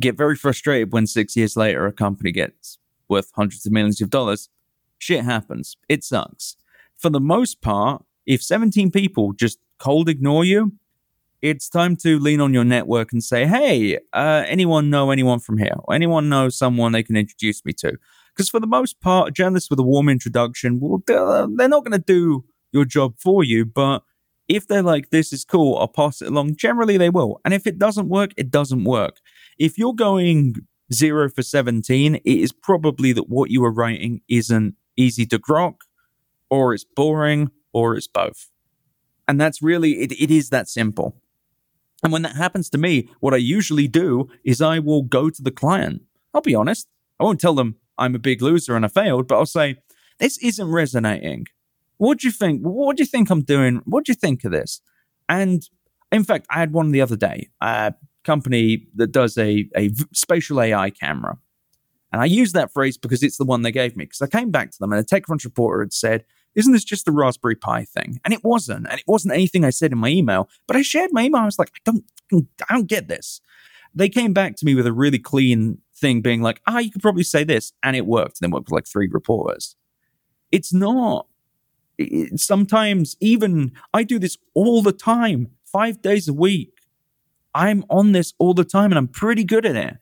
get 0.00 0.16
very 0.16 0.34
frustrated 0.34 0.92
when 0.92 1.06
six 1.06 1.36
years 1.36 1.56
later 1.56 1.86
a 1.86 1.92
company 1.92 2.32
gets 2.32 2.78
worth 3.08 3.30
hundreds 3.36 3.64
of 3.64 3.70
millions 3.70 4.00
of 4.00 4.10
dollars. 4.10 4.48
Shit 4.98 5.22
happens. 5.22 5.76
It 5.88 6.02
sucks. 6.02 6.56
For 6.96 7.08
the 7.08 7.20
most 7.20 7.60
part, 7.60 8.04
if 8.26 8.42
17 8.42 8.90
people 8.90 9.34
just 9.34 9.60
cold 9.78 10.08
ignore 10.08 10.44
you, 10.44 10.72
it's 11.40 11.68
time 11.68 11.94
to 11.98 12.18
lean 12.18 12.40
on 12.40 12.52
your 12.52 12.64
network 12.64 13.12
and 13.12 13.22
say, 13.22 13.46
hey, 13.46 13.98
uh, 14.12 14.42
anyone 14.48 14.90
know 14.90 15.12
anyone 15.12 15.38
from 15.38 15.58
here? 15.58 15.76
Anyone 15.92 16.28
know 16.28 16.48
someone 16.48 16.90
they 16.90 17.04
can 17.04 17.16
introduce 17.16 17.64
me 17.64 17.72
to? 17.74 17.98
Because 18.38 18.50
for 18.50 18.60
the 18.60 18.68
most 18.68 19.00
part, 19.00 19.34
journalists 19.34 19.68
with 19.68 19.80
a 19.80 19.82
warm 19.82 20.08
introduction, 20.08 20.78
well, 20.78 21.02
uh, 21.10 21.48
they're 21.56 21.68
not 21.68 21.84
going 21.84 21.90
to 21.90 21.98
do 21.98 22.44
your 22.70 22.84
job 22.84 23.14
for 23.18 23.42
you. 23.42 23.64
But 23.64 24.04
if 24.46 24.64
they're 24.64 24.80
like, 24.80 25.10
this 25.10 25.32
is 25.32 25.44
cool, 25.44 25.76
I'll 25.76 25.88
pass 25.88 26.22
it 26.22 26.28
along, 26.28 26.54
generally 26.54 26.96
they 26.96 27.10
will. 27.10 27.40
And 27.44 27.52
if 27.52 27.66
it 27.66 27.80
doesn't 27.80 28.08
work, 28.08 28.30
it 28.36 28.48
doesn't 28.48 28.84
work. 28.84 29.16
If 29.58 29.76
you're 29.76 29.92
going 29.92 30.54
zero 30.92 31.28
for 31.28 31.42
17, 31.42 32.14
it 32.14 32.22
is 32.24 32.52
probably 32.52 33.12
that 33.12 33.28
what 33.28 33.50
you 33.50 33.64
are 33.64 33.72
writing 33.72 34.20
isn't 34.28 34.76
easy 34.96 35.26
to 35.26 35.38
grok, 35.40 35.78
or 36.48 36.72
it's 36.72 36.84
boring, 36.84 37.50
or 37.72 37.96
it's 37.96 38.06
both. 38.06 38.50
And 39.26 39.40
that's 39.40 39.60
really, 39.60 40.02
it, 40.02 40.12
it 40.12 40.30
is 40.30 40.50
that 40.50 40.68
simple. 40.68 41.16
And 42.04 42.12
when 42.12 42.22
that 42.22 42.36
happens 42.36 42.70
to 42.70 42.78
me, 42.78 43.08
what 43.18 43.34
I 43.34 43.38
usually 43.38 43.88
do 43.88 44.28
is 44.44 44.62
I 44.62 44.78
will 44.78 45.02
go 45.02 45.28
to 45.28 45.42
the 45.42 45.50
client. 45.50 46.02
I'll 46.32 46.40
be 46.40 46.54
honest. 46.54 46.86
I 47.18 47.24
won't 47.24 47.40
tell 47.40 47.56
them 47.56 47.74
I'm 47.98 48.14
a 48.14 48.18
big 48.18 48.42
loser 48.42 48.76
and 48.76 48.84
I 48.84 48.88
failed, 48.88 49.28
but 49.28 49.36
I'll 49.36 49.46
say, 49.46 49.76
this 50.18 50.38
isn't 50.38 50.70
resonating. 50.70 51.46
What 51.96 52.18
do 52.18 52.28
you 52.28 52.32
think? 52.32 52.62
What 52.62 52.96
do 52.96 53.02
you 53.02 53.06
think 53.06 53.30
I'm 53.30 53.42
doing? 53.42 53.82
What 53.84 54.04
do 54.04 54.12
you 54.12 54.16
think 54.16 54.44
of 54.44 54.52
this? 54.52 54.80
And 55.28 55.62
in 56.10 56.24
fact, 56.24 56.46
I 56.50 56.58
had 56.58 56.72
one 56.72 56.90
the 56.90 57.00
other 57.00 57.16
day, 57.16 57.50
a 57.60 57.94
company 58.24 58.86
that 58.94 59.12
does 59.12 59.36
a, 59.36 59.68
a 59.76 59.90
spatial 60.12 60.60
AI 60.60 60.90
camera. 60.90 61.38
And 62.12 62.22
I 62.22 62.24
use 62.24 62.52
that 62.52 62.72
phrase 62.72 62.96
because 62.96 63.22
it's 63.22 63.36
the 63.36 63.44
one 63.44 63.62
they 63.62 63.72
gave 63.72 63.96
me. 63.96 64.04
Because 64.04 64.22
I 64.22 64.26
came 64.26 64.50
back 64.50 64.70
to 64.70 64.78
them 64.78 64.92
and 64.92 65.00
a 65.00 65.04
TechCrunch 65.04 65.44
reporter 65.44 65.82
had 65.82 65.92
said, 65.92 66.24
Isn't 66.54 66.72
this 66.72 66.84
just 66.84 67.04
the 67.04 67.12
Raspberry 67.12 67.56
Pi 67.56 67.84
thing? 67.84 68.20
And 68.24 68.32
it 68.32 68.42
wasn't. 68.42 68.86
And 68.88 68.98
it 68.98 69.04
wasn't 69.06 69.34
anything 69.34 69.64
I 69.64 69.70
said 69.70 69.92
in 69.92 69.98
my 69.98 70.08
email. 70.08 70.48
But 70.66 70.76
I 70.76 70.82
shared 70.82 71.10
my 71.12 71.24
email. 71.24 71.42
I 71.42 71.46
was 71.46 71.58
like, 71.58 71.72
I 71.74 71.80
don't, 71.84 72.04
I 72.68 72.74
don't 72.74 72.86
get 72.86 73.08
this. 73.08 73.40
They 73.94 74.08
came 74.08 74.32
back 74.32 74.56
to 74.56 74.64
me 74.64 74.74
with 74.74 74.86
a 74.86 74.92
really 74.92 75.18
clean 75.18 75.78
thing 75.98 76.20
being 76.20 76.42
like, 76.42 76.60
ah, 76.66 76.78
you 76.78 76.90
could 76.90 77.02
probably 77.02 77.22
say 77.22 77.44
this. 77.44 77.72
And 77.82 77.96
it 77.96 78.06
worked. 78.06 78.40
And 78.40 78.46
then 78.46 78.50
worked 78.50 78.66
with 78.66 78.72
like 78.72 78.86
three 78.86 79.08
reporters. 79.10 79.76
It's 80.50 80.72
not, 80.72 81.26
it, 81.98 82.40
sometimes 82.40 83.16
even 83.20 83.72
I 83.92 84.02
do 84.02 84.18
this 84.18 84.38
all 84.54 84.82
the 84.82 84.92
time, 84.92 85.48
five 85.64 86.00
days 86.00 86.28
a 86.28 86.32
week. 86.32 86.72
I'm 87.54 87.84
on 87.90 88.12
this 88.12 88.34
all 88.38 88.54
the 88.54 88.64
time 88.64 88.90
and 88.90 88.98
I'm 88.98 89.08
pretty 89.08 89.44
good 89.44 89.66
at 89.66 89.76
it. 89.76 89.96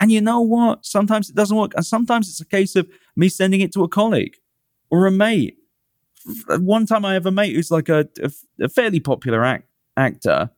And 0.00 0.12
you 0.12 0.20
know 0.20 0.40
what? 0.40 0.84
Sometimes 0.84 1.30
it 1.30 1.36
doesn't 1.36 1.56
work. 1.56 1.72
And 1.74 1.84
sometimes 1.84 2.28
it's 2.28 2.40
a 2.40 2.46
case 2.46 2.76
of 2.76 2.88
me 3.14 3.28
sending 3.28 3.60
it 3.60 3.72
to 3.72 3.84
a 3.84 3.88
colleague 3.88 4.36
or 4.90 5.06
a 5.06 5.10
mate. 5.10 5.56
One 6.48 6.86
time 6.86 7.04
I 7.04 7.14
have 7.14 7.26
a 7.26 7.30
mate 7.30 7.54
who's 7.54 7.70
like 7.70 7.88
a, 7.88 8.08
a, 8.22 8.30
a 8.60 8.68
fairly 8.68 9.00
popular 9.00 9.44
act, 9.44 9.68
actor 9.96 10.50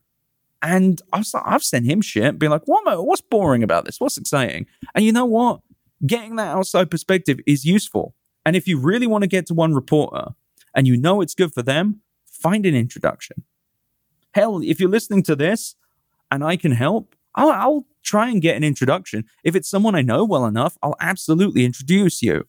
and 0.63 1.01
I 1.13 1.19
was 1.19 1.33
like, 1.33 1.45
I've 1.47 1.63
sent 1.63 1.87
him 1.87 2.01
shit, 2.01 2.39
being 2.39 2.51
like, 2.51 2.67
what, 2.67 3.05
what's 3.05 3.21
boring 3.21 3.63
about 3.63 3.85
this? 3.85 4.01
What's 4.01 4.19
exciting? 4.19 4.67
And 4.95 5.05
you 5.05 5.13
know 5.13 5.25
what? 5.25 5.61
Getting 6.07 6.37
that 6.37 6.57
outside 6.57 6.91
perspective 6.91 7.39
is 7.47 7.65
useful. 7.65 8.15
And 8.45 8.57
if 8.57 8.67
you 8.67 8.79
really 8.79 9.07
want 9.07 9.23
to 9.23 9.29
get 9.29 9.47
to 9.47 9.55
one 9.55 9.75
reporter 9.75 10.29
and 10.75 10.87
you 10.87 10.97
know 10.97 11.21
it's 11.21 11.35
good 11.35 11.53
for 11.53 11.63
them, 11.63 12.01
find 12.27 12.67
an 12.67 12.75
introduction. 12.75 13.45
Hell, 14.33 14.61
if 14.63 14.81
you're 14.81 14.91
listening 14.91 15.23
to 15.25 15.37
this 15.37 15.75
and 16.31 16.45
I 16.45 16.57
can 16.57 16.73
help, 16.73 17.15
I'll, 17.35 17.51
I'll 17.51 17.87
try 18.03 18.29
and 18.29 18.43
get 18.43 18.57
an 18.57 18.65
introduction. 18.65 19.25
If 19.45 19.55
it's 19.55 19.69
someone 19.69 19.95
I 19.95 20.03
know 20.03 20.25
well 20.25 20.47
enough, 20.47 20.77
I'll 20.83 20.97
absolutely 21.01 21.65
introduce 21.65 22.23
you. 22.23 22.47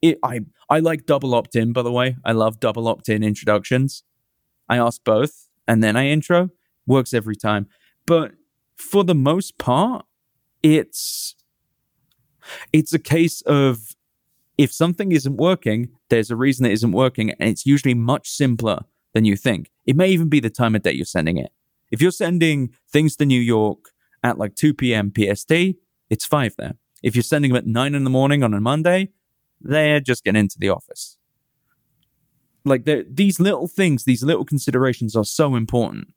It, 0.00 0.18
I 0.22 0.40
I 0.68 0.80
like 0.80 1.06
double 1.06 1.34
opt 1.34 1.54
in, 1.54 1.72
by 1.72 1.82
the 1.82 1.92
way. 1.92 2.16
I 2.24 2.32
love 2.32 2.58
double 2.58 2.88
opt 2.88 3.08
in 3.08 3.22
introductions. 3.22 4.02
I 4.68 4.78
ask 4.78 5.02
both 5.04 5.48
and 5.68 5.82
then 5.82 5.96
I 5.96 6.06
intro 6.06 6.50
works 6.86 7.14
every 7.14 7.36
time. 7.36 7.68
But 8.06 8.32
for 8.76 9.04
the 9.04 9.14
most 9.14 9.58
part, 9.58 10.04
it's 10.62 11.34
it's 12.72 12.92
a 12.92 12.98
case 12.98 13.40
of 13.42 13.94
if 14.58 14.72
something 14.72 15.12
isn't 15.12 15.36
working, 15.36 15.90
there's 16.08 16.30
a 16.30 16.36
reason 16.36 16.66
it 16.66 16.72
isn't 16.72 16.92
working, 16.92 17.30
and 17.30 17.48
it's 17.48 17.66
usually 17.66 17.94
much 17.94 18.28
simpler 18.28 18.80
than 19.14 19.24
you 19.24 19.36
think. 19.36 19.70
It 19.86 19.96
may 19.96 20.08
even 20.08 20.28
be 20.28 20.40
the 20.40 20.50
time 20.50 20.74
of 20.74 20.82
day 20.82 20.92
you're 20.92 21.04
sending 21.04 21.38
it. 21.38 21.52
If 21.90 22.00
you're 22.00 22.10
sending 22.10 22.70
things 22.90 23.16
to 23.16 23.26
New 23.26 23.40
York 23.40 23.90
at 24.22 24.38
like 24.38 24.54
2 24.54 24.74
p.m. 24.74 25.12
PST, 25.14 25.52
it's 26.10 26.24
5 26.24 26.56
there. 26.56 26.74
If 27.02 27.14
you're 27.16 27.22
sending 27.22 27.50
them 27.50 27.58
at 27.58 27.66
9 27.66 27.94
in 27.94 28.04
the 28.04 28.10
morning 28.10 28.42
on 28.42 28.54
a 28.54 28.60
Monday, 28.60 29.10
they're 29.60 30.00
just 30.00 30.24
getting 30.24 30.40
into 30.40 30.58
the 30.58 30.68
office. 30.68 31.18
Like 32.64 32.84
these 32.84 33.40
little 33.40 33.66
things, 33.66 34.04
these 34.04 34.22
little 34.22 34.44
considerations 34.44 35.16
are 35.16 35.24
so 35.24 35.56
important. 35.56 36.14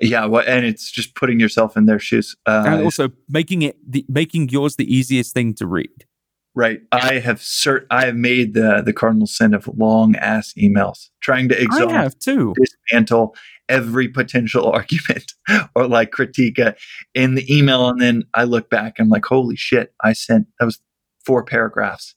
Yeah, 0.00 0.26
well, 0.26 0.44
and 0.46 0.64
it's 0.64 0.90
just 0.90 1.14
putting 1.14 1.40
yourself 1.40 1.76
in 1.76 1.86
their 1.86 1.98
shoes, 1.98 2.36
uh, 2.46 2.64
and 2.66 2.82
also 2.82 3.10
making 3.28 3.62
it 3.62 3.76
the, 3.84 4.04
making 4.08 4.48
yours 4.48 4.76
the 4.76 4.92
easiest 4.92 5.34
thing 5.34 5.54
to 5.54 5.66
read. 5.66 6.06
Right. 6.54 6.80
I 6.90 7.20
have 7.20 7.38
cert- 7.38 7.86
I 7.90 8.06
have 8.06 8.16
made 8.16 8.54
the 8.54 8.82
the 8.84 8.92
cardinal 8.92 9.26
sin 9.26 9.54
of 9.54 9.68
long 9.76 10.16
ass 10.16 10.52
emails, 10.58 11.10
trying 11.20 11.48
to 11.50 11.60
exhaust, 11.60 11.94
I 11.94 12.02
have 12.02 12.18
too. 12.18 12.54
dismantle 12.60 13.36
every 13.68 14.08
potential 14.08 14.70
argument 14.72 15.32
or 15.74 15.86
like 15.86 16.10
critique 16.10 16.58
uh, 16.58 16.72
in 17.14 17.34
the 17.34 17.46
email, 17.54 17.88
and 17.88 18.00
then 18.00 18.24
I 18.34 18.44
look 18.44 18.70
back, 18.70 18.96
I'm 18.98 19.08
like, 19.08 19.24
holy 19.24 19.56
shit, 19.56 19.92
I 20.02 20.12
sent 20.12 20.46
that 20.58 20.66
was 20.66 20.80
four 21.24 21.44
paragraphs. 21.44 22.14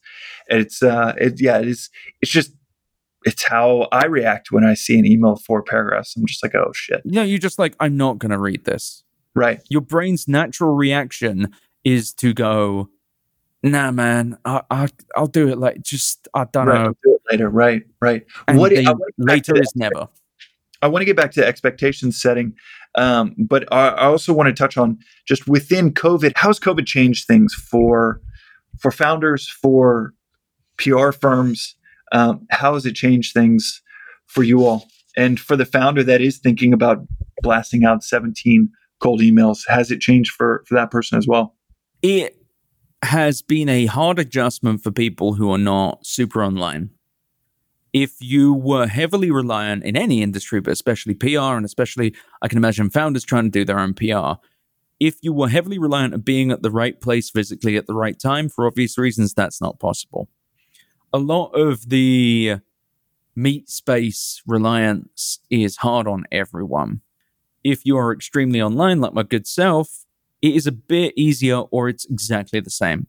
It's 0.47 0.81
uh, 0.81 1.13
it, 1.17 1.39
yeah, 1.41 1.59
it 1.59 1.67
is. 1.67 1.89
It's 2.21 2.31
just 2.31 2.51
it's 3.23 3.43
how 3.47 3.87
I 3.91 4.05
react 4.05 4.51
when 4.51 4.63
I 4.63 4.73
see 4.73 4.97
an 4.97 5.05
email 5.05 5.33
of 5.33 5.41
four 5.41 5.63
paragraphs. 5.63 6.15
I'm 6.15 6.25
just 6.25 6.43
like, 6.43 6.55
oh 6.55 6.71
shit. 6.73 7.01
Yeah, 7.05 7.23
you're 7.23 7.39
just 7.39 7.59
like, 7.59 7.75
I'm 7.79 7.97
not 7.97 8.19
going 8.19 8.31
to 8.31 8.39
read 8.39 8.65
this. 8.65 9.03
Right. 9.35 9.61
Your 9.69 9.81
brain's 9.81 10.27
natural 10.27 10.73
reaction 10.73 11.53
is 11.83 12.13
to 12.15 12.33
go, 12.33 12.89
nah, 13.63 13.91
man, 13.91 14.37
I, 14.43 14.61
I, 14.69 14.87
will 15.15 15.27
do 15.27 15.49
it 15.49 15.57
like 15.57 15.81
just, 15.81 16.27
I 16.33 16.45
don't 16.45 16.67
right, 16.67 16.79
know. 16.79 16.85
I'll 16.87 16.97
do 17.03 17.15
it 17.15 17.21
later. 17.31 17.49
Right, 17.49 17.83
right. 18.01 18.25
And 18.47 18.57
what 18.57 18.73
they, 18.73 18.85
later 19.17 19.55
is 19.55 19.71
never. 19.75 20.07
I 20.81 20.87
want 20.87 21.01
to 21.01 21.05
get 21.05 21.15
back 21.15 21.31
to 21.33 21.45
expectation 21.45 22.11
setting, 22.11 22.55
um, 22.95 23.35
but 23.37 23.71
I, 23.71 23.89
I 23.89 24.05
also 24.05 24.33
want 24.33 24.47
to 24.47 24.53
touch 24.53 24.77
on 24.77 24.97
just 25.27 25.47
within 25.47 25.93
COVID. 25.93 26.33
How's 26.35 26.59
COVID 26.59 26.87
changed 26.87 27.27
things 27.27 27.53
for 27.53 28.19
for 28.79 28.89
founders, 28.91 29.47
for 29.47 30.13
PR 30.77 31.11
firms, 31.11 31.75
um, 32.11 32.45
how 32.49 32.73
has 32.73 32.85
it 32.85 32.95
changed 32.95 33.33
things 33.33 33.81
for 34.27 34.43
you 34.43 34.65
all? 34.65 34.87
And 35.17 35.39
for 35.39 35.55
the 35.55 35.65
founder 35.65 36.03
that 36.03 36.21
is 36.21 36.37
thinking 36.37 36.73
about 36.73 36.99
blasting 37.41 37.83
out 37.83 38.03
17 38.03 38.69
cold 38.99 39.21
emails, 39.21 39.59
has 39.67 39.91
it 39.91 39.99
changed 39.99 40.31
for, 40.31 40.63
for 40.67 40.75
that 40.75 40.91
person 40.91 41.17
as 41.17 41.27
well? 41.27 41.55
It 42.01 42.37
has 43.03 43.41
been 43.41 43.67
a 43.67 43.87
hard 43.87 44.19
adjustment 44.19 44.83
for 44.83 44.91
people 44.91 45.33
who 45.33 45.51
are 45.51 45.57
not 45.57 46.05
super 46.05 46.43
online. 46.43 46.91
If 47.93 48.21
you 48.21 48.53
were 48.53 48.87
heavily 48.87 49.31
reliant 49.31 49.83
in 49.83 49.97
any 49.97 50.21
industry, 50.21 50.61
but 50.61 50.71
especially 50.71 51.13
PR, 51.13 51.57
and 51.57 51.65
especially 51.65 52.15
I 52.41 52.47
can 52.47 52.57
imagine 52.57 52.89
founders 52.89 53.25
trying 53.25 53.45
to 53.45 53.49
do 53.49 53.65
their 53.65 53.79
own 53.79 53.93
PR, 53.93 54.39
if 54.99 55.15
you 55.21 55.33
were 55.33 55.49
heavily 55.49 55.79
reliant 55.79 56.13
on 56.13 56.21
being 56.21 56.51
at 56.51 56.61
the 56.61 56.71
right 56.71 57.01
place 57.01 57.29
physically 57.29 57.75
at 57.75 57.87
the 57.87 57.95
right 57.95 58.17
time, 58.17 58.47
for 58.47 58.65
obvious 58.65 58.97
reasons, 58.97 59.33
that's 59.33 59.59
not 59.59 59.79
possible 59.79 60.29
a 61.13 61.19
lot 61.19 61.49
of 61.49 61.89
the 61.89 62.57
meat 63.35 63.69
space 63.69 64.41
reliance 64.45 65.39
is 65.49 65.77
hard 65.77 66.07
on 66.07 66.25
everyone. 66.31 67.01
If 67.63 67.85
you 67.85 67.97
are 67.97 68.11
extremely 68.13 68.61
online, 68.61 69.01
like 69.01 69.13
my 69.13 69.23
good 69.23 69.47
self, 69.47 70.05
it 70.41 70.55
is 70.55 70.65
a 70.65 70.71
bit 70.71 71.13
easier 71.15 71.57
or 71.57 71.89
it's 71.89 72.05
exactly 72.05 72.59
the 72.59 72.69
same. 72.69 73.07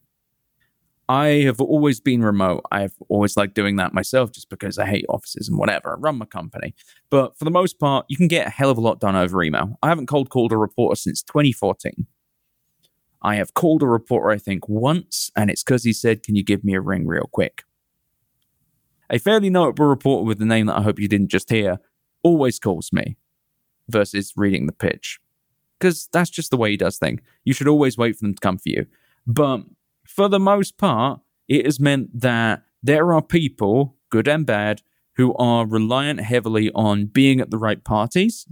I 1.09 1.27
have 1.45 1.59
always 1.59 1.99
been 1.99 2.23
remote. 2.23 2.63
I've 2.71 2.95
always 3.09 3.35
liked 3.35 3.55
doing 3.55 3.75
that 3.75 3.93
myself 3.93 4.31
just 4.31 4.49
because 4.49 4.77
I 4.77 4.85
hate 4.85 5.05
offices 5.09 5.49
and 5.49 5.57
whatever. 5.57 5.93
I 5.93 5.99
run 5.99 6.17
my 6.17 6.25
company. 6.25 6.75
But 7.09 7.37
for 7.37 7.43
the 7.43 7.51
most 7.51 7.77
part, 7.77 8.05
you 8.07 8.15
can 8.15 8.29
get 8.29 8.47
a 8.47 8.51
hell 8.51 8.69
of 8.69 8.77
a 8.77 8.81
lot 8.81 9.01
done 9.01 9.15
over 9.15 9.43
email. 9.43 9.77
I 9.83 9.89
haven't 9.89 10.07
cold 10.07 10.29
called 10.29 10.53
a 10.53 10.57
reporter 10.57 10.95
since 10.95 11.21
2014. 11.23 12.07
I 13.21 13.35
have 13.35 13.53
called 13.53 13.83
a 13.83 13.87
reporter, 13.87 14.29
I 14.29 14.37
think, 14.37 14.69
once, 14.69 15.31
and 15.35 15.49
it's 15.49 15.63
because 15.63 15.83
he 15.83 15.93
said, 15.93 16.23
Can 16.23 16.35
you 16.35 16.43
give 16.43 16.63
me 16.63 16.73
a 16.73 16.81
ring 16.81 17.07
real 17.07 17.29
quick? 17.31 17.63
A 19.09 19.19
fairly 19.19 19.49
notable 19.49 19.85
reporter 19.85 20.25
with 20.25 20.39
the 20.39 20.45
name 20.45 20.67
that 20.67 20.77
I 20.77 20.81
hope 20.81 20.99
you 20.99 21.07
didn't 21.07 21.29
just 21.29 21.49
hear 21.49 21.79
always 22.23 22.59
calls 22.59 22.91
me 22.91 23.17
versus 23.89 24.33
reading 24.35 24.65
the 24.65 24.73
pitch. 24.73 25.19
Because 25.79 26.07
that's 26.13 26.29
just 26.29 26.51
the 26.51 26.57
way 26.57 26.71
he 26.71 26.77
does 26.77 26.97
things. 26.97 27.21
You 27.43 27.53
should 27.53 27.67
always 27.67 27.97
wait 27.97 28.15
for 28.15 28.25
them 28.25 28.35
to 28.35 28.39
come 28.39 28.57
for 28.57 28.69
you. 28.69 28.85
But 29.27 29.61
for 30.07 30.29
the 30.29 30.39
most 30.39 30.77
part, 30.77 31.19
it 31.47 31.65
has 31.65 31.79
meant 31.79 32.21
that 32.21 32.63
there 32.81 33.13
are 33.13 33.21
people, 33.21 33.97
good 34.09 34.27
and 34.27 34.45
bad, 34.45 34.81
who 35.15 35.33
are 35.35 35.67
reliant 35.67 36.21
heavily 36.21 36.71
on 36.73 37.05
being 37.05 37.39
at 37.39 37.51
the 37.51 37.57
right 37.57 37.83
parties. 37.83 38.47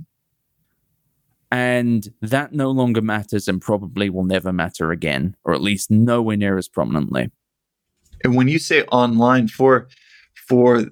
And 1.51 2.13
that 2.21 2.53
no 2.53 2.71
longer 2.71 3.01
matters 3.01 3.47
and 3.47 3.61
probably 3.61 4.09
will 4.09 4.23
never 4.23 4.53
matter 4.53 4.91
again, 4.91 5.35
or 5.43 5.53
at 5.53 5.61
least 5.61 5.91
nowhere 5.91 6.37
near 6.37 6.57
as 6.57 6.69
prominently. 6.69 7.31
And 8.23 8.35
when 8.35 8.47
you 8.47 8.59
say 8.59 8.83
online 8.83 9.47
for 9.47 9.87
for 10.35 10.85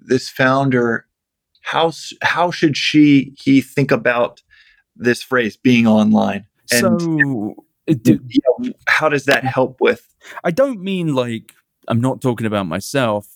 this 0.00 0.28
founder, 0.28 1.06
how 1.62 1.92
how 2.22 2.50
should 2.50 2.76
she 2.76 3.34
he 3.38 3.60
think 3.60 3.90
about 3.90 4.42
this 4.96 5.22
phrase 5.22 5.56
being 5.56 5.86
online? 5.86 6.46
And 6.72 7.00
so, 7.00 7.54
do, 7.86 8.20
you 8.26 8.40
know, 8.58 8.72
how 8.88 9.08
does 9.08 9.24
that 9.26 9.38
mm-hmm. 9.38 9.48
help 9.48 9.80
with? 9.80 10.06
I 10.44 10.50
don't 10.50 10.80
mean 10.80 11.14
like 11.14 11.52
I'm 11.88 12.00
not 12.00 12.20
talking 12.20 12.46
about 12.46 12.66
myself, 12.66 13.26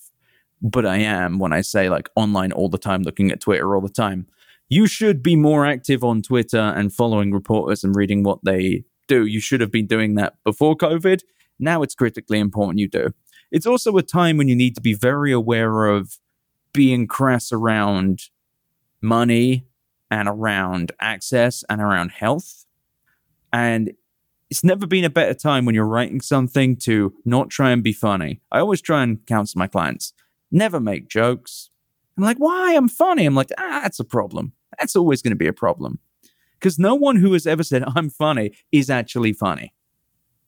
but 0.60 0.86
I 0.86 0.98
am 0.98 1.38
when 1.38 1.52
I 1.52 1.60
say 1.60 1.88
like 1.88 2.08
online 2.16 2.52
all 2.52 2.68
the 2.68 2.78
time, 2.78 3.02
looking 3.02 3.30
at 3.30 3.40
Twitter 3.40 3.74
all 3.74 3.80
the 3.80 3.88
time. 3.88 4.26
You 4.68 4.86
should 4.86 5.22
be 5.22 5.36
more 5.36 5.66
active 5.66 6.02
on 6.02 6.22
Twitter 6.22 6.58
and 6.58 6.92
following 6.92 7.32
reporters 7.32 7.84
and 7.84 7.94
reading 7.94 8.22
what 8.22 8.38
they 8.42 8.84
do. 9.06 9.26
You 9.26 9.40
should 9.40 9.60
have 9.60 9.70
been 9.70 9.86
doing 9.86 10.14
that 10.14 10.34
before 10.44 10.76
COVID. 10.76 11.20
Now 11.58 11.82
it's 11.82 11.94
critically 11.94 12.38
important 12.38 12.78
you 12.78 12.88
do. 12.88 13.12
It's 13.52 13.66
also 13.66 13.96
a 13.98 14.02
time 14.02 14.38
when 14.38 14.48
you 14.48 14.56
need 14.56 14.74
to 14.76 14.80
be 14.80 14.94
very 14.94 15.30
aware 15.30 15.84
of 15.84 16.18
being 16.72 17.06
crass 17.06 17.52
around 17.52 18.30
money 19.02 19.66
and 20.10 20.26
around 20.26 20.90
access 20.98 21.62
and 21.68 21.80
around 21.80 22.12
health. 22.12 22.64
And 23.52 23.92
it's 24.50 24.64
never 24.64 24.86
been 24.86 25.04
a 25.04 25.10
better 25.10 25.34
time 25.34 25.66
when 25.66 25.74
you're 25.74 25.86
writing 25.86 26.22
something 26.22 26.76
to 26.76 27.14
not 27.26 27.50
try 27.50 27.72
and 27.72 27.82
be 27.82 27.92
funny. 27.92 28.40
I 28.50 28.58
always 28.58 28.80
try 28.80 29.02
and 29.02 29.24
counsel 29.26 29.58
my 29.58 29.66
clients 29.66 30.14
never 30.50 30.80
make 30.80 31.08
jokes. 31.08 31.68
I'm 32.16 32.24
like, 32.24 32.38
why? 32.38 32.74
I'm 32.74 32.88
funny. 32.88 33.26
I'm 33.26 33.34
like, 33.34 33.50
ah, 33.58 33.80
that's 33.82 34.00
a 34.00 34.04
problem. 34.04 34.52
That's 34.78 34.96
always 34.96 35.20
going 35.20 35.32
to 35.32 35.36
be 35.36 35.46
a 35.46 35.52
problem. 35.52 35.98
Because 36.58 36.78
no 36.78 36.94
one 36.94 37.16
who 37.16 37.34
has 37.34 37.46
ever 37.46 37.62
said, 37.62 37.84
I'm 37.94 38.08
funny, 38.08 38.52
is 38.70 38.88
actually 38.88 39.34
funny 39.34 39.74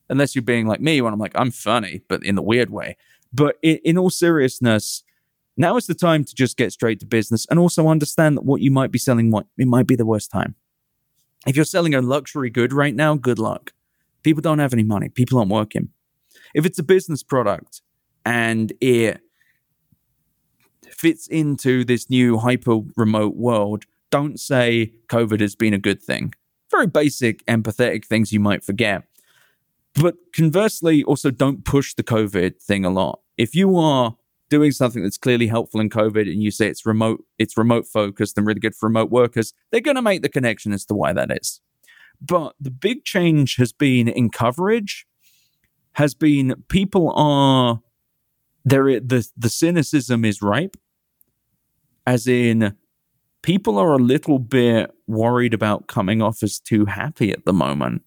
unless 0.09 0.35
you're 0.35 0.43
being 0.43 0.67
like 0.67 0.81
me 0.81 1.01
when 1.01 1.13
I'm 1.13 1.19
like, 1.19 1.33
I'm 1.35 1.51
funny, 1.51 2.01
but 2.07 2.23
in 2.23 2.35
the 2.35 2.41
weird 2.41 2.69
way. 2.69 2.97
But 3.33 3.57
in, 3.61 3.77
in 3.83 3.97
all 3.97 4.09
seriousness, 4.09 5.03
now 5.57 5.77
is 5.77 5.87
the 5.87 5.95
time 5.95 6.23
to 6.23 6.35
just 6.35 6.57
get 6.57 6.71
straight 6.71 6.99
to 6.99 7.05
business 7.05 7.45
and 7.49 7.59
also 7.59 7.87
understand 7.87 8.37
that 8.37 8.45
what 8.45 8.61
you 8.61 8.71
might 8.71 8.91
be 8.91 8.99
selling, 8.99 9.31
what 9.31 9.47
it 9.57 9.67
might 9.67 9.87
be 9.87 9.95
the 9.95 10.05
worst 10.05 10.31
time. 10.31 10.55
If 11.45 11.55
you're 11.55 11.65
selling 11.65 11.93
a 11.93 12.01
luxury 12.01 12.49
good 12.49 12.73
right 12.73 12.95
now, 12.95 13.15
good 13.15 13.39
luck. 13.39 13.73
People 14.23 14.41
don't 14.41 14.59
have 14.59 14.73
any 14.73 14.83
money. 14.83 15.09
People 15.09 15.37
aren't 15.37 15.51
working. 15.51 15.89
If 16.53 16.65
it's 16.65 16.79
a 16.79 16.83
business 16.83 17.23
product 17.23 17.81
and 18.25 18.73
it 18.81 19.21
fits 20.89 21.27
into 21.27 21.83
this 21.83 22.09
new 22.09 22.37
hyper 22.37 22.79
remote 22.95 23.35
world, 23.35 23.85
don't 24.09 24.39
say 24.39 24.93
COVID 25.07 25.39
has 25.41 25.55
been 25.55 25.73
a 25.73 25.77
good 25.77 26.01
thing. 26.01 26.33
Very 26.71 26.87
basic, 26.87 27.45
empathetic 27.45 28.05
things 28.05 28.33
you 28.33 28.39
might 28.39 28.63
forget. 28.63 29.03
But 29.95 30.15
conversely, 30.33 31.03
also 31.03 31.31
don't 31.31 31.63
push 31.63 31.93
the 31.93 32.03
COVID 32.03 32.61
thing 32.61 32.83
a 32.83 32.89
lot. 32.89 33.21
If 33.37 33.55
you 33.55 33.77
are 33.77 34.15
doing 34.49 34.71
something 34.71 35.01
that's 35.01 35.17
clearly 35.17 35.47
helpful 35.47 35.79
in 35.79 35.89
COVID 35.89 36.29
and 36.29 36.43
you 36.43 36.51
say 36.51 36.67
it's 36.67 36.85
remote, 36.85 37.23
it's 37.39 37.57
remote 37.57 37.87
focused 37.87 38.37
and 38.37 38.45
really 38.45 38.59
good 38.59 38.75
for 38.75 38.87
remote 38.87 39.09
workers, 39.09 39.53
they're 39.71 39.81
going 39.81 39.95
to 39.95 40.01
make 40.01 40.21
the 40.21 40.29
connection 40.29 40.73
as 40.73 40.85
to 40.85 40.93
why 40.93 41.13
that 41.13 41.31
is. 41.31 41.61
But 42.21 42.55
the 42.59 42.71
big 42.71 43.05
change 43.05 43.55
has 43.55 43.71
been 43.73 44.07
in 44.07 44.29
coverage, 44.29 45.05
has 45.93 46.13
been 46.13 46.63
people 46.67 47.11
are 47.15 47.81
there. 48.63 48.99
The 48.99 49.27
the 49.35 49.49
cynicism 49.49 50.23
is 50.25 50.41
ripe, 50.41 50.77
as 52.05 52.27
in 52.27 52.75
people 53.41 53.77
are 53.77 53.93
a 53.93 53.97
little 53.97 54.39
bit 54.39 54.91
worried 55.07 55.53
about 55.53 55.87
coming 55.87 56.21
off 56.21 56.41
as 56.43 56.59
too 56.59 56.85
happy 56.85 57.31
at 57.31 57.45
the 57.45 57.53
moment 57.53 58.03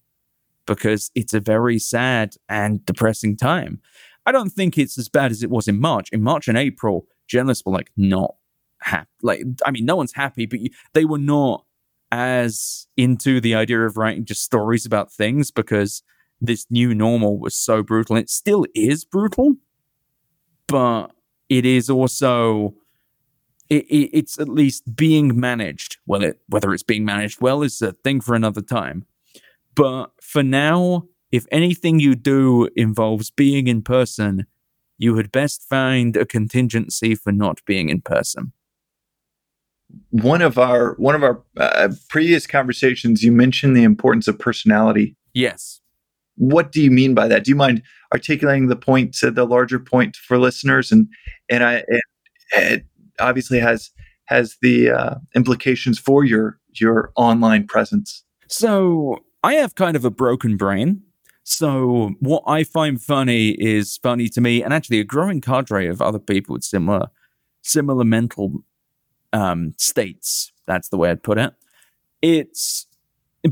because 0.69 1.09
it's 1.15 1.33
a 1.33 1.39
very 1.39 1.79
sad 1.79 2.35
and 2.47 2.85
depressing 2.85 3.35
time. 3.35 3.81
I 4.27 4.31
don't 4.31 4.51
think 4.51 4.77
it's 4.77 4.99
as 4.99 5.09
bad 5.09 5.31
as 5.31 5.41
it 5.41 5.49
was 5.49 5.67
in 5.67 5.79
March. 5.79 6.09
In 6.11 6.21
March 6.21 6.47
and 6.47 6.57
April, 6.57 7.07
journalists 7.27 7.65
were 7.65 7.71
like 7.71 7.89
not 7.97 8.35
happy. 8.81 9.09
Like, 9.23 9.41
I 9.65 9.71
mean, 9.71 9.85
no 9.85 9.95
one's 9.95 10.13
happy, 10.13 10.45
but 10.45 10.59
you, 10.59 10.69
they 10.93 11.05
were 11.05 11.17
not 11.17 11.65
as 12.11 12.87
into 12.95 13.41
the 13.41 13.55
idea 13.55 13.81
of 13.81 13.97
writing 13.97 14.25
just 14.25 14.43
stories 14.43 14.85
about 14.85 15.11
things 15.11 15.49
because 15.49 16.03
this 16.39 16.67
new 16.69 16.93
normal 16.93 17.39
was 17.39 17.55
so 17.55 17.81
brutal. 17.81 18.15
It 18.15 18.29
still 18.29 18.65
is 18.75 19.03
brutal, 19.03 19.55
but 20.67 21.07
it 21.49 21.65
is 21.65 21.89
also 21.89 22.75
it, 23.71 23.85
it, 23.85 24.09
it's 24.13 24.39
at 24.39 24.49
least 24.49 24.95
being 24.95 25.39
managed. 25.39 25.97
Well, 26.05 26.23
it, 26.23 26.39
whether 26.47 26.71
it's 26.73 26.83
being 26.83 27.05
managed 27.05 27.41
well 27.41 27.63
is 27.63 27.81
a 27.81 27.93
thing 27.93 28.21
for 28.21 28.35
another 28.35 28.61
time. 28.61 29.05
But 29.79 30.11
for 30.21 30.43
now, 30.43 31.05
if 31.31 31.45
anything 31.53 32.01
you 32.01 32.13
do 32.13 32.67
involves 32.75 33.31
being 33.31 33.67
in 33.67 33.81
person, 33.81 34.45
you 34.97 35.15
had 35.15 35.31
best 35.31 35.63
find 35.63 36.17
a 36.17 36.25
contingency 36.25 37.15
for 37.15 37.31
not 37.31 37.63
being 37.65 37.87
in 37.87 38.01
person. 38.01 38.51
One 40.09 40.41
of 40.41 40.57
our 40.57 40.95
one 40.95 41.15
of 41.15 41.23
our 41.23 41.41
uh, 41.55 41.89
previous 42.09 42.45
conversations, 42.45 43.23
you 43.23 43.31
mentioned 43.31 43.75
the 43.75 43.83
importance 43.83 44.27
of 44.27 44.37
personality. 44.37 45.15
Yes. 45.33 45.79
What 46.35 46.73
do 46.73 46.81
you 46.81 46.91
mean 46.91 47.13
by 47.13 47.29
that? 47.29 47.45
Do 47.45 47.49
you 47.49 47.55
mind 47.55 47.81
articulating 48.13 48.67
the 48.67 48.75
point 48.75 49.13
to 49.15 49.31
the 49.31 49.45
larger 49.45 49.79
point 49.79 50.17
for 50.17 50.37
listeners? 50.37 50.91
And 50.91 51.07
and 51.49 51.63
I 51.63 51.83
and 52.53 52.65
it 52.73 52.85
obviously 53.17 53.59
has 53.59 53.91
has 54.25 54.57
the 54.61 54.91
uh, 54.91 55.15
implications 55.35 55.97
for 55.97 56.25
your 56.25 56.59
your 56.73 57.13
online 57.15 57.65
presence. 57.65 58.25
So 58.49 59.23
I 59.43 59.53
have 59.55 59.75
kind 59.75 59.95
of 59.95 60.05
a 60.05 60.09
broken 60.11 60.57
brain. 60.57 61.03
So 61.43 62.11
what 62.19 62.43
I 62.45 62.63
find 62.63 63.01
funny 63.01 63.49
is 63.51 63.97
funny 63.97 64.27
to 64.29 64.41
me, 64.41 64.61
and 64.61 64.73
actually 64.73 64.99
a 64.99 65.03
growing 65.03 65.41
cadre 65.41 65.87
of 65.87 66.01
other 66.01 66.19
people 66.19 66.53
with 66.53 66.63
similar 66.63 67.07
similar 67.61 68.03
mental 68.03 68.63
um, 69.33 69.73
states. 69.77 70.51
That's 70.67 70.89
the 70.89 70.97
way 70.97 71.09
I'd 71.09 71.23
put 71.23 71.37
it. 71.37 71.53
It's 72.21 72.85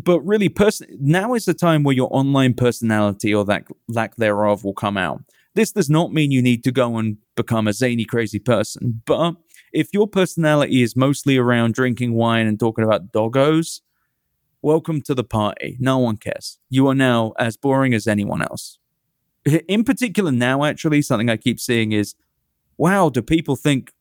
but 0.04 0.20
really 0.22 0.50
person 0.50 0.88
now 1.00 1.34
is 1.34 1.46
the 1.46 1.54
time 1.54 1.84
where 1.84 1.96
your 1.96 2.10
online 2.12 2.54
personality 2.54 3.34
or 3.34 3.46
that 3.46 3.64
lack 3.88 4.18
thereof 4.18 4.64
will 4.64 4.74
come 4.74 4.98
out. 4.98 5.24
This 5.56 5.72
does 5.72 5.90
not 5.90 6.14
mean 6.14 6.32
you 6.32 6.42
need 6.42 6.64
to 6.66 6.72
go 6.72 6.98
and 6.98 7.18
become 7.36 7.68
a 7.68 7.74
zany 7.74 8.06
crazy 8.06 8.40
person, 8.40 9.02
but 9.06 9.36
if 9.74 9.90
your 9.94 10.08
personality 10.08 10.82
is 10.82 10.96
mostly 10.96 11.38
around 11.38 11.74
drinking 11.74 12.14
wine 12.14 12.48
and 12.48 12.60
talking 12.60 12.84
about 12.84 13.12
doggos, 13.12 13.82
Welcome 14.68 15.00
to 15.04 15.16
the 15.16 15.24
party. 15.24 15.78
No 15.80 15.98
one 15.98 16.18
cares. 16.18 16.60
You 16.70 16.90
are 16.90 16.94
now 16.94 17.32
as 17.40 17.56
boring 17.56 17.94
as 17.94 18.06
anyone 18.06 18.42
else. 18.42 18.80
In 19.70 19.86
particular, 19.86 20.30
now, 20.30 20.66
actually, 20.66 21.02
something 21.04 21.30
I 21.30 21.38
keep 21.38 21.58
seeing 21.58 21.94
is 21.94 22.16
wow, 22.78 23.08
do 23.08 23.22
people 23.22 23.56
think 23.56 23.94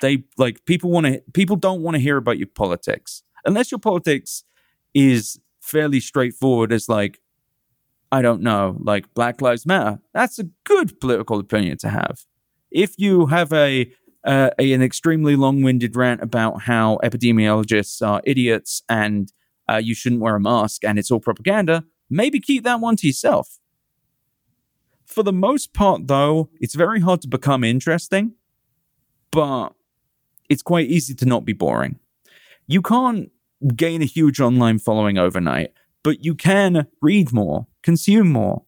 they 0.00 0.24
like 0.38 0.64
people 0.64 0.90
want 0.90 1.08
to, 1.08 1.22
people 1.34 1.56
don't 1.56 1.82
want 1.82 1.96
to 1.96 2.00
hear 2.00 2.16
about 2.16 2.38
your 2.38 2.46
politics 2.46 3.22
unless 3.44 3.70
your 3.70 3.78
politics 3.78 4.44
is 4.94 5.38
fairly 5.60 6.00
straightforward 6.00 6.72
as 6.72 6.88
like, 6.88 7.20
I 8.10 8.22
don't 8.22 8.40
know, 8.40 8.78
like 8.80 9.12
Black 9.12 9.42
Lives 9.42 9.66
Matter. 9.66 10.00
That's 10.14 10.38
a 10.38 10.44
good 10.64 10.98
political 11.00 11.38
opinion 11.38 11.76
to 11.80 11.90
have. 11.90 12.24
If 12.70 12.94
you 12.96 13.26
have 13.26 13.52
a 13.52 13.92
uh, 14.24 14.50
an 14.58 14.80
extremely 14.80 15.36
long-winded 15.36 15.96
rant 15.96 16.22
about 16.22 16.62
how 16.62 16.98
epidemiologists 17.04 18.00
are 18.06 18.22
idiots 18.24 18.82
and 18.88 19.30
uh, 19.70 19.76
you 19.76 19.94
shouldn't 19.94 20.20
wear 20.20 20.36
a 20.36 20.40
mask 20.40 20.84
and 20.84 20.98
it's 20.98 21.10
all 21.10 21.20
propaganda, 21.20 21.84
maybe 22.08 22.40
keep 22.40 22.64
that 22.64 22.80
one 22.80 22.96
to 22.96 23.06
yourself. 23.06 23.58
For 25.06 25.22
the 25.22 25.32
most 25.32 25.72
part, 25.72 26.06
though, 26.06 26.50
it's 26.60 26.74
very 26.74 27.00
hard 27.00 27.20
to 27.22 27.28
become 27.28 27.64
interesting, 27.64 28.34
but 29.30 29.70
it's 30.48 30.62
quite 30.62 30.88
easy 30.88 31.14
to 31.14 31.26
not 31.26 31.44
be 31.44 31.52
boring. 31.52 31.98
You 32.66 32.82
can't 32.82 33.30
gain 33.74 34.02
a 34.02 34.06
huge 34.06 34.40
online 34.40 34.78
following 34.78 35.18
overnight, 35.18 35.72
but 36.02 36.24
you 36.24 36.34
can 36.34 36.86
read 37.02 37.32
more, 37.32 37.66
consume 37.82 38.32
more, 38.32 38.64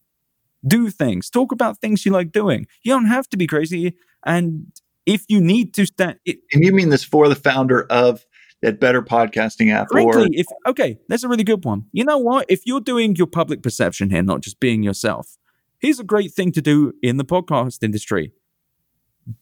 Do 0.65 0.89
things. 0.89 1.29
Talk 1.29 1.51
about 1.51 1.79
things 1.79 2.05
you 2.05 2.11
like 2.11 2.31
doing. 2.31 2.67
You 2.83 2.93
don't 2.93 3.07
have 3.07 3.27
to 3.29 3.37
be 3.37 3.47
crazy. 3.47 3.95
And 4.25 4.71
if 5.05 5.25
you 5.27 5.41
need 5.41 5.73
to 5.73 5.85
stand, 5.85 6.19
and 6.25 6.63
you 6.63 6.71
mean 6.71 6.89
this 6.89 7.03
for 7.03 7.27
the 7.27 7.35
founder 7.35 7.83
of 7.89 8.25
that 8.63 8.79
better 8.79 9.01
podcasting 9.01 9.71
app? 9.71 9.89
Frankly, 9.91 10.23
or 10.23 10.27
if 10.31 10.47
okay, 10.65 10.97
that's 11.07 11.23
a 11.23 11.27
really 11.27 11.43
good 11.43 11.63
one. 11.63 11.85
You 11.91 12.03
know 12.03 12.17
what? 12.17 12.45
If 12.49 12.65
you're 12.65 12.81
doing 12.81 13.15
your 13.15 13.27
public 13.27 13.61
perception 13.61 14.09
here, 14.09 14.23
not 14.23 14.41
just 14.41 14.59
being 14.59 14.81
yourself, 14.81 15.37
here's 15.79 15.99
a 15.99 16.03
great 16.03 16.33
thing 16.33 16.51
to 16.53 16.61
do 16.61 16.93
in 17.03 17.17
the 17.17 17.25
podcast 17.25 17.83
industry: 17.83 18.31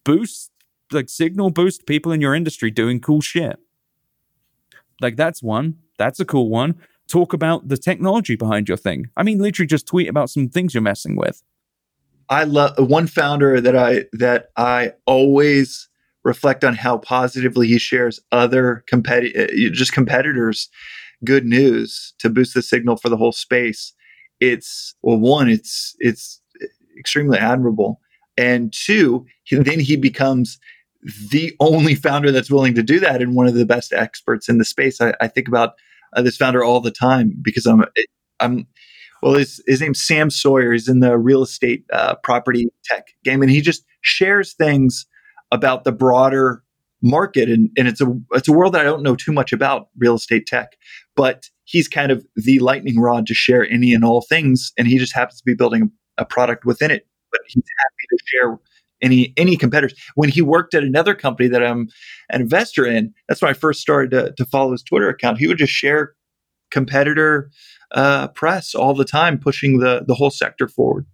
boost, 0.03 0.51
like, 0.91 1.07
signal 1.07 1.51
boost 1.51 1.85
people 1.85 2.11
in 2.11 2.19
your 2.19 2.35
industry 2.35 2.71
doing 2.71 2.99
cool 2.99 3.21
shit. 3.21 3.57
Like 4.99 5.15
that's 5.15 5.41
one. 5.41 5.77
That's 5.97 6.19
a 6.19 6.25
cool 6.25 6.49
one. 6.49 6.75
Talk 7.07 7.31
about 7.33 7.67
the 7.67 7.77
technology 7.77 8.35
behind 8.35 8.67
your 8.67 8.77
thing. 8.77 9.09
I 9.15 9.23
mean, 9.23 9.39
literally 9.39 9.67
just 9.67 9.87
tweet 9.87 10.09
about 10.09 10.29
some 10.29 10.49
things 10.49 10.73
you're 10.73 10.81
messing 10.81 11.15
with. 11.15 11.43
I 12.29 12.45
love 12.45 12.73
one 12.89 13.07
founder 13.07 13.61
that 13.61 13.75
I 13.75 14.05
that 14.13 14.47
I 14.57 14.93
always 15.05 15.89
reflect 16.23 16.63
on 16.63 16.75
how 16.75 16.97
positively 16.97 17.67
he 17.67 17.79
shares 17.79 18.19
other 18.31 18.83
competi- 18.91 19.37
uh, 19.37 19.73
just 19.73 19.93
competitors 19.93 20.69
good 21.23 21.45
news 21.45 22.13
to 22.19 22.29
boost 22.29 22.53
the 22.53 22.61
signal 22.61 22.95
for 22.95 23.09
the 23.09 23.17
whole 23.17 23.31
space. 23.31 23.93
It's 24.39 24.95
well, 25.03 25.17
one, 25.17 25.49
it's 25.49 25.95
it's 25.99 26.41
extremely 26.97 27.37
admirable, 27.37 27.99
and 28.37 28.73
two, 28.73 29.25
he, 29.43 29.55
then 29.55 29.79
he 29.79 29.95
becomes 29.95 30.59
the 31.29 31.55
only 31.59 31.95
founder 31.95 32.31
that's 32.31 32.51
willing 32.51 32.75
to 32.75 32.83
do 32.83 32.99
that 32.99 33.21
and 33.21 33.35
one 33.35 33.47
of 33.47 33.55
the 33.55 33.65
best 33.65 33.91
experts 33.91 34.47
in 34.47 34.59
the 34.59 34.65
space. 34.65 35.01
I, 35.01 35.13
I 35.19 35.27
think 35.27 35.47
about 35.47 35.73
uh, 36.13 36.21
this 36.21 36.37
founder 36.37 36.63
all 36.63 36.79
the 36.79 36.91
time 36.91 37.33
because 37.41 37.65
I'm 37.65 37.85
I'm 38.39 38.67
well 39.21 39.33
his, 39.33 39.61
his 39.67 39.81
name's 39.81 40.01
Sam 40.01 40.29
Sawyer. 40.29 40.71
He's 40.71 40.87
in 40.87 40.99
the 40.99 41.17
real 41.17 41.43
estate 41.43 41.85
uh, 41.93 42.15
property 42.15 42.67
tech 42.85 43.07
game, 43.23 43.41
and 43.41 43.51
he 43.51 43.61
just 43.61 43.83
shares 44.01 44.53
things 44.53 45.05
about 45.51 45.83
the 45.83 45.91
broader 45.91 46.63
market. 47.01 47.49
And, 47.49 47.69
and 47.77 47.87
it's 47.87 48.01
a 48.01 48.07
it's 48.31 48.47
a 48.47 48.51
world 48.51 48.73
that 48.73 48.81
I 48.81 48.83
don't 48.83 49.03
know 49.03 49.15
too 49.15 49.31
much 49.31 49.51
about 49.51 49.89
real 49.97 50.15
estate 50.15 50.45
tech 50.45 50.77
but 51.15 51.49
he's 51.65 51.87
kind 51.87 52.11
of 52.11 52.25
the 52.35 52.59
lightning 52.59 52.99
rod 52.99 53.25
to 53.27 53.33
share 53.33 53.69
any 53.69 53.93
and 53.93 54.03
all 54.03 54.21
things. 54.21 54.71
And 54.77 54.87
he 54.87 54.97
just 54.97 55.13
happens 55.13 55.39
to 55.39 55.45
be 55.45 55.53
building 55.53 55.91
a, 56.17 56.25
product 56.25 56.65
within 56.65 56.91
it 56.91 57.07
but 57.31 57.41
he's 57.47 57.63
happy 57.79 58.07
to 58.09 58.17
share 58.25 58.59
any 59.01 59.33
any 59.37 59.57
competitors. 59.57 59.97
When 60.15 60.29
he 60.29 60.41
worked 60.41 60.75
at 60.75 60.83
another 60.83 61.15
company 61.15 61.49
that 61.49 61.63
I'm 61.63 61.89
an 62.29 62.41
investor 62.41 62.85
in 62.85 63.13
that's 63.27 63.41
when 63.41 63.49
I 63.49 63.53
first 63.53 63.81
started 63.81 64.11
to, 64.11 64.33
to 64.37 64.45
follow 64.45 64.71
his 64.71 64.83
Twitter 64.83 65.09
account. 65.09 65.39
He 65.39 65.47
would 65.47 65.57
just 65.57 65.73
share 65.73 66.13
competitor 66.69 67.49
uh, 67.93 68.27
press 68.29 68.75
all 68.75 68.93
the 68.93 69.05
time 69.05 69.39
pushing 69.39 69.79
the 69.79 70.03
the 70.07 70.13
whole 70.13 70.29
sector 70.29 70.67
forward 70.67 71.07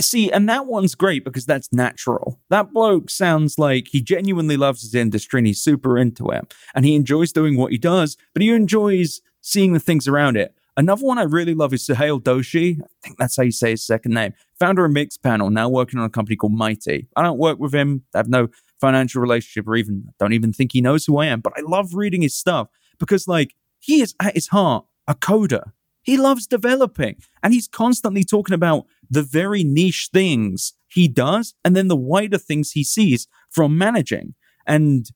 See, 0.00 0.30
and 0.30 0.48
that 0.48 0.66
one's 0.66 0.94
great 0.94 1.24
because 1.24 1.46
that's 1.46 1.72
natural. 1.72 2.38
That 2.50 2.72
bloke 2.72 3.08
sounds 3.08 3.58
like 3.58 3.88
he 3.88 4.02
genuinely 4.02 4.56
loves 4.56 4.82
his 4.82 4.94
industry 4.94 5.40
and 5.40 5.46
he's 5.46 5.60
super 5.60 5.96
into 5.96 6.28
it. 6.30 6.52
And 6.74 6.84
he 6.84 6.94
enjoys 6.94 7.32
doing 7.32 7.56
what 7.56 7.72
he 7.72 7.78
does, 7.78 8.16
but 8.34 8.42
he 8.42 8.50
enjoys 8.50 9.22
seeing 9.40 9.72
the 9.72 9.80
things 9.80 10.06
around 10.06 10.36
it. 10.36 10.54
Another 10.78 11.06
one 11.06 11.16
I 11.16 11.22
really 11.22 11.54
love 11.54 11.72
is 11.72 11.86
Suhail 11.86 12.20
Doshi. 12.20 12.82
I 12.82 12.86
think 13.02 13.16
that's 13.16 13.36
how 13.36 13.44
you 13.44 13.50
say 13.50 13.70
his 13.70 13.86
second 13.86 14.12
name. 14.12 14.34
Founder 14.58 14.84
of 14.84 14.92
Mixpanel, 14.92 15.50
now 15.50 15.70
working 15.70 15.98
on 15.98 16.04
a 16.04 16.10
company 16.10 16.36
called 16.36 16.52
Mighty. 16.52 17.08
I 17.16 17.22
don't 17.22 17.38
work 17.38 17.58
with 17.58 17.74
him. 17.74 18.04
I 18.14 18.18
have 18.18 18.28
no 18.28 18.48
financial 18.78 19.22
relationship 19.22 19.66
or 19.66 19.76
even 19.76 20.12
don't 20.18 20.34
even 20.34 20.52
think 20.52 20.72
he 20.72 20.82
knows 20.82 21.06
who 21.06 21.16
I 21.16 21.26
am, 21.26 21.40
but 21.40 21.54
I 21.56 21.62
love 21.62 21.94
reading 21.94 22.20
his 22.20 22.34
stuff 22.34 22.68
because 22.98 23.26
like 23.26 23.54
he 23.78 24.02
is 24.02 24.14
at 24.20 24.34
his 24.34 24.48
heart 24.48 24.84
a 25.08 25.14
coder. 25.14 25.72
He 26.02 26.18
loves 26.18 26.46
developing 26.46 27.16
and 27.42 27.54
he's 27.54 27.68
constantly 27.68 28.22
talking 28.22 28.54
about 28.54 28.86
the 29.10 29.22
very 29.22 29.64
niche 29.64 30.10
things 30.12 30.74
he 30.88 31.08
does 31.08 31.54
and 31.64 31.76
then 31.76 31.88
the 31.88 31.96
wider 31.96 32.38
things 32.38 32.72
he 32.72 32.84
sees 32.84 33.28
from 33.50 33.76
managing. 33.76 34.34
And 34.66 35.06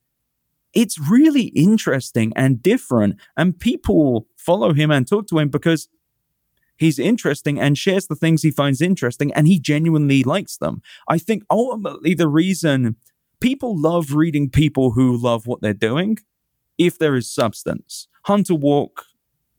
it's 0.72 0.98
really 0.98 1.44
interesting 1.56 2.32
and 2.36 2.62
different. 2.62 3.16
And 3.36 3.58
people 3.58 4.26
follow 4.36 4.72
him 4.72 4.90
and 4.90 5.06
talk 5.06 5.26
to 5.28 5.38
him 5.38 5.48
because 5.48 5.88
he's 6.76 6.98
interesting 6.98 7.58
and 7.58 7.76
shares 7.76 8.06
the 8.06 8.14
things 8.14 8.42
he 8.42 8.50
finds 8.50 8.80
interesting 8.80 9.32
and 9.32 9.46
he 9.46 9.58
genuinely 9.58 10.22
likes 10.22 10.56
them. 10.56 10.82
I 11.08 11.18
think 11.18 11.44
ultimately 11.50 12.14
the 12.14 12.28
reason 12.28 12.96
people 13.40 13.80
love 13.80 14.12
reading 14.14 14.50
people 14.50 14.92
who 14.92 15.16
love 15.16 15.46
what 15.46 15.60
they're 15.60 15.74
doing 15.74 16.18
if 16.78 16.98
there 16.98 17.16
is 17.16 17.32
substance. 17.32 18.06
Hunter 18.24 18.54
Walk 18.54 19.04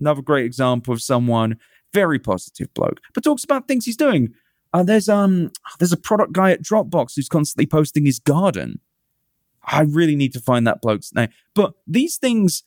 another 0.01 0.21
great 0.21 0.45
example 0.45 0.93
of 0.93 1.01
someone 1.01 1.57
very 1.93 2.19
positive 2.19 2.73
bloke, 2.73 2.99
but 3.13 3.23
talks 3.23 3.43
about 3.43 3.67
things 3.67 3.85
he's 3.85 3.97
doing. 3.97 4.33
Uh, 4.73 4.83
there's 4.83 5.09
um 5.09 5.51
there's 5.79 5.91
a 5.91 5.97
product 5.97 6.33
guy 6.33 6.51
at 6.51 6.63
Dropbox 6.63 7.13
who's 7.15 7.27
constantly 7.27 7.65
posting 7.65 8.05
his 8.05 8.19
garden. 8.19 8.79
I 9.63 9.81
really 9.81 10.15
need 10.15 10.33
to 10.33 10.39
find 10.39 10.65
that 10.65 10.81
bloke's 10.81 11.13
name. 11.13 11.29
But 11.53 11.73
these 11.85 12.17
things, 12.17 12.63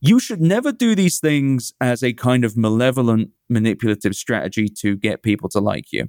you 0.00 0.20
should 0.20 0.40
never 0.40 0.70
do 0.70 0.94
these 0.94 1.18
things 1.18 1.72
as 1.80 2.02
a 2.02 2.12
kind 2.12 2.44
of 2.44 2.56
malevolent, 2.56 3.30
manipulative 3.48 4.14
strategy 4.14 4.68
to 4.68 4.96
get 4.96 5.22
people 5.22 5.48
to 5.50 5.60
like 5.60 5.92
you. 5.92 6.08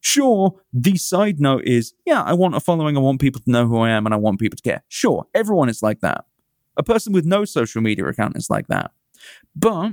Sure, 0.00 0.54
the 0.72 0.96
side 0.96 1.40
note 1.40 1.64
is, 1.64 1.94
yeah, 2.04 2.22
I 2.22 2.34
want 2.34 2.54
a 2.54 2.60
following. 2.60 2.96
I 2.96 3.00
want 3.00 3.20
people 3.20 3.40
to 3.40 3.50
know 3.50 3.66
who 3.66 3.78
I 3.78 3.90
am 3.90 4.06
and 4.06 4.14
I 4.14 4.18
want 4.18 4.38
people 4.38 4.56
to 4.56 4.62
care. 4.62 4.84
Sure, 4.88 5.26
everyone 5.34 5.68
is 5.68 5.82
like 5.82 6.00
that. 6.00 6.26
A 6.76 6.82
person 6.82 7.12
with 7.12 7.24
no 7.24 7.44
social 7.44 7.80
media 7.80 8.04
account 8.06 8.36
is 8.36 8.50
like 8.50 8.66
that. 8.68 8.90
But 9.54 9.92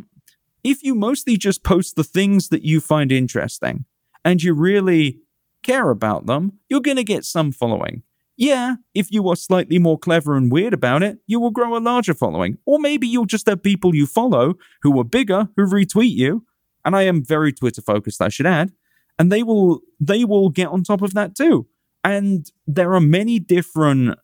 if 0.64 0.84
you 0.84 0.96
mostly 0.96 1.38
just 1.38 1.64
post 1.64 1.96
the 1.96 2.04
things 2.04 2.50
that 2.50 2.64
you 2.64 2.80
find 2.80 3.12
interesting 3.12 3.86
and 4.24 4.42
you 4.42 4.54
really 4.54 5.20
care 5.62 5.90
about 5.90 6.26
them, 6.26 6.60
you're 6.70 6.82
going 6.82 6.98
to 6.98 7.04
get 7.04 7.26
some 7.26 7.52
following. 7.52 8.04
Yeah, 8.36 8.76
if 8.96 9.12
you 9.12 9.28
are 9.30 9.36
slightly 9.36 9.78
more 9.78 10.00
clever 10.00 10.36
and 10.36 10.52
weird 10.52 10.74
about 10.74 11.04
it, 11.04 11.20
you 11.28 11.40
will 11.40 11.52
grow 11.52 11.78
a 11.78 11.80
larger 11.80 12.14
following. 12.14 12.58
Or 12.66 12.80
maybe 12.80 13.08
you'll 13.08 13.26
just 13.26 13.48
have 13.48 13.62
people 13.62 13.94
you 13.94 14.08
follow 14.08 14.56
who 14.82 15.00
are 15.00 15.04
bigger 15.04 15.50
who 15.56 15.68
retweet 15.68 16.16
you. 16.16 16.46
And 16.84 16.96
I 16.96 17.04
am 17.04 17.24
very 17.24 17.54
Twitter 17.54 17.82
focused, 17.82 18.22
I 18.22 18.30
should 18.30 18.48
add. 18.48 18.72
And 19.20 19.32
they 19.32 19.44
will 19.44 19.82
they 20.00 20.26
will 20.26 20.50
get 20.50 20.70
on 20.70 20.84
top 20.84 21.02
of 21.02 21.14
that 21.14 21.36
too. 21.36 21.68
And 22.04 22.52
there 22.66 22.94
are 22.94 23.00
many 23.00 23.40
different 23.40 24.18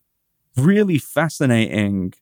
really 0.57 0.97
fascinating 0.97 2.13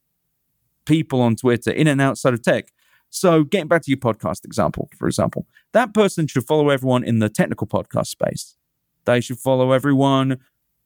people 0.85 1.21
on 1.21 1.35
Twitter 1.35 1.71
in 1.71 1.87
and 1.87 2.01
outside 2.01 2.33
of 2.33 2.41
tech 2.41 2.71
so, 3.09 3.43
getting 3.43 3.67
back 3.67 3.83
to 3.83 3.91
your 3.91 3.97
podcast 3.97 4.45
example, 4.45 4.89
for 4.97 5.07
example, 5.07 5.47
that 5.73 5.93
person 5.93 6.27
should 6.27 6.45
follow 6.45 6.69
everyone 6.69 7.03
in 7.03 7.19
the 7.19 7.29
technical 7.29 7.67
podcast 7.67 8.07
space. 8.07 8.55
They 9.05 9.21
should 9.21 9.39
follow 9.39 9.71
everyone 9.71 10.39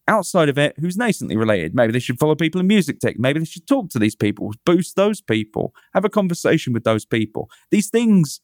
outside 0.08 0.50
of 0.50 0.58
it 0.58 0.76
who's 0.80 0.98
nascently 0.98 1.38
related. 1.38 1.74
Maybe 1.74 1.94
they 1.94 2.00
should 2.00 2.20
follow 2.20 2.36
people 2.36 2.62
in 2.62 2.68
music 2.68 3.00
tech. 3.00 3.18
Maybe 3.18 3.40
they 3.40 3.46
should 3.46 3.68
talk 3.68 3.90
to 3.90 4.00
these 4.00 4.16
people, 4.16 4.54
boost 4.66 4.96
those 4.96 5.22
people, 5.22 5.74
have 5.94 6.06
a 6.06 6.10
conversation 6.10 6.74
with 6.74 6.84
those 6.84 7.06
people. 7.06 7.50
These 7.72 7.90
things 7.90 8.42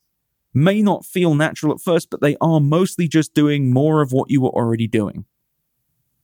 may 0.53 0.81
not 0.81 1.05
feel 1.05 1.35
natural 1.35 1.73
at 1.73 1.81
first, 1.81 2.09
but 2.09 2.21
they 2.21 2.35
are 2.41 2.59
mostly 2.59 3.07
just 3.07 3.33
doing 3.33 3.71
more 3.71 4.01
of 4.01 4.11
what 4.11 4.31
you 4.31 4.41
were 4.41 4.49
already 4.49 4.87
doing. 4.87 5.25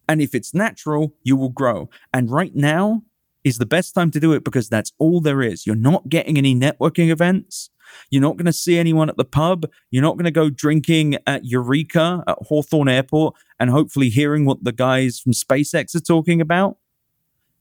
And 0.07 0.21
if 0.21 0.34
it's 0.35 0.53
natural, 0.53 1.13
you 1.23 1.35
will 1.35 1.49
grow. 1.49 1.89
And 2.13 2.31
right 2.31 2.55
now, 2.55 3.03
is 3.44 3.57
the 3.57 3.65
best 3.65 3.94
time 3.94 4.11
to 4.11 4.20
do 4.20 4.34
it 4.34 4.44
because 4.44 4.70
that's 4.70 4.91
all 4.98 5.22
there 5.22 5.41
is. 5.41 5.65
You're 5.65 5.76
not 5.76 6.10
getting 6.10 6.38
any 6.38 6.56
networking 6.56 7.10
events. 7.10 7.70
You're 8.10 8.22
not 8.22 8.38
going 8.38 8.45
to 8.45 8.53
see 8.53 8.78
anyone 8.78 9.10
at 9.10 9.18
the 9.18 9.26
pub. 9.26 9.65
You're 9.91 10.03
not 10.03 10.15
going 10.15 10.26
to 10.26 10.32
go 10.32 10.49
drinking 10.49 11.18
at 11.28 11.45
Eureka 11.45 12.24
at 12.28 12.38
Hawthorne 12.41 12.90
Airport 12.90 13.36
and 13.60 13.70
hopefully 13.70 14.10
hearing 14.10 14.45
what 14.45 14.64
the 14.64 14.72
guys 14.72 15.20
from 15.20 15.34
SpaceX 15.34 15.95
are 15.95 15.99
talking 15.99 16.41
about. 16.41 16.78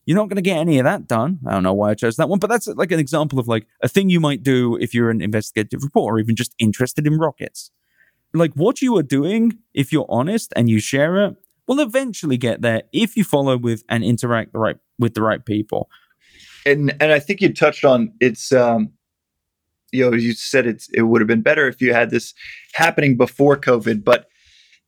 You're 0.05 0.17
not 0.17 0.29
going 0.29 0.37
to 0.37 0.43
get 0.43 0.59
any 0.59 0.79
of 0.79 0.85
that 0.85 1.07
done. 1.07 1.39
I 1.47 1.53
don't 1.53 1.63
know 1.63 1.75
why 1.75 1.91
I 1.91 1.95
chose 1.95 2.17
that 2.17 2.29
one, 2.29 2.41
but 2.41 2.51
that's 2.51 2.67
like 2.67 2.91
an 2.91 2.99
example 2.99 3.39
of 3.39 3.47
like 3.47 3.67
a 3.83 3.89
thing 3.89 4.11
you 4.11 4.19
might 4.19 4.43
do 4.43 4.77
if 4.77 4.95
you're 4.95 5.11
an 5.11 5.21
investigative 5.21 5.85
reporter 5.85 6.17
or 6.17 6.19
even 6.19 6.35
just 6.35 6.55
interested 6.59 7.07
in 7.07 7.19
rockets. 7.19 7.71
Like 8.35 8.55
what 8.55 8.83
you 8.83 8.97
are 8.97 9.03
doing, 9.03 9.59
if 9.75 9.93
you're 9.93 10.07
honest 10.09 10.53
and 10.57 10.69
you 10.69 10.81
share 10.81 11.25
it, 11.25 11.37
will 11.69 11.79
eventually 11.79 12.37
get 12.37 12.63
there 12.63 12.83
if 12.93 13.17
you 13.17 13.23
follow 13.23 13.57
with 13.57 13.85
and 13.89 14.03
interact 14.03 14.53
the 14.53 14.59
right 14.59 14.79
with 15.03 15.15
the 15.15 15.23
right 15.23 15.45
people. 15.45 15.91
And 16.65 16.97
and 17.01 17.12
I 17.12 17.19
think 17.19 17.41
you 17.41 17.53
touched 17.53 17.85
on 17.85 18.12
it's 18.20 18.53
um 18.53 18.93
you 19.93 20.09
know 20.09 20.16
you 20.16 20.33
said 20.33 20.66
it's 20.66 20.89
it 20.95 21.03
would 21.03 21.20
have 21.20 21.29
been 21.29 21.43
better 21.43 21.69
if 21.69 21.81
you 21.81 21.93
had 21.93 22.11
this 22.11 22.33
happening 22.74 23.16
before 23.16 23.57
COVID, 23.57 24.05
but 24.05 24.27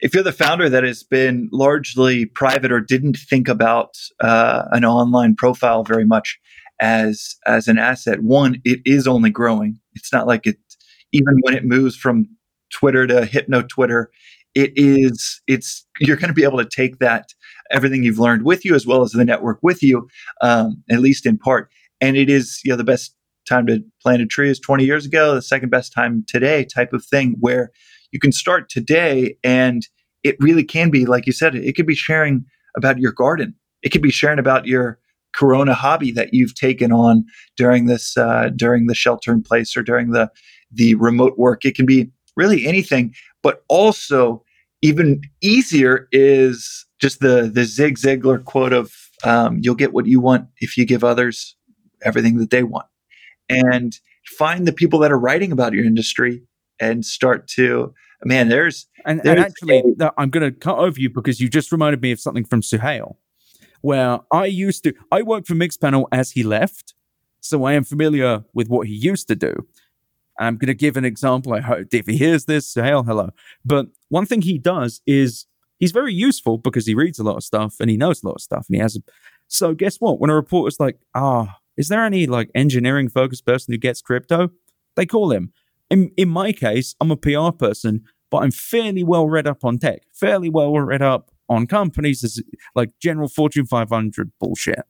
if 0.00 0.14
you're 0.14 0.22
the 0.22 0.32
founder 0.32 0.68
that 0.68 0.84
has 0.84 1.02
been 1.02 1.48
largely 1.52 2.26
private 2.26 2.72
or 2.72 2.80
didn't 2.80 3.16
think 3.16 3.48
about 3.48 3.96
uh, 4.20 4.64
an 4.72 4.84
online 4.84 5.34
profile 5.34 5.84
very 5.84 6.04
much 6.04 6.38
as 6.80 7.36
as 7.46 7.68
an 7.68 7.78
asset, 7.78 8.22
one 8.22 8.60
it 8.64 8.80
is 8.84 9.06
only 9.06 9.30
growing. 9.30 9.78
It's 9.94 10.12
not 10.12 10.26
like 10.26 10.46
it 10.46 10.58
even 11.12 11.38
when 11.42 11.54
it 11.54 11.64
moves 11.64 11.96
from 11.96 12.28
Twitter 12.70 13.06
to 13.06 13.24
Hypno 13.24 13.62
Twitter, 13.62 14.10
it 14.54 14.72
is 14.76 15.40
it's 15.46 15.86
you're 16.00 16.16
going 16.16 16.28
to 16.28 16.34
be 16.34 16.44
able 16.44 16.58
to 16.58 16.68
take 16.68 16.98
that 16.98 17.28
everything 17.70 18.04
you've 18.04 18.18
learned 18.18 18.44
with 18.44 18.64
you 18.64 18.74
as 18.74 18.86
well 18.86 19.02
as 19.02 19.12
the 19.12 19.24
network 19.24 19.58
with 19.62 19.82
you 19.82 20.08
um, 20.42 20.82
at 20.90 21.00
least 21.00 21.26
in 21.26 21.38
part 21.38 21.70
and 22.00 22.16
it 22.16 22.30
is 22.30 22.60
you 22.64 22.70
know 22.70 22.76
the 22.76 22.84
best 22.84 23.14
time 23.48 23.66
to 23.66 23.80
plant 24.02 24.22
a 24.22 24.26
tree 24.26 24.50
is 24.50 24.58
20 24.58 24.84
years 24.84 25.06
ago 25.06 25.34
the 25.34 25.42
second 25.42 25.70
best 25.70 25.92
time 25.92 26.24
today 26.26 26.64
type 26.64 26.92
of 26.92 27.04
thing 27.04 27.36
where 27.40 27.70
you 28.12 28.20
can 28.20 28.32
start 28.32 28.68
today 28.68 29.36
and 29.42 29.86
it 30.24 30.36
really 30.40 30.64
can 30.64 30.90
be, 30.90 31.04
like 31.04 31.26
you 31.26 31.32
said, 31.32 31.54
it 31.54 31.76
could 31.76 31.86
be 31.86 31.94
sharing 31.94 32.46
about 32.76 32.98
your 32.98 33.12
garden. 33.12 33.54
It 33.82 33.90
could 33.90 34.02
be 34.02 34.10
sharing 34.10 34.38
about 34.38 34.66
your 34.66 34.98
corona 35.34 35.74
hobby 35.74 36.10
that 36.12 36.30
you've 36.32 36.54
taken 36.54 36.92
on 36.92 37.24
during 37.56 37.86
this 37.86 38.16
uh, 38.16 38.50
during 38.56 38.86
the 38.86 38.94
shelter 38.94 39.32
in 39.32 39.42
place 39.42 39.76
or 39.76 39.82
during 39.82 40.12
the 40.12 40.30
the 40.72 40.94
remote 40.94 41.36
work 41.36 41.64
it 41.64 41.74
can 41.74 41.86
be 41.86 42.10
really 42.36 42.66
anything 42.66 43.14
but 43.42 43.62
also 43.68 44.44
even 44.82 45.20
easier 45.40 46.08
is 46.12 46.86
just 47.00 47.20
the 47.20 47.50
the 47.52 47.64
zig 47.64 47.96
ziglar 47.96 48.42
quote 48.44 48.72
of 48.72 48.92
um, 49.24 49.58
you'll 49.62 49.74
get 49.74 49.92
what 49.92 50.06
you 50.06 50.20
want 50.20 50.46
if 50.58 50.76
you 50.76 50.84
give 50.84 51.04
others 51.04 51.56
everything 52.02 52.36
that 52.38 52.50
they 52.50 52.62
want 52.62 52.86
and 53.48 53.98
find 54.38 54.66
the 54.66 54.72
people 54.72 54.98
that 54.98 55.12
are 55.12 55.18
writing 55.18 55.52
about 55.52 55.72
your 55.72 55.84
industry 55.84 56.42
and 56.80 57.04
start 57.04 57.46
to 57.46 57.92
man 58.24 58.48
there's 58.48 58.86
and, 59.04 59.20
there's 59.22 59.36
and 59.36 59.44
actually 59.44 59.82
a, 60.00 60.12
i'm 60.18 60.30
going 60.30 60.44
to 60.44 60.58
cut 60.58 60.78
over 60.78 60.98
you 60.98 61.10
because 61.10 61.40
you 61.40 61.48
just 61.48 61.72
reminded 61.72 62.00
me 62.02 62.10
of 62.10 62.20
something 62.20 62.44
from 62.44 62.60
suhail 62.60 63.16
where 63.84 64.20
I 64.32 64.46
used 64.46 64.82
to, 64.84 64.94
I 65.12 65.20
worked 65.20 65.46
for 65.46 65.52
Mixpanel 65.52 66.06
as 66.10 66.30
he 66.30 66.42
left. 66.42 66.94
So 67.40 67.64
I 67.64 67.74
am 67.74 67.84
familiar 67.84 68.42
with 68.54 68.70
what 68.70 68.86
he 68.86 68.94
used 68.94 69.28
to 69.28 69.36
do. 69.36 69.52
I'm 70.38 70.56
going 70.56 70.68
to 70.68 70.74
give 70.74 70.96
an 70.96 71.04
example. 71.04 71.52
I 71.52 71.60
hope 71.60 71.88
if 71.92 72.06
he 72.06 72.16
hears 72.16 72.46
this, 72.46 72.74
hail, 72.74 73.02
hello. 73.04 73.30
But 73.64 73.86
one 74.08 74.26
thing 74.26 74.42
he 74.42 74.58
does 74.58 75.00
is 75.06 75.46
he's 75.78 75.92
very 75.92 76.12
useful 76.12 76.58
because 76.58 76.86
he 76.86 76.94
reads 76.94 77.18
a 77.18 77.22
lot 77.24 77.36
of 77.36 77.44
stuff 77.44 77.76
and 77.80 77.90
he 77.90 77.96
knows 77.96 78.22
a 78.22 78.26
lot 78.26 78.36
of 78.36 78.42
stuff 78.42 78.66
and 78.68 78.76
he 78.76 78.80
has 78.80 78.96
a, 78.96 79.00
so 79.48 79.74
guess 79.74 79.96
what? 79.98 80.18
When 80.18 80.30
a 80.30 80.34
reporter's 80.34 80.80
like, 80.80 80.98
ah, 81.14 81.46
oh, 81.48 81.54
is 81.76 81.88
there 81.88 82.04
any 82.04 82.26
like 82.26 82.50
engineering 82.54 83.08
focused 83.08 83.46
person 83.46 83.72
who 83.72 83.78
gets 83.78 84.02
crypto? 84.02 84.50
They 84.96 85.06
call 85.06 85.30
him. 85.30 85.52
In, 85.90 86.10
in 86.16 86.28
my 86.28 86.52
case, 86.52 86.94
I'm 87.00 87.10
a 87.10 87.16
PR 87.16 87.50
person, 87.50 88.04
but 88.30 88.38
I'm 88.38 88.50
fairly 88.50 89.04
well 89.04 89.28
read 89.28 89.46
up 89.46 89.64
on 89.64 89.78
tech, 89.78 90.02
fairly 90.12 90.48
well 90.48 90.72
read 90.78 91.02
up 91.02 91.30
on 91.48 91.66
companies 91.66 92.42
like 92.74 92.90
general 93.00 93.28
Fortune 93.28 93.66
500 93.66 94.32
bullshit. 94.40 94.80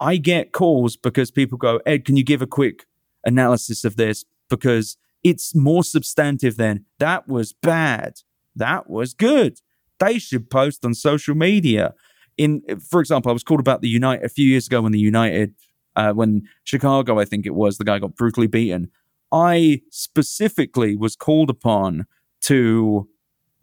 I 0.00 0.16
get 0.16 0.52
calls 0.52 0.96
because 0.96 1.30
people 1.30 1.58
go, 1.58 1.80
Ed, 1.86 2.04
can 2.04 2.16
you 2.16 2.24
give 2.24 2.42
a 2.42 2.46
quick 2.46 2.86
analysis 3.24 3.84
of 3.84 3.96
this? 3.96 4.24
Because 4.48 4.96
it's 5.22 5.54
more 5.54 5.82
substantive 5.82 6.56
than 6.56 6.84
that 6.98 7.26
was 7.28 7.52
bad. 7.52 8.20
That 8.54 8.88
was 8.88 9.14
good. 9.14 9.60
They 9.98 10.18
should 10.18 10.50
post 10.50 10.84
on 10.84 10.94
social 10.94 11.34
media. 11.34 11.94
In, 12.36 12.62
for 12.90 13.00
example, 13.00 13.30
I 13.30 13.32
was 13.32 13.42
called 13.42 13.60
about 13.60 13.80
the 13.80 13.88
United 13.88 14.24
a 14.24 14.28
few 14.28 14.46
years 14.46 14.66
ago 14.66 14.82
when 14.82 14.92
the 14.92 14.98
United, 14.98 15.54
uh, 15.96 16.12
when 16.12 16.42
Chicago, 16.64 17.18
I 17.18 17.24
think 17.24 17.46
it 17.46 17.54
was, 17.54 17.78
the 17.78 17.84
guy 17.84 17.98
got 17.98 18.16
brutally 18.16 18.46
beaten. 18.46 18.90
I 19.32 19.82
specifically 19.90 20.94
was 20.94 21.16
called 21.16 21.50
upon 21.50 22.06
to 22.42 23.08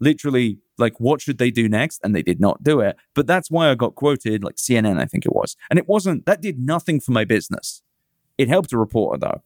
literally 0.00 0.58
like 0.78 0.98
what 0.98 1.20
should 1.20 1.38
they 1.38 1.50
do 1.50 1.68
next 1.68 2.00
and 2.02 2.14
they 2.14 2.22
did 2.22 2.40
not 2.40 2.62
do 2.64 2.80
it 2.80 2.96
but 3.14 3.26
that's 3.26 3.50
why 3.50 3.70
i 3.70 3.74
got 3.74 3.94
quoted 3.94 4.42
like 4.42 4.56
cnn 4.56 5.00
i 5.00 5.06
think 5.06 5.24
it 5.24 5.32
was 5.32 5.56
and 5.70 5.78
it 5.78 5.88
wasn't 5.88 6.26
that 6.26 6.42
did 6.42 6.58
nothing 6.58 6.98
for 6.98 7.12
my 7.12 7.24
business 7.24 7.82
it 8.36 8.48
helped 8.48 8.72
a 8.72 8.78
reporter 8.78 9.18
though 9.18 9.42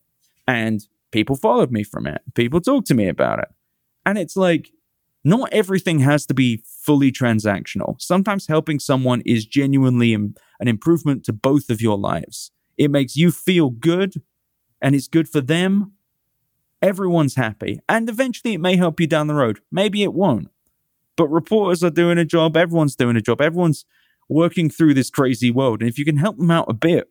and 0.48 0.88
people 1.12 1.36
followed 1.36 1.70
me 1.70 1.82
from 1.82 2.06
it. 2.06 2.22
People 2.34 2.60
talked 2.60 2.86
to 2.88 2.94
me 2.94 3.08
about 3.08 3.38
it. 3.38 3.48
And 4.04 4.18
it's 4.18 4.36
like 4.36 4.70
not 5.24 5.52
everything 5.52 5.98
has 6.00 6.24
to 6.26 6.34
be 6.34 6.62
fully 6.64 7.10
transactional. 7.10 8.00
Sometimes 8.00 8.46
helping 8.46 8.78
someone 8.78 9.22
is 9.26 9.44
genuinely 9.44 10.14
an 10.14 10.34
improvement 10.60 11.24
to 11.24 11.32
both 11.32 11.68
of 11.68 11.80
your 11.80 11.98
lives. 11.98 12.52
It 12.78 12.90
makes 12.90 13.16
you 13.16 13.32
feel 13.32 13.70
good 13.70 14.22
and 14.80 14.94
it's 14.94 15.08
good 15.08 15.28
for 15.28 15.40
them. 15.40 15.92
Everyone's 16.80 17.34
happy. 17.34 17.80
And 17.88 18.08
eventually 18.08 18.54
it 18.54 18.60
may 18.60 18.76
help 18.76 19.00
you 19.00 19.08
down 19.08 19.26
the 19.26 19.34
road. 19.34 19.60
Maybe 19.72 20.04
it 20.04 20.14
won't. 20.14 20.48
But 21.16 21.28
reporters 21.28 21.82
are 21.82 21.90
doing 21.90 22.18
a 22.18 22.24
job, 22.24 22.56
everyone's 22.56 22.94
doing 22.94 23.16
a 23.16 23.22
job, 23.22 23.40
everyone's 23.40 23.84
working 24.28 24.68
through 24.70 24.94
this 24.94 25.10
crazy 25.10 25.50
world. 25.50 25.80
And 25.80 25.88
if 25.88 25.98
you 25.98 26.04
can 26.04 26.18
help 26.18 26.36
them 26.36 26.50
out 26.50 26.66
a 26.68 26.74
bit 26.74 27.08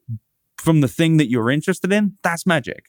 from 0.57 0.81
the 0.81 0.87
thing 0.87 1.17
that 1.17 1.29
you're 1.29 1.49
interested 1.49 1.91
in, 1.91 2.17
that's 2.23 2.45
magic. 2.45 2.85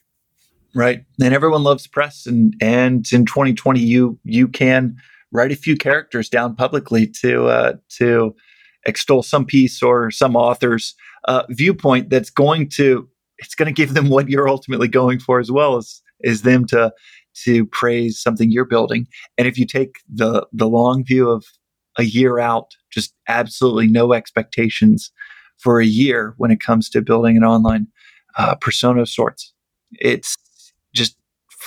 Right. 0.75 1.03
And 1.21 1.33
everyone 1.33 1.63
loves 1.63 1.87
press 1.87 2.25
and 2.25 2.53
and 2.61 3.05
in 3.11 3.25
2020 3.25 3.79
you 3.79 4.19
you 4.23 4.47
can 4.47 4.95
write 5.31 5.51
a 5.51 5.55
few 5.55 5.75
characters 5.75 6.29
down 6.29 6.55
publicly 6.55 7.07
to 7.21 7.47
uh 7.47 7.73
to 7.97 8.35
extol 8.85 9.23
some 9.23 9.45
piece 9.45 9.81
or 9.81 10.11
some 10.11 10.35
author's 10.35 10.95
uh, 11.27 11.43
viewpoint 11.49 12.09
that's 12.09 12.29
going 12.29 12.69
to 12.69 13.07
it's 13.37 13.55
going 13.55 13.67
to 13.67 13.73
give 13.73 13.93
them 13.93 14.09
what 14.09 14.29
you're 14.29 14.49
ultimately 14.49 14.87
going 14.87 15.19
for 15.19 15.39
as 15.39 15.51
well 15.51 15.77
as 15.77 16.01
is 16.21 16.41
them 16.41 16.65
to 16.65 16.91
to 17.43 17.65
praise 17.67 18.19
something 18.19 18.49
you're 18.49 18.65
building. 18.65 19.07
And 19.37 19.47
if 19.47 19.57
you 19.57 19.65
take 19.65 19.99
the 20.11 20.47
the 20.51 20.67
long 20.67 21.03
view 21.05 21.29
of 21.29 21.45
a 21.97 22.03
year 22.03 22.39
out, 22.39 22.75
just 22.91 23.13
absolutely 23.27 23.87
no 23.87 24.13
expectations 24.13 25.11
for 25.57 25.79
a 25.79 25.85
year 25.85 26.33
when 26.37 26.51
it 26.51 26.61
comes 26.61 26.89
to 26.89 27.01
building 27.01 27.35
an 27.37 27.43
online 27.43 27.87
uh, 28.37 28.55
persona 28.55 29.01
of 29.01 29.09
sorts. 29.09 29.53
It's 29.93 30.37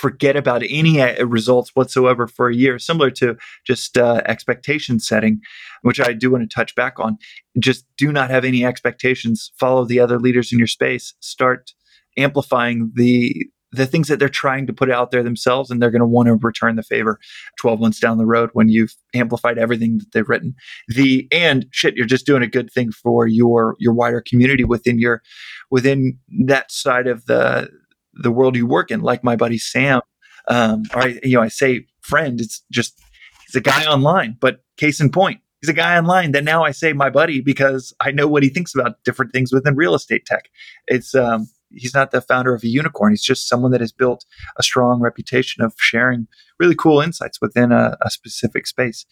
forget 0.01 0.35
about 0.35 0.63
any 0.67 0.99
uh, 0.99 1.23
results 1.25 1.69
whatsoever 1.75 2.27
for 2.27 2.49
a 2.49 2.55
year, 2.55 2.79
similar 2.79 3.11
to 3.11 3.37
just 3.67 3.99
uh, 3.99 4.23
expectation 4.25 4.99
setting, 4.99 5.39
which 5.83 5.99
I 5.99 6.11
do 6.13 6.31
want 6.31 6.49
to 6.49 6.53
touch 6.53 6.73
back 6.73 6.99
on. 6.99 7.19
Just 7.59 7.85
do 7.97 8.11
not 8.11 8.31
have 8.31 8.43
any 8.43 8.65
expectations. 8.65 9.51
Follow 9.59 9.85
the 9.85 9.99
other 9.99 10.19
leaders 10.19 10.51
in 10.51 10.57
your 10.57 10.67
space. 10.67 11.13
Start 11.19 11.73
amplifying 12.17 12.91
the 12.95 13.45
the 13.73 13.85
things 13.85 14.09
that 14.09 14.19
they're 14.19 14.27
trying 14.27 14.67
to 14.67 14.73
put 14.73 14.91
out 14.91 15.11
there 15.11 15.23
themselves 15.23 15.71
and 15.71 15.81
they're 15.81 15.91
going 15.91 16.01
to 16.01 16.05
want 16.05 16.27
to 16.27 16.35
return 16.35 16.75
the 16.75 16.83
favor 16.83 17.17
12 17.57 17.79
months 17.79 18.01
down 18.01 18.17
the 18.17 18.25
road 18.25 18.49
when 18.51 18.67
you've 18.67 18.93
amplified 19.15 19.57
everything 19.57 19.97
that 19.97 20.11
they've 20.11 20.27
written 20.27 20.53
the 20.89 21.25
and 21.31 21.67
shit 21.71 21.95
you're 21.95 22.05
just 22.05 22.25
doing 22.25 22.43
a 22.43 22.47
good 22.47 22.69
thing 22.69 22.91
for 22.91 23.27
your 23.27 23.77
your 23.79 23.93
wider 23.93 24.21
community 24.27 24.65
within 24.65 24.99
your 24.99 25.21
within 25.69 26.17
that 26.45 26.69
side 26.69 27.07
of 27.07 27.25
the 27.27 27.69
the 28.13 28.31
world 28.31 28.55
you 28.55 28.65
work 28.65 28.91
in 28.91 29.01
like 29.01 29.23
my 29.23 29.35
buddy 29.35 29.57
sam 29.57 30.01
um 30.47 30.83
or 30.93 31.03
I, 31.03 31.19
you 31.23 31.35
know 31.35 31.41
i 31.41 31.47
say 31.47 31.85
friend 32.01 32.39
it's 32.39 32.63
just 32.71 32.99
he's 33.45 33.55
a 33.55 33.61
guy 33.61 33.85
online 33.85 34.37
but 34.39 34.63
case 34.77 34.99
in 34.99 35.11
point 35.11 35.41
he's 35.61 35.69
a 35.69 35.73
guy 35.73 35.97
online 35.97 36.31
that 36.31 36.43
now 36.43 36.63
i 36.63 36.71
say 36.71 36.93
my 36.93 37.09
buddy 37.09 37.41
because 37.41 37.93
i 37.99 38.11
know 38.11 38.27
what 38.27 38.43
he 38.43 38.49
thinks 38.49 38.73
about 38.73 39.03
different 39.03 39.31
things 39.31 39.53
within 39.53 39.75
real 39.75 39.95
estate 39.95 40.25
tech 40.25 40.49
it's 40.87 41.15
um 41.15 41.47
he's 41.73 41.93
not 41.93 42.11
the 42.11 42.21
founder 42.21 42.53
of 42.53 42.63
a 42.63 42.67
unicorn. 42.67 43.11
He's 43.11 43.23
just 43.23 43.47
someone 43.47 43.71
that 43.71 43.81
has 43.81 43.91
built 43.91 44.25
a 44.57 44.63
strong 44.63 45.01
reputation 45.01 45.63
of 45.63 45.73
sharing 45.77 46.27
really 46.59 46.75
cool 46.75 47.01
insights 47.01 47.39
within 47.41 47.71
a, 47.71 47.97
a 48.01 48.09
specific 48.09 48.67
space. 48.67 49.05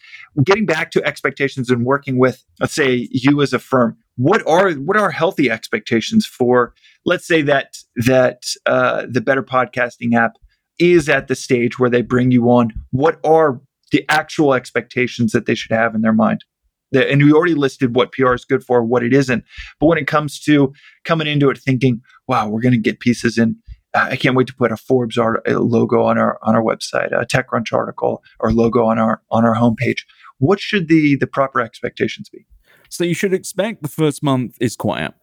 Getting 0.44 0.66
back 0.66 0.90
to 0.92 1.04
expectations 1.04 1.70
and 1.70 1.84
working 1.84 2.18
with, 2.18 2.44
let's 2.60 2.74
say, 2.74 3.08
you 3.10 3.42
as 3.42 3.52
a 3.52 3.58
firm, 3.58 3.96
what 4.16 4.46
are 4.46 4.72
what 4.72 4.96
are 4.96 5.10
healthy 5.10 5.50
expectations 5.50 6.26
for? 6.26 6.74
Let's 7.04 7.26
say 7.26 7.42
that 7.42 7.76
that 7.96 8.42
uh, 8.66 9.06
the 9.10 9.20
Better 9.20 9.42
Podcasting 9.42 10.14
app 10.14 10.32
is 10.78 11.08
at 11.08 11.28
the 11.28 11.34
stage 11.34 11.78
where 11.78 11.90
they 11.90 12.02
bring 12.02 12.30
you 12.30 12.46
on. 12.46 12.72
What 12.90 13.20
are 13.24 13.60
the 13.92 14.04
actual 14.08 14.54
expectations 14.54 15.32
that 15.32 15.46
they 15.46 15.54
should 15.54 15.72
have 15.72 15.94
in 15.94 16.02
their 16.02 16.12
mind? 16.12 16.44
and 16.92 17.22
we 17.22 17.32
already 17.32 17.54
listed 17.54 17.94
what 17.94 18.12
PR 18.12 18.34
is 18.34 18.44
good 18.44 18.64
for, 18.64 18.82
what 18.82 19.02
it 19.02 19.12
isn't. 19.12 19.44
But 19.78 19.86
when 19.86 19.98
it 19.98 20.06
comes 20.06 20.40
to 20.40 20.72
coming 21.04 21.26
into 21.26 21.50
it 21.50 21.58
thinking, 21.58 22.00
wow, 22.26 22.48
we're 22.48 22.60
going 22.60 22.72
to 22.72 22.78
get 22.78 23.00
pieces 23.00 23.38
in. 23.38 23.56
Uh, 23.94 24.08
I 24.10 24.16
can't 24.16 24.36
wait 24.36 24.46
to 24.46 24.54
put 24.54 24.72
a 24.72 24.76
Forbes 24.76 25.18
art, 25.18 25.42
a 25.46 25.58
logo 25.58 26.02
on 26.02 26.18
our 26.18 26.38
on 26.42 26.54
our 26.54 26.62
website, 26.62 27.12
a 27.12 27.26
TechCrunch 27.26 27.72
article 27.72 28.22
or 28.38 28.52
logo 28.52 28.84
on 28.84 28.98
our 28.98 29.22
on 29.30 29.44
our 29.44 29.54
homepage. 29.54 30.00
What 30.38 30.60
should 30.60 30.88
the 30.88 31.16
the 31.16 31.26
proper 31.26 31.60
expectations 31.60 32.28
be? 32.28 32.46
So 32.88 33.04
you 33.04 33.14
should 33.14 33.32
expect 33.32 33.82
the 33.82 33.88
first 33.88 34.22
month 34.22 34.56
is 34.60 34.76
quiet. 34.76 35.14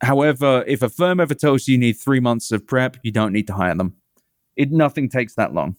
However, 0.00 0.64
if 0.66 0.82
a 0.82 0.88
firm 0.88 1.20
ever 1.20 1.34
tells 1.34 1.66
you 1.66 1.72
you 1.72 1.78
need 1.78 1.94
three 1.94 2.20
months 2.20 2.52
of 2.52 2.66
prep, 2.66 2.96
you 3.02 3.10
don't 3.10 3.32
need 3.32 3.46
to 3.46 3.54
hire 3.54 3.74
them. 3.74 3.94
It 4.56 4.70
nothing 4.70 5.08
takes 5.08 5.34
that 5.34 5.54
long, 5.54 5.76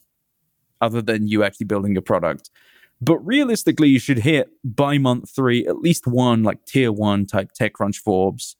other 0.81 1.01
than 1.01 1.27
you 1.27 1.43
actually 1.43 1.65
building 1.65 1.93
your 1.93 2.01
product. 2.01 2.49
But 3.01 3.19
realistically, 3.19 3.89
you 3.89 3.99
should 3.99 4.19
hit 4.19 4.49
by 4.63 4.97
month 4.97 5.29
three 5.29 5.65
at 5.67 5.79
least 5.79 6.07
one 6.07 6.43
like 6.43 6.65
tier 6.65 6.91
one 6.91 7.25
type 7.25 7.51
TechCrunch 7.59 7.97
Forbes, 7.97 8.55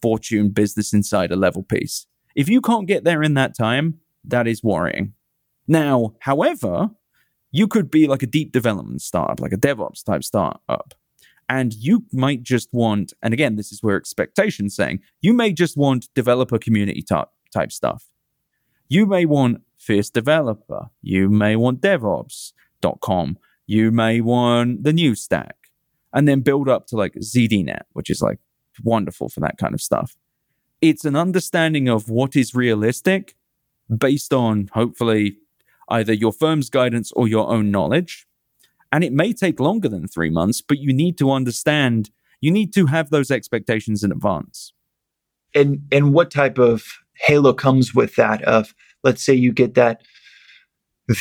Fortune, 0.00 0.50
Business 0.50 0.92
Insider 0.92 1.36
level 1.36 1.62
piece. 1.62 2.06
If 2.34 2.48
you 2.48 2.60
can't 2.60 2.86
get 2.86 3.04
there 3.04 3.22
in 3.22 3.34
that 3.34 3.56
time, 3.56 3.98
that 4.24 4.46
is 4.46 4.62
worrying. 4.62 5.14
Now, 5.66 6.14
however, 6.20 6.90
you 7.50 7.68
could 7.68 7.90
be 7.90 8.06
like 8.06 8.22
a 8.22 8.26
deep 8.26 8.52
development 8.52 9.02
startup, 9.02 9.40
like 9.40 9.52
a 9.52 9.58
DevOps 9.58 10.04
type 10.04 10.24
startup. 10.24 10.94
And 11.52 11.74
you 11.74 12.06
might 12.14 12.42
just 12.42 12.70
want, 12.72 13.12
and 13.22 13.34
again, 13.34 13.56
this 13.56 13.72
is 13.72 13.82
where 13.82 13.98
expectations 13.98 14.74
saying, 14.74 15.00
you 15.20 15.34
may 15.34 15.52
just 15.52 15.76
want 15.76 16.08
developer 16.14 16.58
community 16.58 17.02
type, 17.02 17.28
type 17.52 17.72
stuff. 17.72 18.08
You 18.88 19.04
may 19.04 19.26
want 19.26 19.60
fierce 19.76 20.08
developer. 20.08 20.86
You 21.02 21.28
may 21.28 21.56
want 21.56 21.82
DevOps 21.82 22.52
com. 23.02 23.36
You 23.66 23.90
may 23.90 24.22
want 24.22 24.82
the 24.82 24.94
new 24.94 25.14
stack 25.14 25.56
and 26.14 26.26
then 26.26 26.40
build 26.40 26.70
up 26.70 26.86
to 26.86 26.96
like 26.96 27.12
ZDNet, 27.16 27.82
which 27.92 28.08
is 28.08 28.22
like 28.22 28.38
wonderful 28.82 29.28
for 29.28 29.40
that 29.40 29.58
kind 29.58 29.74
of 29.74 29.82
stuff. 29.82 30.16
It's 30.80 31.04
an 31.04 31.16
understanding 31.16 31.86
of 31.86 32.08
what 32.08 32.34
is 32.34 32.54
realistic 32.54 33.36
based 33.94 34.32
on 34.32 34.70
hopefully 34.72 35.36
either 35.90 36.14
your 36.14 36.32
firm's 36.32 36.70
guidance 36.70 37.12
or 37.12 37.28
your 37.28 37.50
own 37.50 37.70
knowledge. 37.70 38.26
And 38.92 39.02
it 39.02 39.12
may 39.12 39.32
take 39.32 39.58
longer 39.58 39.88
than 39.88 40.06
three 40.06 40.30
months, 40.30 40.60
but 40.60 40.78
you 40.78 40.92
need 40.92 41.16
to 41.18 41.32
understand, 41.32 42.10
you 42.40 42.50
need 42.50 42.72
to 42.74 42.86
have 42.86 43.10
those 43.10 43.30
expectations 43.30 44.04
in 44.04 44.12
advance. 44.12 44.74
And 45.54 45.80
and 45.90 46.12
what 46.12 46.30
type 46.30 46.58
of 46.58 46.84
halo 47.14 47.52
comes 47.52 47.94
with 47.94 48.16
that 48.16 48.42
of 48.42 48.74
let's 49.02 49.24
say 49.24 49.34
you 49.34 49.52
get 49.52 49.74
that 49.74 50.02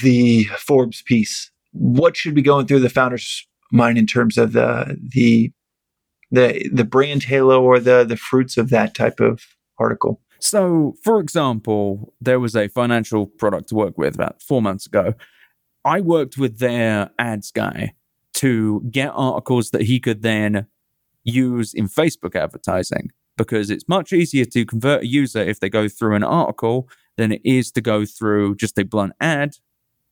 the 0.02 0.46
Forbes 0.58 1.02
piece. 1.02 1.52
What 1.72 2.16
should 2.18 2.36
be 2.36 2.42
going 2.42 2.68
through 2.68 2.82
the 2.82 2.90
founder's 2.90 3.48
mind 3.72 3.98
in 3.98 4.06
terms 4.06 4.38
of 4.38 4.54
the 4.54 4.98
the 5.02 5.52
the 6.32 6.70
the 6.74 6.84
brand 6.86 7.24
halo 7.24 7.62
or 7.62 7.80
the 7.80 8.04
the 8.04 8.18
fruits 8.18 8.58
of 8.58 8.70
that 8.70 8.96
type 8.96 9.20
of 9.20 9.42
article? 9.80 10.22
So, 10.40 10.96
for 11.04 11.20
example, 11.20 12.14
there 12.20 12.40
was 12.40 12.56
a 12.56 12.68
financial 12.68 13.28
product 13.28 13.70
to 13.70 13.76
work 13.76 13.98
with 13.98 14.16
about 14.16 14.42
four 14.42 14.62
months 14.62 14.88
ago. 14.88 15.14
I 15.84 16.02
worked 16.02 16.38
with 16.38 16.60
their 16.60 17.12
ads 17.18 17.52
guy 17.52 17.94
to 18.36 18.82
get 18.92 19.12
articles 19.14 19.72
that 19.72 19.84
he 19.84 20.00
could 20.00 20.22
then 20.22 20.68
use 21.24 21.74
in 21.74 21.88
Facebook 21.88 22.36
advertising 22.36 23.12
because 23.38 23.70
it's 23.70 23.88
much 23.88 24.14
easier 24.14 24.46
to 24.46 24.66
convert 24.66 25.04
a 25.04 25.08
user 25.08 25.40
if 25.40 25.60
they 25.60 25.70
go 25.70 25.88
through 25.88 26.16
an 26.16 26.24
article 26.24 26.90
than 27.18 27.32
it 27.32 27.42
is 27.44 27.72
to 27.72 27.82
go 27.82 28.06
through 28.06 28.56
just 28.56 28.78
a 28.78 28.86
blunt 28.86 29.14
ad 29.20 29.58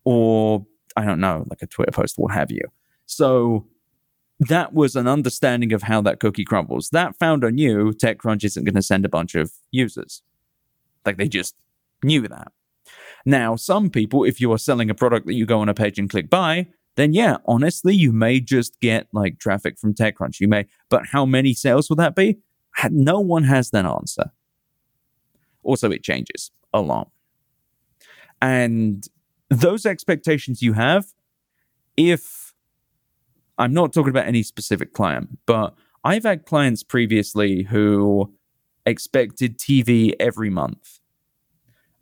or, 0.04 0.66
I 0.96 1.06
don't 1.06 1.20
know, 1.20 1.46
like 1.50 1.62
a 1.62 1.68
Twitter 1.68 1.91
post, 1.91 2.16
what 2.18 2.34
have 2.34 2.52
you. 2.52 2.62
So, 3.06 3.68
that 4.40 4.74
was 4.74 4.96
an 4.96 5.08
understanding 5.08 5.74
of 5.74 5.84
how 5.84 6.02
that 6.02 6.20
cookie 6.20 6.46
crumbles. 6.46 6.90
That 6.91 7.18
founder 7.20 7.52
knew 7.52 7.91
TechCrunch 7.91 8.44
isn't 8.46 8.64
going 8.64 8.76
to 8.76 8.82
send 8.82 9.04
a 9.06 9.10
bunch 9.10 9.36
of 9.36 9.52
users. 9.70 10.22
Like 11.06 11.18
they 11.18 11.28
just 11.28 11.56
knew 12.04 12.28
that. 12.28 12.52
Now, 13.26 13.56
some 13.56 13.90
people, 13.90 14.24
if 14.24 14.40
you 14.40 14.52
are 14.52 14.58
selling 14.58 14.90
a 14.90 14.96
product 14.96 15.28
that 15.28 15.34
you 15.34 15.46
go 15.46 15.60
on 15.60 15.70
a 15.70 15.74
page 15.74 16.00
and 16.00 16.10
click 16.10 16.30
buy, 16.30 16.68
then 16.96 17.14
yeah, 17.14 17.38
honestly, 17.46 17.96
you 17.96 18.12
may 18.12 18.40
just 18.40 18.80
get 18.80 19.08
like 19.14 19.40
traffic 19.40 19.78
from 19.80 19.94
TechCrunch. 19.94 20.40
You 20.40 20.48
may, 20.48 20.66
but 20.90 21.08
how 21.08 21.26
many 21.26 21.54
sales 21.54 21.90
will 21.90 21.96
that 21.98 22.16
be? 22.16 22.40
No 22.90 23.20
one 23.20 23.44
has 23.44 23.72
that 23.72 23.86
answer. 23.86 24.32
Also, 25.64 25.91
it 25.91 26.04
changes 26.04 26.52
a 26.74 26.82
lot. 26.82 27.10
And 28.41 29.08
those 29.50 29.86
expectations 29.86 30.62
you 30.62 30.74
have, 30.74 31.06
if 31.98 32.54
I'm 33.58 33.74
not 33.74 33.91
talking 33.91 34.10
about 34.10 34.28
any 34.28 34.44
specific 34.44 34.94
client, 34.94 35.40
but 35.46 35.76
I've 36.04 36.24
had 36.24 36.46
clients 36.46 36.84
previously 36.84 37.64
who 37.64 38.34
expected 38.86 39.58
TV 39.58 40.14
every 40.20 40.50
month. 40.50 40.99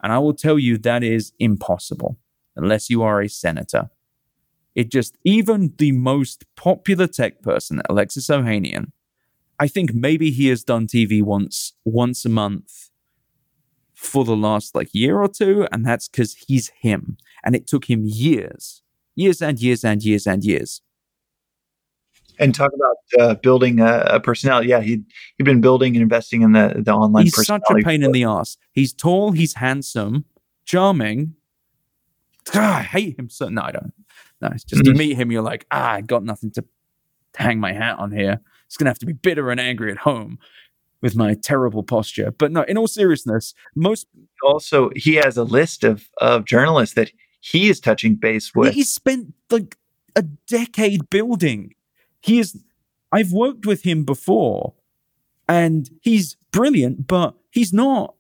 And 0.01 0.11
I 0.13 0.19
will 0.19 0.33
tell 0.33 0.59
you 0.59 0.77
that 0.77 1.03
is 1.03 1.33
impossible 1.39 2.17
unless 2.55 2.89
you 2.89 3.03
are 3.03 3.21
a 3.21 3.29
senator. 3.29 3.89
It 4.75 4.91
just, 4.91 5.17
even 5.23 5.73
the 5.77 5.91
most 5.91 6.45
popular 6.55 7.07
tech 7.07 7.41
person, 7.41 7.81
Alexis 7.89 8.27
Ohanian, 8.27 8.91
I 9.59 9.67
think 9.67 9.93
maybe 9.93 10.29
he 10.29 10.47
has 10.49 10.63
done 10.63 10.85
TV 10.85 11.23
once, 11.23 11.73
once 11.83 12.25
a 12.25 12.29
month 12.29 12.91
for 13.95 14.23
the 14.23 14.35
last 14.35 14.75
like 14.75 14.89
year 14.93 15.19
or 15.19 15.27
two. 15.27 15.67
And 15.71 15.83
that's 15.83 16.07
because 16.07 16.35
he's 16.47 16.69
him. 16.79 17.17
And 17.43 17.55
it 17.55 17.65
took 17.65 17.89
him 17.89 18.03
years, 18.05 18.83
years 19.15 19.41
and 19.41 19.59
years 19.59 19.83
and 19.83 20.03
years 20.03 20.27
and 20.27 20.43
years 20.43 20.81
and 22.39 22.53
talk 22.53 22.71
about 22.73 22.97
uh, 23.19 23.35
building 23.35 23.79
a, 23.79 24.01
a, 24.09 24.19
personality. 24.19 24.69
Yeah, 24.69 24.81
he 24.81 25.03
he'd 25.37 25.43
been 25.43 25.61
building 25.61 25.95
and 25.95 26.03
investing 26.03 26.41
in 26.41 26.51
the 26.51 26.75
the 26.77 26.91
online. 26.91 27.25
He's 27.25 27.45
such 27.45 27.61
a 27.69 27.75
pain 27.75 28.03
in 28.03 28.11
the 28.11 28.23
ass. 28.23 28.57
He's 28.71 28.93
tall. 28.93 29.31
He's 29.31 29.55
handsome, 29.55 30.25
charming. 30.65 31.35
I 32.53 32.81
hate 32.81 33.19
him 33.19 33.29
so. 33.29 33.49
No, 33.49 33.61
I 33.63 33.71
don't. 33.71 33.93
No, 34.41 34.49
it's 34.49 34.63
just 34.63 34.83
mm-hmm. 34.83 34.93
you 34.93 34.97
meet 34.97 35.17
him, 35.17 35.31
you're 35.31 35.41
like, 35.41 35.65
ah, 35.71 35.93
I 35.93 36.01
got 36.01 36.23
nothing 36.23 36.51
to 36.51 36.65
hang 37.35 37.59
my 37.59 37.73
hat 37.73 37.97
on 37.97 38.11
here. 38.11 38.39
It's 38.65 38.77
gonna 38.77 38.89
have 38.89 38.99
to 38.99 39.05
be 39.05 39.13
bitter 39.13 39.49
and 39.49 39.59
angry 39.59 39.91
at 39.91 39.97
home 39.97 40.39
with 41.01 41.15
my 41.15 41.35
terrible 41.35 41.83
posture. 41.83 42.31
But 42.31 42.51
no, 42.51 42.63
in 42.63 42.77
all 42.77 42.87
seriousness, 42.87 43.53
most 43.75 44.07
also 44.43 44.91
he 44.95 45.15
has 45.15 45.37
a 45.37 45.43
list 45.43 45.83
of 45.83 46.09
of 46.19 46.45
journalists 46.45 46.95
that 46.95 47.11
he 47.39 47.69
is 47.69 47.79
touching 47.79 48.15
base 48.15 48.53
with. 48.53 48.73
He's 48.73 48.93
spent 48.93 49.33
like 49.49 49.77
a 50.15 50.23
decade 50.23 51.09
building 51.09 51.73
he 52.27 52.39
is, 52.39 52.57
I've 53.11 53.31
worked 53.31 53.65
with 53.65 53.83
him 53.83 54.03
before 54.03 54.73
and 55.47 55.89
he's 56.01 56.35
brilliant, 56.51 57.07
but 57.07 57.35
he's 57.51 57.71
not 57.71 58.15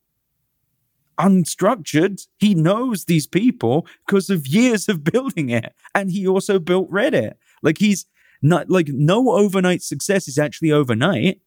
unstructured. 1.19 2.27
He 2.37 2.55
knows 2.55 3.05
these 3.05 3.27
people 3.27 3.87
because 4.05 4.29
of 4.29 4.47
years 4.47 4.87
of 4.87 5.03
building 5.03 5.49
it. 5.49 5.73
And 5.93 6.11
he 6.11 6.27
also 6.27 6.59
built 6.59 6.89
Reddit. 6.89 7.33
Like 7.61 7.79
he's 7.79 8.05
not 8.41 8.69
like 8.69 8.87
no 8.89 9.31
overnight 9.31 9.81
success 9.81 10.27
is 10.27 10.37
actually 10.37 10.71
overnight. 10.71 11.41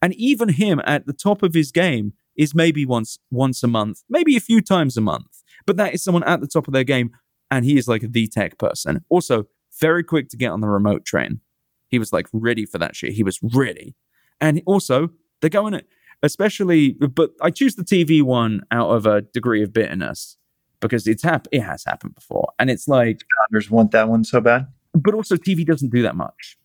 And 0.00 0.14
even 0.14 0.50
him 0.50 0.80
at 0.84 1.06
the 1.06 1.12
top 1.12 1.42
of 1.42 1.54
his 1.54 1.72
game 1.72 2.12
is 2.36 2.54
maybe 2.54 2.86
once 2.86 3.18
once 3.30 3.62
a 3.62 3.66
month, 3.68 4.02
maybe 4.08 4.36
a 4.36 4.40
few 4.40 4.62
times 4.62 4.96
a 4.96 5.00
month. 5.00 5.42
But 5.66 5.76
that 5.76 5.92
is 5.92 6.02
someone 6.04 6.24
at 6.24 6.40
the 6.40 6.46
top 6.46 6.68
of 6.68 6.72
their 6.72 6.84
game, 6.84 7.10
and 7.50 7.64
he 7.64 7.76
is 7.76 7.88
like 7.88 8.12
the 8.12 8.28
tech 8.28 8.56
person. 8.58 9.04
Also, 9.08 9.48
very 9.80 10.04
quick 10.04 10.28
to 10.30 10.36
get 10.36 10.52
on 10.52 10.60
the 10.60 10.68
remote 10.68 11.04
train. 11.04 11.40
He 11.88 11.98
was 11.98 12.12
like 12.12 12.26
ready 12.32 12.66
for 12.66 12.78
that 12.78 12.94
shit. 12.94 13.12
He 13.12 13.22
was 13.22 13.38
ready. 13.42 13.96
And 14.40 14.62
also, 14.66 15.10
they're 15.40 15.50
going, 15.50 15.80
especially, 16.22 16.92
but 16.92 17.30
I 17.40 17.50
choose 17.50 17.74
the 17.74 17.84
TV 17.84 18.22
one 18.22 18.62
out 18.70 18.90
of 18.90 19.06
a 19.06 19.22
degree 19.22 19.62
of 19.62 19.72
bitterness 19.72 20.36
because 20.80 21.06
it's 21.06 21.22
hap- 21.22 21.48
it 21.50 21.60
has 21.60 21.84
happened 21.84 22.14
before. 22.14 22.52
And 22.58 22.70
it's 22.70 22.88
like. 22.88 23.22
Founders 23.50 23.70
want 23.70 23.90
that 23.92 24.08
one 24.08 24.24
so 24.24 24.40
bad. 24.40 24.68
But 24.94 25.14
also, 25.14 25.36
TV 25.36 25.66
doesn't 25.66 25.90
do 25.90 26.02
that 26.02 26.16
much. 26.16 26.58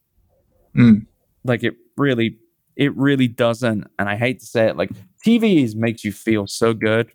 Mm. 0.76 1.06
Like, 1.44 1.64
it 1.64 1.76
really, 1.98 2.38
it 2.76 2.96
really 2.96 3.28
doesn't. 3.28 3.86
And 4.00 4.10
I 4.10 4.16
hate 4.16 4.40
to 4.40 4.46
say 4.46 4.68
it, 4.68 4.78
like, 4.78 4.92
TV 5.26 5.64
is, 5.64 5.76
makes 5.76 6.04
you 6.04 6.12
feel 6.12 6.48
so 6.48 6.74
good. 6.74 7.12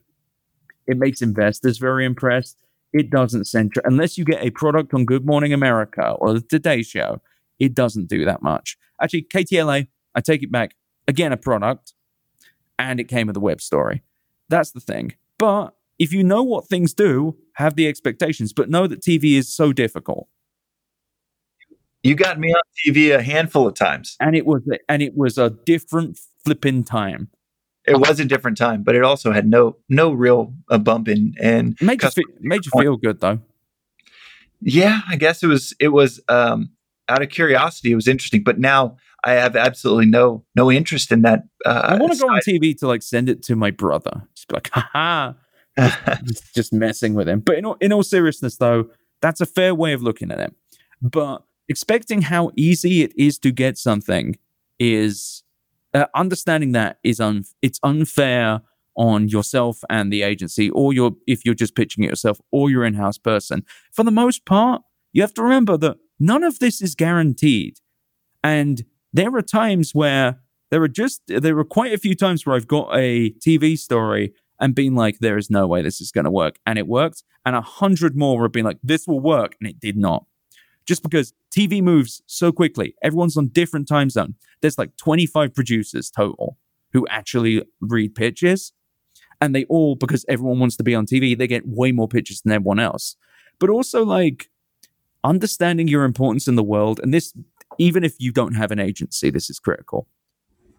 It 0.87 0.97
makes 0.97 1.23
investors 1.23 1.79
very 1.79 2.05
impressed. 2.05 2.63
It 2.93 3.11
doesn't 3.11 3.47
center, 3.47 3.83
unless 3.85 4.17
you 4.17 4.25
get 4.25 4.43
a 4.43 4.51
product 4.51 4.95
on 4.95 5.05
Good 5.05 5.27
Morning 5.27 5.53
America 5.53 6.13
or 6.19 6.33
the 6.33 6.41
Today 6.41 6.83
Show 6.83 7.21
it 7.59 7.75
doesn't 7.75 8.09
do 8.09 8.25
that 8.25 8.43
much. 8.43 8.77
Actually, 9.01 9.23
KTLA, 9.23 9.89
I 10.15 10.21
take 10.21 10.43
it 10.43 10.53
back. 10.53 10.75
Again, 11.07 11.33
a 11.33 11.37
product, 11.37 11.95
and 12.79 13.01
it 13.01 13.05
came 13.05 13.27
with 13.27 13.37
a 13.37 13.41
web 13.41 13.61
story. 13.61 14.03
That's 14.49 14.73
the 14.73 14.81
thing. 14.81 15.15
But 15.39 15.75
if 15.99 16.13
you 16.13 16.23
know 16.23 16.43
what 16.43 16.69
things 16.69 16.95
do, 16.95 17.37
have 17.55 17.77
the 17.77 17.89
expectations, 17.89 18.53
but 18.53 18.71
know 18.71 18.87
that 18.87 19.03
TV 19.03 19.37
is 19.37 19.53
so 19.53 19.73
difficult. 19.73 20.29
You 22.03 22.15
got 22.15 22.39
me 22.39 22.53
on 22.53 22.63
TV 22.87 23.15
a 23.15 23.23
handful 23.23 23.67
of 23.67 23.75
times, 23.75 24.17
and 24.21 24.37
it 24.37 24.47
was 24.47 24.63
and 24.89 25.03
it 25.03 25.17
was 25.17 25.37
a 25.37 25.51
different 25.51 26.19
flipping 26.45 26.85
time. 26.85 27.29
It 27.87 27.99
was 27.99 28.21
a 28.21 28.25
different 28.25 28.57
time, 28.59 28.83
but 28.83 28.95
it 28.95 29.03
also 29.03 29.33
had 29.33 29.47
no 29.49 29.77
no 29.89 30.13
real 30.13 30.55
a 30.69 30.79
bump 30.79 31.09
in 31.09 31.35
and 31.41 31.77
made 31.81 32.03
you, 32.03 32.11
feel, 32.11 32.25
made 32.41 32.67
you 32.67 32.73
feel 32.81 32.97
good 32.97 33.21
though. 33.21 33.41
Yeah, 34.61 35.01
I 35.09 35.17
guess 35.17 35.43
it 35.43 35.49
was 35.49 35.75
it 35.81 35.89
was 35.89 36.21
um 36.29 36.71
out 37.09 37.23
of 37.23 37.29
curiosity, 37.31 37.93
it 37.93 37.95
was 37.95 38.09
interesting. 38.09 38.43
But 38.43 38.59
now 38.59 38.97
I 39.25 39.33
have 39.33 39.57
absolutely 39.57 40.07
no 40.07 40.45
no 40.55 40.71
interest 40.71 41.11
in 41.13 41.23
that. 41.23 41.45
Uh, 41.65 41.83
I 41.85 41.97
want 41.97 42.13
to 42.13 42.19
go 42.19 42.29
on 42.29 42.41
TV 42.41 42.77
to 42.79 42.87
like 42.87 43.03
send 43.03 43.29
it 43.29 43.43
to 43.45 43.57
my 43.57 43.71
brother. 43.71 44.23
Just 44.35 44.49
be 44.49 44.55
like, 44.55 44.71
ha 44.73 45.35
just, 46.25 46.55
just 46.55 46.73
messing 46.73 47.15
with 47.15 47.29
him. 47.29 47.41
But 47.41 47.59
in 47.59 47.65
all, 47.65 47.77
in 47.81 47.93
all 47.93 48.03
seriousness, 48.03 48.57
though, 48.57 48.91
that's 49.21 49.41
a 49.41 49.47
fair 49.47 49.75
way 49.75 49.93
of 49.93 50.03
looking 50.03 50.31
at 50.31 50.41
it. 50.41 50.55
But 51.01 51.43
expecting 51.69 52.23
how 52.23 52.51
easy 52.57 53.03
it 53.03 53.13
is 53.17 53.39
to 53.41 53.53
get 53.53 53.79
something 53.79 54.37
is 54.79 55.43
uh, 55.95 56.07
understanding 56.15 56.73
that 56.73 56.99
is 57.03 57.21
un- 57.21 57.45
it's 57.63 57.79
unfair 57.83 58.63
on 58.97 59.29
yourself 59.29 59.85
and 59.89 60.13
the 60.13 60.23
agency, 60.23 60.71
or 60.71 60.93
your 60.93 61.13
if 61.27 61.45
you're 61.45 61.55
just 61.55 61.77
pitching 61.77 62.05
it 62.05 62.11
yourself, 62.11 62.41
or 62.51 62.71
your 62.71 62.85
in-house 62.85 63.19
person. 63.19 63.65
For 63.93 64.05
the 64.05 64.11
most 64.11 64.45
part, 64.45 64.83
you 65.13 65.23
have 65.23 65.35
to 65.35 65.43
remember 65.43 65.77
that 65.79 65.97
None 66.19 66.43
of 66.43 66.59
this 66.59 66.83
is 66.83 66.95
guaranteed. 66.95 67.79
And 68.43 68.85
there 69.13 69.35
are 69.35 69.43
times 69.43 69.95
where 69.95 70.41
there 70.71 70.83
are 70.83 70.89
just, 70.89 71.23
there 71.27 71.55
were 71.55 71.65
quite 71.65 71.93
a 71.93 71.99
few 71.99 72.15
times 72.15 72.45
where 72.45 72.57
I've 72.57 72.69
got 72.69 72.91
a 72.95 73.31
TV 73.31 73.79
story 73.79 74.35
and 74.61 74.75
been 74.75 74.95
like, 74.95 75.19
there 75.21 75.39
is 75.39 75.51
no 75.51 75.67
way 75.67 75.83
this 75.83 76.01
is 76.01 76.13
going 76.13 76.25
to 76.25 76.31
work. 76.31 76.59
And 76.67 76.79
it 76.79 76.87
worked. 76.87 77.23
And 77.47 77.55
a 77.57 77.61
hundred 77.61 78.17
more 78.17 78.43
have 78.43 78.53
been 78.53 78.65
like, 78.65 78.79
this 78.83 79.07
will 79.07 79.21
work. 79.21 79.57
And 79.61 79.69
it 79.69 79.81
did 79.81 79.97
not. 79.97 80.27
Just 80.87 81.03
because 81.03 81.33
TV 81.57 81.83
moves 81.83 82.23
so 82.27 82.51
quickly, 82.51 82.95
everyone's 83.03 83.37
on 83.37 83.49
different 83.49 83.89
time 83.89 84.11
zone. 84.11 84.35
There's 84.61 84.79
like 84.79 84.97
25 84.97 85.55
producers 85.55 86.11
total 86.11 86.57
who 86.93 87.07
actually 87.09 87.63
read 87.81 88.15
pitches. 88.15 88.73
And 89.41 89.55
they 89.55 89.65
all, 89.65 89.95
because 89.95 90.25
everyone 90.29 90.59
wants 90.59 90.77
to 90.77 90.83
be 90.83 90.95
on 90.95 91.07
TV, 91.07 91.39
they 91.39 91.47
get 91.47 91.63
way 91.67 91.93
more 91.93 92.09
pitches 92.09 92.41
than 92.41 92.53
everyone 92.53 92.81
else. 92.81 93.17
But 93.61 93.71
also, 93.71 94.05
like, 94.05 94.51
understanding 95.25 95.89
your 95.89 96.05
importance 96.05 96.49
in 96.49 96.57
the 96.57 96.63
world, 96.63 97.01
and 97.03 97.13
this, 97.13 97.35
even 97.79 98.05
if 98.05 98.15
you 98.19 98.33
don't 98.33 98.55
have 98.55 98.71
an 98.71 98.79
agency, 98.79 99.31
this 99.31 99.51
is 99.51 99.59
critical. 99.59 100.07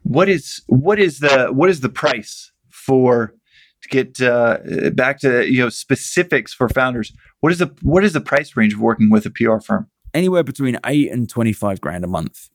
What 0.03 0.29
is 0.29 0.61
what 0.67 0.99
is 0.99 1.19
the 1.19 1.47
what 1.47 1.69
is 1.69 1.81
the 1.81 1.89
price 1.89 2.51
for 2.69 3.33
to 3.81 3.89
get 3.89 4.21
uh, 4.21 4.57
back 4.93 5.19
to 5.19 5.49
you 5.49 5.59
know 5.59 5.69
specifics 5.69 6.53
for 6.53 6.69
founders, 6.69 7.13
what 7.39 7.51
is 7.51 7.59
the 7.59 7.73
what 7.81 8.03
is 8.03 8.13
the 8.13 8.21
price 8.21 8.55
range 8.55 8.73
of 8.73 8.79
working 8.79 9.09
with 9.09 9.25
a 9.25 9.29
PR 9.29 9.59
firm? 9.59 9.89
Anywhere 10.13 10.43
between 10.43 10.77
eight 10.85 11.11
and 11.11 11.29
twenty 11.29 11.53
five 11.53 11.81
grand 11.81 12.03
a 12.03 12.07
month. 12.07 12.49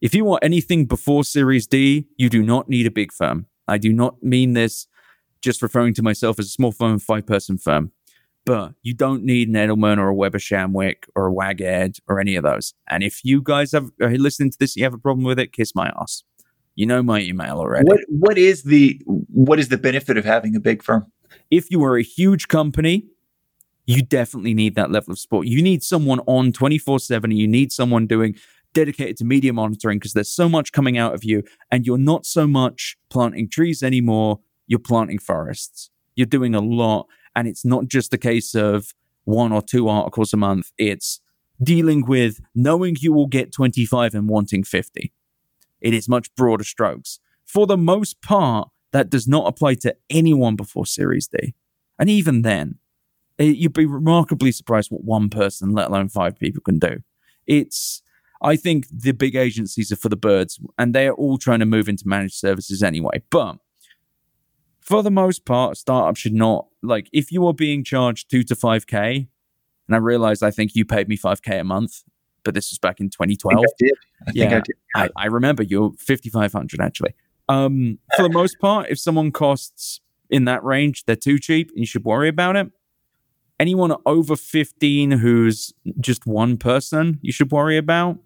If 0.00 0.14
you 0.14 0.24
want 0.24 0.44
anything 0.44 0.86
before 0.86 1.24
Series 1.24 1.66
D, 1.66 2.06
you 2.16 2.30
do 2.30 2.42
not 2.42 2.68
need 2.68 2.86
a 2.86 2.90
big 2.90 3.12
firm. 3.12 3.46
I 3.68 3.78
do 3.78 3.92
not 3.92 4.22
mean 4.22 4.54
this 4.54 4.86
just 5.42 5.62
referring 5.62 5.94
to 5.94 6.02
myself 6.02 6.38
as 6.38 6.46
a 6.46 6.50
small 6.50 6.72
firm, 6.72 6.98
five 6.98 7.26
person 7.26 7.58
firm. 7.58 7.92
But 8.46 8.72
you 8.82 8.94
don't 8.94 9.22
need 9.22 9.48
an 9.48 9.54
Edelman 9.54 9.98
or 9.98 10.08
a 10.08 10.14
Weber 10.14 10.38
Shandwick 10.38 11.04
or 11.14 11.28
a 11.28 11.32
WagEd 11.32 12.00
or 12.08 12.20
any 12.20 12.36
of 12.36 12.42
those. 12.42 12.74
And 12.88 13.02
if 13.02 13.24
you 13.24 13.42
guys 13.42 13.72
have 13.72 13.90
are 14.00 14.10
listening 14.16 14.50
to 14.50 14.58
this, 14.58 14.76
you 14.76 14.84
have 14.84 14.94
a 14.94 14.98
problem 14.98 15.24
with 15.24 15.38
it, 15.38 15.52
kiss 15.52 15.74
my 15.74 15.92
ass. 16.00 16.24
You 16.74 16.86
know 16.86 17.02
my 17.02 17.20
email 17.20 17.58
already. 17.58 17.84
What 17.84 18.00
what 18.08 18.38
is 18.38 18.62
the 18.62 19.00
what 19.06 19.58
is 19.58 19.68
the 19.68 19.76
benefit 19.76 20.16
of 20.16 20.24
having 20.24 20.56
a 20.56 20.60
big 20.60 20.82
firm? 20.82 21.06
If 21.50 21.70
you 21.70 21.84
are 21.84 21.96
a 21.96 22.02
huge 22.02 22.48
company, 22.48 23.06
you 23.86 24.02
definitely 24.02 24.54
need 24.54 24.76
that 24.76 24.90
level 24.90 25.12
of 25.12 25.18
support. 25.18 25.46
You 25.46 25.62
need 25.62 25.82
someone 25.82 26.20
on 26.20 26.52
24/7 26.52 27.36
you 27.36 27.46
need 27.46 27.72
someone 27.72 28.06
doing 28.06 28.34
dedicated 28.72 29.16
to 29.18 29.24
media 29.24 29.52
monitoring 29.52 29.98
because 29.98 30.12
there's 30.12 30.30
so 30.30 30.48
much 30.48 30.72
coming 30.72 30.96
out 30.96 31.12
of 31.12 31.24
you 31.24 31.42
and 31.70 31.86
you're 31.86 31.98
not 31.98 32.24
so 32.24 32.46
much 32.46 32.96
planting 33.10 33.48
trees 33.48 33.82
anymore, 33.82 34.40
you're 34.66 34.78
planting 34.78 35.18
forests. 35.18 35.90
You're 36.14 36.26
doing 36.26 36.54
a 36.54 36.60
lot 36.60 37.06
and 37.34 37.48
it's 37.48 37.64
not 37.64 37.88
just 37.88 38.14
a 38.14 38.18
case 38.18 38.54
of 38.54 38.92
one 39.24 39.52
or 39.52 39.62
two 39.62 39.88
articles 39.88 40.32
a 40.32 40.36
month. 40.36 40.72
It's 40.78 41.20
dealing 41.62 42.06
with 42.06 42.40
knowing 42.54 42.96
you 43.00 43.12
will 43.12 43.26
get 43.26 43.52
25 43.52 44.14
and 44.14 44.28
wanting 44.28 44.64
50 44.64 45.12
it 45.80 45.94
is 45.94 46.08
much 46.08 46.34
broader 46.34 46.64
strokes. 46.64 47.20
For 47.46 47.66
the 47.66 47.76
most 47.76 48.22
part, 48.22 48.68
that 48.92 49.10
does 49.10 49.26
not 49.26 49.46
apply 49.46 49.74
to 49.74 49.96
anyone 50.08 50.56
before 50.56 50.86
Series 50.86 51.28
D. 51.28 51.54
And 51.98 52.10
even 52.10 52.42
then, 52.42 52.78
it, 53.38 53.44
eh, 53.44 53.52
you'd 53.52 53.72
be 53.72 53.86
remarkably 53.86 54.52
surprised 54.52 54.90
what 54.90 55.04
one 55.04 55.30
person, 55.30 55.70
let 55.70 55.88
alone 55.88 56.08
five 56.08 56.38
people, 56.38 56.62
can 56.62 56.78
do. 56.78 57.02
It's, 57.46 58.02
I 58.42 58.56
think 58.56 58.86
the 58.90 59.12
big 59.12 59.36
agencies 59.36 59.92
are 59.92 59.96
for 59.96 60.08
the 60.08 60.16
birds, 60.16 60.58
and 60.78 60.94
they're 60.94 61.14
all 61.14 61.38
trying 61.38 61.60
to 61.60 61.66
move 61.66 61.88
into 61.88 62.06
managed 62.06 62.34
services 62.34 62.82
anyway. 62.82 63.22
But 63.30 63.58
for 64.90 65.04
the 65.04 65.10
most 65.10 65.44
part, 65.44 65.76
startups 65.76 66.18
should 66.18 66.34
not, 66.34 66.66
like, 66.82 67.08
if 67.12 67.30
you 67.30 67.46
are 67.46 67.54
being 67.54 67.84
charged 67.84 68.28
two 68.28 68.42
to 68.42 68.56
5K, 68.56 69.28
and 69.86 69.94
I 69.94 69.98
realize 69.98 70.42
I 70.42 70.50
think 70.50 70.74
you 70.74 70.84
paid 70.84 71.08
me 71.08 71.16
5K 71.16 71.60
a 71.60 71.64
month, 71.64 72.02
but 72.42 72.54
this 72.54 72.72
was 72.72 72.80
back 72.80 72.98
in 72.98 73.08
2012. 73.08 73.56
I. 73.56 73.90
I 74.26 74.32
yeah, 74.34 74.46
I, 74.46 74.60
did. 74.60 74.66
I, 74.96 75.08
I, 75.16 75.26
remember 75.26 75.62
you're 75.62 75.92
5,500 75.98 76.80
actually. 76.80 77.14
Um, 77.48 78.00
for 78.16 78.24
the 78.24 78.30
most 78.30 78.58
part, 78.60 78.88
if 78.90 78.98
someone 78.98 79.30
costs 79.30 80.00
in 80.28 80.44
that 80.46 80.64
range, 80.64 81.04
they're 81.04 81.14
too 81.14 81.38
cheap 81.38 81.70
and 81.70 81.78
you 81.78 81.86
should 81.86 82.04
worry 82.04 82.28
about 82.28 82.56
it. 82.56 82.72
Anyone 83.60 83.94
over 84.06 84.34
15 84.34 85.12
who's 85.12 85.72
just 86.00 86.26
one 86.26 86.56
person, 86.56 87.20
you 87.22 87.32
should 87.32 87.52
worry 87.52 87.76
about. 87.76 88.18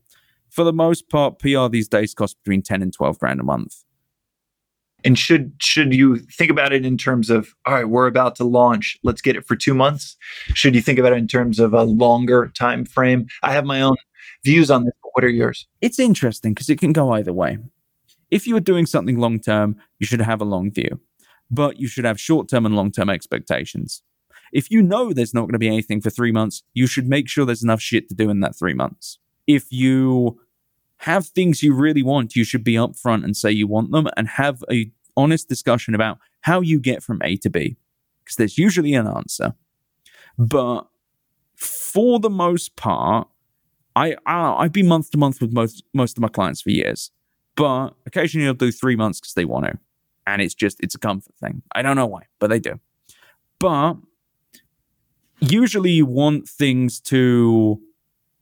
For 0.49 0.65
the 0.65 0.73
most 0.73 1.11
part, 1.11 1.39
PR 1.39 1.69
these 1.69 1.89
days 1.89 2.15
costs 2.15 2.39
between 2.43 2.63
10 2.63 2.81
and 2.81 2.93
12 2.93 3.19
grand 3.19 3.41
a 3.41 3.43
month. 3.43 3.84
And 5.05 5.19
should 5.19 5.53
should 5.61 5.93
you 5.93 6.17
think 6.17 6.51
about 6.51 6.73
it 6.73 6.87
in 6.87 6.97
terms 6.97 7.29
of 7.29 7.55
all 7.67 7.75
right, 7.75 7.89
we're 7.89 8.07
about 8.07 8.37
to 8.37 8.45
launch, 8.45 8.99
let's 9.03 9.21
get 9.21 9.37
it 9.37 9.47
for 9.47 9.55
2 9.57 9.75
months? 9.75 10.17
Should 10.55 10.75
you 10.75 10.81
think 10.81 10.99
about 10.99 11.13
it 11.13 11.19
in 11.19 11.29
terms 11.29 11.59
of 11.59 11.75
a 11.75 11.83
longer 11.83 12.51
time 12.57 12.85
frame? 12.85 13.27
I 13.43 13.53
have 13.53 13.67
my 13.67 13.83
own 13.83 13.97
views 14.45 14.71
on 14.71 14.85
this. 14.85 14.95
What 15.13 15.25
are 15.25 15.29
yours? 15.29 15.67
It's 15.81 15.99
interesting 15.99 16.55
because 16.55 16.69
it 16.69 16.81
can 16.81 16.93
go 16.93 17.13
either 17.13 17.33
way. 17.33 17.59
If 18.31 18.47
you 18.47 18.57
are 18.57 18.61
doing 18.61 18.87
something 18.87 19.19
long 19.19 19.39
term, 19.39 19.77
you 20.01 20.07
should 20.07 20.21
have 20.21 20.41
a 20.41 20.45
long 20.45 20.73
view, 20.73 20.99
but 21.51 21.79
you 21.79 21.87
should 21.87 22.05
have 22.05 22.19
short 22.19 22.49
term 22.49 22.67
and 22.67 22.75
long 22.75 22.91
term 22.91 23.11
expectations. 23.11 24.03
If 24.53 24.71
you 24.71 24.83
know 24.83 25.13
there's 25.13 25.35
not 25.35 25.43
going 25.43 25.53
to 25.53 25.59
be 25.59 25.69
anything 25.69 26.01
for 26.01 26.11
three 26.11 26.33
months, 26.33 26.63
you 26.73 26.87
should 26.87 27.09
make 27.09 27.29
sure 27.29 27.45
there's 27.45 27.63
enough 27.63 27.81
shit 27.81 28.09
to 28.09 28.15
do 28.15 28.31
in 28.31 28.41
that 28.41 28.57
three 28.57 28.75
months. 28.75 29.19
If 29.47 29.71
you 29.71 30.41
have 30.99 31.27
things 31.27 31.63
you 31.63 31.75
really 31.75 32.03
want, 32.03 32.35
you 32.35 32.45
should 32.45 32.65
be 32.65 32.75
upfront 32.75 33.25
and 33.25 33.37
say 33.37 33.51
you 33.51 33.67
want 33.67 33.91
them 33.91 34.09
and 34.17 34.27
have 34.29 34.65
a 34.71 34.91
honest 35.17 35.49
discussion 35.49 35.95
about 35.95 36.19
how 36.43 36.61
you 36.61 36.81
get 36.81 37.03
from 37.03 37.21
A 37.23 37.37
to 37.39 37.51
B. 37.51 37.77
Because 38.23 38.37
there's 38.37 38.59
usually 38.59 38.95
an 38.95 39.07
answer. 39.07 39.55
But 40.39 40.87
for 41.57 42.19
the 42.19 42.31
most 42.31 42.77
part, 42.77 43.29
I, 43.97 44.17
I 44.27 44.65
I've 44.65 44.73
been 44.73 44.89
month 44.89 45.11
to 45.11 45.19
month 45.19 45.41
with 45.41 45.53
most 45.53 45.85
most 45.93 46.17
of 46.19 46.23
my 46.23 46.29
clients 46.29 46.61
for 46.61 46.71
years, 46.71 47.11
but 47.57 47.91
occasionally 48.07 48.47
I'll 48.47 48.55
do 48.55 48.73
three 48.73 48.97
months 48.97 49.21
because 49.21 49.35
they 49.35 49.45
want 49.45 49.67
to, 49.67 49.79
and 50.27 50.43
it's 50.43 50.55
just 50.55 50.81
it's 50.81 50.95
a 50.95 50.99
comfort 50.99 51.35
thing. 51.41 51.63
I 51.75 51.83
don't 51.83 51.97
know 51.97 52.07
why, 52.07 52.23
but 52.41 52.49
they 52.49 52.59
do. 52.59 52.81
But 53.59 53.95
usually 55.41 55.93
you 55.93 56.07
want 56.07 56.49
things 56.49 57.01
to 57.03 57.81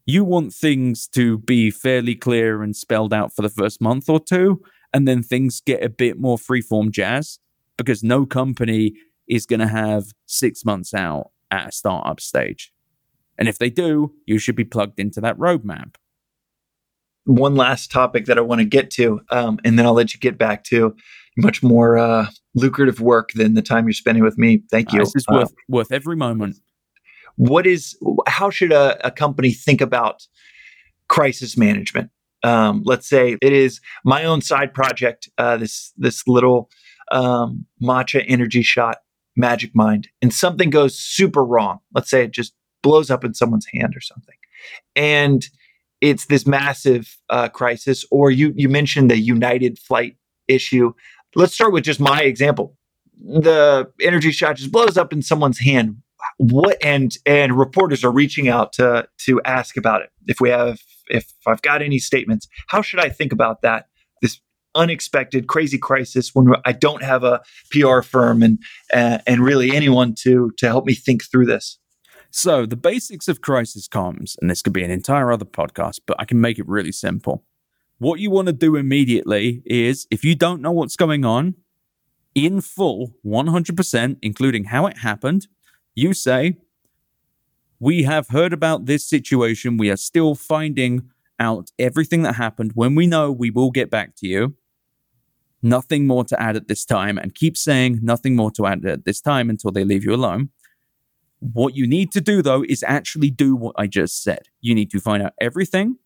you 0.05 0.23
want 0.23 0.53
things 0.53 1.07
to 1.09 1.37
be 1.37 1.71
fairly 1.71 2.15
clear 2.15 2.61
and 2.61 2.75
spelled 2.75 3.13
out 3.13 3.33
for 3.33 3.41
the 3.41 3.49
first 3.49 3.79
month 3.79 4.09
or 4.09 4.19
two, 4.19 4.61
and 4.93 5.07
then 5.07 5.23
things 5.23 5.61
get 5.61 5.83
a 5.83 5.89
bit 5.89 6.19
more 6.19 6.37
freeform 6.37 6.91
jazz 6.91 7.39
because 7.77 8.03
no 8.03 8.25
company 8.25 8.93
is 9.27 9.45
going 9.45 9.59
to 9.59 9.67
have 9.67 10.05
six 10.25 10.63
months 10.65 10.93
out 10.93 11.31
at 11.49 11.69
a 11.69 11.71
startup 11.71 12.19
stage. 12.19 12.71
And 13.37 13.47
if 13.47 13.57
they 13.57 13.69
do, 13.69 14.13
you 14.25 14.37
should 14.37 14.55
be 14.55 14.63
plugged 14.63 14.99
into 14.99 15.19
that 15.21 15.37
roadmap. 15.37 15.95
One 17.25 17.55
last 17.55 17.89
topic 17.89 18.25
that 18.25 18.37
I 18.37 18.41
want 18.41 18.59
to 18.59 18.65
get 18.65 18.91
to, 18.91 19.21
um, 19.31 19.59
and 19.63 19.79
then 19.79 19.85
I'll 19.85 19.93
let 19.93 20.13
you 20.13 20.19
get 20.19 20.37
back 20.37 20.63
to 20.65 20.95
much 21.37 21.63
more 21.63 21.97
uh, 21.97 22.27
lucrative 22.53 22.99
work 22.99 23.31
than 23.33 23.53
the 23.53 23.61
time 23.61 23.85
you're 23.85 23.93
spending 23.93 24.23
with 24.23 24.37
me. 24.37 24.61
Thank 24.69 24.91
you. 24.91 25.01
Uh, 25.01 25.05
this 25.05 25.15
is 25.15 25.25
worth, 25.31 25.47
uh, 25.47 25.55
worth 25.69 25.91
every 25.91 26.17
moment 26.17 26.57
what 27.35 27.65
is 27.65 27.97
how 28.27 28.49
should 28.49 28.71
a, 28.71 29.05
a 29.05 29.11
company 29.11 29.51
think 29.51 29.81
about 29.81 30.27
crisis 31.07 31.57
management? 31.57 32.09
Um, 32.43 32.83
let's 32.85 33.07
say 33.07 33.37
it 33.41 33.53
is 33.53 33.79
my 34.03 34.25
own 34.25 34.41
side 34.41 34.73
project, 34.73 35.29
uh, 35.37 35.57
this 35.57 35.93
this 35.97 36.27
little 36.27 36.69
um, 37.11 37.65
matcha 37.81 38.23
energy 38.27 38.63
shot 38.63 38.97
magic 39.35 39.73
mind, 39.73 40.09
and 40.21 40.33
something 40.33 40.69
goes 40.69 40.97
super 40.97 41.43
wrong. 41.43 41.79
Let's 41.93 42.09
say 42.09 42.23
it 42.23 42.31
just 42.31 42.53
blows 42.81 43.09
up 43.09 43.23
in 43.23 43.33
someone's 43.33 43.67
hand 43.73 43.95
or 43.95 44.01
something, 44.01 44.35
and 44.95 45.47
it's 46.01 46.25
this 46.25 46.45
massive 46.45 47.17
uh, 47.29 47.49
crisis. 47.49 48.05
Or 48.11 48.29
you 48.29 48.53
you 48.55 48.69
mentioned 48.69 49.09
the 49.09 49.17
United 49.17 49.79
flight 49.79 50.17
issue. 50.47 50.93
Let's 51.35 51.53
start 51.53 51.73
with 51.73 51.83
just 51.83 51.99
my 51.99 52.21
example. 52.21 52.77
The 53.19 53.89
energy 54.01 54.31
shot 54.31 54.57
just 54.57 54.71
blows 54.71 54.97
up 54.97 55.13
in 55.13 55.21
someone's 55.21 55.59
hand 55.59 55.97
what 56.37 56.77
and 56.83 57.17
and 57.25 57.57
reporters 57.57 58.03
are 58.03 58.11
reaching 58.11 58.47
out 58.47 58.73
to 58.73 59.07
to 59.19 59.41
ask 59.43 59.77
about 59.77 60.01
it 60.01 60.09
if 60.27 60.39
we 60.39 60.49
have 60.49 60.79
if 61.09 61.33
i've 61.47 61.61
got 61.61 61.81
any 61.81 61.99
statements 61.99 62.47
how 62.67 62.81
should 62.81 62.99
i 62.99 63.09
think 63.09 63.31
about 63.31 63.61
that? 63.61 63.87
This 64.21 64.39
unexpected 64.75 65.47
crazy 65.47 65.77
crisis 65.77 66.31
when 66.33 66.47
i 66.65 66.71
don't 66.71 67.03
have 67.03 67.23
a 67.23 67.41
pr 67.71 68.01
firm 68.01 68.41
and 68.41 68.59
uh, 68.93 69.19
and 69.27 69.41
really 69.41 69.75
anyone 69.75 70.15
to 70.19 70.51
to 70.57 70.67
help 70.67 70.85
me 70.85 70.95
think 70.95 71.23
through 71.23 71.45
this. 71.45 71.79
So 72.31 72.65
the 72.65 72.75
basics 72.75 73.27
of 73.27 73.41
crisis 73.41 73.87
comms 73.87 74.35
and 74.41 74.49
this 74.49 74.63
could 74.63 74.73
be 74.73 74.83
an 74.83 74.91
entire 74.91 75.31
other 75.31 75.45
podcast 75.45 75.99
but 76.07 76.19
i 76.19 76.25
can 76.25 76.41
make 76.41 76.59
it 76.59 76.67
really 76.67 76.91
simple. 76.91 77.43
What 77.99 78.19
you 78.19 78.31
want 78.31 78.47
to 78.47 78.53
do 78.53 78.75
immediately 78.75 79.61
is 79.65 80.07
if 80.11 80.25
you 80.25 80.35
don't 80.35 80.61
know 80.61 80.71
what's 80.71 80.95
going 80.95 81.23
on 81.23 81.55
in 82.35 82.59
full 82.59 83.13
100% 83.23 84.17
including 84.21 84.65
how 84.65 84.87
it 84.87 84.97
happened 84.97 85.47
you 85.95 86.13
say, 86.13 86.57
We 87.83 88.03
have 88.03 88.29
heard 88.29 88.53
about 88.53 88.85
this 88.85 89.03
situation. 89.03 89.75
We 89.75 89.89
are 89.89 89.97
still 89.97 90.35
finding 90.35 91.09
out 91.37 91.69
everything 91.77 92.21
that 92.21 92.35
happened. 92.35 92.71
When 92.75 92.95
we 92.95 93.07
know, 93.07 93.29
we 93.29 93.49
will 93.49 93.71
get 93.71 93.89
back 93.89 94.15
to 94.19 94.25
you. 94.25 94.55
Nothing 95.61 96.07
more 96.07 96.23
to 96.23 96.41
add 96.41 96.55
at 96.55 96.69
this 96.69 96.85
time. 96.85 97.17
And 97.17 97.35
keep 97.35 97.57
saying 97.57 97.99
nothing 98.01 98.37
more 98.37 98.51
to 98.51 98.67
add 98.67 98.85
at 98.85 99.03
this 99.03 99.19
time 99.19 99.49
until 99.49 99.71
they 99.71 99.83
leave 99.83 100.05
you 100.05 100.13
alone. 100.13 100.51
What 101.39 101.75
you 101.75 101.85
need 101.85 102.13
to 102.13 102.21
do, 102.21 102.41
though, 102.41 102.63
is 102.69 102.85
actually 102.87 103.31
do 103.31 103.53
what 103.53 103.75
I 103.77 103.87
just 103.87 104.23
said. 104.23 104.43
You 104.61 104.73
need 104.73 104.89
to 104.91 105.01
find 105.01 105.21
out 105.21 105.33
everything. 105.41 105.97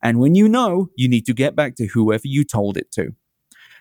And 0.00 0.20
when 0.20 0.36
you 0.36 0.48
know, 0.48 0.90
you 0.94 1.08
need 1.08 1.26
to 1.26 1.34
get 1.34 1.56
back 1.56 1.74
to 1.78 1.86
whoever 1.86 2.28
you 2.28 2.44
told 2.44 2.76
it 2.76 2.92
to. 2.92 3.16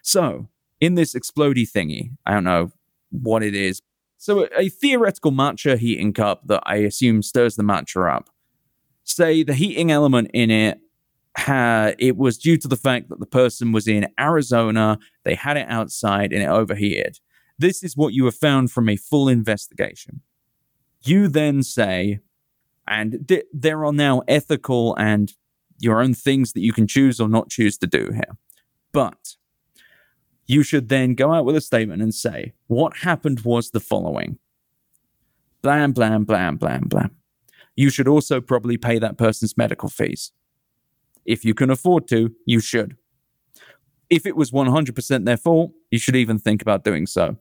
So, 0.02 0.50
in 0.82 0.96
this 0.96 1.14
explody 1.14 1.70
thingy, 1.72 2.10
I 2.26 2.34
don't 2.34 2.44
know 2.44 2.72
what 3.12 3.44
it 3.44 3.54
is, 3.54 3.84
so, 4.26 4.48
a 4.58 4.70
theoretical 4.70 5.32
matcha 5.32 5.78
heating 5.78 6.12
cup 6.12 6.48
that 6.48 6.64
I 6.66 6.78
assume 6.78 7.22
stirs 7.22 7.58
the 7.58 7.62
matcha 7.62 8.12
up. 8.12 8.32
Say 9.04 9.44
the 9.44 9.54
heating 9.54 9.92
element 9.92 10.32
in 10.34 10.50
it 10.50 10.80
had 11.38 11.96
it 12.00 12.18
was 12.18 12.40
due 12.40 12.58
to 12.58 12.68
the 12.68 12.76
fact 12.76 13.10
that 13.10 13.20
the 13.20 13.28
person 13.28 13.72
was 13.72 13.88
in 13.88 14.08
Arizona, 14.20 14.98
they 15.26 15.36
had 15.36 15.58
it 15.58 15.68
outside 15.70 16.34
and 16.34 16.42
it 16.42 16.48
overheated. 16.48 17.20
This 17.60 17.84
is 17.84 17.96
what 17.96 18.16
you 18.16 18.26
have 18.26 18.34
found 18.34 18.72
from 18.72 18.90
a 18.90 18.96
full 18.96 19.30
investigation. 19.30 20.22
You 21.04 21.28
then 21.28 21.62
say, 21.62 22.18
and 22.88 23.28
th- 23.28 23.46
there 23.54 23.86
are 23.86 23.94
now 23.94 24.24
ethical 24.28 24.96
and 24.96 25.34
your 25.78 26.02
own 26.02 26.16
things 26.16 26.54
that 26.54 26.62
you 26.62 26.74
can 26.74 26.88
choose 26.88 27.20
or 27.20 27.30
not 27.30 27.52
choose 27.52 27.78
to 27.78 27.86
do 27.86 28.10
here. 28.12 28.40
But 28.92 29.36
you 30.46 30.64
should 30.64 30.90
then 30.90 31.16
go 31.16 31.34
out 31.34 31.46
with 31.46 31.56
a 31.56 31.62
statement 31.62 32.02
and 32.02 32.14
say, 32.14 32.54
what 32.68 32.98
happened 32.98 33.42
was 33.42 33.72
the 33.72 33.80
following. 33.80 34.38
Blam, 35.62 35.92
blam, 35.94 36.24
blam, 36.24 36.58
blam, 36.58 36.84
blam. 36.84 37.12
You 37.76 37.90
should 37.90 38.08
also 38.08 38.40
probably 38.40 38.78
pay 38.78 39.00
that 39.00 39.18
person's 39.18 39.58
medical 39.58 39.90
fees. 39.90 40.32
If 41.26 41.44
you 41.44 41.54
can 41.54 41.70
afford 41.70 42.08
to, 42.10 42.36
you 42.46 42.60
should. 42.60 42.96
If 44.10 44.26
it 44.26 44.36
was 44.36 44.52
100% 44.52 45.26
their 45.26 45.38
fault, 45.38 45.72
you 45.90 45.98
should 45.98 46.16
even 46.16 46.38
think 46.38 46.62
about 46.62 46.84
doing 46.84 47.08
so. 47.08 47.38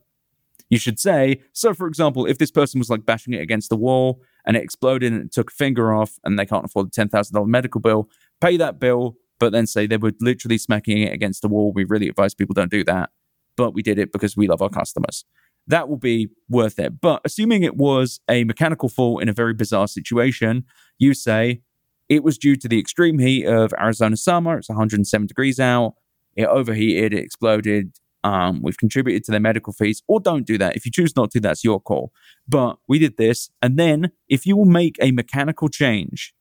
You 0.69 0.79
should 0.79 0.99
say, 0.99 1.41
so 1.53 1.75
for 1.75 1.87
example, 1.87 2.25
if 2.25 2.39
this 2.39 2.49
person 2.49 2.79
was 2.79 2.89
like 2.89 3.05
bashing 3.05 3.33
it 3.33 3.41
against 3.41 3.69
the 3.69 3.75
wall 3.75 4.23
and 4.47 4.57
it 4.57 4.63
exploded 4.63 5.13
and 5.13 5.21
it 5.21 5.31
took 5.31 5.51
a 5.51 5.53
finger 5.53 5.93
off 5.93 6.17
and 6.23 6.39
they 6.39 6.45
can't 6.45 6.65
afford 6.65 6.91
the 6.91 7.05
$10,000 7.05 7.47
medical 7.47 7.79
bill, 7.79 8.09
pay 8.41 8.57
that 8.57 8.79
bill, 8.79 9.15
but 9.39 9.51
then 9.51 9.67
say 9.67 9.87
they 9.87 9.97
were 9.97 10.13
literally 10.19 10.57
smacking 10.57 10.99
it 10.99 11.13
against 11.13 11.41
the 11.41 11.47
wall. 11.47 11.71
We 11.73 11.83
really 11.83 12.09
advise 12.09 12.33
people 12.33 12.53
don't 12.53 12.71
do 12.71 12.83
that, 12.85 13.09
but 13.55 13.73
we 13.73 13.81
did 13.81 13.99
it 13.99 14.11
because 14.11 14.35
we 14.35 14.47
love 14.47 14.61
our 14.61 14.69
customers. 14.69 15.25
That 15.67 15.89
will 15.89 15.97
be 15.97 16.29
worth 16.47 16.79
it. 16.79 17.01
But 17.01 17.21
assuming 17.25 17.63
it 17.63 17.75
was 17.75 18.19
a 18.29 18.43
mechanical 18.43 18.89
fault 18.89 19.21
in 19.21 19.29
a 19.29 19.33
very 19.33 19.53
bizarre 19.53 19.87
situation, 19.87 20.65
you 20.99 21.13
say 21.13 21.61
it 22.07 22.23
was 22.23 22.37
due 22.37 22.55
to 22.55 22.67
the 22.67 22.79
extreme 22.79 23.19
heat 23.19 23.45
of 23.45 23.73
Arizona 23.79 24.15
summer. 24.15 24.57
It's 24.57 24.69
107 24.69 25.27
degrees 25.27 25.59
out. 25.59 25.95
It 26.35 26.45
overheated, 26.45 27.13
it 27.13 27.23
exploded. 27.23 27.97
Um, 28.23 28.61
we've 28.63 28.77
contributed 28.77 29.23
to 29.25 29.31
their 29.31 29.39
medical 29.39 29.71
fees, 29.71 30.01
or 30.07 30.19
don't 30.19 30.47
do 30.47 30.57
that. 30.57 30.75
If 30.75 30.85
you 30.85 30.91
choose 30.91 31.15
not 31.15 31.29
to, 31.31 31.39
that's 31.39 31.63
your 31.63 31.79
call. 31.79 32.11
But 32.47 32.77
we 32.87 32.97
did 32.97 33.17
this. 33.17 33.49
And 33.61 33.77
then 33.77 34.11
if 34.27 34.47
you 34.47 34.57
will 34.57 34.65
make 34.65 34.97
a 34.99 35.11
mechanical 35.11 35.69
change 35.69 36.33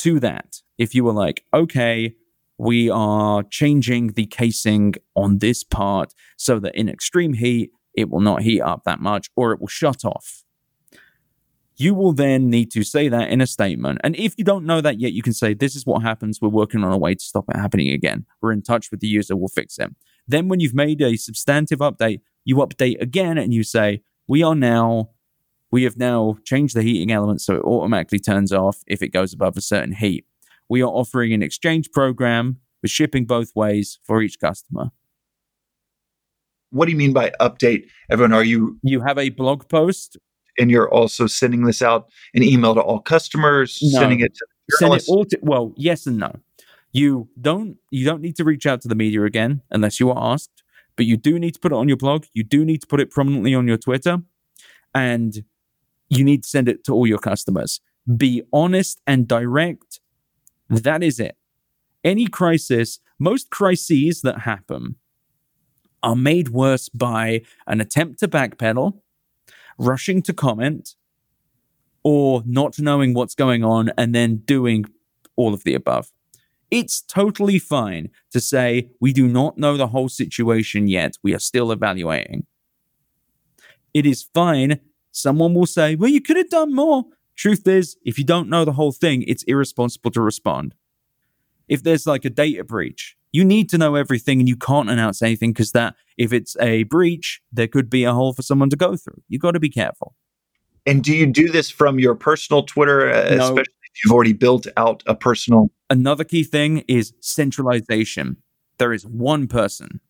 to 0.00 0.20
that, 0.20 0.56
if 0.78 0.94
you 0.94 1.04
were 1.04 1.12
like, 1.12 1.44
okay, 1.52 2.14
we 2.58 2.90
are 2.90 3.42
changing 3.42 4.12
the 4.12 4.26
casing 4.26 4.94
on 5.14 5.38
this 5.38 5.64
part 5.64 6.14
so 6.36 6.58
that 6.58 6.74
in 6.74 6.88
extreme 6.88 7.34
heat, 7.34 7.70
it 7.94 8.10
will 8.10 8.20
not 8.20 8.42
heat 8.42 8.60
up 8.60 8.84
that 8.84 9.00
much 9.00 9.28
or 9.36 9.52
it 9.52 9.60
will 9.60 9.68
shut 9.68 10.04
off. 10.04 10.44
You 11.76 11.94
will 11.94 12.12
then 12.12 12.50
need 12.50 12.70
to 12.72 12.82
say 12.82 13.08
that 13.08 13.30
in 13.30 13.40
a 13.40 13.46
statement. 13.46 14.00
And 14.04 14.14
if 14.16 14.34
you 14.36 14.44
don't 14.44 14.66
know 14.66 14.82
that 14.82 15.00
yet, 15.00 15.12
you 15.12 15.22
can 15.22 15.32
say, 15.32 15.54
This 15.54 15.74
is 15.74 15.86
what 15.86 16.02
happens. 16.02 16.38
We're 16.40 16.50
working 16.50 16.84
on 16.84 16.92
a 16.92 16.98
way 16.98 17.14
to 17.14 17.24
stop 17.24 17.46
it 17.48 17.56
happening 17.56 17.90
again. 17.90 18.26
We're 18.42 18.52
in 18.52 18.62
touch 18.62 18.90
with 18.90 19.00
the 19.00 19.06
user. 19.06 19.34
We'll 19.34 19.48
fix 19.48 19.78
it. 19.78 19.90
Then, 20.28 20.48
when 20.48 20.60
you've 20.60 20.74
made 20.74 21.00
a 21.00 21.16
substantive 21.16 21.78
update, 21.78 22.20
you 22.44 22.56
update 22.56 23.00
again 23.00 23.38
and 23.38 23.54
you 23.54 23.64
say, 23.64 24.02
We 24.28 24.42
are 24.42 24.54
now 24.54 25.10
we 25.72 25.84
have 25.84 25.96
now 25.96 26.36
changed 26.44 26.74
the 26.74 26.82
heating 26.82 27.12
element 27.12 27.40
so 27.40 27.54
it 27.56 27.62
automatically 27.62 28.18
turns 28.18 28.52
off 28.52 28.78
if 28.86 29.02
it 29.02 29.08
goes 29.08 29.32
above 29.32 29.56
a 29.56 29.60
certain 29.60 29.92
heat. 29.92 30.26
We 30.68 30.82
are 30.82 30.90
offering 30.90 31.32
an 31.32 31.42
exchange 31.42 31.90
program 31.92 32.58
with 32.82 32.90
shipping 32.90 33.24
both 33.24 33.54
ways 33.54 33.98
for 34.04 34.22
each 34.22 34.38
customer. 34.40 34.90
What 36.70 36.86
do 36.86 36.92
you 36.92 36.98
mean 36.98 37.12
by 37.12 37.30
update? 37.40 37.84
Everyone, 38.10 38.32
are 38.32 38.44
you 38.44 38.78
You 38.82 39.00
have 39.00 39.18
a 39.18 39.30
blog 39.30 39.68
post 39.68 40.16
and 40.58 40.70
you're 40.70 40.92
also 40.92 41.26
sending 41.26 41.64
this 41.64 41.82
out 41.82 42.08
an 42.34 42.42
email 42.42 42.74
to 42.74 42.80
all 42.80 43.00
customers, 43.00 43.78
No. 43.82 44.00
sending 44.00 44.20
it 44.20 44.34
to 44.34 44.46
send 44.78 44.94
it 44.94 45.04
all 45.08 45.24
to 45.24 45.38
well 45.42 45.72
yes 45.76 46.06
and 46.06 46.16
no 46.16 46.32
you 46.92 47.28
don't 47.40 47.76
you 47.90 48.04
don't 48.04 48.20
need 48.20 48.36
to 48.36 48.44
reach 48.44 48.66
out 48.66 48.80
to 48.82 48.86
the 48.88 48.94
media 48.94 49.24
again 49.24 49.62
unless 49.72 49.98
you 49.98 50.08
are 50.10 50.32
asked 50.32 50.62
but 50.94 51.06
you 51.06 51.16
do 51.16 51.40
need 51.40 51.54
to 51.54 51.58
put 51.60 51.72
it 51.72 51.74
on 51.74 51.88
your 51.88 51.96
blog 51.96 52.24
you 52.34 52.44
do 52.44 52.64
need 52.64 52.80
to 52.80 52.86
put 52.86 53.00
it 53.00 53.10
prominently 53.10 53.52
on 53.52 53.66
your 53.66 53.76
twitter 53.76 54.18
and 54.94 55.42
you 56.10 56.24
need 56.24 56.42
to 56.42 56.48
send 56.48 56.68
it 56.68 56.84
to 56.84 56.92
all 56.92 57.06
your 57.06 57.18
customers 57.18 57.80
be 58.16 58.42
honest 58.52 59.00
and 59.06 59.26
direct 59.26 60.00
that 60.68 61.02
is 61.02 61.18
it 61.18 61.36
any 62.04 62.26
crisis 62.26 63.00
most 63.18 63.50
crises 63.50 64.22
that 64.22 64.40
happen 64.40 64.96
are 66.02 66.16
made 66.16 66.48
worse 66.48 66.88
by 66.88 67.42
an 67.66 67.80
attempt 67.80 68.18
to 68.18 68.28
backpedal 68.28 69.00
rushing 69.78 70.22
to 70.22 70.32
comment 70.32 70.94
or 72.02 72.42
not 72.46 72.78
knowing 72.78 73.14
what's 73.14 73.34
going 73.34 73.64
on 73.64 73.90
and 73.96 74.14
then 74.14 74.36
doing 74.36 74.84
all 75.36 75.54
of 75.54 75.64
the 75.64 75.74
above. 75.74 76.10
It's 76.70 77.00
totally 77.00 77.58
fine 77.58 78.10
to 78.30 78.40
say 78.40 78.90
we 79.00 79.12
do 79.12 79.26
not 79.26 79.58
know 79.58 79.76
the 79.76 79.88
whole 79.88 80.08
situation 80.08 80.86
yet. 80.86 81.16
We 81.22 81.34
are 81.34 81.40
still 81.40 81.72
evaluating. 81.72 82.46
It 83.92 84.06
is 84.06 84.28
fine. 84.34 84.80
Someone 85.12 85.54
will 85.54 85.66
say, 85.66 85.94
well, 85.96 86.10
you 86.10 86.20
could 86.20 86.36
have 86.36 86.50
done 86.50 86.74
more. 86.74 87.04
Truth 87.36 87.66
is, 87.66 87.96
if 88.04 88.18
you 88.18 88.24
don't 88.24 88.48
know 88.48 88.64
the 88.64 88.72
whole 88.72 88.92
thing, 88.92 89.22
it's 89.26 89.42
irresponsible 89.44 90.10
to 90.12 90.20
respond. 90.20 90.74
If 91.68 91.82
there's 91.82 92.06
like 92.06 92.24
a 92.24 92.30
data 92.30 92.64
breach, 92.64 93.16
you 93.32 93.44
need 93.44 93.68
to 93.70 93.78
know 93.78 93.94
everything 93.94 94.40
and 94.40 94.48
you 94.48 94.56
can't 94.56 94.90
announce 94.90 95.22
anything 95.22 95.52
because 95.52 95.72
that, 95.72 95.94
if 96.18 96.32
it's 96.32 96.56
a 96.60 96.82
breach, 96.84 97.40
there 97.52 97.68
could 97.68 97.88
be 97.88 98.04
a 98.04 98.12
hole 98.12 98.32
for 98.32 98.42
someone 98.42 98.70
to 98.70 98.76
go 98.76 98.96
through. 98.96 99.22
You've 99.28 99.42
got 99.42 99.52
to 99.52 99.60
be 99.60 99.70
careful. 99.70 100.14
And 100.86 101.02
do 101.04 101.14
you 101.14 101.26
do 101.26 101.48
this 101.48 101.70
from 101.70 101.98
your 101.98 102.14
personal 102.14 102.62
Twitter, 102.64 103.10
uh, 103.10 103.34
No. 103.36 103.44
especially 103.44 103.74
if 103.84 104.04
you've 104.04 104.12
already 104.12 104.32
built 104.32 104.66
out 104.76 105.02
a 105.06 105.14
personal? 105.14 105.70
Another 105.88 106.24
key 106.24 106.42
thing 106.42 106.78
is 106.88 107.12
centralization. 107.20 108.36
There 108.78 108.92
is 108.92 109.06
one 109.06 109.46
person 109.46 110.00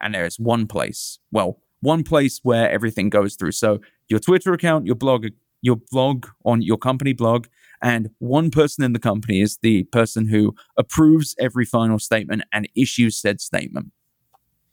and 0.00 0.14
there 0.14 0.26
is 0.26 0.38
one 0.38 0.66
place. 0.66 1.18
Well, 1.32 1.60
one 1.80 2.02
place 2.02 2.40
where 2.42 2.70
everything 2.70 3.08
goes 3.08 3.34
through. 3.36 3.52
So 3.52 3.80
your 4.08 4.20
Twitter 4.20 4.52
account, 4.52 4.86
your 4.86 4.94
blog, 4.94 5.26
your 5.62 5.76
blog 5.90 6.26
on 6.44 6.62
your 6.62 6.78
company 6.78 7.12
blog, 7.12 7.46
and 7.82 8.10
one 8.18 8.50
person 8.50 8.84
in 8.84 8.92
the 8.92 8.98
company 8.98 9.40
is 9.40 9.58
the 9.62 9.84
person 9.84 10.28
who 10.28 10.54
approves 10.76 11.34
every 11.38 11.64
final 11.64 11.98
statement 11.98 12.42
and 12.52 12.68
issues 12.76 13.16
said 13.16 13.40
statement. 13.40 13.92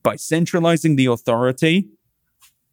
By 0.04 0.16
centralizing 0.16 0.96
the 0.96 1.08
authority, 1.08 1.90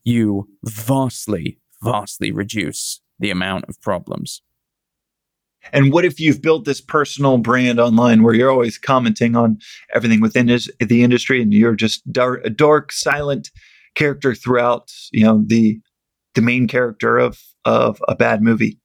you 0.05 0.49
vastly, 0.65 1.59
vastly 1.83 2.31
reduce 2.31 3.01
the 3.19 3.31
amount 3.31 3.67
of 3.69 3.81
problems. 3.81 4.43
And 5.73 5.93
what 5.93 6.05
if 6.05 6.19
you've 6.19 6.43
built 6.43 6.65
this 6.65 6.81
personal 6.81 7.39
brand 7.39 7.79
online 7.79 8.23
where 8.23 8.35
you're 8.35 8.51
always 8.51 8.79
commenting 8.79 9.37
on 9.37 9.59
everything 9.95 10.21
within 10.21 10.49
his, 10.49 10.71
the 10.81 11.05
industry 11.05 11.41
and 11.41 11.53
you're 11.55 11.77
just 11.77 12.11
dark, 12.13 12.45
a 12.45 12.51
dark, 12.51 12.91
silent 12.91 13.51
character 13.95 14.35
throughout, 14.35 14.93
you 15.13 15.25
know, 15.25 15.43
the 15.47 15.81
the 16.35 16.43
main 16.43 16.69
character 16.69 17.19
of 17.19 17.43
of 17.65 18.03
a 18.09 18.15
bad 18.15 18.43
movie? 18.43 18.79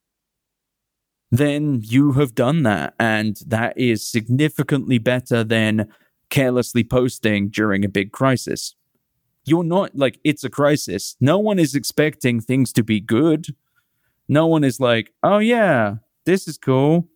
then 1.32 1.82
you 1.84 2.14
have 2.14 2.36
done 2.36 2.64
that. 2.64 2.94
And 3.00 3.38
that 3.46 3.78
is 3.78 4.08
significantly 4.08 4.98
better 4.98 5.44
than 5.44 5.88
carelessly 6.30 6.84
posting 6.84 7.50
during 7.50 7.84
a 7.84 7.90
big 7.90 8.12
crisis. 8.12 8.76
You're 9.46 9.64
not 9.64 9.96
like, 9.96 10.20
it's 10.24 10.44
a 10.44 10.50
crisis. 10.50 11.16
No 11.20 11.38
one 11.38 11.60
is 11.60 11.74
expecting 11.74 12.42
things 12.42 12.74
to 12.74 12.84
be 12.84 13.00
good. 13.00 13.48
No 14.28 14.46
one 14.46 14.64
is 14.64 14.80
like, 14.80 15.14
oh, 15.24 15.38
yeah, 15.38 15.96
this 16.26 16.48
is 16.48 16.58
cool. 16.58 17.08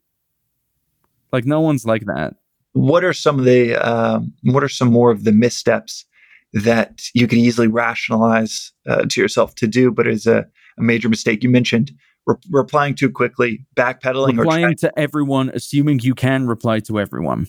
Like, 1.33 1.45
no 1.45 1.59
one's 1.59 1.85
like 1.85 2.05
that. 2.05 2.35
What 2.73 3.03
are 3.03 3.11
some 3.11 3.37
of 3.37 3.43
the 3.43 3.75
um, 3.75 4.33
what 4.43 4.63
are 4.63 4.69
some 4.69 4.93
more 4.93 5.11
of 5.11 5.25
the 5.25 5.33
missteps 5.33 6.05
that 6.53 7.03
you 7.13 7.27
can 7.27 7.39
easily 7.39 7.67
rationalize 7.67 8.73
uh, 8.87 9.05
to 9.09 9.21
yourself 9.21 9.55
to 9.55 9.67
do, 9.67 9.91
but 9.91 10.07
is 10.07 10.27
a, 10.27 10.45
a 10.77 10.81
major 10.81 11.09
mistake? 11.09 11.43
You 11.43 11.49
mentioned 11.49 11.91
re- 12.25 12.35
replying 12.49 12.95
too 12.95 13.09
quickly, 13.09 13.65
backpedaling, 13.75 14.37
or 14.37 14.41
Replying 14.41 14.63
trying 14.63 14.75
to 14.77 14.99
everyone, 14.99 15.49
assuming 15.53 15.99
you 15.99 16.15
can 16.15 16.47
reply 16.47 16.79
to 16.81 16.99
everyone, 16.99 17.47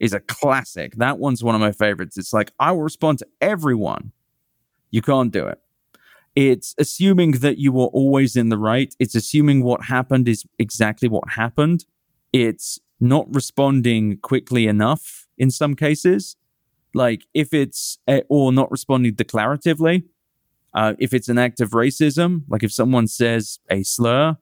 is 0.00 0.12
a 0.12 0.20
classic. 0.20 0.96
That 0.96 1.18
one's 1.18 1.44
one 1.44 1.54
of 1.54 1.60
my 1.60 1.72
favorites. 1.72 2.18
It's 2.18 2.32
like, 2.32 2.52
I 2.58 2.72
will 2.72 2.82
respond 2.82 3.20
to 3.20 3.26
everyone. 3.40 4.12
You 4.90 5.02
can't 5.02 5.32
do 5.32 5.46
it. 5.46 5.60
It's 6.34 6.74
assuming 6.78 7.32
that 7.32 7.58
you 7.58 7.70
were 7.70 7.86
always 7.86 8.34
in 8.34 8.48
the 8.48 8.58
right. 8.58 8.92
It's 8.98 9.14
assuming 9.14 9.62
what 9.62 9.84
happened 9.84 10.28
is 10.28 10.44
exactly 10.58 11.08
what 11.08 11.30
happened. 11.30 11.84
It's 12.32 12.80
not 12.98 13.32
responding 13.32 14.18
quickly 14.18 14.66
enough 14.66 15.28
in 15.38 15.52
some 15.52 15.76
cases. 15.76 16.36
Like 16.94 17.26
if 17.34 17.52
it's, 17.52 17.98
or 18.28 18.52
not 18.52 18.70
responding 18.70 19.14
declaratively. 19.14 20.04
Uh, 20.72 20.94
if 20.98 21.12
it's 21.12 21.28
an 21.28 21.38
act 21.38 21.60
of 21.60 21.70
racism, 21.70 22.42
like 22.48 22.62
if 22.62 22.72
someone 22.72 23.06
says 23.06 23.60
a 23.70 23.82
slur 23.84 24.36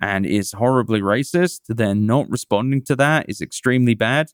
and 0.00 0.24
is 0.24 0.52
horribly 0.52 1.00
racist, 1.00 1.62
then 1.68 2.06
not 2.06 2.30
responding 2.30 2.82
to 2.82 2.94
that 2.94 3.26
is 3.28 3.40
extremely 3.40 3.94
bad. 3.94 4.32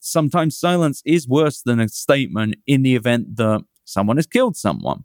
Sometimes 0.00 0.56
silence 0.56 1.00
is 1.04 1.28
worse 1.28 1.62
than 1.62 1.78
a 1.78 1.88
statement 1.88 2.56
in 2.66 2.82
the 2.82 2.96
event 2.96 3.36
that 3.36 3.62
someone 3.84 4.16
has 4.16 4.26
killed 4.26 4.56
someone. 4.56 5.04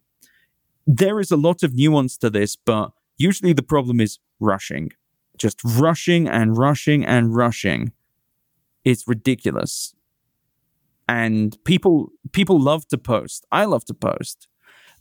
There 0.88 1.20
is 1.20 1.32
a 1.32 1.38
lot 1.38 1.62
of 1.62 1.76
nuance 1.76 2.18
to 2.18 2.30
this, 2.30 2.56
but 2.56 2.92
usually 3.18 3.54
the 3.54 3.62
problem 3.62 4.00
is 4.02 4.20
rushing. 4.40 4.92
Just 5.38 5.60
rushing 5.64 6.28
and 6.28 6.58
rushing 6.58 7.06
and 7.06 7.36
rushing. 7.36 7.92
It's 8.84 9.08
ridiculous. 9.08 9.94
And 11.08 11.58
people 11.64 12.10
people 12.34 12.60
love 12.60 12.88
to 12.90 12.98
post. 12.98 13.46
I 13.52 13.66
love 13.66 13.86
to 13.86 13.94
post. 13.94 14.48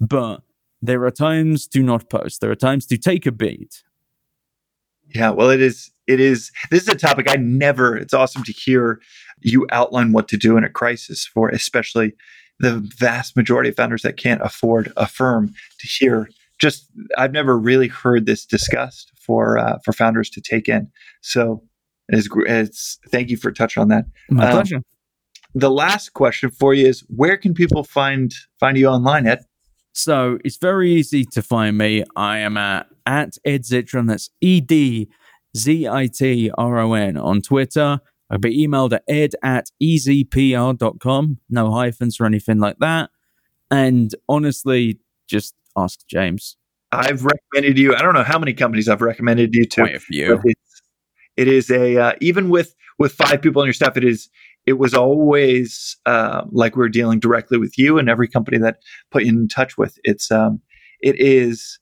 But 0.01 0.43
there 0.83 1.05
are 1.05 1.11
times 1.11 1.67
to 1.69 1.83
not 1.83 2.09
post. 2.11 2.41
There 2.41 2.51
are 2.51 2.57
times 2.57 2.87
to 2.87 2.99
take 2.99 3.27
a 3.27 3.33
beat. 3.33 3.83
Yeah, 5.15 5.31
well, 5.31 5.51
it 5.51 5.61
is. 5.61 5.91
It 6.07 6.21
is. 6.21 6.53
This 6.71 6.83
is 6.83 6.89
a 6.89 6.95
topic 6.95 7.31
I 7.31 7.37
never. 7.37 7.97
It's 7.97 8.15
awesome 8.15 8.45
to 8.45 8.53
hear 8.53 9.01
you 9.41 9.67
outline 9.71 10.13
what 10.13 10.29
to 10.29 10.37
do 10.37 10.57
in 10.57 10.65
a 10.65 10.71
crisis 10.71 11.27
for, 11.27 11.49
especially 11.49 12.13
the 12.59 12.83
vast 12.97 13.37
majority 13.37 13.69
of 13.71 13.77
founders 13.77 14.03
that 14.03 14.17
can't 14.17 14.41
afford 14.43 14.93
a 14.97 15.07
firm 15.07 15.55
to 15.79 15.87
hear 15.87 16.29
just 16.59 16.91
I've 17.19 17.33
never 17.33 17.59
really 17.59 17.89
heard 17.89 18.27
this 18.27 18.47
discussed 18.47 19.13
for 19.21 19.59
uh, 19.59 19.79
for 19.85 19.93
founders 19.93 20.31
to 20.31 20.41
take 20.41 20.69
in. 20.69 20.89
So 21.21 21.63
it's, 22.09 22.29
it's 22.47 22.99
thank 23.09 23.31
you 23.31 23.37
for 23.37 23.53
touching 23.53 23.81
on 23.83 23.89
that. 23.89 24.07
My 24.31 24.47
um, 24.47 24.53
pleasure. 24.53 24.83
The 25.57 25.71
last 25.71 26.13
question 26.13 26.51
for 26.51 26.75
you 26.75 26.87
is 26.87 27.01
where 27.09 27.39
can 27.39 27.55
people 27.55 27.83
find 27.83 28.31
find 28.61 28.77
you 28.77 28.89
online, 28.89 29.27
Ed? 29.27 29.47
So 29.95 30.39
it's 30.45 30.59
very 30.59 30.93
easy 30.93 31.25
to 31.25 31.41
find 31.41 31.79
me. 31.79 32.05
I 32.15 32.41
am 32.41 32.59
at, 32.59 32.89
at 33.07 33.39
Ed 33.43 33.63
Zitron. 33.63 34.07
That's 34.07 34.29
E 34.43 34.61
D 34.61 35.09
Z 35.57 35.89
I 35.89 36.09
T 36.09 36.51
R 36.59 36.79
O 36.79 36.93
N 36.93 37.17
on 37.17 37.41
Twitter. 37.41 38.01
I'll 38.29 38.37
be 38.37 38.67
emailed 38.67 38.93
at 38.93 39.03
ed 39.09 39.31
at 39.43 39.71
ezpr.com. 39.83 41.39
No 41.49 41.73
hyphens 41.73 42.21
or 42.21 42.27
anything 42.27 42.59
like 42.59 42.77
that. 42.81 43.09
And 43.71 44.15
honestly, 44.29 45.01
just 45.27 45.55
ask 45.75 46.01
James. 46.07 46.59
I've 46.93 47.25
recommended 47.25 47.79
you. 47.79 47.95
I 47.95 48.03
don't 48.03 48.13
know 48.13 48.25
how 48.25 48.39
many 48.39 48.53
companies 48.53 48.91
I've 48.91 49.01
recommended 49.01 49.55
you 49.55 49.65
to. 49.65 49.81
Quite 49.81 49.95
a 49.95 50.01
few. 50.01 50.39
It 51.39 51.49
is 51.49 51.71
a 51.71 51.97
uh, 51.97 52.13
even 52.21 52.51
with 52.51 52.75
with 52.99 53.13
five 53.13 53.41
people 53.41 53.63
on 53.63 53.67
your 53.67 53.73
staff. 53.73 53.97
It 53.97 54.05
is 54.05 54.29
it 54.67 54.75
was 54.75 54.95
always 54.95 55.97
uh, 56.07 56.43
like 56.51 56.77
we 56.77 56.85
are 56.85 56.89
dealing 56.89 57.21
directly 57.21 57.59
with 57.59 57.79
you 57.79 57.99
and 57.99 58.09
every 58.09 58.29
company 58.29 58.59
that 58.59 58.79
put 59.11 59.25
you 59.25 59.31
in 59.31 59.49
touch 59.49 59.79
with. 59.79 59.99
It's 60.05 60.31
um 60.31 60.61
it 61.01 61.19
is 61.19 61.79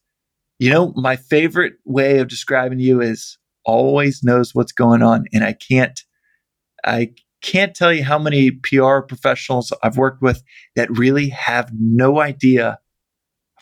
you 0.59 0.71
know 0.71 0.93
my 0.97 1.17
favorite 1.17 1.75
way 1.85 2.19
of 2.19 2.29
describing 2.29 2.81
you 2.81 3.01
is 3.01 3.39
always 3.65 4.23
knows 4.23 4.55
what's 4.55 4.73
going 4.73 5.03
on 5.03 5.25
and 5.33 5.43
I 5.43 5.55
can't 5.55 5.99
I 6.85 7.13
can't 7.43 7.75
tell 7.75 7.93
you 7.93 8.05
how 8.05 8.19
many 8.19 8.51
PR 8.51 9.01
professionals 9.01 9.73
I've 9.83 9.97
worked 9.97 10.23
with 10.23 10.43
that 10.77 10.91
really 10.91 11.29
have 11.31 11.71
no 11.73 12.21
idea 12.21 12.79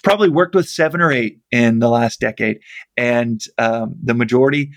probably 0.02 0.28
worked 0.28 0.54
with 0.54 0.68
seven 0.68 1.00
or 1.00 1.12
eight 1.12 1.38
in 1.50 1.78
the 1.78 1.88
last 1.88 2.20
decade, 2.20 2.58
and 2.96 3.40
um, 3.58 3.94
the 4.02 4.14
majority 4.14 4.70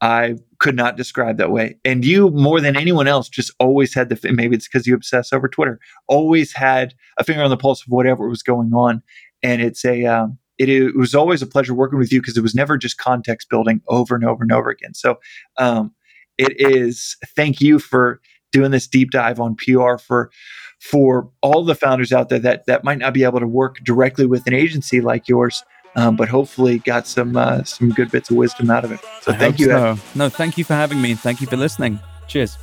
I 0.00 0.36
could 0.60 0.76
not 0.76 0.96
describe 0.96 1.38
that 1.38 1.50
way. 1.50 1.76
And 1.84 2.04
you, 2.04 2.30
more 2.30 2.60
than 2.60 2.76
anyone 2.76 3.08
else, 3.08 3.28
just 3.28 3.50
always 3.58 3.94
had 3.94 4.10
the 4.10 4.32
maybe 4.32 4.54
it's 4.54 4.68
because 4.68 4.86
you 4.86 4.94
obsess 4.94 5.32
over 5.32 5.48
Twitter. 5.48 5.80
Always 6.06 6.52
had 6.52 6.94
a 7.18 7.24
finger 7.24 7.42
on 7.42 7.50
the 7.50 7.56
pulse 7.56 7.82
of 7.82 7.88
whatever 7.88 8.28
was 8.28 8.42
going 8.42 8.72
on, 8.72 9.02
and 9.42 9.60
it's 9.60 9.84
a 9.84 10.04
um, 10.04 10.38
it, 10.58 10.68
it, 10.68 10.96
was 10.96 11.14
always 11.14 11.40
a 11.42 11.46
pleasure 11.46 11.74
working 11.74 11.98
with 11.98 12.12
you 12.12 12.20
because 12.20 12.36
it 12.36 12.42
was 12.42 12.54
never 12.54 12.76
just 12.76 12.98
context 12.98 13.48
building 13.48 13.80
over 13.88 14.14
and 14.14 14.24
over 14.24 14.42
and 14.42 14.52
over 14.52 14.70
again. 14.70 14.94
So 14.94 15.18
um, 15.56 15.94
it 16.36 16.52
is 16.58 17.16
thank 17.34 17.60
you 17.60 17.78
for 17.78 18.20
doing 18.52 18.70
this 18.70 18.86
deep 18.86 19.10
dive 19.10 19.40
on 19.40 19.56
PR 19.56 19.96
for 19.96 20.30
for 20.78 21.30
all 21.42 21.64
the 21.64 21.74
founders 21.74 22.12
out 22.12 22.28
there 22.28 22.38
that 22.38 22.66
that 22.66 22.84
might 22.84 22.98
not 22.98 23.14
be 23.14 23.24
able 23.24 23.40
to 23.40 23.46
work 23.46 23.78
directly 23.82 24.26
with 24.26 24.46
an 24.46 24.54
agency 24.54 25.00
like 25.00 25.26
yours. 25.26 25.64
Um, 25.96 26.16
but 26.16 26.28
hopefully 26.28 26.78
got 26.78 27.06
some 27.06 27.36
uh, 27.36 27.64
some 27.64 27.90
good 27.90 28.10
bits 28.10 28.30
of 28.30 28.36
wisdom 28.36 28.70
out 28.70 28.84
of 28.84 28.92
it. 28.92 29.00
So 29.22 29.32
I 29.32 29.36
thank 29.36 29.58
you. 29.58 29.66
So. 29.66 29.98
No, 30.14 30.28
thank 30.28 30.56
you 30.56 30.64
for 30.64 30.74
having 30.74 31.02
me 31.02 31.10
and 31.10 31.20
thank 31.20 31.40
you 31.40 31.46
for 31.46 31.56
listening. 31.56 31.98
Cheers. 32.28 32.56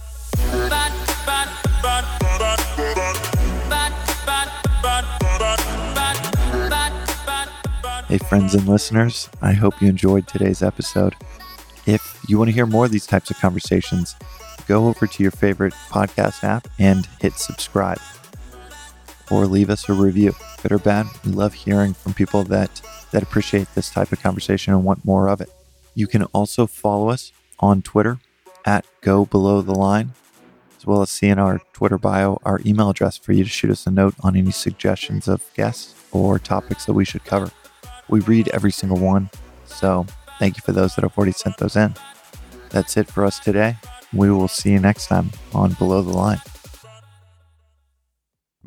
Hey, 8.08 8.20
friends 8.20 8.56
and 8.56 8.66
listeners, 8.66 9.30
I 9.42 9.52
hope 9.52 9.82
you 9.82 9.90
enjoyed 9.90 10.28
today's 10.28 10.64
episode. 10.64 11.14
If 11.86 12.24
you 12.30 12.38
want 12.38 12.48
to 12.48 12.54
hear 12.54 12.66
more 12.66 12.86
of 12.86 12.92
these 12.92 13.06
types 13.06 13.30
of 13.30 13.38
conversations, 13.38 14.16
go 14.66 14.88
over 14.88 15.06
to 15.06 15.24
your 15.24 15.32
favorite 15.32 15.74
podcast 15.90 16.46
app 16.46 16.70
and 16.80 17.06
hit 17.20 17.34
subscribe 17.34 18.00
or 19.30 19.46
leave 19.46 19.70
us 19.70 19.90
a 19.90 19.94
review. 19.94 20.34
Good 20.62 20.72
or 20.72 20.80
bad, 20.80 21.08
we 21.26 21.32
love 21.32 21.54
hearing 21.54 21.94
from 21.94 22.14
people 22.14 22.44
that, 22.46 22.82
that 23.12 23.24
appreciate 23.24 23.68
this 23.76 23.90
type 23.90 24.12
of 24.12 24.22
conversation 24.22 24.74
and 24.74 24.84
want 24.84 25.06
more 25.06 25.28
of 25.28 25.42
it. 25.42 25.50
You 25.96 26.08
can 26.08 26.24
also 26.26 26.68
follow 26.68 27.10
us 27.10 27.32
on 27.60 27.82
Twitter 27.82 28.20
at 28.66 28.86
Go 29.02 29.26
Below 29.26 29.62
the 29.62 29.74
Line, 29.74 30.12
as 30.78 30.86
well 30.86 31.02
as 31.02 31.10
see 31.10 31.28
in 31.28 31.40
our 31.40 31.60
Twitter 31.74 31.98
bio 31.98 32.40
our 32.44 32.62
email 32.66 32.90
address 32.90 33.18
for 33.18 33.34
you 33.34 33.44
to 33.44 33.50
shoot 33.50 33.72
us 33.72 33.88
a 33.88 33.92
note 33.92 34.16
on 34.22 34.36
any 34.36 34.52
suggestions 34.52 35.28
of 35.28 35.44
guests 35.56 35.96
or 36.12 36.38
topics 36.38 36.86
that 36.86 36.94
we 36.94 37.06
should 37.06 37.26
cover. 37.26 37.52
We 38.10 38.20
read 38.22 38.50
every 38.50 38.72
single 38.72 39.00
one, 39.00 39.30
so 39.66 40.06
thank 40.40 40.58
you 40.58 40.62
for 40.62 40.72
those 40.72 40.96
that 40.96 41.02
have 41.02 41.18
already 41.18 41.34
sent 41.34 41.58
those 41.58 41.76
in. 41.76 41.94
That's 42.70 42.98
it 42.98 43.08
for 43.08 43.26
us 43.26 43.40
today. 43.40 43.78
We 44.14 44.32
will 44.32 44.48
see 44.48 44.72
you 44.72 44.80
next 44.80 45.08
time 45.08 45.32
on 45.54 45.74
Below 45.74 46.02
the 46.02 46.14
Line. 46.14 46.40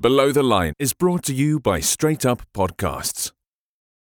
Below 0.01 0.33
the 0.33 0.43
Line 0.43 0.73
is 0.79 0.95
brought 0.95 1.23
to 1.25 1.35
you 1.35 1.61
by 1.61 1.81
Straight 1.81 2.25
Up 2.25 2.41
Podcasts. 2.55 3.33